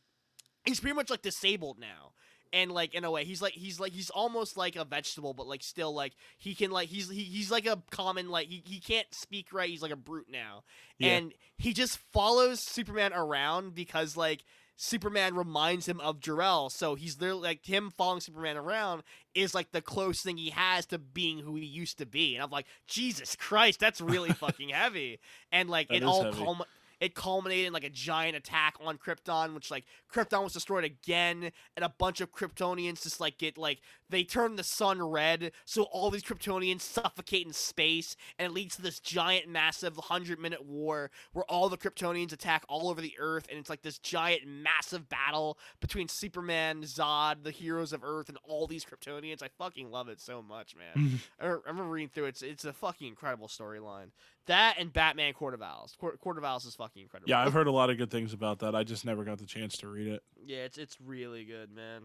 he's 0.70 0.80
pretty 0.80 0.94
much 0.96 1.10
like 1.10 1.22
disabled 1.22 1.78
now. 1.78 2.12
And 2.52 2.72
like 2.72 2.94
in 2.94 3.04
a 3.04 3.10
way 3.12 3.24
he's 3.24 3.40
like 3.40 3.52
he's 3.52 3.78
like 3.78 3.92
he's 3.92 4.10
almost 4.10 4.56
like 4.56 4.74
a 4.74 4.84
vegetable 4.84 5.34
but 5.34 5.46
like 5.46 5.62
still 5.62 5.94
like 5.94 6.14
he 6.36 6.54
can 6.56 6.72
like 6.72 6.88
he's 6.88 7.08
he, 7.08 7.22
he's 7.22 7.48
like 7.48 7.64
a 7.66 7.80
common 7.92 8.28
like 8.28 8.48
he, 8.48 8.60
he 8.66 8.80
can't 8.80 9.06
speak 9.12 9.52
right. 9.52 9.70
He's 9.70 9.82
like 9.82 9.92
a 9.92 9.96
brute 9.96 10.26
now. 10.28 10.64
Yeah. 10.98 11.10
and 11.12 11.34
he 11.58 11.72
just 11.72 11.98
follows 12.12 12.58
superman 12.60 13.12
around 13.12 13.74
because 13.76 14.16
like 14.16 14.42
superman 14.76 15.36
reminds 15.36 15.86
him 15.86 16.00
of 16.00 16.18
Jor-El 16.20 16.70
so 16.70 16.94
he's 16.96 17.16
there 17.16 17.34
like 17.34 17.64
him 17.66 17.92
following 17.96 18.20
superman 18.20 18.56
around 18.56 19.02
is 19.34 19.54
like 19.54 19.70
the 19.70 19.82
close 19.82 20.22
thing 20.22 20.36
he 20.38 20.50
has 20.50 20.86
to 20.86 20.98
being 20.98 21.38
who 21.38 21.54
he 21.54 21.66
used 21.66 21.98
to 21.98 22.06
be. 22.06 22.34
And 22.34 22.42
i'm 22.42 22.50
like 22.50 22.66
jesus 22.88 23.36
christ 23.36 23.78
that's 23.78 24.00
really 24.00 24.30
fucking 24.44 24.70
heavy. 24.70 25.20
And 25.52 25.70
like 25.70 25.92
it 25.92 26.02
all 26.02 26.24
heavy. 26.24 26.42
culmi- 26.42 26.64
it 27.00 27.14
culminated 27.14 27.66
in 27.66 27.72
like 27.72 27.84
a 27.84 27.90
giant 27.90 28.36
attack 28.36 28.74
on 28.84 28.98
Krypton, 28.98 29.54
which 29.54 29.70
like 29.70 29.84
Krypton 30.12 30.44
was 30.44 30.52
destroyed 30.52 30.84
again, 30.84 31.50
and 31.76 31.84
a 31.84 31.92
bunch 31.98 32.20
of 32.20 32.32
Kryptonians 32.32 33.02
just 33.02 33.20
like 33.20 33.38
get 33.38 33.56
like 33.56 33.80
they 34.10 34.24
turn 34.24 34.56
the 34.56 34.64
sun 34.64 35.02
red, 35.02 35.52
so 35.64 35.84
all 35.84 36.10
these 36.10 36.22
Kryptonians 36.22 36.80
suffocate 36.80 37.46
in 37.46 37.52
space, 37.52 38.16
and 38.38 38.46
it 38.46 38.52
leads 38.52 38.76
to 38.76 38.82
this 38.82 39.00
giant, 39.00 39.48
massive 39.48 39.96
hundred 39.96 40.38
minute 40.38 40.64
war 40.64 41.10
where 41.32 41.44
all 41.44 41.68
the 41.68 41.78
Kryptonians 41.78 42.32
attack 42.32 42.64
all 42.68 42.88
over 42.88 43.00
the 43.00 43.14
Earth, 43.18 43.46
and 43.50 43.58
it's 43.58 43.70
like 43.70 43.82
this 43.82 43.98
giant, 43.98 44.46
massive 44.46 45.08
battle 45.08 45.58
between 45.80 46.08
Superman, 46.08 46.82
Zod, 46.82 47.44
the 47.44 47.50
heroes 47.50 47.92
of 47.92 48.04
Earth, 48.04 48.28
and 48.28 48.38
all 48.44 48.66
these 48.66 48.84
Kryptonians. 48.84 49.42
I 49.42 49.48
fucking 49.58 49.90
love 49.90 50.08
it 50.08 50.20
so 50.20 50.42
much, 50.42 50.74
man. 50.76 51.06
Mm-hmm. 51.06 51.44
I 51.44 51.46
remember 51.66 51.90
reading 51.90 52.10
through 52.10 52.26
it. 52.26 52.28
It's, 52.30 52.42
it's 52.42 52.64
a 52.64 52.72
fucking 52.72 53.08
incredible 53.08 53.48
storyline. 53.48 54.10
That 54.46 54.76
and 54.78 54.92
Batman 54.92 55.32
Court 55.34 55.54
of 55.54 55.62
Owls. 55.62 55.96
Court, 56.00 56.20
Court 56.20 56.38
of 56.38 56.44
Owls 56.44 56.64
is 56.64 56.74
fucking 56.74 57.02
incredible. 57.02 57.30
Yeah, 57.30 57.40
I've 57.40 57.52
heard 57.52 57.66
a 57.66 57.72
lot 57.72 57.90
of 57.90 57.98
good 57.98 58.10
things 58.10 58.32
about 58.32 58.58
that. 58.60 58.74
I 58.74 58.82
just 58.82 59.04
never 59.04 59.22
got 59.22 59.38
the 59.38 59.46
chance 59.46 59.76
to 59.78 59.88
read 59.88 60.08
it. 60.08 60.22
Yeah, 60.44 60.64
it's 60.64 60.78
it's 60.78 61.00
really 61.00 61.44
good, 61.44 61.70
man. 61.70 62.02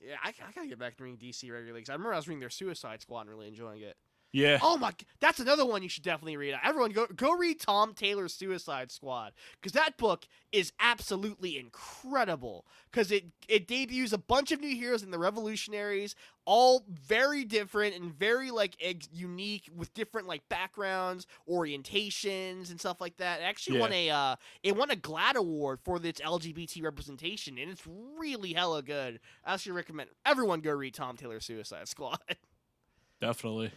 Yeah, 0.00 0.16
I, 0.24 0.28
I 0.30 0.52
gotta 0.52 0.66
get 0.68 0.78
back 0.78 0.96
to 0.96 1.04
reading 1.04 1.18
DC 1.18 1.50
regularly 1.50 1.82
'cause 1.82 1.90
I 1.90 1.92
remember 1.92 2.14
I 2.14 2.16
was 2.16 2.26
reading 2.28 2.40
their 2.40 2.50
Suicide 2.50 3.02
Squad 3.02 3.22
and 3.22 3.30
really 3.30 3.48
enjoying 3.48 3.82
it. 3.82 3.96
Yeah. 4.32 4.58
Oh 4.62 4.76
my, 4.76 4.92
that's 5.20 5.40
another 5.40 5.66
one 5.66 5.82
you 5.82 5.88
should 5.88 6.04
definitely 6.04 6.36
read. 6.36 6.54
Everyone, 6.62 6.92
go 6.92 7.06
go 7.06 7.32
read 7.32 7.58
Tom 7.60 7.94
Taylor's 7.94 8.32
Suicide 8.32 8.92
Squad 8.92 9.32
because 9.60 9.72
that 9.72 9.96
book 9.96 10.26
is 10.52 10.72
absolutely 10.78 11.58
incredible. 11.58 12.64
Because 12.90 13.10
it 13.10 13.24
it 13.48 13.66
debuts 13.66 14.12
a 14.12 14.18
bunch 14.18 14.52
of 14.52 14.60
new 14.60 14.74
heroes 14.74 15.02
in 15.02 15.10
the 15.10 15.18
Revolutionaries, 15.18 16.14
all 16.44 16.84
very 16.88 17.44
different 17.44 17.96
and 17.96 18.12
very 18.12 18.52
like 18.52 18.76
ex- 18.80 19.08
unique 19.12 19.68
with 19.74 19.92
different 19.94 20.28
like 20.28 20.48
backgrounds, 20.48 21.26
orientations, 21.48 22.70
and 22.70 22.78
stuff 22.78 23.00
like 23.00 23.16
that. 23.16 23.40
It 23.40 23.44
actually 23.44 23.80
won 23.80 23.92
a 23.92 24.10
uh, 24.10 24.36
it 24.62 24.76
won 24.76 24.90
a 24.90 24.96
GLAAD 24.96 25.34
award 25.34 25.80
for 25.84 25.96
its 26.04 26.20
LGBT 26.20 26.84
representation, 26.84 27.58
and 27.58 27.68
it's 27.68 27.82
really 28.16 28.52
hella 28.52 28.82
good. 28.82 29.18
I 29.44 29.54
actually 29.54 29.72
recommend 29.72 30.10
everyone 30.24 30.60
go 30.60 30.72
read 30.72 30.94
Tom 30.94 31.16
Taylor's 31.16 31.46
Suicide 31.46 31.88
Squad. 31.88 32.20
Definitely. 33.20 33.72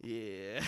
Yeah. 0.00 0.60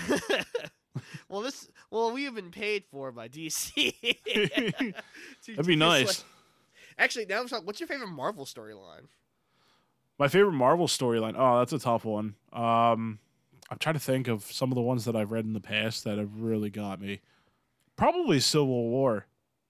well, 1.28 1.41
this 1.43 1.68
well 1.91 2.12
we 2.12 2.24
have 2.24 2.35
been 2.35 2.51
paid 2.51 2.85
for 2.91 3.12
by 3.12 3.28
DC. 3.28 3.95
That'd 5.47 5.66
be 5.66 5.76
nice. 5.76 6.24
Actually, 6.99 7.26
now 7.26 7.41
I'm 7.41 7.49
talking, 7.49 7.66
what's 7.66 7.81
your 7.81 7.87
favorite 7.87 8.09
Marvel 8.09 8.45
storyline? 8.45 9.07
My 10.18 10.28
favorite 10.28 10.53
Marvel 10.53 10.87
storyline. 10.87 11.35
Oh, 11.37 11.59
that's 11.59 11.72
a 11.72 11.78
tough 11.78 12.05
one. 12.05 12.35
Um, 12.53 13.18
I'm 13.70 13.78
trying 13.78 13.95
to 13.95 14.01
think 14.01 14.28
of 14.28 14.43
some 14.45 14.70
of 14.70 14.74
the 14.74 14.83
ones 14.83 15.07
that 15.07 15.16
I've 15.16 15.31
read 15.31 15.45
in 15.47 15.55
the 15.55 15.61
past 15.61 16.05
that 16.05 16.18
have 16.18 16.41
really 16.41 16.68
got 16.68 17.01
me. 17.01 17.20
Probably 17.97 18.41
Civil 18.41 18.91
War. 18.91 19.26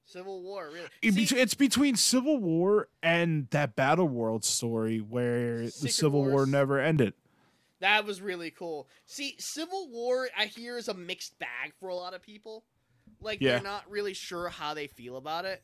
Civil 0.06 0.42
War, 0.42 0.68
really. 0.72 0.88
It 1.02 1.14
See, 1.14 1.24
bet- 1.26 1.42
it's 1.42 1.54
between 1.54 1.94
Civil 1.94 2.38
War 2.38 2.88
and 3.00 3.46
that 3.50 3.76
Battle 3.76 4.08
World 4.08 4.44
story 4.44 4.98
where 4.98 5.62
the 5.62 5.70
Secret 5.70 5.92
Civil 5.92 6.24
War 6.24 6.46
never 6.46 6.80
ended. 6.80 7.14
That 7.80 8.04
was 8.04 8.20
really 8.20 8.50
cool. 8.50 8.88
See, 9.06 9.36
Civil 9.38 9.88
War, 9.90 10.28
I 10.36 10.46
hear, 10.46 10.76
is 10.78 10.88
a 10.88 10.94
mixed 10.94 11.38
bag 11.38 11.72
for 11.78 11.88
a 11.88 11.94
lot 11.94 12.14
of 12.14 12.22
people. 12.22 12.64
Like 13.20 13.40
Yeah. 13.40 13.60
they're 13.60 13.60
not 13.60 13.90
really 13.90 14.14
sure 14.14 14.48
how 14.48 14.74
they 14.74 14.86
feel 14.86 15.16
about 15.16 15.44
it, 15.44 15.62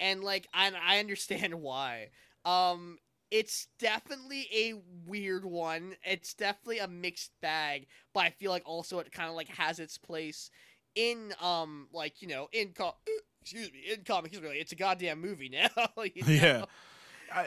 and 0.00 0.24
like 0.24 0.48
I, 0.52 0.72
I 0.82 0.98
understand 0.98 1.54
why. 1.60 2.08
Um, 2.44 2.98
it's 3.30 3.68
definitely 3.78 4.46
a 4.54 4.74
weird 5.06 5.44
one. 5.44 5.96
It's 6.04 6.34
definitely 6.34 6.78
a 6.78 6.88
mixed 6.88 7.32
bag, 7.40 7.86
but 8.14 8.20
I 8.24 8.30
feel 8.30 8.50
like 8.50 8.62
also 8.66 8.98
it 9.00 9.12
kind 9.12 9.28
of 9.28 9.36
like 9.36 9.48
has 9.48 9.78
its 9.78 9.98
place 9.98 10.50
in 10.94 11.34
um 11.40 11.88
like 11.92 12.22
you 12.22 12.28
know 12.28 12.48
in 12.52 12.68
co- 12.72 12.96
excuse 13.42 13.72
me 13.72 13.80
in 13.92 14.02
comic 14.04 14.32
history. 14.32 14.58
It's 14.58 14.72
a 14.72 14.76
goddamn 14.76 15.20
movie 15.20 15.48
now. 15.52 15.88
you 16.02 16.24
know? 16.58 16.64
Yeah. 16.64 16.64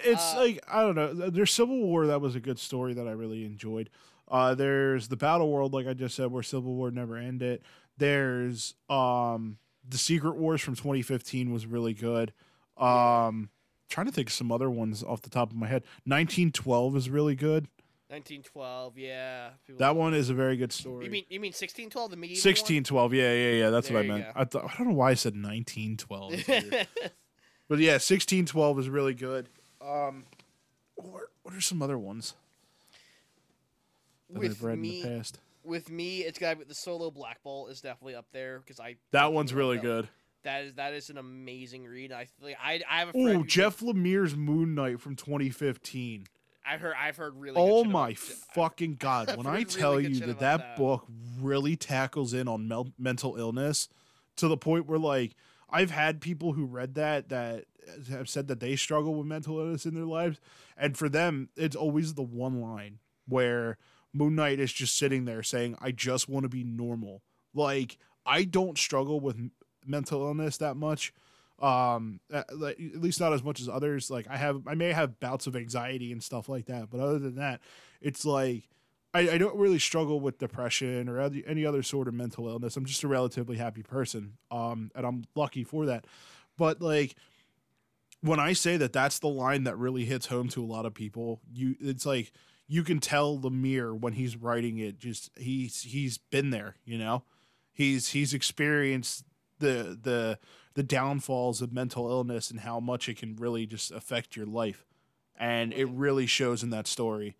It's 0.03 0.33
Uh, 0.33 0.35
like 0.35 0.63
I 0.67 0.81
don't 0.81 0.95
know. 0.95 1.13
There's 1.29 1.51
Civil 1.51 1.79
War 1.79 2.07
that 2.07 2.21
was 2.21 2.35
a 2.35 2.39
good 2.39 2.59
story 2.59 2.93
that 2.93 3.07
I 3.07 3.11
really 3.11 3.45
enjoyed. 3.45 3.89
Uh, 4.29 4.53
there's 4.55 5.07
the 5.07 5.17
Battle 5.17 5.49
World, 5.51 5.73
like 5.73 5.87
I 5.87 5.93
just 5.93 6.15
said, 6.15 6.31
where 6.31 6.43
Civil 6.43 6.75
War 6.75 6.91
never 6.91 7.17
ended. 7.17 7.61
There's 7.97 8.75
um 8.89 9.57
the 9.87 9.97
Secret 9.97 10.35
Wars 10.35 10.61
from 10.61 10.75
2015 10.75 11.51
was 11.51 11.65
really 11.65 11.93
good. 11.93 12.31
Um, 12.77 13.49
trying 13.89 14.05
to 14.05 14.11
think 14.11 14.27
of 14.29 14.33
some 14.33 14.51
other 14.51 14.69
ones 14.69 15.03
off 15.03 15.21
the 15.23 15.29
top 15.31 15.49
of 15.51 15.57
my 15.57 15.67
head. 15.67 15.83
1912 16.05 16.95
is 16.95 17.09
really 17.09 17.35
good. 17.35 17.67
1912. 18.09 18.97
Yeah. 18.97 19.49
People- 19.65 19.79
That 19.79 19.95
one 19.95 20.13
is 20.13 20.29
a 20.29 20.33
very 20.33 20.57
good 20.57 20.71
story. 20.71 21.05
You 21.05 21.11
mean 21.11 21.25
you 21.29 21.39
mean 21.39 21.49
1612 21.49 22.11
the 22.11 22.17
medieval 22.17 22.39
one? 22.41 22.49
1612, 22.49 23.13
yeah, 23.13 23.33
yeah, 23.33 23.51
yeah. 23.51 23.69
That's 23.71 23.87
There 23.89 23.97
what 23.97 24.05
I 24.05 24.07
meant. 24.07 24.25
go. 24.25 24.31
I, 24.35 24.45
thought 24.45 24.63
I 24.65 24.77
don't 24.77 24.87
know 24.89 24.93
why 24.95 25.11
I 25.11 25.13
said 25.15 25.33
1912. 25.33 26.87
But 27.67 27.77
yeah, 27.77 27.99
sixteen 27.99 28.47
twelve 28.47 28.79
is 28.79 28.89
really 28.89 29.13
good. 29.13 29.47
Um, 29.79 30.23
what, 30.95 31.25
what 31.43 31.53
are 31.53 31.61
some 31.61 31.83
other 31.83 31.99
ones 31.99 32.33
that 34.29 34.39
with 34.39 34.51
I've 34.51 34.63
read 34.63 34.79
me, 34.79 35.01
in 35.01 35.09
the 35.09 35.17
past? 35.17 35.39
with 35.63 35.89
me, 35.89 36.19
it's 36.19 36.39
got 36.39 36.67
the 36.67 36.75
solo 36.75 37.11
Black 37.11 37.41
Bolt 37.43 37.69
is 37.71 37.81
definitely 37.81 38.15
up 38.15 38.25
there 38.31 38.59
because 38.59 38.79
I 38.79 38.95
That 39.11 39.33
one's 39.33 39.53
really 39.53 39.77
that 39.77 39.83
good. 39.83 40.09
That 40.43 40.63
is 40.63 40.73
that 40.75 40.93
is 40.93 41.09
an 41.09 41.17
amazing 41.17 41.83
read. 41.85 42.11
I 42.13 42.27
like 42.41 42.57
I 42.63 42.81
I 42.89 42.99
have 42.99 43.09
a 43.09 43.11
Oh, 43.17 43.23
friend. 43.23 43.37
who- 43.41 43.45
Jeff 43.47 43.79
Lemire's 43.81 44.35
Moon 44.35 44.73
Knight 44.75 44.99
from 45.01 45.15
2015. 45.15 46.25
I've 46.65 46.81
heard 46.81 46.93
I've 46.99 47.17
heard 47.17 47.35
really. 47.35 47.55
good 47.55 47.61
Oh 47.61 47.83
shit 47.83 47.91
my 47.91 48.09
about 48.09 48.17
fucking 48.53 48.95
god! 48.99 49.29
I've 49.29 49.37
When 49.37 49.47
I 49.47 49.63
tell 49.63 49.99
good 49.99 50.11
you 50.15 50.19
that 50.27 50.39
that 50.39 50.57
that. 50.59 50.77
book 50.77 51.05
really 51.41 51.75
tackles 51.75 52.33
in 52.33 52.47
on 52.47 52.67
mel- 52.67 52.93
mental 52.97 53.35
illness 53.37 53.89
to 54.37 54.47
the 54.47 54.57
point 54.57 54.85
where 54.85 54.99
like 54.99 55.35
I've 55.69 55.91
had 55.91 56.21
people 56.21 56.53
who 56.53 56.65
read 56.65 56.93
that 56.95 57.29
that 57.29 57.65
have 58.09 58.29
said 58.29 58.47
that 58.47 58.59
they 58.59 58.75
struggle 58.75 59.15
with 59.15 59.25
mental 59.27 59.59
illness 59.59 59.85
in 59.85 59.93
their 59.95 60.05
lives, 60.05 60.39
and 60.77 60.95
for 60.95 61.09
them, 61.09 61.49
it's 61.57 61.75
always 61.75 62.13
the 62.13 62.21
one 62.23 62.61
line 62.61 62.99
where 63.27 63.77
Moon 64.13 64.35
Knight 64.35 64.59
is 64.59 64.73
just 64.73 64.97
sitting 64.97 65.25
there 65.25 65.43
saying, 65.43 65.77
"I 65.79 65.91
just 65.91 66.27
want 66.29 66.43
to 66.43 66.49
be 66.49 66.63
normal." 66.63 67.21
Like 67.53 67.97
I 68.25 68.43
don't 68.43 68.77
struggle 68.77 69.19
with 69.19 69.37
mental 69.85 70.21
illness 70.21 70.57
that 70.57 70.75
much 70.75 71.13
um 71.61 72.19
at, 72.31 72.49
at 72.49 72.79
least 73.01 73.19
not 73.19 73.33
as 73.33 73.43
much 73.43 73.59
as 73.59 73.67
others. 73.67 74.09
Like 74.09 74.27
i 74.29 74.37
have 74.37 74.61
i 74.67 74.75
may 74.75 74.93
have 74.93 75.19
bouts 75.19 75.47
of 75.47 75.55
anxiety 75.55 76.11
and 76.11 76.23
stuff 76.23 76.47
like 76.47 76.65
that 76.65 76.89
but 76.89 76.99
other 76.99 77.19
than 77.19 77.35
that 77.35 77.59
it's 78.01 78.23
like 78.25 78.69
i, 79.13 79.29
I 79.31 79.37
don't 79.37 79.57
really 79.57 79.79
struggle 79.79 80.19
with 80.19 80.37
depression 80.37 81.09
or 81.09 81.19
any 81.19 81.65
other 81.65 81.83
sort 81.83 82.07
of 82.07 82.13
mental 82.13 82.47
illness. 82.47 82.77
I'm 82.77 82.85
just 82.85 83.03
a 83.03 83.07
relatively 83.07 83.57
happy 83.57 83.83
person 83.83 84.37
um 84.51 84.91
and 84.95 85.05
i'm 85.05 85.23
lucky 85.35 85.63
for 85.63 85.85
that. 85.87 86.05
But 86.57 86.81
like 86.81 87.15
when 88.21 88.39
i 88.39 88.53
say 88.53 88.77
that 88.77 88.93
that's 88.93 89.19
the 89.19 89.27
line 89.27 89.63
that 89.63 89.77
really 89.77 90.05
hits 90.05 90.27
home 90.27 90.47
to 90.49 90.63
a 90.63 90.65
lot 90.67 90.85
of 90.85 90.93
people 90.93 91.41
you 91.53 91.75
it's 91.79 92.05
like 92.05 92.31
you 92.71 92.83
can 92.83 92.99
tell 92.99 93.37
Lemire 93.37 93.93
when 93.99 94.13
he's 94.13 94.37
writing 94.37 94.77
it 94.77 94.97
just 94.99 95.31
he's 95.37 95.81
he's 95.81 96.17
been 96.17 96.51
there 96.51 96.75
you 96.85 96.97
know 96.97 97.23
he's 97.73 98.09
he's 98.09 98.33
experienced 98.33 99.25
the 99.59 99.97
the 100.01 100.39
the 100.75 100.83
downfalls 100.83 101.61
of 101.61 101.73
mental 101.73 102.09
illness 102.09 102.49
and 102.51 102.61
how 102.61 102.79
much 102.79 103.09
it 103.09 103.17
can 103.17 103.35
really 103.35 103.65
just 103.65 103.91
affect 103.91 104.35
your 104.37 104.45
life 104.45 104.85
and 105.37 105.73
it 105.73 105.85
really 105.85 106.25
shows 106.27 106.63
in 106.63 106.69
that 106.69 106.87
story 106.87 107.35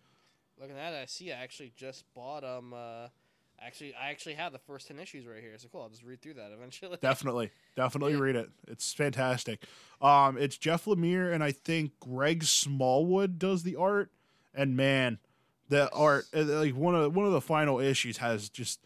Looking 0.60 0.76
at 0.76 0.92
it, 0.92 0.96
I 1.02 1.06
see. 1.06 1.32
I 1.32 1.36
actually 1.36 1.72
just 1.74 2.04
bought 2.14 2.44
um. 2.44 2.74
Uh, 2.74 3.08
actually, 3.62 3.94
I 3.94 4.10
actually 4.10 4.34
have 4.34 4.52
the 4.52 4.58
first 4.58 4.88
ten 4.88 4.98
issues 4.98 5.26
right 5.26 5.40
here. 5.40 5.54
So 5.56 5.68
cool. 5.72 5.80
I'll 5.80 5.88
just 5.88 6.02
read 6.02 6.20
through 6.20 6.34
that 6.34 6.50
eventually. 6.52 6.98
definitely 7.00 7.50
definitely 7.76 8.12
Yeah. 8.12 8.18
read 8.18 8.36
it 8.36 8.50
it's 8.68 8.92
fantastic 8.92 9.64
um 10.02 10.36
it's 10.36 10.58
jeff 10.58 10.84
lemire 10.84 11.32
and 11.32 11.42
i 11.42 11.50
think 11.50 11.92
greg 11.98 12.44
smallwood 12.44 13.38
does 13.38 13.62
the 13.62 13.76
art 13.76 14.10
and 14.54 14.76
man 14.76 15.18
the 15.68 15.90
art 15.92 16.24
uh, 16.34 16.42
like 16.42 16.74
one 16.74 16.94
of 16.94 17.14
one 17.14 17.26
of 17.26 17.32
the 17.32 17.40
final 17.40 17.78
issues 17.80 18.18
has 18.18 18.48
just 18.48 18.80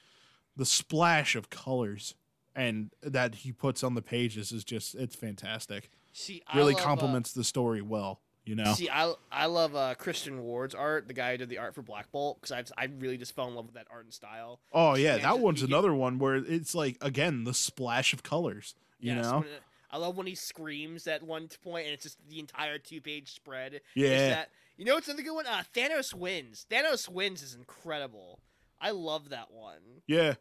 the 0.56 0.66
splash 0.66 1.34
of 1.34 1.50
colors 1.50 2.14
and 2.54 2.90
that 3.02 3.34
he 3.36 3.50
puts 3.52 3.82
on 3.82 3.94
the 3.94 4.02
pages 4.02 4.52
is 4.52 4.64
just 4.64 4.94
it's 4.94 5.14
fantastic 5.16 5.90
See, 6.12 6.42
I 6.46 6.56
really 6.58 6.74
love, 6.74 6.82
uh, 6.82 6.84
complements 6.84 7.32
the 7.32 7.42
story 7.44 7.82
well 7.82 8.20
you 8.44 8.54
know 8.54 8.74
See, 8.74 8.90
I 8.90 9.14
I 9.32 9.46
love 9.46 9.74
uh, 9.74 9.94
Christian 9.94 10.42
Ward's 10.42 10.74
art, 10.74 11.08
the 11.08 11.14
guy 11.14 11.32
who 11.32 11.38
did 11.38 11.48
the 11.48 11.56
art 11.56 11.74
for 11.74 11.80
Black 11.80 12.12
Bolt, 12.12 12.40
because 12.42 12.52
I 12.52 12.62
I 12.82 12.88
really 12.98 13.16
just 13.16 13.34
fell 13.34 13.48
in 13.48 13.54
love 13.54 13.64
with 13.64 13.74
that 13.76 13.86
art 13.90 14.04
and 14.04 14.12
style. 14.12 14.60
Oh 14.70 14.94
yeah, 14.96 15.16
that 15.16 15.38
one's 15.38 15.62
you 15.62 15.66
get- 15.66 15.72
another 15.74 15.94
one 15.94 16.18
where 16.18 16.34
it's 16.36 16.74
like 16.74 16.98
again 17.00 17.44
the 17.44 17.54
splash 17.54 18.12
of 18.12 18.22
colors. 18.22 18.74
You 19.00 19.14
Yes, 19.14 19.24
know? 19.24 19.38
when 19.38 19.48
I 19.90 19.96
love 19.96 20.16
when 20.18 20.26
he 20.26 20.34
screams 20.34 21.06
at 21.06 21.22
one 21.22 21.48
point, 21.62 21.86
and 21.86 21.94
it's 21.94 22.02
just 22.02 22.18
the 22.28 22.38
entire 22.38 22.76
two-page 22.78 23.32
spread. 23.32 23.80
Yeah. 23.94 24.44
You 24.76 24.84
know 24.84 24.94
what's 24.94 25.08
another 25.08 25.22
good 25.22 25.34
one? 25.34 25.46
Uh, 25.46 25.62
Thanos 25.74 26.12
wins. 26.14 26.66
Thanos 26.70 27.08
wins 27.08 27.42
is 27.42 27.54
incredible. 27.54 28.40
I 28.80 28.90
love 28.90 29.30
that 29.30 29.50
one, 29.50 30.02
Yeah. 30.06 30.34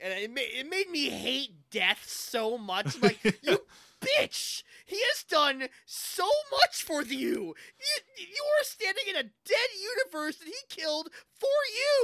and 0.00 0.12
it 0.12 0.30
made 0.30 0.50
it 0.54 0.68
made 0.68 0.88
me 0.90 1.10
hate 1.10 1.70
death 1.70 2.04
so 2.06 2.56
much. 2.58 3.00
Like 3.02 3.18
you 3.42 3.58
bitch, 4.00 4.62
he 4.86 4.96
has 5.10 5.24
done 5.28 5.64
so 5.84 6.28
much 6.52 6.82
for 6.84 7.02
you. 7.02 7.54
You 7.56 7.96
you 8.18 8.44
are 8.60 8.64
standing 8.64 9.04
in 9.08 9.16
a 9.16 9.22
dead 9.22 9.70
universe 10.12 10.36
that 10.36 10.46
he 10.46 10.54
killed 10.68 11.08
for 11.32 11.48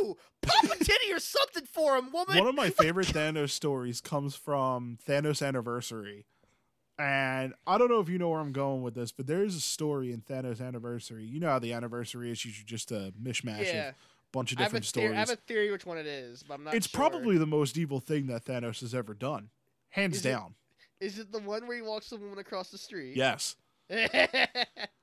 you. 0.01 0.17
Pop 0.43 0.65
a 0.65 0.85
titty 0.85 1.13
or 1.13 1.21
something 1.21 1.65
for 1.67 1.97
him, 1.97 2.11
woman. 2.13 2.39
One 2.39 2.49
of 2.49 2.55
my 2.57 2.71
favorite 2.83 3.09
Thanos 3.09 3.51
stories 3.51 4.01
comes 4.01 4.35
from 4.35 4.99
Thanos 5.07 5.47
Anniversary. 5.47 6.27
And 6.99 7.55
I 7.67 7.77
don't 7.77 7.91
know 7.91 8.01
if 8.01 8.09
you 8.09 8.19
know 8.19 8.29
where 8.29 8.41
I'm 8.41 8.53
going 8.53 8.83
with 8.83 8.95
this, 8.95 9.11
but 9.11 9.27
there's 9.27 9.57
a 9.57 9.61
story 9.61 10.13
in 10.13 10.21
Thanos 10.21 10.61
Anniversary. 10.61 11.25
You 11.25 11.41
know 11.41 11.49
how 11.49 11.59
the 11.59 11.73
anniversary 11.73 12.31
issues 12.31 12.61
are 12.61 12.65
just 12.65 12.93
uh, 12.93 12.97
a 12.97 13.13
mishmash 13.13 13.65
yeah, 13.65 13.89
of 13.89 13.95
a 13.95 13.97
bunch 14.33 14.53
of 14.53 14.59
different 14.59 14.61
I 14.61 14.65
different 14.65 14.87
theory, 14.87 15.17
I 15.17 15.19
have 15.19 15.31
a 15.31 15.37
theory 15.37 15.71
which 15.73 15.87
one 15.87 15.99
it 15.99 16.07
is, 16.07 16.45
but 16.45 16.55
I'm 16.55 16.65
not. 16.65 16.75
it's 16.75 16.89
sure. 16.89 16.99
probably 16.99 17.37
the 17.37 17.47
most 17.47 17.77
evil 17.77 17.99
thing 17.99 18.29
that 18.29 18.45
Thanos 18.45 18.81
has 18.81 18.95
ever 18.95 19.13
done. 19.13 19.51
Hands 19.91 20.15
Is 20.15 20.23
down. 20.23 20.55
Is 21.01 21.19
it 21.19 21.33
the 21.33 21.41
one 21.41 21.67
where 21.67 21.77
he 21.77 21.83
walks 21.83 22.11
the 22.11 22.17
woman 22.17 22.39
across 22.39 22.71
the 22.71 22.79
street? 22.79 23.17
Yes. 23.17 23.57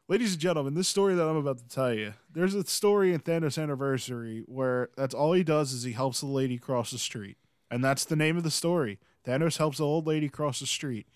Ladies 0.08 0.34
and 0.34 0.42
gentlemen, 0.42 0.74
this 0.74 0.88
story 0.88 1.14
that 1.14 1.28
I'm 1.28 1.36
about 1.36 1.60
to 1.60 1.68
tell 1.68 1.94
you, 1.94 2.14
there's 2.34 2.56
a 2.56 2.66
story 2.66 3.14
in 3.14 3.20
Thanos 3.20 3.62
Anniversary 3.62 4.44
where 4.48 4.90
that's 4.98 5.14
all 5.14 5.34
he 5.34 5.44
does 5.44 5.74
is 5.74 5.84
he 5.84 5.92
helps 5.92 6.22
the 6.22 6.28
lady 6.28 6.58
cross 6.58 6.92
the 6.92 6.98
street. 6.98 7.38
And 7.70 7.84
that's 7.84 8.04
the 8.04 8.16
name 8.16 8.36
of 8.36 8.44
the 8.44 8.52
story. 8.52 9.00
Thanos 9.26 9.58
helps 9.58 9.78
the 9.78 9.86
old 9.86 10.08
lady 10.08 10.28
cross 10.28 10.60
the 10.60 10.66
street. 10.66 11.08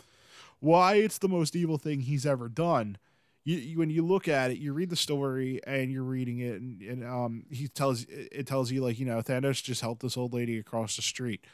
Why 0.60 0.96
it's 0.96 1.18
the 1.18 1.30
most 1.30 1.56
evil 1.56 1.78
thing 1.78 2.02
he's 2.02 2.26
ever 2.26 2.50
done. 2.50 2.98
You, 3.44 3.58
you- 3.58 3.78
when 3.80 3.90
you 3.90 4.06
look 4.06 4.28
at 4.28 4.52
it, 4.52 4.58
you 4.58 4.74
read 4.74 4.90
the 4.90 4.96
story 4.96 5.60
and 5.68 5.92
you're 5.92 6.04
reading 6.04 6.40
it, 6.40 6.60
and, 6.62 6.82
and 6.82 7.04
um, 7.04 7.46
he 7.52 7.68
tells 7.68 8.06
it 8.10 8.48
tells 8.48 8.72
you 8.72 8.82
like 8.82 9.00
you 9.00 9.06
know 9.06 9.20
Thanos 9.20 9.64
just 9.64 9.82
helped 9.82 10.02
this 10.02 10.18
old 10.18 10.34
lady 10.34 10.58
across 10.58 10.96
the 10.96 11.02
street, 11.02 11.46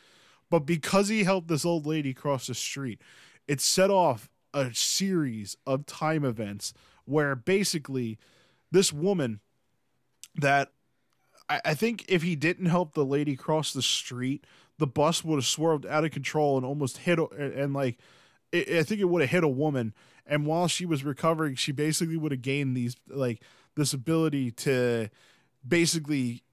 but 0.49 0.60
because 0.60 1.10
he 1.10 1.24
helped 1.24 1.47
this 1.47 1.66
old 1.66 1.86
lady 1.86 2.14
cross 2.14 2.47
the 2.47 2.54
street, 2.56 3.02
it 3.47 3.60
set 3.62 3.89
off 3.89 4.30
a 4.54 4.74
series 4.74 5.58
of 5.66 5.86
time 5.86 6.24
events 6.26 6.74
where 7.06 7.36
basically 7.36 8.18
this 8.72 8.93
woman 8.93 9.39
that 10.36 10.72
I, 11.49 11.62
I 11.66 11.74
think 11.74 12.06
if 12.08 12.22
he 12.24 12.36
didn't 12.36 12.68
help 12.68 12.93
the 12.93 13.06
lady 13.06 13.36
cross 13.36 13.74
the 13.74 13.82
street, 13.82 14.45
the 14.78 14.88
bus 14.88 15.24
would 15.24 15.36
have 15.38 15.45
swerved 15.45 15.86
out 15.86 16.06
of 16.06 16.12
control 16.12 16.58
and 16.58 16.66
almost 16.66 16.99
hit 16.99 17.20
and, 17.20 17.54
and 17.54 17.74
like 17.74 17.97
it, 18.52 18.70
I 18.70 18.84
think 18.84 19.02
it 19.02 19.06
would 19.06 19.22
have 19.22 19.32
hit 19.32 19.43
a 19.43 19.49
woman. 19.49 19.93
And 20.26 20.45
while 20.45 20.68
she 20.68 20.86
was 20.86 21.04
recovering, 21.04 21.56
she 21.56 21.72
basically 21.72 22.18
would 22.18 22.32
have 22.32 22.41
gained 22.41 22.76
these 22.76 22.95
like 23.08 23.41
this 23.76 23.93
ability 23.93 24.52
to 24.52 25.10
basically 25.68 26.43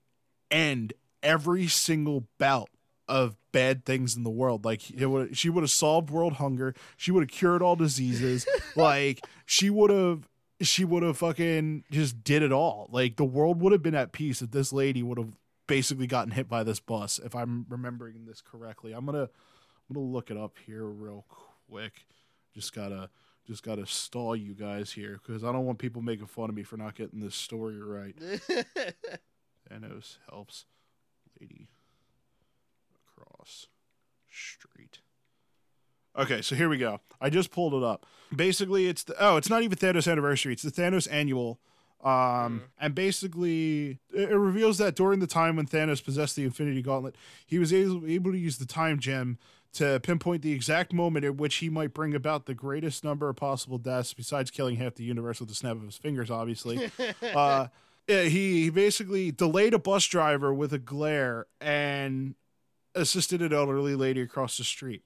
end 0.50 0.92
every 1.22 1.66
single 1.66 2.26
bout 2.38 2.70
of 3.08 3.36
bad 3.52 3.84
things 3.84 4.16
in 4.16 4.22
the 4.22 4.30
world. 4.30 4.64
Like 4.64 4.90
it 4.90 5.06
would, 5.06 5.36
she 5.36 5.48
would 5.50 5.62
have 5.62 5.70
solved 5.70 6.10
world 6.10 6.34
hunger. 6.34 6.74
She 6.96 7.10
would 7.10 7.22
have 7.22 7.30
cured 7.30 7.62
all 7.62 7.76
diseases. 7.76 8.46
like 8.76 9.24
she 9.46 9.70
would 9.70 9.90
have, 9.90 10.28
she 10.60 10.84
would 10.84 11.02
have 11.02 11.18
fucking 11.18 11.84
just 11.90 12.22
did 12.22 12.42
it 12.42 12.52
all. 12.52 12.88
Like 12.90 13.16
the 13.16 13.24
world 13.24 13.60
would 13.60 13.72
have 13.72 13.82
been 13.82 13.94
at 13.94 14.12
peace 14.12 14.42
if 14.42 14.50
this 14.50 14.72
lady 14.72 15.02
would 15.02 15.18
have 15.18 15.36
basically 15.66 16.06
gotten 16.06 16.32
hit 16.32 16.48
by 16.48 16.62
this 16.62 16.80
bus. 16.80 17.18
If 17.22 17.34
I'm 17.34 17.66
remembering 17.68 18.24
this 18.26 18.42
correctly, 18.42 18.92
I'm 18.92 19.06
gonna, 19.06 19.22
I'm 19.22 19.94
gonna 19.94 20.06
look 20.06 20.30
it 20.30 20.36
up 20.36 20.56
here 20.66 20.84
real 20.84 21.24
quick, 21.28 21.47
Just 22.54 22.74
gotta 22.74 23.10
just 23.46 23.62
gotta 23.62 23.86
stall 23.86 24.36
you 24.36 24.54
guys 24.54 24.92
here 24.92 25.20
because 25.24 25.42
I 25.44 25.52
don't 25.52 25.64
want 25.64 25.78
people 25.78 26.02
making 26.02 26.26
fun 26.26 26.50
of 26.50 26.54
me 26.54 26.62
for 26.62 26.76
not 26.76 26.94
getting 26.94 27.20
this 27.20 27.34
story 27.34 27.80
right. 27.80 28.14
Thanos 29.70 30.18
helps 30.28 30.66
lady 31.40 31.68
across 33.16 33.66
street. 34.30 34.98
Okay, 36.16 36.42
so 36.42 36.56
here 36.56 36.68
we 36.68 36.78
go. 36.78 37.00
I 37.20 37.30
just 37.30 37.50
pulled 37.50 37.74
it 37.74 37.82
up. 37.82 38.06
Basically, 38.34 38.86
it's 38.86 39.04
the 39.04 39.14
oh, 39.20 39.36
it's 39.36 39.48
not 39.48 39.62
even 39.62 39.78
Thanos 39.78 40.10
anniversary. 40.10 40.52
It's 40.52 40.62
the 40.62 40.72
Thanos 40.72 41.06
annual. 41.10 41.60
Um, 42.02 42.62
and 42.80 42.94
basically, 42.94 43.98
it, 44.12 44.30
it 44.30 44.36
reveals 44.36 44.78
that 44.78 44.94
during 44.94 45.18
the 45.18 45.26
time 45.26 45.56
when 45.56 45.66
Thanos 45.66 46.04
possessed 46.04 46.36
the 46.36 46.44
Infinity 46.44 46.80
Gauntlet, 46.82 47.16
he 47.44 47.58
was 47.58 47.72
able, 47.72 48.06
able 48.06 48.32
to 48.32 48.38
use 48.38 48.58
the 48.58 48.66
time 48.66 49.00
gem 49.00 49.38
to 49.74 50.00
pinpoint 50.00 50.42
the 50.42 50.52
exact 50.52 50.92
moment 50.92 51.24
at 51.24 51.36
which 51.36 51.56
he 51.56 51.68
might 51.68 51.94
bring 51.94 52.14
about 52.14 52.46
the 52.46 52.54
greatest 52.54 53.04
number 53.04 53.28
of 53.28 53.36
possible 53.36 53.78
deaths, 53.78 54.14
besides 54.14 54.50
killing 54.50 54.76
half 54.76 54.94
the 54.94 55.04
universe 55.04 55.40
with 55.40 55.48
the 55.48 55.54
snap 55.54 55.76
of 55.76 55.82
his 55.82 55.96
fingers, 55.96 56.30
obviously. 56.30 56.90
uh, 57.34 57.68
he, 58.06 58.28
he 58.28 58.70
basically 58.70 59.30
delayed 59.30 59.74
a 59.74 59.78
bus 59.78 60.06
driver 60.06 60.52
with 60.52 60.72
a 60.72 60.78
glare 60.78 61.46
and 61.60 62.34
assisted 62.94 63.42
an 63.42 63.52
elderly 63.52 63.94
lady 63.94 64.20
across 64.20 64.56
the 64.56 64.64
street. 64.64 65.02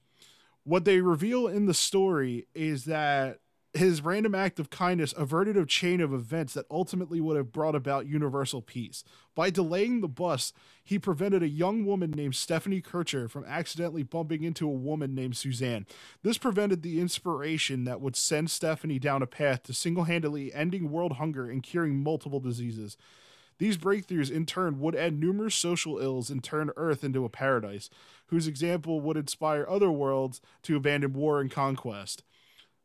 What 0.63 0.85
they 0.85 1.01
reveal 1.01 1.47
in 1.47 1.65
the 1.65 1.73
story 1.73 2.47
is 2.55 2.85
that 2.85 3.39
his 3.73 4.03
random 4.03 4.35
act 4.35 4.59
of 4.59 4.69
kindness 4.69 5.15
averted 5.17 5.57
a 5.57 5.65
chain 5.65 5.99
of 5.99 6.13
events 6.13 6.53
that 6.53 6.67
ultimately 6.69 7.19
would 7.19 7.35
have 7.35 7.51
brought 7.51 7.73
about 7.73 8.05
universal 8.05 8.61
peace. 8.61 9.03
By 9.33 9.49
delaying 9.49 10.01
the 10.01 10.07
bus, 10.07 10.53
he 10.83 10.99
prevented 10.99 11.41
a 11.41 11.47
young 11.47 11.83
woman 11.83 12.11
named 12.11 12.35
Stephanie 12.35 12.81
Kircher 12.81 13.27
from 13.27 13.45
accidentally 13.45 14.03
bumping 14.03 14.43
into 14.43 14.67
a 14.67 14.71
woman 14.71 15.15
named 15.15 15.37
Suzanne. 15.37 15.87
This 16.21 16.37
prevented 16.37 16.83
the 16.83 16.99
inspiration 16.99 17.83
that 17.85 17.99
would 17.99 18.15
send 18.15 18.51
Stephanie 18.51 18.99
down 18.99 19.23
a 19.23 19.27
path 19.27 19.63
to 19.63 19.73
single 19.73 20.03
handedly 20.03 20.53
ending 20.53 20.91
world 20.91 21.13
hunger 21.13 21.49
and 21.49 21.63
curing 21.63 22.03
multiple 22.03 22.39
diseases. 22.39 22.95
These 23.57 23.77
breakthroughs, 23.77 24.29
in 24.29 24.45
turn, 24.45 24.79
would 24.81 24.95
end 24.95 25.19
numerous 25.19 25.55
social 25.55 25.97
ills 25.97 26.29
and 26.29 26.43
turn 26.43 26.71
Earth 26.75 27.03
into 27.03 27.25
a 27.25 27.29
paradise, 27.29 27.89
whose 28.27 28.47
example 28.47 28.99
would 29.01 29.17
inspire 29.17 29.65
other 29.67 29.91
worlds 29.91 30.41
to 30.63 30.75
abandon 30.75 31.13
war 31.13 31.41
and 31.41 31.49
conquest. 31.49 32.23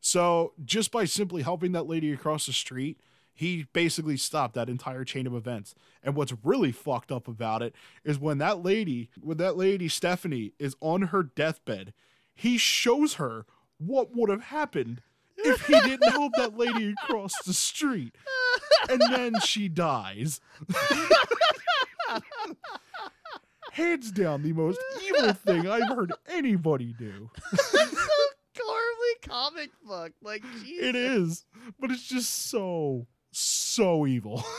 So, 0.00 0.52
just 0.64 0.90
by 0.90 1.04
simply 1.04 1.42
helping 1.42 1.72
that 1.72 1.88
lady 1.88 2.12
across 2.12 2.46
the 2.46 2.52
street, 2.52 3.00
he 3.34 3.66
basically 3.72 4.16
stopped 4.16 4.54
that 4.54 4.68
entire 4.68 5.04
chain 5.04 5.26
of 5.26 5.34
events. 5.34 5.74
And 6.02 6.16
what's 6.16 6.34
really 6.42 6.72
fucked 6.72 7.12
up 7.12 7.28
about 7.28 7.62
it 7.62 7.72
is 8.04 8.18
when 8.18 8.38
that 8.38 8.64
lady, 8.64 9.10
when 9.20 9.36
that 9.36 9.56
lady 9.56 9.88
Stephanie 9.88 10.54
is 10.58 10.74
on 10.80 11.02
her 11.02 11.22
deathbed, 11.22 11.92
he 12.34 12.58
shows 12.58 13.14
her 13.14 13.46
what 13.78 14.14
would 14.14 14.28
have 14.28 14.42
happened 14.44 15.02
if 15.36 15.66
he 15.66 15.74
didn't 15.80 16.10
help 16.10 16.32
that 16.36 16.56
lady 16.58 16.94
across 17.04 17.32
the 17.46 17.54
street. 17.54 18.16
And 18.90 19.00
then 19.00 19.38
she 19.40 19.68
dies. 19.68 20.40
Hands 23.72 24.10
down, 24.10 24.42
the 24.42 24.52
most 24.52 24.80
evil 25.04 25.32
thing 25.32 25.68
I've 25.68 25.88
heard 25.88 26.12
anybody 26.28 26.92
do. 26.98 27.30
horribly 28.64 29.28
comic 29.28 29.70
book. 29.86 30.12
Like, 30.22 30.42
Jesus. 30.62 30.84
It 30.86 30.96
is, 30.96 31.46
but 31.78 31.90
it's 31.90 32.06
just 32.06 32.50
so, 32.50 33.06
so 33.30 34.06
evil. 34.06 34.44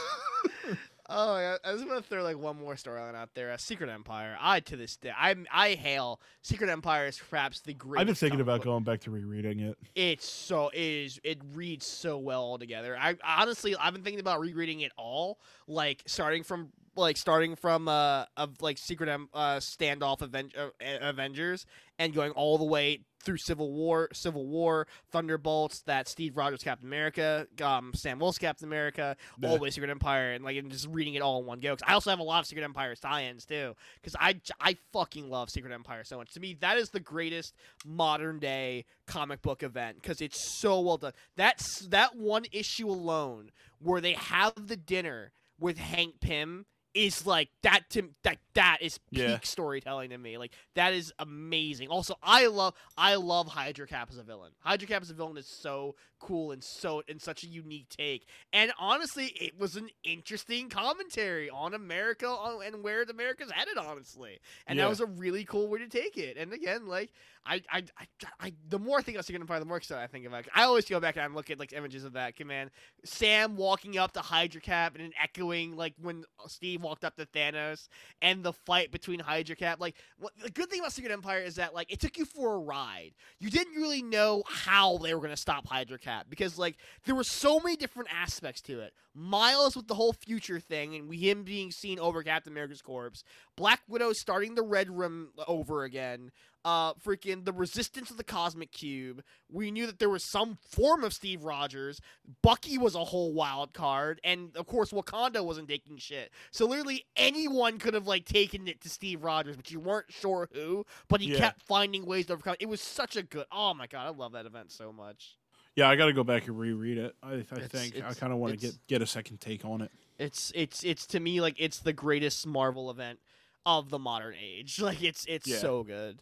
Oh, 1.12 1.34
I, 1.34 1.58
I 1.68 1.74
was 1.74 1.84
gonna 1.84 2.04
throw 2.04 2.24
like 2.24 2.38
one 2.38 2.56
more 2.60 2.76
storyline 2.76 3.16
out 3.16 3.34
there. 3.34 3.52
Uh, 3.52 3.58
Secret 3.58 3.90
Empire. 3.90 4.38
I 4.40 4.60
to 4.60 4.78
this 4.78 4.96
day, 4.96 5.12
I 5.18 5.36
I 5.52 5.70
hail 5.70 6.22
Secret 6.44 6.70
Empire 6.70 7.08
as 7.08 7.18
perhaps 7.18 7.62
the 7.62 7.74
greatest. 7.74 8.02
I've 8.02 8.06
been 8.06 8.16
thinking 8.16 8.42
about 8.42 8.60
book. 8.60 8.66
going 8.66 8.84
back 8.84 9.00
to 9.02 9.12
rereading 9.12 9.60
it. 9.62 9.76
It's 9.96 10.30
so 10.30 10.70
it 10.70 10.80
is 10.80 11.20
it 11.24 11.40
reads 11.56 11.88
so 11.88 12.20
well 12.20 12.44
all 12.44 12.60
together. 12.60 12.96
I 12.96 13.16
honestly 13.26 13.76
I've 13.76 13.94
been 13.94 14.04
thinking 14.04 14.20
about 14.20 14.40
rereading 14.40 14.82
it 14.82 14.92
all, 14.98 15.40
like 15.68 16.04
starting 16.06 16.44
from 16.44 16.70
like 16.96 17.18
starting 17.18 17.56
from 17.56 17.88
uh 17.88 18.26
of 18.38 18.62
like 18.62 18.78
Secret 18.78 19.10
em- 19.10 19.30
uh 19.34 19.56
standoff 19.58 20.22
Aven- 20.22 20.52
uh, 20.56 20.70
Avengers 21.02 21.66
and 21.98 22.14
going 22.14 22.34
all 22.34 22.60
the 22.60 22.66
way 22.66 23.02
through 23.22 23.38
Civil 23.38 23.72
War, 23.74 24.10
Civil 24.14 24.46
War, 24.48 24.88
Thunderbolts, 25.12 25.82
that 25.82 26.08
Steve 26.08 26.38
Rogers 26.38 26.64
Captain 26.64 26.88
America, 26.88 27.48
um 27.62 27.92
Sam 27.94 28.20
Wilson 28.20 28.42
Captain 28.42 28.68
America, 28.68 29.16
all 29.44 29.50
Yeah. 29.52 29.56
the 29.58 29.62
way 29.62 29.70
Secret 29.70 29.90
Empire, 29.92 30.32
and 30.34 30.44
like 30.44 30.58
and 30.58 30.72
just 30.72 30.88
reading 30.88 31.16
it 31.16 31.22
all 31.22 31.40
in 31.40 31.46
one 31.46 31.60
go. 31.60 31.76
Cause 31.76 31.84
I 31.86 31.94
also 31.94 32.10
have 32.10 32.20
a 32.20 32.24
lot 32.24 32.40
of 32.40 32.46
Secret 32.46 32.64
Empire 32.64 32.96
tie-ins 32.96 33.46
too, 33.46 33.76
because 33.96 34.16
I 34.20 34.40
I 34.62 34.78
fucking 34.94 35.30
love 35.30 35.50
Secret 35.50 35.74
Empire 35.74 36.04
so 36.04 36.18
much. 36.18 36.32
To 36.34 36.40
me, 36.40 36.56
that 36.62 36.78
is 36.78 36.90
the 36.90 37.00
greatest 37.00 37.56
modern 37.86 38.40
day 38.40 38.86
comic 39.06 39.42
book 39.42 39.64
event 39.64 40.02
because 40.02 40.22
it's 40.22 40.60
so 40.62 40.80
well 40.80 40.98
done. 40.98 41.14
That's 41.36 41.88
that 41.88 42.16
one 42.16 42.46
issue 42.52 42.90
alone 42.90 43.52
where 43.80 44.02
they 44.02 44.14
have 44.14 44.68
the 44.68 44.78
dinner 44.78 45.32
with 45.60 45.78
Hank 45.78 46.20
Pym 46.22 46.66
is 46.94 47.26
like 47.26 47.50
that 47.64 47.90
to 47.92 48.10
that 48.24 48.38
that 48.56 48.78
is 48.82 48.98
peak 49.12 49.20
Yeah. 49.20 49.40
storytelling 49.44 50.10
to 50.10 50.18
me. 50.18 50.38
Like 50.38 50.54
that 50.76 50.94
is 50.94 51.14
amazing. 51.20 51.90
Also, 51.90 52.16
I 52.24 52.48
love 52.48 52.74
I 52.98 53.16
love 53.16 53.48
Hydra 53.48 53.88
Cap 53.88 54.10
as 54.12 54.18
a 54.18 54.24
villain. 54.24 54.52
Hydra 54.60 54.88
Cap 54.88 55.02
as 55.02 55.10
a 55.10 55.14
villain 55.14 55.38
is 55.38 55.48
so 55.48 55.96
cool 56.20 56.52
and 56.52 56.64
so 56.64 57.02
and 57.08 57.22
such 57.22 57.44
a 57.44 57.48
unique 57.48 57.90
take. 57.90 58.28
And 58.54 58.72
honestly, 58.80 59.28
it 59.40 59.58
was 59.60 59.76
an 59.76 59.90
interesting 60.04 60.70
commentary 60.70 61.50
on 61.50 61.74
America 61.74 62.28
on, 62.28 62.64
and 62.66 62.84
where 62.84 63.04
America's 63.04 63.52
headed. 63.52 63.78
Honestly, 63.78 64.40
and 64.68 64.78
Yeah. 64.78 64.86
that 64.86 64.90
was 64.90 65.00
a 65.00 65.06
really 65.06 65.46
cool 65.46 65.68
way 65.68 65.80
to 65.80 65.88
take 65.88 66.18
it. 66.18 66.38
And 66.38 66.54
again, 66.54 66.88
like 66.88 67.12
I, 67.46 67.62
I, 67.72 67.84
I, 67.98 68.06
I 68.40 68.54
the 68.68 68.78
more 68.80 69.00
I 69.00 69.02
think 69.02 69.18
of 69.18 69.26
Secret 69.26 69.40
Empire, 69.42 69.60
the 69.60 69.66
more 69.66 69.78
excited 69.78 70.04
I 70.04 70.08
think 70.08 70.26
about. 70.26 70.46
it. 70.46 70.52
I 70.54 70.64
always 70.64 70.86
go 70.86 71.00
back 71.00 71.16
and 71.16 71.24
I 71.24 71.28
look 71.34 71.50
at 71.50 71.58
like 71.58 71.74
images 71.74 72.04
of 72.04 72.14
that 72.14 72.36
command. 72.36 72.70
Sam 73.06 73.56
walking 73.56 73.98
up 73.98 74.12
to 74.14 74.20
Hydra 74.20 74.62
Cap 74.62 74.96
and 74.96 75.04
then 75.04 75.12
echoing 75.22 75.76
like 75.76 75.94
when 76.02 76.26
Steve 76.48 76.82
walked 76.84 77.04
up 77.06 77.16
to 77.16 77.26
Thanos 77.26 77.88
and 78.22 78.44
the 78.44 78.54
fight 78.54 78.92
between 78.92 79.20
Hydra 79.20 79.56
Cap. 79.56 79.80
Like 79.80 79.96
what, 80.18 80.34
the 80.44 80.50
good 80.52 80.70
thing 80.70 80.82
about 80.82 80.92
Secret 80.94 81.12
Empire 81.14 81.40
is 81.40 81.56
that 81.56 81.74
like 81.74 81.92
it 81.92 82.00
took 82.00 82.18
you 82.18 82.26
for 82.26 82.56
a 82.56 82.60
ride. 82.60 83.12
You 83.40 83.50
didn't 83.50 83.74
really 83.76 84.02
know 84.04 84.44
how 84.48 84.98
they 84.98 85.14
were 85.16 85.22
gonna 85.22 85.38
stop 85.38 85.66
Hydra 85.66 85.98
Cap 85.98 86.09
because 86.30 86.58
like 86.58 86.78
there 87.06 87.16
were 87.16 87.24
so 87.24 87.60
many 87.60 87.76
different 87.76 88.10
aspects 88.14 88.62
to 88.62 88.80
it. 88.80 88.94
Miles 89.14 89.76
with 89.76 89.88
the 89.88 89.96
whole 89.96 90.14
future 90.14 90.60
thing 90.60 90.96
and 90.96 91.14
him 91.14 91.44
being 91.44 91.72
seen 91.72 92.00
over 92.00 92.24
Captain 92.24 92.54
America's 92.54 92.82
corpse. 92.82 93.24
Black 93.58 93.82
Widow 93.88 94.14
starting 94.14 94.56
the 94.56 94.62
Red 94.64 94.90
Room 94.90 95.30
over 95.48 95.84
again. 95.84 96.32
Uh, 96.66 96.94
freaking 96.96 97.46
the 97.46 97.54
resistance 97.54 98.12
of 98.12 98.18
the 98.18 98.24
Cosmic 98.24 98.72
Cube. 98.74 99.24
We 99.50 99.72
knew 99.72 99.86
that 99.88 99.98
there 100.00 100.10
was 100.10 100.26
some 100.26 100.58
form 100.62 101.06
of 101.06 101.14
Steve 101.14 101.46
Rogers. 101.46 102.02
Bucky 102.44 102.78
was 102.78 102.96
a 102.96 103.06
whole 103.06 103.34
wild 103.34 103.74
card, 103.74 104.20
and 104.26 104.56
of 104.58 104.68
course 104.68 104.92
Wakanda 104.92 105.44
wasn't 105.44 105.70
taking 105.70 105.98
shit. 105.98 106.32
So 106.52 106.66
literally 106.66 107.06
anyone 107.16 107.80
could 107.80 107.94
have 107.94 108.08
like 108.08 108.26
taken 108.26 108.68
it 108.68 108.82
to 108.82 108.90
Steve 108.90 109.24
Rogers, 109.24 109.56
but 109.56 109.72
you 109.72 109.80
weren't 109.80 110.12
sure 110.12 110.50
who. 110.54 110.86
But 111.08 111.22
he 111.22 111.32
Yeah. 111.32 111.38
kept 111.40 111.62
finding 111.64 112.06
ways 112.06 112.26
to 112.26 112.34
overcome. 112.34 112.58
It 112.60 112.68
was 112.68 112.82
such 112.82 113.16
a 113.16 113.24
good. 113.24 113.46
Oh 113.54 113.74
my 113.74 113.88
god, 113.88 114.06
I 114.06 114.10
love 114.10 114.34
that 114.34 114.46
event 114.46 114.72
so 114.74 114.92
much. 114.92 115.38
Yeah, 115.80 115.90
I 115.90 115.96
got 115.96 116.06
to 116.08 116.14
go 116.14 116.24
back 116.24 116.48
and 116.48 116.58
reread 116.60 116.98
it. 116.98 117.16
I, 117.24 117.32
I 117.32 117.34
It's- 117.38 117.68
think 117.68 118.04
I 118.04 118.14
kind 118.14 118.34
of 118.34 118.40
want 118.40 118.54
to 118.54 118.60
get 118.60 118.76
get 118.88 119.02
a 119.02 119.08
second 119.08 119.40
take 119.42 119.64
on 119.66 119.82
it. 119.82 119.92
It's 120.18 120.52
it's 120.56 120.84
it's 120.84 121.06
to 121.08 121.20
me 121.20 121.40
like 121.42 121.56
it's 121.58 121.80
the 121.80 121.94
greatest 121.94 122.46
Marvel 122.46 122.92
event 122.92 123.20
of 123.66 123.90
the 123.90 124.00
modern 124.00 124.36
age. 124.42 124.80
Like 124.82 125.02
it's 125.02 125.26
it's 125.28 125.48
Yeah. 125.48 125.58
so 125.58 125.84
good. 125.84 126.22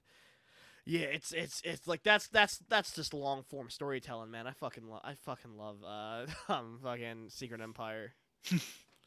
Yeah, 0.85 1.01
it's 1.01 1.31
it's 1.31 1.61
it's 1.65 1.87
like 1.87 2.03
that's 2.03 2.27
that's 2.27 2.59
that's 2.69 2.93
just 2.93 3.13
long 3.13 3.43
form 3.43 3.69
storytelling, 3.69 4.31
man. 4.31 4.47
I 4.47 4.51
fucking 4.51 4.87
love 4.87 5.01
I 5.03 5.15
fucking 5.15 5.57
love 5.57 5.77
uh 5.83 6.27
um 6.53 6.79
fucking 6.83 7.29
Secret 7.29 7.59
Empire. 7.61 8.13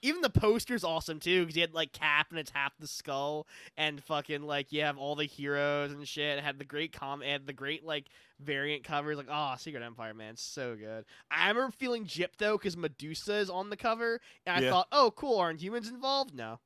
Even 0.03 0.23
the 0.23 0.31
poster's 0.31 0.85
awesome 0.85 1.21
too, 1.21 1.41
because 1.43 1.57
you 1.57 1.61
had 1.63 1.75
like 1.75 1.93
Cap 1.93 2.29
and 2.31 2.39
it's 2.39 2.51
half 2.51 2.73
the 2.79 2.87
skull, 2.87 3.47
and 3.77 4.03
fucking 4.03 4.43
like 4.43 4.73
you 4.73 4.83
have 4.83 4.97
all 4.97 5.15
the 5.15 5.25
heroes 5.27 5.93
and 5.93 6.07
shit. 6.09 6.39
It 6.39 6.45
had 6.45 6.59
the 6.59 6.65
great 6.65 6.93
com, 6.93 7.23
it 7.23 7.31
had 7.31 7.47
the 7.47 7.53
great 7.53 7.85
like 7.85 8.07
variant 8.41 8.83
covers. 8.85 9.19
Like, 9.19 9.29
oh, 9.31 9.55
Secret 9.59 9.83
Empire, 9.83 10.15
man, 10.15 10.37
so 10.37 10.75
good. 10.75 11.05
I 11.31 11.49
remember 11.49 11.71
feeling 11.73 12.07
gypped 12.07 12.39
though, 12.39 12.57
because 12.57 12.77
Medusa 12.77 13.35
is 13.35 13.51
on 13.51 13.69
the 13.71 13.77
cover, 13.77 14.21
and 14.47 14.57
I 14.57 14.61
Yeah. 14.61 14.71
thought, 14.71 14.89
oh, 14.91 15.13
cool, 15.15 15.39
aren't 15.39 15.61
humans 15.61 15.89
involved? 15.89 16.35
No. 16.35 16.61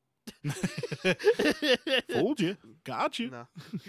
Fooled 2.12 2.40
you, 2.40 2.56
got 2.84 3.18
you. 3.18 3.30
No, 3.30 3.46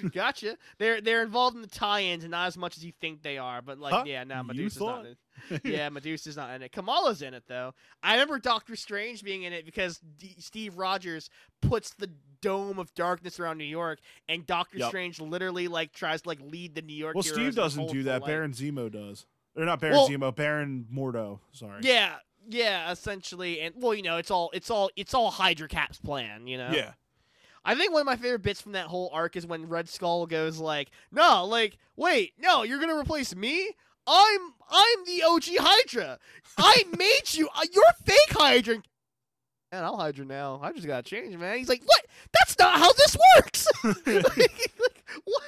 gotcha. 0.09 0.57
They're 0.77 1.01
they're 1.01 1.23
involved 1.23 1.55
in 1.55 1.61
the 1.61 1.67
tie-ins, 1.67 2.23
and 2.23 2.31
not 2.31 2.47
as 2.47 2.57
much 2.57 2.77
as 2.77 2.85
you 2.85 2.91
think 2.99 3.21
they 3.21 3.37
are. 3.37 3.61
But 3.61 3.79
like, 3.79 3.93
Huh? 3.93 4.03
yeah, 4.05 4.23
no, 4.23 4.37
You 4.37 4.43
Medusa's 4.43 4.79
not 4.81 4.87
thought? 4.87 5.05
in 5.05 5.11
it. 5.11 5.17
Yeah, 5.65 5.89
Medusa's 5.89 6.37
not 6.37 6.49
in 6.55 6.61
it. 6.61 6.71
Kamala's 6.71 7.21
in 7.21 7.33
it 7.33 7.43
though. 7.47 7.73
I 8.01 8.13
remember 8.13 8.39
Doctor 8.39 8.75
Strange 8.75 9.23
being 9.23 9.43
in 9.43 9.53
it 9.53 9.65
because 9.65 9.99
D- 10.17 10.35
Steve 10.39 10.77
Rogers 10.77 11.29
puts 11.61 11.93
the 11.93 12.09
dome 12.41 12.79
of 12.79 12.93
darkness 12.95 13.39
around 13.39 13.57
New 13.57 13.63
York, 13.65 13.99
and 14.29 14.45
Doctor 14.45 14.77
Yep. 14.77 14.87
Strange 14.89 15.19
literally 15.21 15.67
like 15.67 15.91
tries 15.93 16.21
to 16.21 16.29
like 16.29 16.39
lead 16.41 16.75
the 16.75 16.81
New 16.81 16.95
York. 16.95 17.15
Well, 17.15 17.23
heroes 17.23 17.35
Steve 17.35 17.47
and 17.47 17.55
doesn't 17.55 17.87
do 17.91 18.03
the 18.03 18.11
that. 18.11 18.21
light. 18.21 18.27
Baron 18.27 18.51
Zemo 18.51 18.91
does. 18.91 19.25
Or 19.57 19.63
not 19.65 19.79
Baron 19.79 19.95
Well- 19.97 20.09
Zemo. 20.09 20.35
Baron 20.35 20.85
Mordo. 20.93 21.39
Sorry. 21.53 21.79
Yeah, 21.83 22.15
yeah, 22.49 22.91
essentially, 22.91 23.61
and 23.61 23.75
well, 23.77 23.93
you 23.93 24.03
know, 24.03 24.17
it's 24.17 24.31
all 24.31 24.49
it's 24.53 24.69
all 24.69 24.89
it's 24.95 25.13
all 25.13 25.31
Hydra 25.31 25.67
Cap's 25.67 25.99
plan, 25.99 26.47
you 26.47 26.57
know. 26.57 26.71
Yeah. 26.71 26.93
I 27.67 27.73
think 27.73 27.91
one 27.91 28.01
of 28.01 28.05
my 28.05 28.15
favorite 28.15 28.43
bits 28.43 28.61
from 28.61 28.73
that 28.73 28.85
whole 28.85 29.09
arc 29.11 29.35
is 29.35 29.47
when 29.47 29.67
Red 29.67 29.89
Skull 29.89 30.27
goes 30.27 30.59
like, 30.59 30.91
"No, 31.11 31.45
like, 31.45 31.77
wait, 31.95 32.33
no, 32.37 32.63
you're 32.63 32.79
gonna 32.79 32.97
replace 32.97 33.35
me? 33.35 33.71
I'm 34.07 34.53
I'm 34.69 35.05
the 35.05 35.23
OG 35.23 35.43
Hydra. 35.59 36.19
I 36.57 36.83
made 36.97 37.33
you. 37.33 37.49
Uh, 37.55 37.65
you're 37.71 37.83
fake 38.03 38.31
Hydra. 38.31 38.75
Man, 39.71 39.83
I'm 39.83 39.95
Hydra 39.95 40.25
now. 40.25 40.59
I 40.61 40.71
just 40.71 40.87
gotta 40.87 41.03
change, 41.03 41.35
man. 41.37 41.57
He's 41.57 41.69
like, 41.69 41.81
what? 41.85 42.05
That's 42.33 42.57
not 42.59 42.79
how 42.79 42.93
this 42.93 43.17
works. 43.35 43.67
like, 44.05 44.25
like, 44.25 45.11
what? 45.23 45.43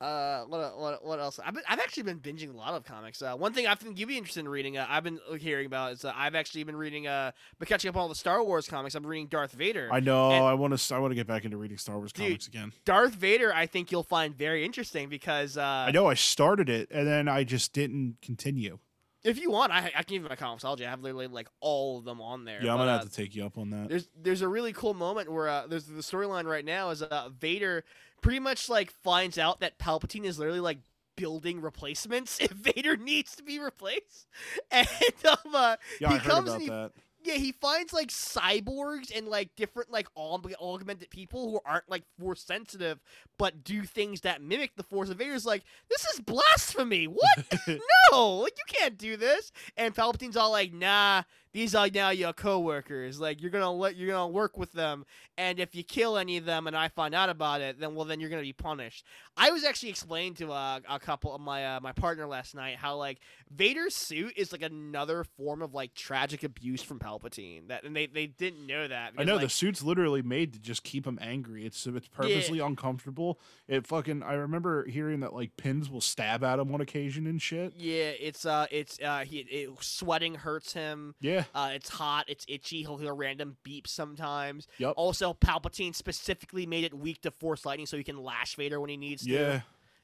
Uh, 0.00 0.44
what 0.44 0.78
what 0.78 1.04
what 1.04 1.20
else? 1.20 1.38
I've 1.44 1.52
been, 1.52 1.62
I've 1.68 1.78
actually 1.78 2.04
been 2.04 2.20
binging 2.20 2.54
a 2.54 2.56
lot 2.56 2.72
of 2.72 2.84
comics. 2.84 3.20
Uh, 3.20 3.34
one 3.34 3.52
thing 3.52 3.66
I 3.66 3.74
think 3.74 3.98
you'd 3.98 4.08
be 4.08 4.16
interested 4.16 4.40
in 4.40 4.48
reading. 4.48 4.78
Uh, 4.78 4.86
I've 4.88 5.04
been 5.04 5.20
hearing 5.38 5.66
about 5.66 5.92
is 5.92 6.06
uh, 6.06 6.12
I've 6.16 6.34
actually 6.34 6.64
been 6.64 6.76
reading. 6.76 7.06
Uh, 7.06 7.32
been 7.58 7.66
catching 7.66 7.90
up 7.90 7.96
on 7.96 8.02
all 8.02 8.08
the 8.08 8.14
Star 8.14 8.42
Wars 8.42 8.66
comics. 8.66 8.94
I'm 8.94 9.06
reading 9.06 9.26
Darth 9.26 9.52
Vader. 9.52 9.90
I 9.92 10.00
know. 10.00 10.30
And- 10.30 10.44
I 10.44 10.54
want 10.54 10.78
to. 10.78 10.94
I 10.94 10.98
want 10.98 11.10
to 11.10 11.14
get 11.14 11.26
back 11.26 11.44
into 11.44 11.58
reading 11.58 11.76
Star 11.76 11.98
Wars 11.98 12.12
Dude, 12.14 12.28
comics 12.28 12.46
again. 12.48 12.72
Darth 12.86 13.12
Vader, 13.12 13.52
I 13.52 13.66
think 13.66 13.92
you'll 13.92 14.02
find 14.02 14.34
very 14.34 14.64
interesting 14.64 15.10
because 15.10 15.58
uh, 15.58 15.62
I 15.62 15.90
know. 15.90 16.06
I 16.06 16.14
started 16.14 16.70
it 16.70 16.88
and 16.90 17.06
then 17.06 17.28
I 17.28 17.44
just 17.44 17.74
didn't 17.74 18.16
continue. 18.22 18.78
if 19.22 19.38
you 19.38 19.50
want, 19.50 19.70
I, 19.70 19.92
I 19.94 20.02
can 20.02 20.14
give 20.14 20.22
you 20.22 20.28
my 20.30 20.36
ComiXology. 20.36 20.86
I 20.86 20.88
have 20.88 21.02
literally 21.02 21.26
like 21.26 21.48
all 21.60 21.98
of 21.98 22.04
them 22.06 22.22
on 22.22 22.46
there. 22.46 22.64
Yeah, 22.64 22.72
I'm 22.72 22.78
gonna 22.78 22.92
uh, 22.92 22.98
have 23.00 23.08
to 23.10 23.14
take 23.14 23.34
you 23.34 23.44
up 23.44 23.58
on 23.58 23.68
that. 23.68 23.90
There's 23.90 24.08
there's 24.18 24.40
a 24.40 24.48
really 24.48 24.72
cool 24.72 24.94
moment 24.94 25.30
where 25.30 25.48
uh, 25.48 25.66
there's 25.66 25.84
the 25.84 26.00
storyline 26.00 26.44
right 26.46 26.64
now 26.64 26.88
is 26.88 27.02
uh, 27.02 27.28
Vader 27.38 27.84
pretty 28.22 28.40
much 28.40 28.68
like 28.68 28.90
finds 29.02 29.38
out 29.38 29.60
that 29.60 29.78
Palpatine 29.78 30.24
is 30.24 30.38
literally 30.38 30.60
like 30.60 30.78
building 31.16 31.60
replacements 31.60 32.38
if 32.40 32.50
Vader 32.50 32.96
needs 32.96 33.36
to 33.36 33.42
be 33.42 33.58
replaced, 33.58 34.26
and 34.70 34.86
um, 35.28 35.54
uh, 35.54 35.76
Yeah, 36.00 36.12
he 36.14 36.18
comes 36.18 36.50
and 36.50 36.62
he 36.62 36.68
that. 36.68 36.92
yeah, 37.22 37.34
he 37.34 37.52
finds 37.52 37.92
like 37.92 38.08
cyborgs 38.08 39.14
and 39.14 39.28
like 39.28 39.54
different 39.56 39.90
like 39.90 40.08
augmented 40.16 41.10
people 41.10 41.50
who 41.50 41.60
aren't 41.66 41.88
like 41.90 42.04
force 42.18 42.42
sensitive 42.42 42.98
but 43.38 43.62
do 43.64 43.82
things 43.82 44.22
that 44.22 44.42
mimic 44.42 44.76
the 44.76 44.82
force. 44.82 45.08
And 45.08 45.18
Vader's 45.18 45.46
like, 45.46 45.62
"This 45.88 46.04
is 46.06 46.20
blasphemy! 46.20 47.06
What? 47.06 47.44
no, 48.12 48.36
like 48.36 48.54
you 48.56 48.64
can't 48.66 48.96
do 48.98 49.16
this." 49.16 49.52
And 49.76 49.94
Palpatine's 49.94 50.36
all 50.36 50.50
like, 50.50 50.72
"Nah, 50.72 51.22
these 51.52 51.74
are 51.74 51.88
now 51.92 52.10
your 52.10 52.32
coworkers. 52.32 53.20
Like 53.20 53.40
you're 53.40 53.50
gonna 53.50 53.72
let 53.72 53.96
you're 53.96 54.10
gonna 54.10 54.28
work 54.28 54.56
with 54.56 54.72
them, 54.72 55.04
and 55.36 55.58
if 55.58 55.74
you 55.74 55.82
kill 55.82 56.16
any 56.16 56.36
of 56.36 56.44
them 56.44 56.66
and 56.66 56.76
I 56.76 56.88
find 56.88 57.14
out 57.14 57.28
about 57.28 57.60
it, 57.60 57.80
then 57.80 57.94
well 57.94 58.04
then 58.04 58.20
you're 58.20 58.30
gonna 58.30 58.42
be 58.42 58.52
punished." 58.52 59.04
I 59.36 59.50
was 59.50 59.64
actually 59.64 59.90
explaining 59.90 60.34
to 60.34 60.52
uh, 60.52 60.80
a 60.88 60.98
couple 60.98 61.34
of 61.34 61.40
my 61.40 61.76
uh, 61.76 61.80
my 61.80 61.92
partner 61.92 62.26
last 62.26 62.54
night 62.54 62.76
how 62.76 62.96
like 62.96 63.18
Vader's 63.50 63.94
suit 63.94 64.34
is 64.36 64.52
like 64.52 64.62
another 64.62 65.24
form 65.24 65.62
of 65.62 65.74
like 65.74 65.94
tragic 65.94 66.42
abuse 66.42 66.82
from 66.82 66.98
Palpatine. 66.98 67.68
That 67.68 67.84
and 67.84 67.96
they, 67.96 68.06
they 68.06 68.26
didn't 68.26 68.66
know 68.66 68.86
that. 68.86 69.12
I 69.18 69.24
know 69.24 69.34
like, 69.34 69.42
the 69.42 69.48
suit's 69.48 69.82
literally 69.82 70.22
made 70.22 70.52
to 70.52 70.58
just 70.58 70.84
keep 70.84 71.06
him 71.06 71.18
angry. 71.20 71.66
It's 71.66 71.86
it's 71.86 72.08
purposely 72.08 72.60
uncomfortable. 72.60 73.40
It 73.66 73.86
fucking. 73.86 74.22
I 74.22 74.34
remember 74.34 74.86
hearing 74.86 75.20
that 75.20 75.34
like 75.34 75.56
pins 75.56 75.90
will 75.90 76.00
stab 76.00 76.44
at 76.44 76.58
him 76.58 76.72
on 76.72 76.80
occasion 76.80 77.26
and 77.26 77.40
shit. 77.40 77.74
Yeah, 77.76 78.12
it's 78.20 78.44
uh, 78.46 78.66
it's 78.70 79.00
uh, 79.00 79.24
he 79.26 79.38
it, 79.38 79.70
sweating 79.80 80.36
hurts 80.36 80.72
him. 80.72 81.14
Yeah. 81.20 81.39
Uh, 81.54 81.70
it's 81.74 81.88
hot. 81.88 82.26
It's 82.28 82.44
itchy. 82.48 82.82
He'll 82.82 82.96
hear 82.96 83.14
random 83.14 83.56
beeps 83.66 83.88
sometimes. 83.88 84.66
Yep. 84.78 84.94
Also, 84.96 85.34
Palpatine 85.34 85.94
specifically 85.94 86.66
made 86.66 86.84
it 86.84 86.94
weak 86.94 87.22
to 87.22 87.30
Force 87.30 87.66
lightning, 87.66 87.86
so 87.86 87.96
he 87.96 88.04
can 88.04 88.22
lash 88.22 88.56
Vader 88.56 88.80
when 88.80 88.90
he 88.90 88.96
needs 88.96 89.24
to. 89.24 89.30
Yeah. 89.30 89.60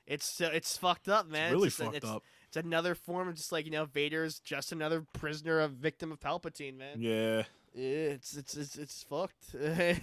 It's 0.06 0.40
uh, 0.40 0.50
it's 0.52 0.76
fucked 0.76 1.08
up, 1.08 1.28
man. 1.28 1.46
It's 1.46 1.52
really 1.52 1.68
just 1.68 1.78
fucked 1.78 1.96
it's, 1.96 2.06
up. 2.06 2.22
It's 2.48 2.56
another 2.56 2.94
form 2.94 3.28
of 3.28 3.34
just 3.34 3.52
like 3.52 3.64
you 3.64 3.72
know, 3.72 3.86
Vader's 3.86 4.38
just 4.38 4.72
another 4.72 5.04
prisoner, 5.12 5.60
a 5.60 5.68
victim 5.68 6.12
of 6.12 6.20
Palpatine, 6.20 6.76
man. 6.78 6.98
Yeah. 6.98 7.42
Eh, 7.76 8.12
it's 8.14 8.34
it's 8.36 8.56
it's 8.56 8.76
it's 8.78 9.02
fucked. 9.02 9.52
and 9.54 10.00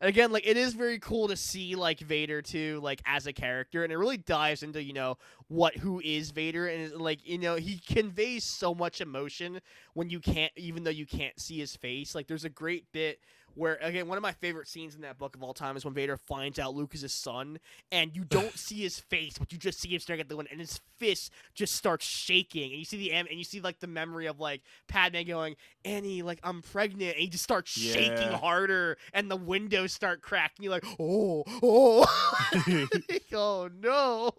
Again, 0.00 0.32
like 0.32 0.44
it 0.46 0.56
is 0.56 0.74
very 0.74 0.98
cool 0.98 1.28
to 1.28 1.36
see 1.36 1.76
like 1.76 2.00
Vader 2.00 2.42
too, 2.42 2.80
like 2.82 3.00
as 3.06 3.28
a 3.28 3.32
character, 3.32 3.84
and 3.84 3.92
it 3.92 3.96
really 3.96 4.16
dives 4.16 4.64
into 4.64 4.82
you 4.82 4.92
know 4.92 5.16
what 5.46 5.76
who 5.76 6.00
is 6.04 6.32
Vader, 6.32 6.66
and 6.66 6.92
like 6.96 7.20
you 7.24 7.38
know 7.38 7.54
he 7.54 7.78
conveys 7.78 8.42
so 8.44 8.74
much 8.74 9.00
emotion 9.00 9.60
when 9.94 10.10
you 10.10 10.18
can't, 10.18 10.52
even 10.56 10.82
though 10.82 10.90
you 10.90 11.06
can't 11.06 11.38
see 11.38 11.58
his 11.58 11.76
face. 11.76 12.12
Like 12.14 12.26
there's 12.26 12.44
a 12.44 12.48
great 12.50 12.90
bit 12.92 13.20
where 13.54 13.78
again 13.82 14.08
one 14.08 14.18
of 14.18 14.22
my 14.22 14.32
favorite 14.32 14.68
scenes 14.68 14.94
in 14.94 15.02
that 15.02 15.18
book 15.18 15.34
of 15.34 15.42
all 15.42 15.54
time 15.54 15.76
is 15.76 15.84
when 15.84 15.94
Vader 15.94 16.16
finds 16.16 16.58
out 16.58 16.74
Luke 16.74 16.94
is 16.94 17.02
his 17.02 17.12
son, 17.12 17.58
and 17.90 18.14
you 18.14 18.24
don't 18.28 18.56
see 18.58 18.82
his 18.82 18.98
face, 18.98 19.38
but 19.38 19.52
you 19.52 19.58
just 19.58 19.80
see 19.80 19.88
him 19.90 20.00
staring 20.00 20.20
at 20.20 20.28
the 20.28 20.36
window, 20.36 20.50
and 20.50 20.60
his 20.60 20.80
fist 20.98 21.32
just 21.54 21.74
starts 21.74 22.04
shaking, 22.04 22.70
and 22.70 22.78
you 22.78 22.84
see 22.84 22.98
the 22.98 23.12
and 23.12 23.28
you 23.30 23.44
see 23.44 23.60
like 23.60 23.80
the 23.80 23.86
memory 23.86 24.26
of 24.26 24.40
like 24.40 24.62
Padme 24.88 25.22
going, 25.26 25.56
Annie, 25.84 26.22
like 26.22 26.38
I'm 26.42 26.62
pregnant, 26.62 27.12
and 27.12 27.20
he 27.20 27.28
just 27.28 27.44
starts 27.44 27.70
shaking 27.70 28.28
harder, 28.28 28.98
and 29.12 29.30
the 29.30 29.36
windows 29.36 29.92
start 29.92 30.22
cracking. 30.22 30.64
You're 30.64 30.72
like, 30.72 30.86
oh, 30.98 31.44
oh, 31.62 32.06
oh 33.32 33.70
no. 33.80 34.32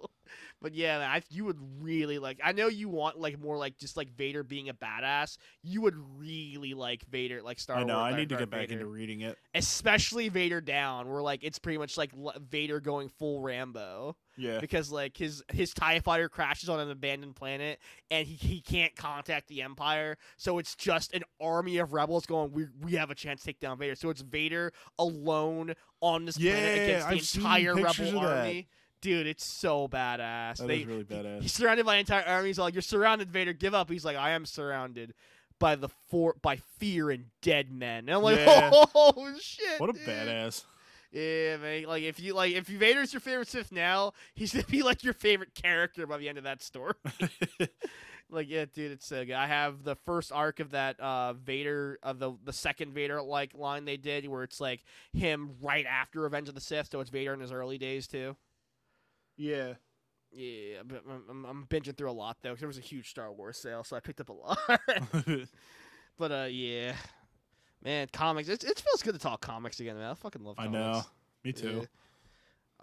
But 0.63 0.73
yeah, 0.73 0.99
I, 0.99 1.21
you 1.29 1.45
would 1.45 1.59
really 1.81 2.17
like. 2.17 2.39
I 2.43 2.53
know 2.53 2.67
you 2.69 2.89
want 2.89 3.19
like 3.19 3.37
more 3.39 3.57
like 3.57 3.77
just 3.77 3.95
like 3.97 4.09
Vader 4.15 4.43
being 4.43 4.69
a 4.69 4.73
badass. 4.73 5.37
You 5.61 5.81
would 5.81 5.95
really 6.17 6.73
like 6.73 7.03
Vader, 7.11 7.41
like 7.43 7.59
Star 7.59 7.75
Wars. 7.75 7.83
I 7.83 7.85
Wars. 7.85 7.93
know. 7.93 7.99
I 7.99 8.09
like 8.11 8.19
need 8.19 8.29
to 8.29 8.35
Darth 8.35 8.39
get 8.39 8.49
back 8.49 8.59
Vader. 8.69 8.73
into 8.79 8.85
reading 8.87 9.21
it. 9.21 9.37
especially 9.53 10.29
Vader 10.29 10.61
down, 10.61 11.09
where 11.09 11.21
like 11.21 11.43
it's 11.43 11.59
pretty 11.59 11.77
much 11.77 11.97
like 11.97 12.11
l- 12.17 12.33
Vader 12.49 12.79
going 12.79 13.09
full 13.09 13.41
Rambo 13.41 14.15
Yeah. 14.37 14.59
because 14.61 14.89
like 14.89 15.17
his 15.17 15.43
his 15.51 15.73
Tie 15.73 15.99
Fighter 15.99 16.29
crashes 16.29 16.69
on 16.69 16.79
an 16.79 16.89
abandoned 16.89 17.35
planet 17.35 17.79
and 18.09 18.25
he, 18.25 18.35
he 18.35 18.61
can't 18.61 18.95
contact 18.95 19.49
the 19.49 19.61
Empire, 19.61 20.17
so 20.37 20.59
it's 20.59 20.75
just 20.75 21.13
an 21.13 21.23
army 21.41 21.77
of 21.79 21.91
rebels 21.91 22.25
going. 22.25 22.53
We 22.53 22.67
we 22.81 22.93
have 22.93 23.09
a 23.11 23.15
chance 23.15 23.41
to 23.41 23.47
take 23.47 23.59
down 23.59 23.77
Vader. 23.77 23.95
So 23.95 24.09
it's 24.09 24.21
Vader 24.21 24.71
alone 24.97 25.73
on 26.01 26.23
this 26.25 26.37
planet 26.37 26.77
Yeah, 26.77 27.09
against 27.09 27.33
the 27.35 27.41
I've 27.41 27.57
entire 27.57 27.75
rebel 27.75 28.19
of 28.19 28.45
that. 28.45 28.63
Dude, 29.03 29.27
it's 29.27 29.45
so 29.45 29.89
badass. 29.89 30.59
That 30.59 30.67
they, 30.69 30.77
is 30.77 30.85
really 30.85 31.03
badass. 31.03 31.41
He's 31.41 31.51
surrounded 31.51 31.85
by 31.85 31.95
an 31.95 31.99
entire 31.99 32.23
army. 32.23 32.47
He's 32.47 32.57
like, 32.57 32.73
"You're 32.73 32.81
surrounded, 32.81 33.29
Vader. 33.29 33.51
Give 33.51 33.73
up." 33.73 33.89
He's 33.89 34.05
like, 34.05 34.15
"I 34.15 34.31
am 34.31 34.45
surrounded." 34.45 35.13
By 35.59 35.75
the 35.75 35.89
for 36.09 36.35
by 36.41 36.55
fear 36.79 37.11
and 37.11 37.25
dead 37.41 37.69
men, 37.69 38.05
and 38.07 38.11
I'm 38.11 38.23
like, 38.23 38.37
Yeah. 38.37 38.71
oh 38.73 39.35
shit! 39.41 39.77
What 39.79 39.89
a 39.89 39.93
dude." 39.93 40.03
badass. 40.03 40.63
Yeah, 41.11 41.57
man. 41.57 41.83
Like 41.83 42.03
if 42.03 42.17
you 42.21 42.33
like 42.33 42.53
if 42.53 42.65
Vader's 42.65 43.11
your 43.11 43.19
favorite 43.19 43.49
Sith 43.49 43.73
now, 43.73 44.13
he's 44.35 44.53
gonna 44.53 44.65
be 44.65 44.83
like 44.83 45.03
your 45.03 45.13
favorite 45.13 45.53
character 45.53 46.07
by 46.07 46.17
the 46.17 46.29
end 46.29 46.37
of 46.37 46.45
that 46.45 46.63
story. 46.63 46.93
like 48.31 48.49
yeah, 48.49 48.65
dude, 48.73 48.93
it's 48.93 49.05
so 49.05 49.25
good. 49.25 49.35
I 49.35 49.47
have 49.47 49.83
the 49.83 49.95
first 49.95 50.31
arc 50.31 50.61
of 50.61 50.71
that 50.71 50.97
uh 51.01 51.33
Vader 51.33 51.99
of 52.01 52.19
the 52.19 52.33
the 52.45 52.53
second 52.53 52.93
Vader 52.93 53.21
like 53.21 53.53
line 53.53 53.83
they 53.83 53.97
did 53.97 54.27
where 54.29 54.43
it's 54.43 54.61
like 54.61 54.85
him 55.11 55.51
right 55.61 55.85
after 55.85 56.21
Revenge 56.21 56.47
of 56.47 56.55
the 56.55 56.61
Sith, 56.61 56.89
so 56.89 57.01
it's 57.01 57.09
Vader 57.09 57.33
in 57.33 57.41
his 57.41 57.51
early 57.51 57.77
days 57.77 58.07
too. 58.07 58.37
Yeah. 59.37 59.73
Yeah, 60.35 60.79
I'm, 61.29 61.45
I'm, 61.45 61.67
binging 61.69 61.95
through 61.95 62.09
a 62.09 62.11
lot 62.11 62.37
though 62.41 62.49
because 62.49 62.61
there 62.61 62.67
was 62.67 62.79
a 62.79 62.81
huge 62.81 63.07
Star 63.11 63.31
Wars 63.31 63.55
sale, 63.55 63.83
so 63.83 63.95
I 63.95 63.99
picked 63.99 64.19
up 64.19 64.29
a 64.29 64.33
lot. 64.33 64.57
but 66.17 66.31
uh, 66.31 66.47
yeah, 66.49 66.93
man, 67.83 68.07
comics. 68.11 68.49
It, 68.49 68.63
it 68.63 68.79
feels 68.79 69.03
good 69.03 69.13
to 69.13 69.19
talk 69.19 69.41
comics 69.41 69.79
again, 69.79 69.95
man. 69.95 70.09
I 70.09 70.13
fucking 70.15 70.43
love. 70.43 70.57
comics. 70.57 70.75
I 70.75 70.79
know. 70.79 71.03
Me 71.43 71.51
too. 71.51 71.81
Yeah. 71.81 71.85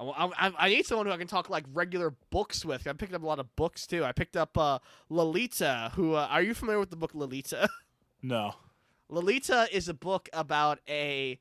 I, 0.00 0.30
I, 0.38 0.52
I 0.58 0.68
need 0.68 0.86
someone 0.86 1.06
who 1.06 1.12
I 1.12 1.16
can 1.16 1.26
talk 1.26 1.50
like 1.50 1.64
regular 1.72 2.14
books 2.30 2.64
with. 2.64 2.86
I 2.86 2.92
picked 2.92 3.12
up 3.14 3.22
a 3.22 3.26
lot 3.26 3.38
of 3.38 3.54
books 3.56 3.86
too. 3.86 4.04
I 4.04 4.12
picked 4.12 4.36
up 4.36 4.56
uh, 4.56 4.78
Lolita. 5.08 5.92
Who 5.94 6.14
uh, 6.14 6.26
are 6.30 6.42
you 6.42 6.54
familiar 6.54 6.80
with 6.80 6.90
the 6.90 6.96
book 6.96 7.12
Lolita? 7.14 7.68
No. 8.22 8.52
Lolita 9.08 9.66
is 9.72 9.88
a 9.88 9.94
book 9.94 10.28
about 10.34 10.80
a 10.86 11.40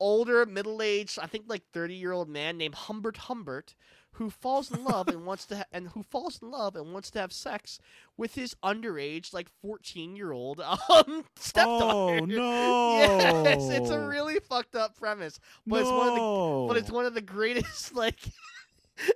older, 0.00 0.44
middle-aged, 0.44 1.16
I 1.22 1.28
think 1.28 1.44
like 1.46 1.62
thirty-year-old 1.72 2.28
man 2.28 2.58
named 2.58 2.74
Humbert 2.74 3.18
Humbert, 3.18 3.76
who 4.12 4.30
falls 4.30 4.70
in 4.70 4.84
love 4.84 5.08
and 5.08 5.24
wants 5.24 5.46
to 5.46 5.58
ha- 5.58 5.64
and 5.72 5.88
who 5.88 6.02
falls 6.02 6.40
in 6.42 6.50
love 6.50 6.74
and 6.76 6.92
wants 6.92 7.10
to 7.12 7.20
have 7.20 7.32
sex 7.32 7.78
with 8.16 8.34
his 8.34 8.54
underage, 8.64 9.32
like 9.32 9.48
fourteen-year-old 9.62 10.60
um 10.60 11.24
stepdaughter. 11.36 12.20
Oh 12.22 12.24
no. 12.24 13.00
Yes, 13.44 13.68
it's 13.70 13.90
a 13.90 14.00
really 14.00 14.40
fucked 14.40 14.74
up 14.74 14.98
premise, 14.98 15.38
but 15.66 15.80
it's 15.80 15.90
one 15.90 16.08
of 16.08 16.14
the 16.14 16.64
but 16.68 16.76
it's 16.76 16.90
one 16.90 17.06
of 17.06 17.14
the 17.14 17.20
greatest 17.20 17.94
like 17.94 18.18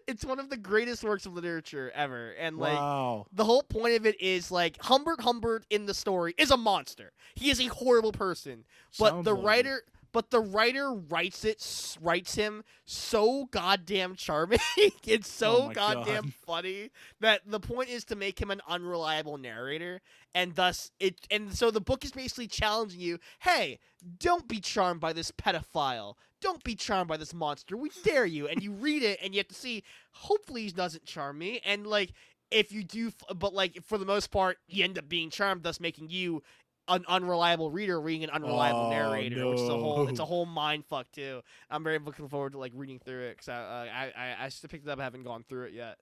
it's 0.07 0.25
one 0.25 0.39
of 0.39 0.51
the 0.51 0.57
greatest 0.57 1.03
works 1.03 1.27
of 1.27 1.35
literature 1.35 1.91
ever 1.95 2.33
and 2.39 2.57
like 2.59 2.79
wow. 2.79 3.27
the 3.33 3.45
whole 3.45 3.63
point 3.63 3.97
of 3.97 4.07
it 4.07 4.21
is 4.21 4.51
like 4.51 4.81
Humbert 4.83 5.21
Humbert 5.21 5.65
in 5.71 5.87
the 5.87 5.95
story 5.95 6.35
is 6.39 6.51
a 6.51 6.57
monster. 6.57 7.13
He 7.35 7.51
is 7.51 7.61
a 7.61 7.67
horrible 7.67 8.13
person, 8.13 8.65
but 8.99 9.11
Sounds 9.11 9.25
the 9.25 9.35
like 9.35 9.45
writer 9.45 9.83
but 10.13 10.31
the 10.31 10.41
writer 10.41 10.93
writes 10.93 11.45
it 11.45 11.97
writes 12.01 12.35
him 12.35 12.63
so 12.85 13.47
goddamn 13.51 14.15
charming 14.15 14.59
it's 15.07 15.31
so 15.31 15.69
Oh 15.69 15.73
goddamn 15.73 16.25
God. 16.25 16.35
funny 16.47 16.91
that 17.21 17.41
the 17.47 17.61
point 17.61 17.89
is 17.89 18.05
to 18.07 18.17
make 18.17 18.41
him 18.41 18.51
an 18.51 18.61
unreliable 18.69 19.39
narrator 19.39 20.01
and 20.35 20.55
thus 20.55 20.91
it 21.01 21.27
and 21.31 21.55
so 21.55 21.71
the 21.71 21.81
book 21.81 22.05
is 22.05 22.13
basically 22.13 22.47
challenging 22.47 23.01
you 23.01 23.19
hey 23.41 23.79
don't 24.19 24.49
be 24.49 24.61
charmed 24.61 25.01
by 25.01 25.13
this 25.13 25.31
pedophile. 25.31 26.15
Don't 26.41 26.65
be 26.65 26.75
charmed 26.75 27.09
by 27.09 27.17
this 27.17 27.33
monster. 27.33 27.77
We 27.77 27.91
dare 28.03 28.27
you. 28.27 28.49
And 28.49 28.63
you 28.63 28.73
read 28.73 29.03
it 29.03 29.21
and 29.23 29.33
you 29.33 29.39
have 29.39 29.49
to 29.49 29.55
see 29.55 29.85
hopefully 30.11 30.63
he 30.65 30.71
doesn't 30.71 31.05
charm 31.05 31.39
me. 31.39 31.61
And 31.65 31.87
like 31.87 32.13
if 32.51 32.73
you 32.73 32.83
do 32.85 33.13
but 33.37 33.55
like 33.55 33.79
for 33.85 33.97
the 33.97 34.05
most 34.05 34.31
part 34.31 34.59
you 34.69 34.85
end 34.85 34.99
up 34.99 35.09
being 35.09 35.31
charmed 35.31 35.63
thus 35.63 35.81
making 35.81 36.11
you 36.11 36.43
an 36.89 37.05
unreliable 37.09 37.71
reader 37.71 38.01
reading 38.01 38.25
an 38.25 38.31
unreliable 38.31 38.81
Oh, 38.87 38.91
narrator 38.91 39.47
which 39.49 39.61
is 39.61 39.69
a 39.69 39.73
whole 39.79 40.09
it's 40.09 40.19
a 40.21 40.25
whole 40.25 40.47
mind 40.47 40.85
fuck 40.87 41.11
too. 41.13 41.43
I'm 41.71 41.85
very 41.85 41.99
looking 41.99 42.29
forward 42.29 42.53
to 42.53 42.59
like 42.59 42.73
reading 42.75 42.99
through 42.99 43.23
it 43.27 43.37
because 43.37 43.49
I, 43.49 43.55
uh, 43.55 43.87
I 43.93 44.13
i 44.17 44.45
i 44.45 44.49
still 44.49 44.69
picked 44.69 44.87
it 44.87 44.91
up 44.91 44.99
i 44.99 45.05
haven't 45.05 45.23
gone 45.23 45.45
through 45.49 45.67
it 45.67 45.73
yet 45.75 45.99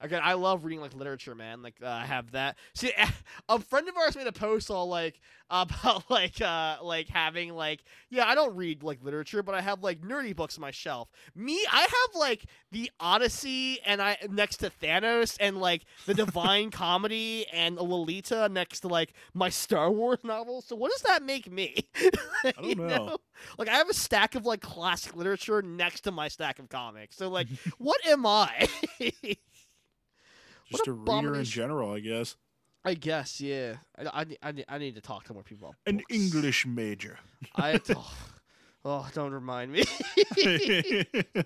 Again, 0.00 0.20
I 0.22 0.34
love 0.34 0.64
reading 0.64 0.80
like 0.80 0.94
literature, 0.94 1.34
man. 1.34 1.62
Like 1.62 1.74
uh, 1.82 1.88
I 1.88 2.06
have 2.06 2.30
that. 2.32 2.56
See, 2.74 2.92
a 3.48 3.58
friend 3.58 3.88
of 3.88 3.96
ours 3.96 4.16
made 4.16 4.26
a 4.26 4.32
post 4.32 4.70
all 4.70 4.88
like 4.88 5.20
about 5.50 6.10
like 6.10 6.40
uh 6.42 6.76
like 6.82 7.08
having 7.08 7.54
like 7.54 7.82
yeah, 8.10 8.26
I 8.26 8.34
don't 8.34 8.54
read 8.54 8.82
like 8.82 9.02
literature, 9.02 9.42
but 9.42 9.54
I 9.54 9.60
have 9.60 9.82
like 9.82 10.00
nerdy 10.02 10.36
books 10.36 10.56
on 10.56 10.62
my 10.62 10.70
shelf. 10.70 11.08
Me, 11.34 11.64
I 11.72 11.80
have 11.80 12.14
like 12.14 12.44
the 12.70 12.90
Odyssey 13.00 13.80
and 13.84 14.00
I 14.00 14.18
next 14.30 14.58
to 14.58 14.70
Thanos 14.70 15.36
and 15.40 15.58
like 15.58 15.84
the 16.06 16.14
Divine 16.14 16.70
Comedy 16.70 17.46
and 17.52 17.76
Lolita 17.76 18.48
next 18.48 18.80
to 18.80 18.88
like 18.88 19.14
my 19.34 19.48
Star 19.48 19.90
Wars 19.90 20.20
novels. 20.22 20.66
So 20.66 20.76
what 20.76 20.92
does 20.92 21.02
that 21.02 21.22
make 21.22 21.50
me? 21.50 21.74
I 22.44 22.52
don't 22.52 22.78
know. 22.78 23.18
Like 23.56 23.68
I 23.68 23.76
have 23.76 23.88
a 23.88 23.94
stack 23.94 24.34
of 24.34 24.46
like 24.46 24.60
classic 24.60 25.16
literature 25.16 25.62
next 25.62 26.02
to 26.02 26.12
my 26.12 26.28
stack 26.28 26.58
of 26.58 26.68
comics. 26.68 27.16
So 27.16 27.28
like, 27.28 27.48
what 27.78 28.04
am 28.06 28.26
I? 28.26 28.68
Just 30.70 30.86
What 30.86 30.88
a 30.88 30.92
reader 30.92 31.34
in 31.36 31.44
general, 31.44 31.92
I 31.92 32.00
guess. 32.00 32.36
I 32.84 32.94
guess, 32.94 33.40
yeah. 33.40 33.76
I, 33.98 34.22
I, 34.22 34.26
I, 34.42 34.52
need- 34.52 34.64
I 34.68 34.78
need 34.78 34.94
to 34.94 35.00
talk 35.00 35.24
to 35.24 35.34
more 35.34 35.42
people. 35.42 35.74
An. 35.86 36.02
English 36.08 36.64
major. 36.66 37.18
I 37.56 37.80
oh, 37.94 38.14
oh, 38.84 39.08
don't 39.14 39.32
remind 39.32 39.72
me. 39.72 39.84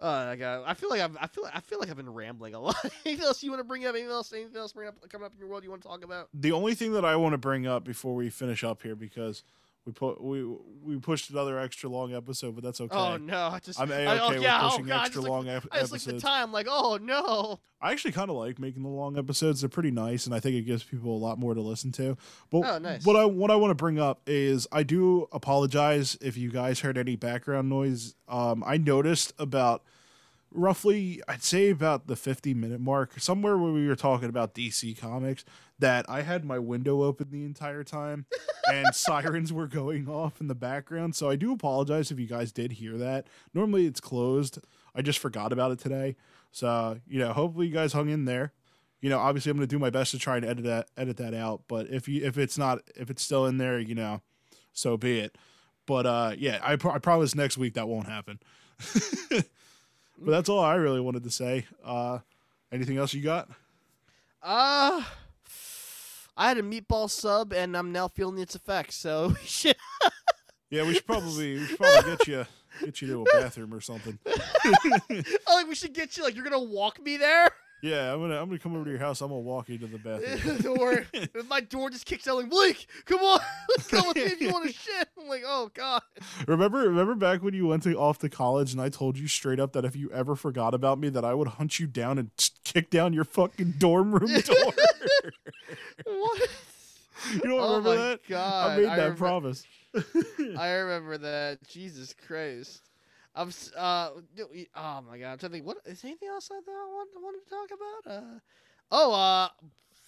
oh, 0.00 0.10
I 0.10 0.36
got. 0.36 0.64
I 0.66 0.74
feel 0.74 0.90
like 0.90 1.00
I've. 1.00 1.16
I 1.20 1.26
feel. 1.26 1.44
I 1.52 1.60
feel 1.60 1.78
like 1.78 1.90
I've 1.90 1.96
been 1.96 2.12
rambling 2.12 2.54
a 2.54 2.60
lot. 2.60 2.76
anything 3.06 3.24
else 3.24 3.42
you 3.42 3.50
want 3.50 3.60
to 3.60 3.64
bring 3.64 3.86
up? 3.86 3.94
Anything 3.94 4.10
else? 4.10 4.32
Anything 4.32 4.56
else 4.56 4.72
bring 4.72 4.88
up 4.88 4.96
coming 5.08 5.26
up 5.26 5.32
in 5.32 5.38
your 5.38 5.48
world 5.48 5.64
you 5.64 5.70
want 5.70 5.82
to 5.82 5.88
talk 5.88 6.04
about? 6.04 6.28
the 6.34 6.52
only 6.52 6.74
thing 6.74 6.92
that 6.92 7.04
I 7.04 7.16
want 7.16 7.32
to 7.32 7.38
bring 7.38 7.66
up 7.66 7.84
before 7.84 8.14
we 8.14 8.28
finish 8.28 8.64
up 8.64 8.82
here 8.82 8.96
because 8.96 9.44
we 9.88 9.92
put 9.92 10.22
we 10.22 10.44
we 10.84 10.98
pushed 10.98 11.30
another 11.30 11.58
extra 11.58 11.88
long 11.88 12.14
episode, 12.14 12.54
but 12.54 12.62
that's 12.62 12.78
okay. 12.78 12.94
Oh 12.94 13.16
no! 13.16 13.48
I 13.48 13.58
just. 13.58 13.80
I'm 13.80 13.90
a 13.90 14.04
oh, 14.04 14.26
okay 14.32 14.42
yeah, 14.42 14.62
with 14.62 14.66
oh, 14.66 14.68
pushing 14.76 14.86
God, 14.86 15.06
extra 15.06 15.22
long 15.22 15.48
ep- 15.48 15.66
I 15.72 15.78
just 15.78 15.94
at 16.06 16.14
the 16.14 16.20
time, 16.20 16.52
like, 16.52 16.66
oh 16.68 16.98
no. 17.00 17.58
I 17.80 17.92
actually 17.92 18.12
kind 18.12 18.28
of 18.28 18.36
like 18.36 18.58
making 18.58 18.82
the 18.82 18.90
long 18.90 19.16
episodes. 19.16 19.62
They're 19.62 19.70
pretty 19.70 19.90
nice, 19.90 20.26
and 20.26 20.34
I 20.34 20.40
think 20.40 20.56
it 20.56 20.62
gives 20.62 20.82
people 20.82 21.16
a 21.16 21.16
lot 21.16 21.38
more 21.38 21.54
to 21.54 21.62
listen 21.62 21.90
to. 21.92 22.18
But 22.50 22.58
Oh, 22.66 22.78
nice. 22.78 23.06
what 23.06 23.16
I 23.16 23.24
what 23.24 23.50
I 23.50 23.56
want 23.56 23.70
to 23.70 23.74
bring 23.76 23.98
up 23.98 24.20
is 24.26 24.66
I 24.70 24.82
do 24.82 25.26
apologize 25.32 26.18
if 26.20 26.36
you 26.36 26.50
guys 26.50 26.80
heard 26.80 26.98
any 26.98 27.16
background 27.16 27.70
noise. 27.70 28.14
Um, 28.28 28.62
I 28.66 28.76
noticed 28.76 29.32
about 29.38 29.84
roughly, 30.52 31.20
I'd 31.28 31.42
say 31.42 31.70
about 31.70 32.06
the 32.06 32.16
fifty 32.16 32.54
minute 32.54 32.80
mark, 32.80 33.18
somewhere 33.20 33.56
where 33.56 33.72
we 33.72 33.86
were 33.86 33.96
talking 33.96 34.28
about 34.28 34.54
DC 34.54 34.98
comics, 34.98 35.44
that 35.78 36.06
I 36.08 36.22
had 36.22 36.44
my 36.44 36.58
window 36.58 37.02
open 37.02 37.28
the 37.30 37.44
entire 37.44 37.84
time, 37.84 38.26
and 38.72 38.94
sirens 38.94 39.52
were 39.52 39.66
going 39.66 40.08
off 40.08 40.40
in 40.40 40.48
the 40.48 40.54
background. 40.54 41.14
So 41.14 41.30
I 41.30 41.36
do 41.36 41.52
apologize 41.52 42.10
if 42.10 42.18
you 42.18 42.26
guys 42.26 42.52
did 42.52 42.72
hear 42.72 42.96
that. 42.98 43.26
Normally 43.54 43.86
it's 43.86 44.00
closed. 44.00 44.58
I 44.94 45.02
just 45.02 45.18
forgot 45.18 45.52
about 45.52 45.70
it 45.72 45.78
today. 45.78 46.16
So, 46.50 46.98
you 47.06 47.18
know, 47.18 47.32
hopefully 47.32 47.66
you 47.66 47.72
guys 47.72 47.92
hung 47.92 48.08
in 48.08 48.24
there. 48.24 48.52
You 49.00 49.10
know, 49.10 49.18
obviously 49.18 49.50
I'm 49.50 49.56
going 49.56 49.68
to 49.68 49.72
do 49.74 49.78
my 49.78 49.90
best 49.90 50.10
to 50.10 50.18
try 50.18 50.36
and 50.36 50.44
edit 50.44 50.64
that 50.64 50.88
edit 50.96 51.18
that 51.18 51.34
out, 51.34 51.62
but 51.68 51.88
if 51.88 52.08
you 52.08 52.24
if 52.24 52.36
it's 52.36 52.58
not 52.58 52.80
if 52.96 53.10
it's 53.10 53.22
still 53.22 53.46
in 53.46 53.58
there, 53.58 53.78
you 53.78 53.94
know, 53.94 54.22
so 54.72 54.96
be 54.96 55.20
it. 55.20 55.38
But 55.86 56.04
uh 56.04 56.34
yeah, 56.36 56.58
I, 56.62 56.76
pro- 56.76 56.92
I 56.92 56.98
promise 56.98 57.34
next 57.34 57.58
week 57.58 57.74
that 57.74 57.86
won't 57.88 58.08
happen. 58.08 58.40
but 60.20 60.30
that's 60.30 60.48
all 60.48 60.60
I 60.60 60.74
really 60.74 61.00
wanted 61.00 61.24
to 61.24 61.30
say. 61.30 61.66
Uh 61.84 62.18
anything 62.72 62.96
else 62.98 63.14
you 63.14 63.22
got? 63.22 63.48
Uh 64.42 65.02
I 66.36 66.46
had 66.48 66.58
a 66.58 66.62
meatball 66.62 67.10
sub, 67.10 67.52
and 67.52 67.76
I'm 67.76 67.90
now 67.90 68.06
feeling 68.06 68.38
its 68.38 68.54
effects. 68.54 68.94
So 68.94 69.28
we 69.40 69.46
should. 69.46 69.76
Yeah, 70.70 70.86
we 70.86 70.94
should 70.94 71.06
probably 71.06 71.58
we 71.58 71.64
should 71.66 71.78
probably 71.78 72.16
get 72.16 72.28
you 72.28 72.46
get 72.80 73.02
you 73.02 73.08
to 73.08 73.22
a 73.22 73.24
bathroom 73.40 73.74
or 73.74 73.80
something. 73.80 74.18
I 74.26 75.24
like 75.48 75.66
we 75.66 75.74
should 75.74 75.92
get 75.92 76.16
you. 76.16 76.22
Like 76.22 76.34
you're 76.34 76.44
gonna 76.44 76.58
walk 76.60 77.02
me 77.02 77.16
there. 77.16 77.50
Yeah, 77.80 78.12
I'm 78.12 78.20
gonna 78.20 78.40
I'm 78.40 78.48
gonna 78.48 78.58
come 78.58 78.74
over 78.74 78.84
to 78.86 78.90
your 78.90 78.98
house. 78.98 79.20
I'm 79.20 79.28
gonna 79.28 79.40
walk 79.40 79.68
you 79.68 79.78
to 79.78 79.86
the 79.86 79.98
bathroom. 79.98 80.58
Don't 80.62 80.80
worry. 80.80 81.06
My 81.48 81.60
door 81.60 81.90
just 81.90 82.06
kicks 82.06 82.26
out 82.26 82.36
like 82.36 82.50
Blake, 82.50 82.88
come 83.04 83.20
on, 83.20 83.38
let's 83.68 83.88
go 83.88 84.02
with 84.08 84.16
me 84.16 84.22
if 84.22 84.40
you 84.40 84.50
want 84.52 84.66
to 84.66 84.72
shit. 84.76 85.08
I'm 85.20 85.28
like, 85.28 85.44
oh 85.46 85.70
god. 85.74 86.02
Remember, 86.48 86.78
remember 86.80 87.14
back 87.14 87.42
when 87.42 87.54
you 87.54 87.66
went 87.68 87.84
to 87.84 87.94
off 87.96 88.18
to 88.18 88.28
college, 88.28 88.72
and 88.72 88.80
I 88.82 88.88
told 88.88 89.16
you 89.16 89.28
straight 89.28 89.60
up 89.60 89.72
that 89.74 89.84
if 89.84 89.94
you 89.94 90.10
ever 90.10 90.34
forgot 90.34 90.74
about 90.74 90.98
me, 90.98 91.08
that 91.10 91.24
I 91.24 91.34
would 91.34 91.48
hunt 91.48 91.78
you 91.78 91.86
down 91.86 92.18
and 92.18 92.30
kick 92.64 92.90
down 92.90 93.12
your 93.12 93.24
fucking 93.24 93.74
dorm 93.78 94.12
room 94.12 94.40
door. 94.40 94.72
What? 96.04 96.48
you 97.34 97.40
don't 97.40 97.60
oh 97.60 97.76
remember 97.76 97.90
my 97.90 97.96
that? 97.96 98.20
god. 98.28 98.70
I 98.72 98.76
made 98.76 98.84
that 98.86 98.96
remember- 98.96 99.16
promise. 99.18 99.64
I 100.58 100.70
remember 100.72 101.18
that. 101.18 101.58
Jesus 101.68 102.14
Christ. 102.26 102.82
I'm. 103.34 103.50
Uh. 103.76 104.10
Oh 104.74 105.00
my 105.08 105.18
god. 105.18 105.32
I'm 105.32 105.38
trying 105.38 105.38
to 105.38 105.48
think. 105.50 105.66
What 105.66 105.78
is 105.86 106.04
anything 106.04 106.28
else 106.28 106.50
I 106.52 106.60
thought 106.60 106.70
I 106.72 106.86
want- 106.94 107.08
wanted 107.22 107.44
to 107.44 107.50
talk 107.50 107.68
about? 108.06 108.22
Uh. 108.22 108.38
Oh. 108.90 109.14
Uh. 109.14 109.48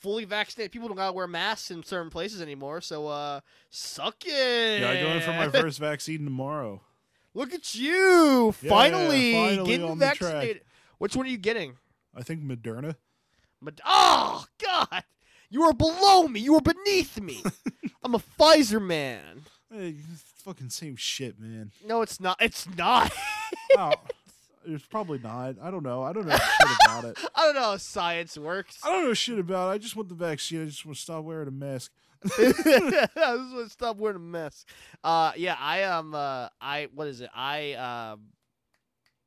Fully 0.01 0.25
vaccinated 0.25 0.73
people 0.73 0.89
don't 0.89 0.97
gotta 0.97 1.13
wear 1.13 1.27
masks 1.27 1.71
in 1.71 1.83
certain 1.85 2.11
places 2.11 2.41
anymore. 2.41 2.81
So. 2.81 3.07
Uh. 3.09 3.41
Suck 3.71 4.17
it. 4.27 4.81
yeah, 4.81 4.91
I'm 4.91 5.03
going 5.05 5.21
for 5.21 5.33
my 5.33 5.49
first 5.49 5.79
vaccine 5.79 6.25
tomorrow. 6.25 6.81
Look 7.35 7.55
at 7.55 7.77
you! 7.77 8.53
Yeah, 8.61 8.69
finally, 8.69 9.33
finally 9.35 9.71
getting 9.71 9.89
on 9.89 9.99
the 10.01 10.07
track. 10.07 10.19
vaccinated. 10.21 10.63
Which 10.99 11.15
one 11.15 11.27
are 11.27 11.29
you 11.31 11.39
getting? 11.39 11.75
I 12.13 12.23
think 12.25 12.43
Moderna. 12.43 12.97
But 13.63 13.81
oh 13.85 14.45
God, 14.61 15.05
you 15.49 15.63
are 15.63 15.73
below 15.73 16.27
me. 16.27 16.41
You 16.41 16.57
are 16.57 16.61
beneath 16.61 17.21
me. 17.21 17.45
I'm 18.03 18.17
a 18.17 18.19
Pfizer 18.19 18.83
man. 18.85 19.43
Hey, 19.73 19.95
fucking 20.41 20.71
same 20.71 20.97
shit, 20.97 21.39
man. 21.39 21.73
No, 21.87 22.03
it's 22.03 22.21
not. 22.21 22.37
It's 22.41 22.67
not. 22.77 23.13
Oh, 23.79 23.93
it's 24.67 24.85
probably 24.85 25.21
not. 25.21 25.55
I 25.63 25.71
don't 25.71 25.85
know. 25.85 26.03
I 26.03 26.13
don't 26.13 26.27
know 26.27 26.37
shit 26.37 26.69
about 26.85 27.05
it. 27.05 27.19
I 27.37 27.45
don't 27.45 27.55
know 27.55 27.63
how 27.63 27.77
science 27.77 28.37
works. 28.37 28.79
I 28.85 28.91
don't 28.91 29.05
know 29.05 29.15
shit 29.15 29.39
about 29.39 29.69
it. 29.71 29.75
I 29.75 29.79
just 29.79 29.95
want 29.95 30.09
the 30.09 30.17
vaccine. 30.17 30.63
I 30.63 30.67
just 30.67 30.85
want 30.85 30.97
to 30.97 31.03
stop 31.03 31.25
wearing 31.25 31.47
a 31.47 31.53
mask. 31.53 31.93
I 32.25 32.29
just 32.53 32.67
want 32.67 33.65
to 33.65 33.71
stop 33.71 33.97
wearing 33.97 34.17
a 34.17 34.21
mask. 34.21 34.69
Uh, 35.05 35.33
yeah, 35.37 35.57
I 35.59 35.81
am. 35.81 36.15
Uh, 36.15 36.49
I 36.61 36.89
what 36.93 37.07
is 37.07 37.21
it? 37.21 37.31
I 37.33 37.75
um, 37.75 38.23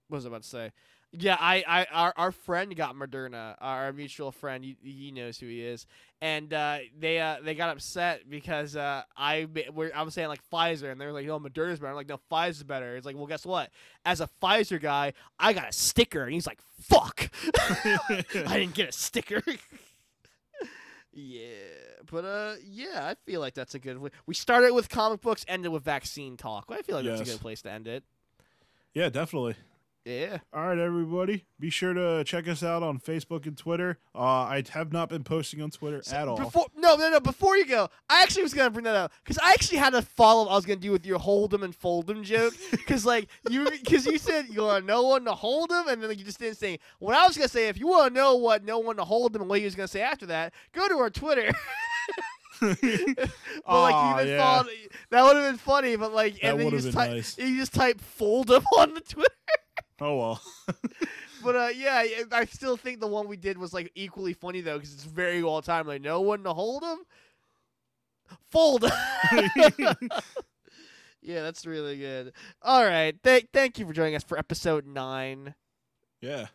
what 0.09 0.17
was 0.17 0.25
I 0.25 0.27
about 0.29 0.43
to 0.43 0.49
say? 0.49 0.71
Yeah, 1.15 1.37
I, 1.39 1.63
I, 1.67 1.85
our, 1.91 2.13
our 2.17 2.31
friend 2.31 2.75
got 2.75 2.95
Moderna. 2.95 3.55
Our 3.61 3.93
mutual 3.93 4.31
friend, 4.31 4.63
he, 4.63 4.77
he 4.81 5.11
knows 5.11 5.37
who 5.37 5.45
he 5.45 5.61
is, 5.61 5.85
and 6.23 6.53
uh, 6.53 6.77
they, 6.97 7.19
uh, 7.19 7.35
they 7.43 7.53
got 7.53 7.69
upset 7.69 8.21
because 8.29 8.77
uh, 8.77 9.01
I, 9.17 9.45
we're, 9.73 9.91
I 9.93 10.03
was 10.03 10.13
saying 10.13 10.29
like 10.29 10.39
Pfizer, 10.49 10.89
and 10.89 10.99
they 10.99 11.05
were 11.05 11.11
like, 11.11 11.25
"No, 11.25 11.37
Moderna's 11.37 11.81
better." 11.81 11.89
I'm 11.89 11.97
like, 11.97 12.07
"No, 12.07 12.17
Pfizer's 12.31 12.63
better." 12.63 12.95
It's 12.95 13.05
like, 13.05 13.17
well, 13.17 13.25
guess 13.25 13.45
what? 13.45 13.71
As 14.05 14.21
a 14.21 14.29
Pfizer 14.41 14.79
guy, 14.81 15.11
I 15.37 15.51
got 15.51 15.67
a 15.67 15.73
sticker, 15.73 16.23
and 16.23 16.33
he's 16.33 16.47
like, 16.47 16.59
"Fuck, 16.79 17.29
I 17.59 18.23
didn't 18.33 18.73
get 18.73 18.87
a 18.87 18.91
sticker." 18.93 19.43
yeah, 21.13 21.49
but 22.09 22.23
uh, 22.23 22.53
yeah, 22.65 23.01
I 23.03 23.15
feel 23.25 23.41
like 23.41 23.53
that's 23.53 23.75
a 23.75 23.79
good. 23.79 23.99
We 24.25 24.33
started 24.33 24.71
with 24.71 24.87
comic 24.87 25.19
books, 25.19 25.43
ended 25.49 25.73
with 25.73 25.83
vaccine 25.83 26.37
talk. 26.37 26.67
I 26.69 26.83
feel 26.83 26.95
like 26.95 27.05
that's 27.05 27.19
a 27.19 27.25
good 27.25 27.41
place 27.41 27.63
to 27.63 27.71
end 27.71 27.85
it. 27.85 28.05
Yeah, 28.93 29.09
definitely. 29.09 29.55
Yeah. 30.05 30.39
All 30.51 30.67
right, 30.67 30.77
everybody. 30.77 31.45
Be 31.61 31.69
sure 31.69 31.93
to 31.93 32.25
check 32.25 32.47
us 32.49 32.61
out 32.61 32.83
on 32.83 32.99
Facebook 32.99 33.45
and 33.45 33.57
Twitter. 33.57 33.99
Uh, 34.13 34.19
I 34.19 34.63
have 34.71 34.91
not 34.91 35.07
been 35.07 35.23
posting 35.23 35.61
on 35.61 35.71
Twitter 35.71 36.01
at 36.11 36.27
all. 36.27 36.35
Before 36.35 36.65
no 36.75 36.95
no 36.97 37.09
no 37.09 37.19
before 37.21 37.55
you 37.55 37.65
go, 37.65 37.87
I 38.09 38.21
actually 38.21 38.43
was 38.43 38.53
gonna 38.53 38.69
bring 38.69 38.83
that 38.83 38.95
up 38.97 39.13
because 39.23 39.37
I 39.41 39.51
actually 39.51 39.77
had 39.77 39.93
a 39.93 40.01
follow 40.01 40.45
up 40.45 40.51
I 40.51 40.55
was 40.55 40.65
gonna 40.65 40.81
do 40.81 40.91
with 40.91 41.05
your 41.05 41.19
hold 41.19 41.53
'em 41.53 41.63
and 41.63 41.73
fold 41.73 42.09
'em 42.09 42.21
joke 42.23 42.53
because 42.71 43.05
like 43.05 43.29
you 43.49 43.69
because 43.69 44.05
you 44.05 44.17
said 44.17 44.47
you 44.49 44.63
want 44.63 44.85
no 44.85 45.03
one 45.03 45.23
to 45.23 45.33
hold 45.33 45.71
'em 45.71 45.87
and 45.87 46.03
then 46.03 46.09
you 46.17 46.25
just 46.25 46.39
didn't 46.39 46.57
say 46.57 46.79
what 46.99 47.15
I 47.15 47.25
was 47.25 47.37
gonna 47.37 47.47
say. 47.47 47.69
If 47.69 47.79
you 47.79 47.87
want 47.87 48.13
to 48.13 48.19
know 48.19 48.35
what 48.35 48.65
no 48.65 48.79
one 48.79 48.97
to 48.97 49.05
hold 49.05 49.33
'em 49.35 49.41
and 49.43 49.49
what 49.49 49.61
you 49.61 49.65
was 49.65 49.75
gonna 49.75 49.87
say 49.87 50.01
after 50.01 50.25
that, 50.25 50.53
go 50.73 50.85
to 50.89 50.95
our 50.97 51.09
Twitter. 51.09 51.49
but 52.59 52.77
like 53.65 54.19
even 54.21 54.33
yeah. 54.33 54.37
followed, 54.37 54.67
that 55.11 55.23
would 55.23 55.35
have 55.37 55.49
been 55.49 55.57
funny. 55.57 55.95
But 55.95 56.13
like 56.13 56.41
That 56.41 56.51
and 56.51 56.59
then 56.59 56.71
you 56.71 56.79
just 56.79 56.91
type 56.91 57.11
nice. 57.11 57.37
you 57.37 57.55
just 57.57 57.73
type 57.73 58.01
fold 58.01 58.51
'em 58.51 58.65
on 58.77 58.95
the 58.95 59.01
Twitter. 59.01 59.29
Oh 60.01 60.17
well. 60.17 60.41
But 61.43 61.55
uh, 61.57 61.69
yeah, 61.75 62.05
I- 62.31 62.45
still 62.45 62.77
think 62.77 63.01
the 63.01 63.07
one 63.07 63.27
we 63.27 63.35
did 63.35 63.57
was 63.57 63.73
like 63.73 63.91
equally 63.95 64.31
funny 64.31 64.61
though, 64.61 64.77
because 64.77 64.93
it's 64.93 65.03
very 65.03 65.43
all 65.43 65.61
time. 65.61 65.85
Like 65.85 66.01
no 66.01 66.21
one 66.21 66.41
to 66.45 66.53
hold 66.53 66.83
him, 66.83 66.99
fold. 68.49 68.85
yeah, 71.21 71.41
that's 71.41 71.65
really 71.65 71.97
good. 71.97 72.33
All 72.61 72.85
right, 72.85 73.15
thank 73.23 73.51
thank 73.51 73.77
you 73.79 73.85
for 73.85 73.93
joining 73.93 74.15
us 74.15 74.23
for 74.23 74.37
episode 74.37 74.85
nine. 74.87 75.55
yeah. 76.21 76.47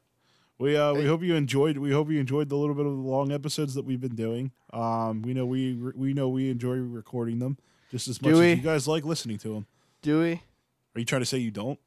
We 0.61 0.77
uh 0.77 0.93
we 0.93 1.05
hope 1.07 1.23
you 1.23 1.36
enjoyed 1.36 1.78
we 1.78 1.93
hope 1.93 2.11
you 2.11 2.19
enjoyed 2.19 2.49
the 2.49 2.57
little 2.57 2.74
bit 2.74 2.85
of 2.85 2.90
the 2.93 2.99
long 3.03 3.31
episodes 3.31 3.74
that 3.74 3.85
we've 3.85 4.01
been 4.01 4.16
doing. 4.16 4.51
Um 4.73 5.23
we 5.23 5.32
know 5.32 5.47
we 5.47 5.74
we 5.95 6.12
know 6.15 6.28
we 6.28 6.51
enjoy 6.51 6.74
recording 6.77 7.39
them 7.39 7.59
just 7.93 8.09
as 8.09 8.20
much 8.20 8.32
as 8.32 8.40
you 8.40 8.57
guys 8.57 8.89
like 8.89 9.05
listening 9.05 9.39
to 9.39 9.51
them. 9.55 9.66
Do 10.03 10.20
we? 10.20 10.32
Are 10.97 10.99
you 10.99 11.05
trying 11.05 11.20
to 11.20 11.27
say 11.27 11.39
you 11.39 11.53
don't? 11.53 11.78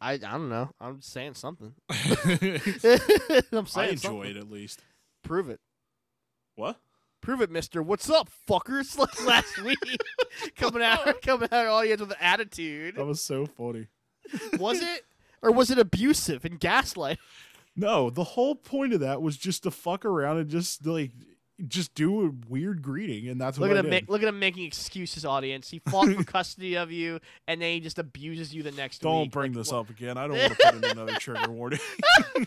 I 0.00 0.12
I 0.12 0.16
don't 0.16 0.48
know. 0.48 0.70
I'm 0.80 1.00
saying 1.00 1.34
something. 1.34 1.72
I 1.88 1.94
I'm 3.52 3.66
saying 3.66 3.90
enjoy 3.90 3.96
something. 3.96 4.30
it 4.30 4.36
at 4.36 4.50
least. 4.50 4.82
Prove 5.22 5.48
it. 5.50 5.60
What? 6.54 6.76
Prove 7.22 7.40
it, 7.40 7.50
Mister. 7.50 7.82
What's 7.82 8.08
up, 8.10 8.28
fuckers? 8.48 8.96
Like 8.98 9.24
last 9.26 9.60
week, 9.62 9.78
coming 10.56 10.82
out, 10.82 11.20
coming 11.22 11.48
out, 11.50 11.66
audience 11.66 12.00
with 12.00 12.10
an 12.12 12.16
attitude. 12.20 12.96
That 12.96 13.06
was 13.06 13.20
so 13.22 13.46
funny. 13.46 13.88
Was 14.58 14.80
it, 14.82 15.02
or 15.42 15.52
was 15.52 15.70
it 15.70 15.78
abusive 15.78 16.44
and 16.44 16.58
gaslight? 16.60 17.18
No, 17.74 18.10
the 18.10 18.24
whole 18.24 18.54
point 18.54 18.92
of 18.92 19.00
that 19.00 19.20
was 19.22 19.36
just 19.36 19.64
to 19.64 19.70
fuck 19.70 20.04
around 20.04 20.38
and 20.38 20.48
just 20.48 20.86
like 20.86 21.12
just 21.66 21.94
do 21.94 22.26
a 22.26 22.30
weird 22.50 22.82
greeting, 22.82 23.28
and 23.28 23.40
that's 23.40 23.58
Look 23.58 23.68
what 23.70 23.76
at 23.78 23.84
I 23.84 23.88
him! 23.88 23.92
did. 23.92 24.08
Ma- 24.08 24.12
look 24.12 24.22
at 24.22 24.28
him 24.28 24.38
making 24.38 24.64
excuses, 24.64 25.24
audience. 25.24 25.70
He 25.70 25.78
fought 25.78 26.08
for 26.12 26.22
custody 26.24 26.76
of 26.76 26.92
you, 26.92 27.18
and 27.48 27.62
then 27.62 27.72
he 27.72 27.80
just 27.80 27.98
abuses 27.98 28.54
you 28.54 28.62
the 28.62 28.72
next 28.72 29.00
Don't 29.00 29.22
week. 29.22 29.30
bring 29.32 29.52
Like, 29.52 29.58
this 29.64 29.72
up 29.72 29.88
again. 29.88 30.18
I 30.18 30.26
don't 30.28 30.36
want 30.38 30.58
to 30.58 30.72
put 30.72 30.74
in 30.74 30.84
another 30.90 31.14
trigger 31.14 31.50
warning. 31.50 31.80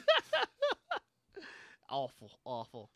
Awful, 1.89 2.29
awful. 2.45 2.89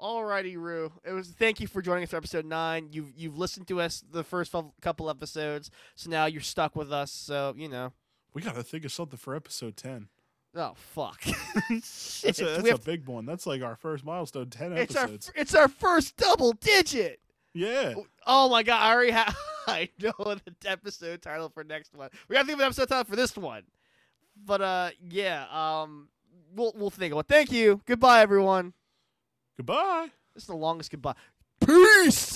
Alrighty, 0.00 0.56
Rue. 0.56 0.92
It 1.04 1.12
was. 1.12 1.28
Thank 1.28 1.60
you 1.60 1.68
for 1.68 1.80
joining 1.80 2.02
us 2.02 2.10
for 2.10 2.16
episode 2.16 2.44
nine. 2.44 2.88
You've 2.90 3.12
you've 3.16 3.38
listened 3.38 3.68
to 3.68 3.80
us 3.80 4.02
the 4.10 4.24
first 4.24 4.52
couple 4.80 5.08
episodes, 5.08 5.70
so 5.94 6.10
now 6.10 6.26
you're 6.26 6.40
stuck 6.40 6.74
with 6.74 6.92
us. 6.92 7.12
So 7.12 7.54
you 7.56 7.68
know. 7.68 7.92
we 8.34 8.42
gotta 8.42 8.64
think 8.64 8.84
of 8.84 8.90
something 8.90 9.16
for 9.16 9.36
episode 9.36 9.76
ten. 9.76 10.08
Oh 10.54 10.74
fuck! 10.76 11.22
That's, 11.68 12.24
a, 12.24 12.44
that's 12.44 12.70
a 12.70 12.78
big 12.78 13.06
one. 13.06 13.24
That's 13.24 13.46
like 13.46 13.62
our 13.62 13.74
first 13.74 14.04
milestone. 14.04 14.50
Ten 14.50 14.72
it's 14.72 14.94
our 14.94 15.08
it's 15.34 15.54
our 15.54 15.68
first 15.68 16.16
double 16.18 16.52
digit. 16.52 17.20
yeah. 17.54 17.94
Oh 18.26 18.50
my 18.50 18.62
god! 18.62 18.82
I 18.82 18.92
already 18.92 19.12
have. 19.12 19.34
I 19.66 19.88
know 20.00 20.12
the 20.18 20.54
episode 20.66 21.22
title 21.22 21.48
for 21.48 21.64
next 21.64 21.94
one. 21.94 22.10
We 22.28 22.34
gotta 22.34 22.46
think 22.46 22.56
of 22.56 22.60
an 22.60 22.66
episode 22.66 22.88
title 22.88 23.04
for 23.04 23.16
this 23.16 23.34
one. 23.36 23.62
But 24.44 24.60
uh, 24.60 24.90
yeah. 25.08 25.46
Um, 25.50 26.08
we'll 26.54 26.72
we'll 26.76 26.90
think 26.90 27.12
of 27.12 27.20
it. 27.20 27.26
Thank 27.28 27.50
you. 27.52 27.80
Goodbye, 27.86 28.20
everyone. 28.20 28.72
Goodbye. 29.56 30.08
This 30.34 30.44
is 30.44 30.48
the 30.48 30.56
longest 30.56 30.90
goodbye. 30.90 31.14
Peace. 31.64 32.31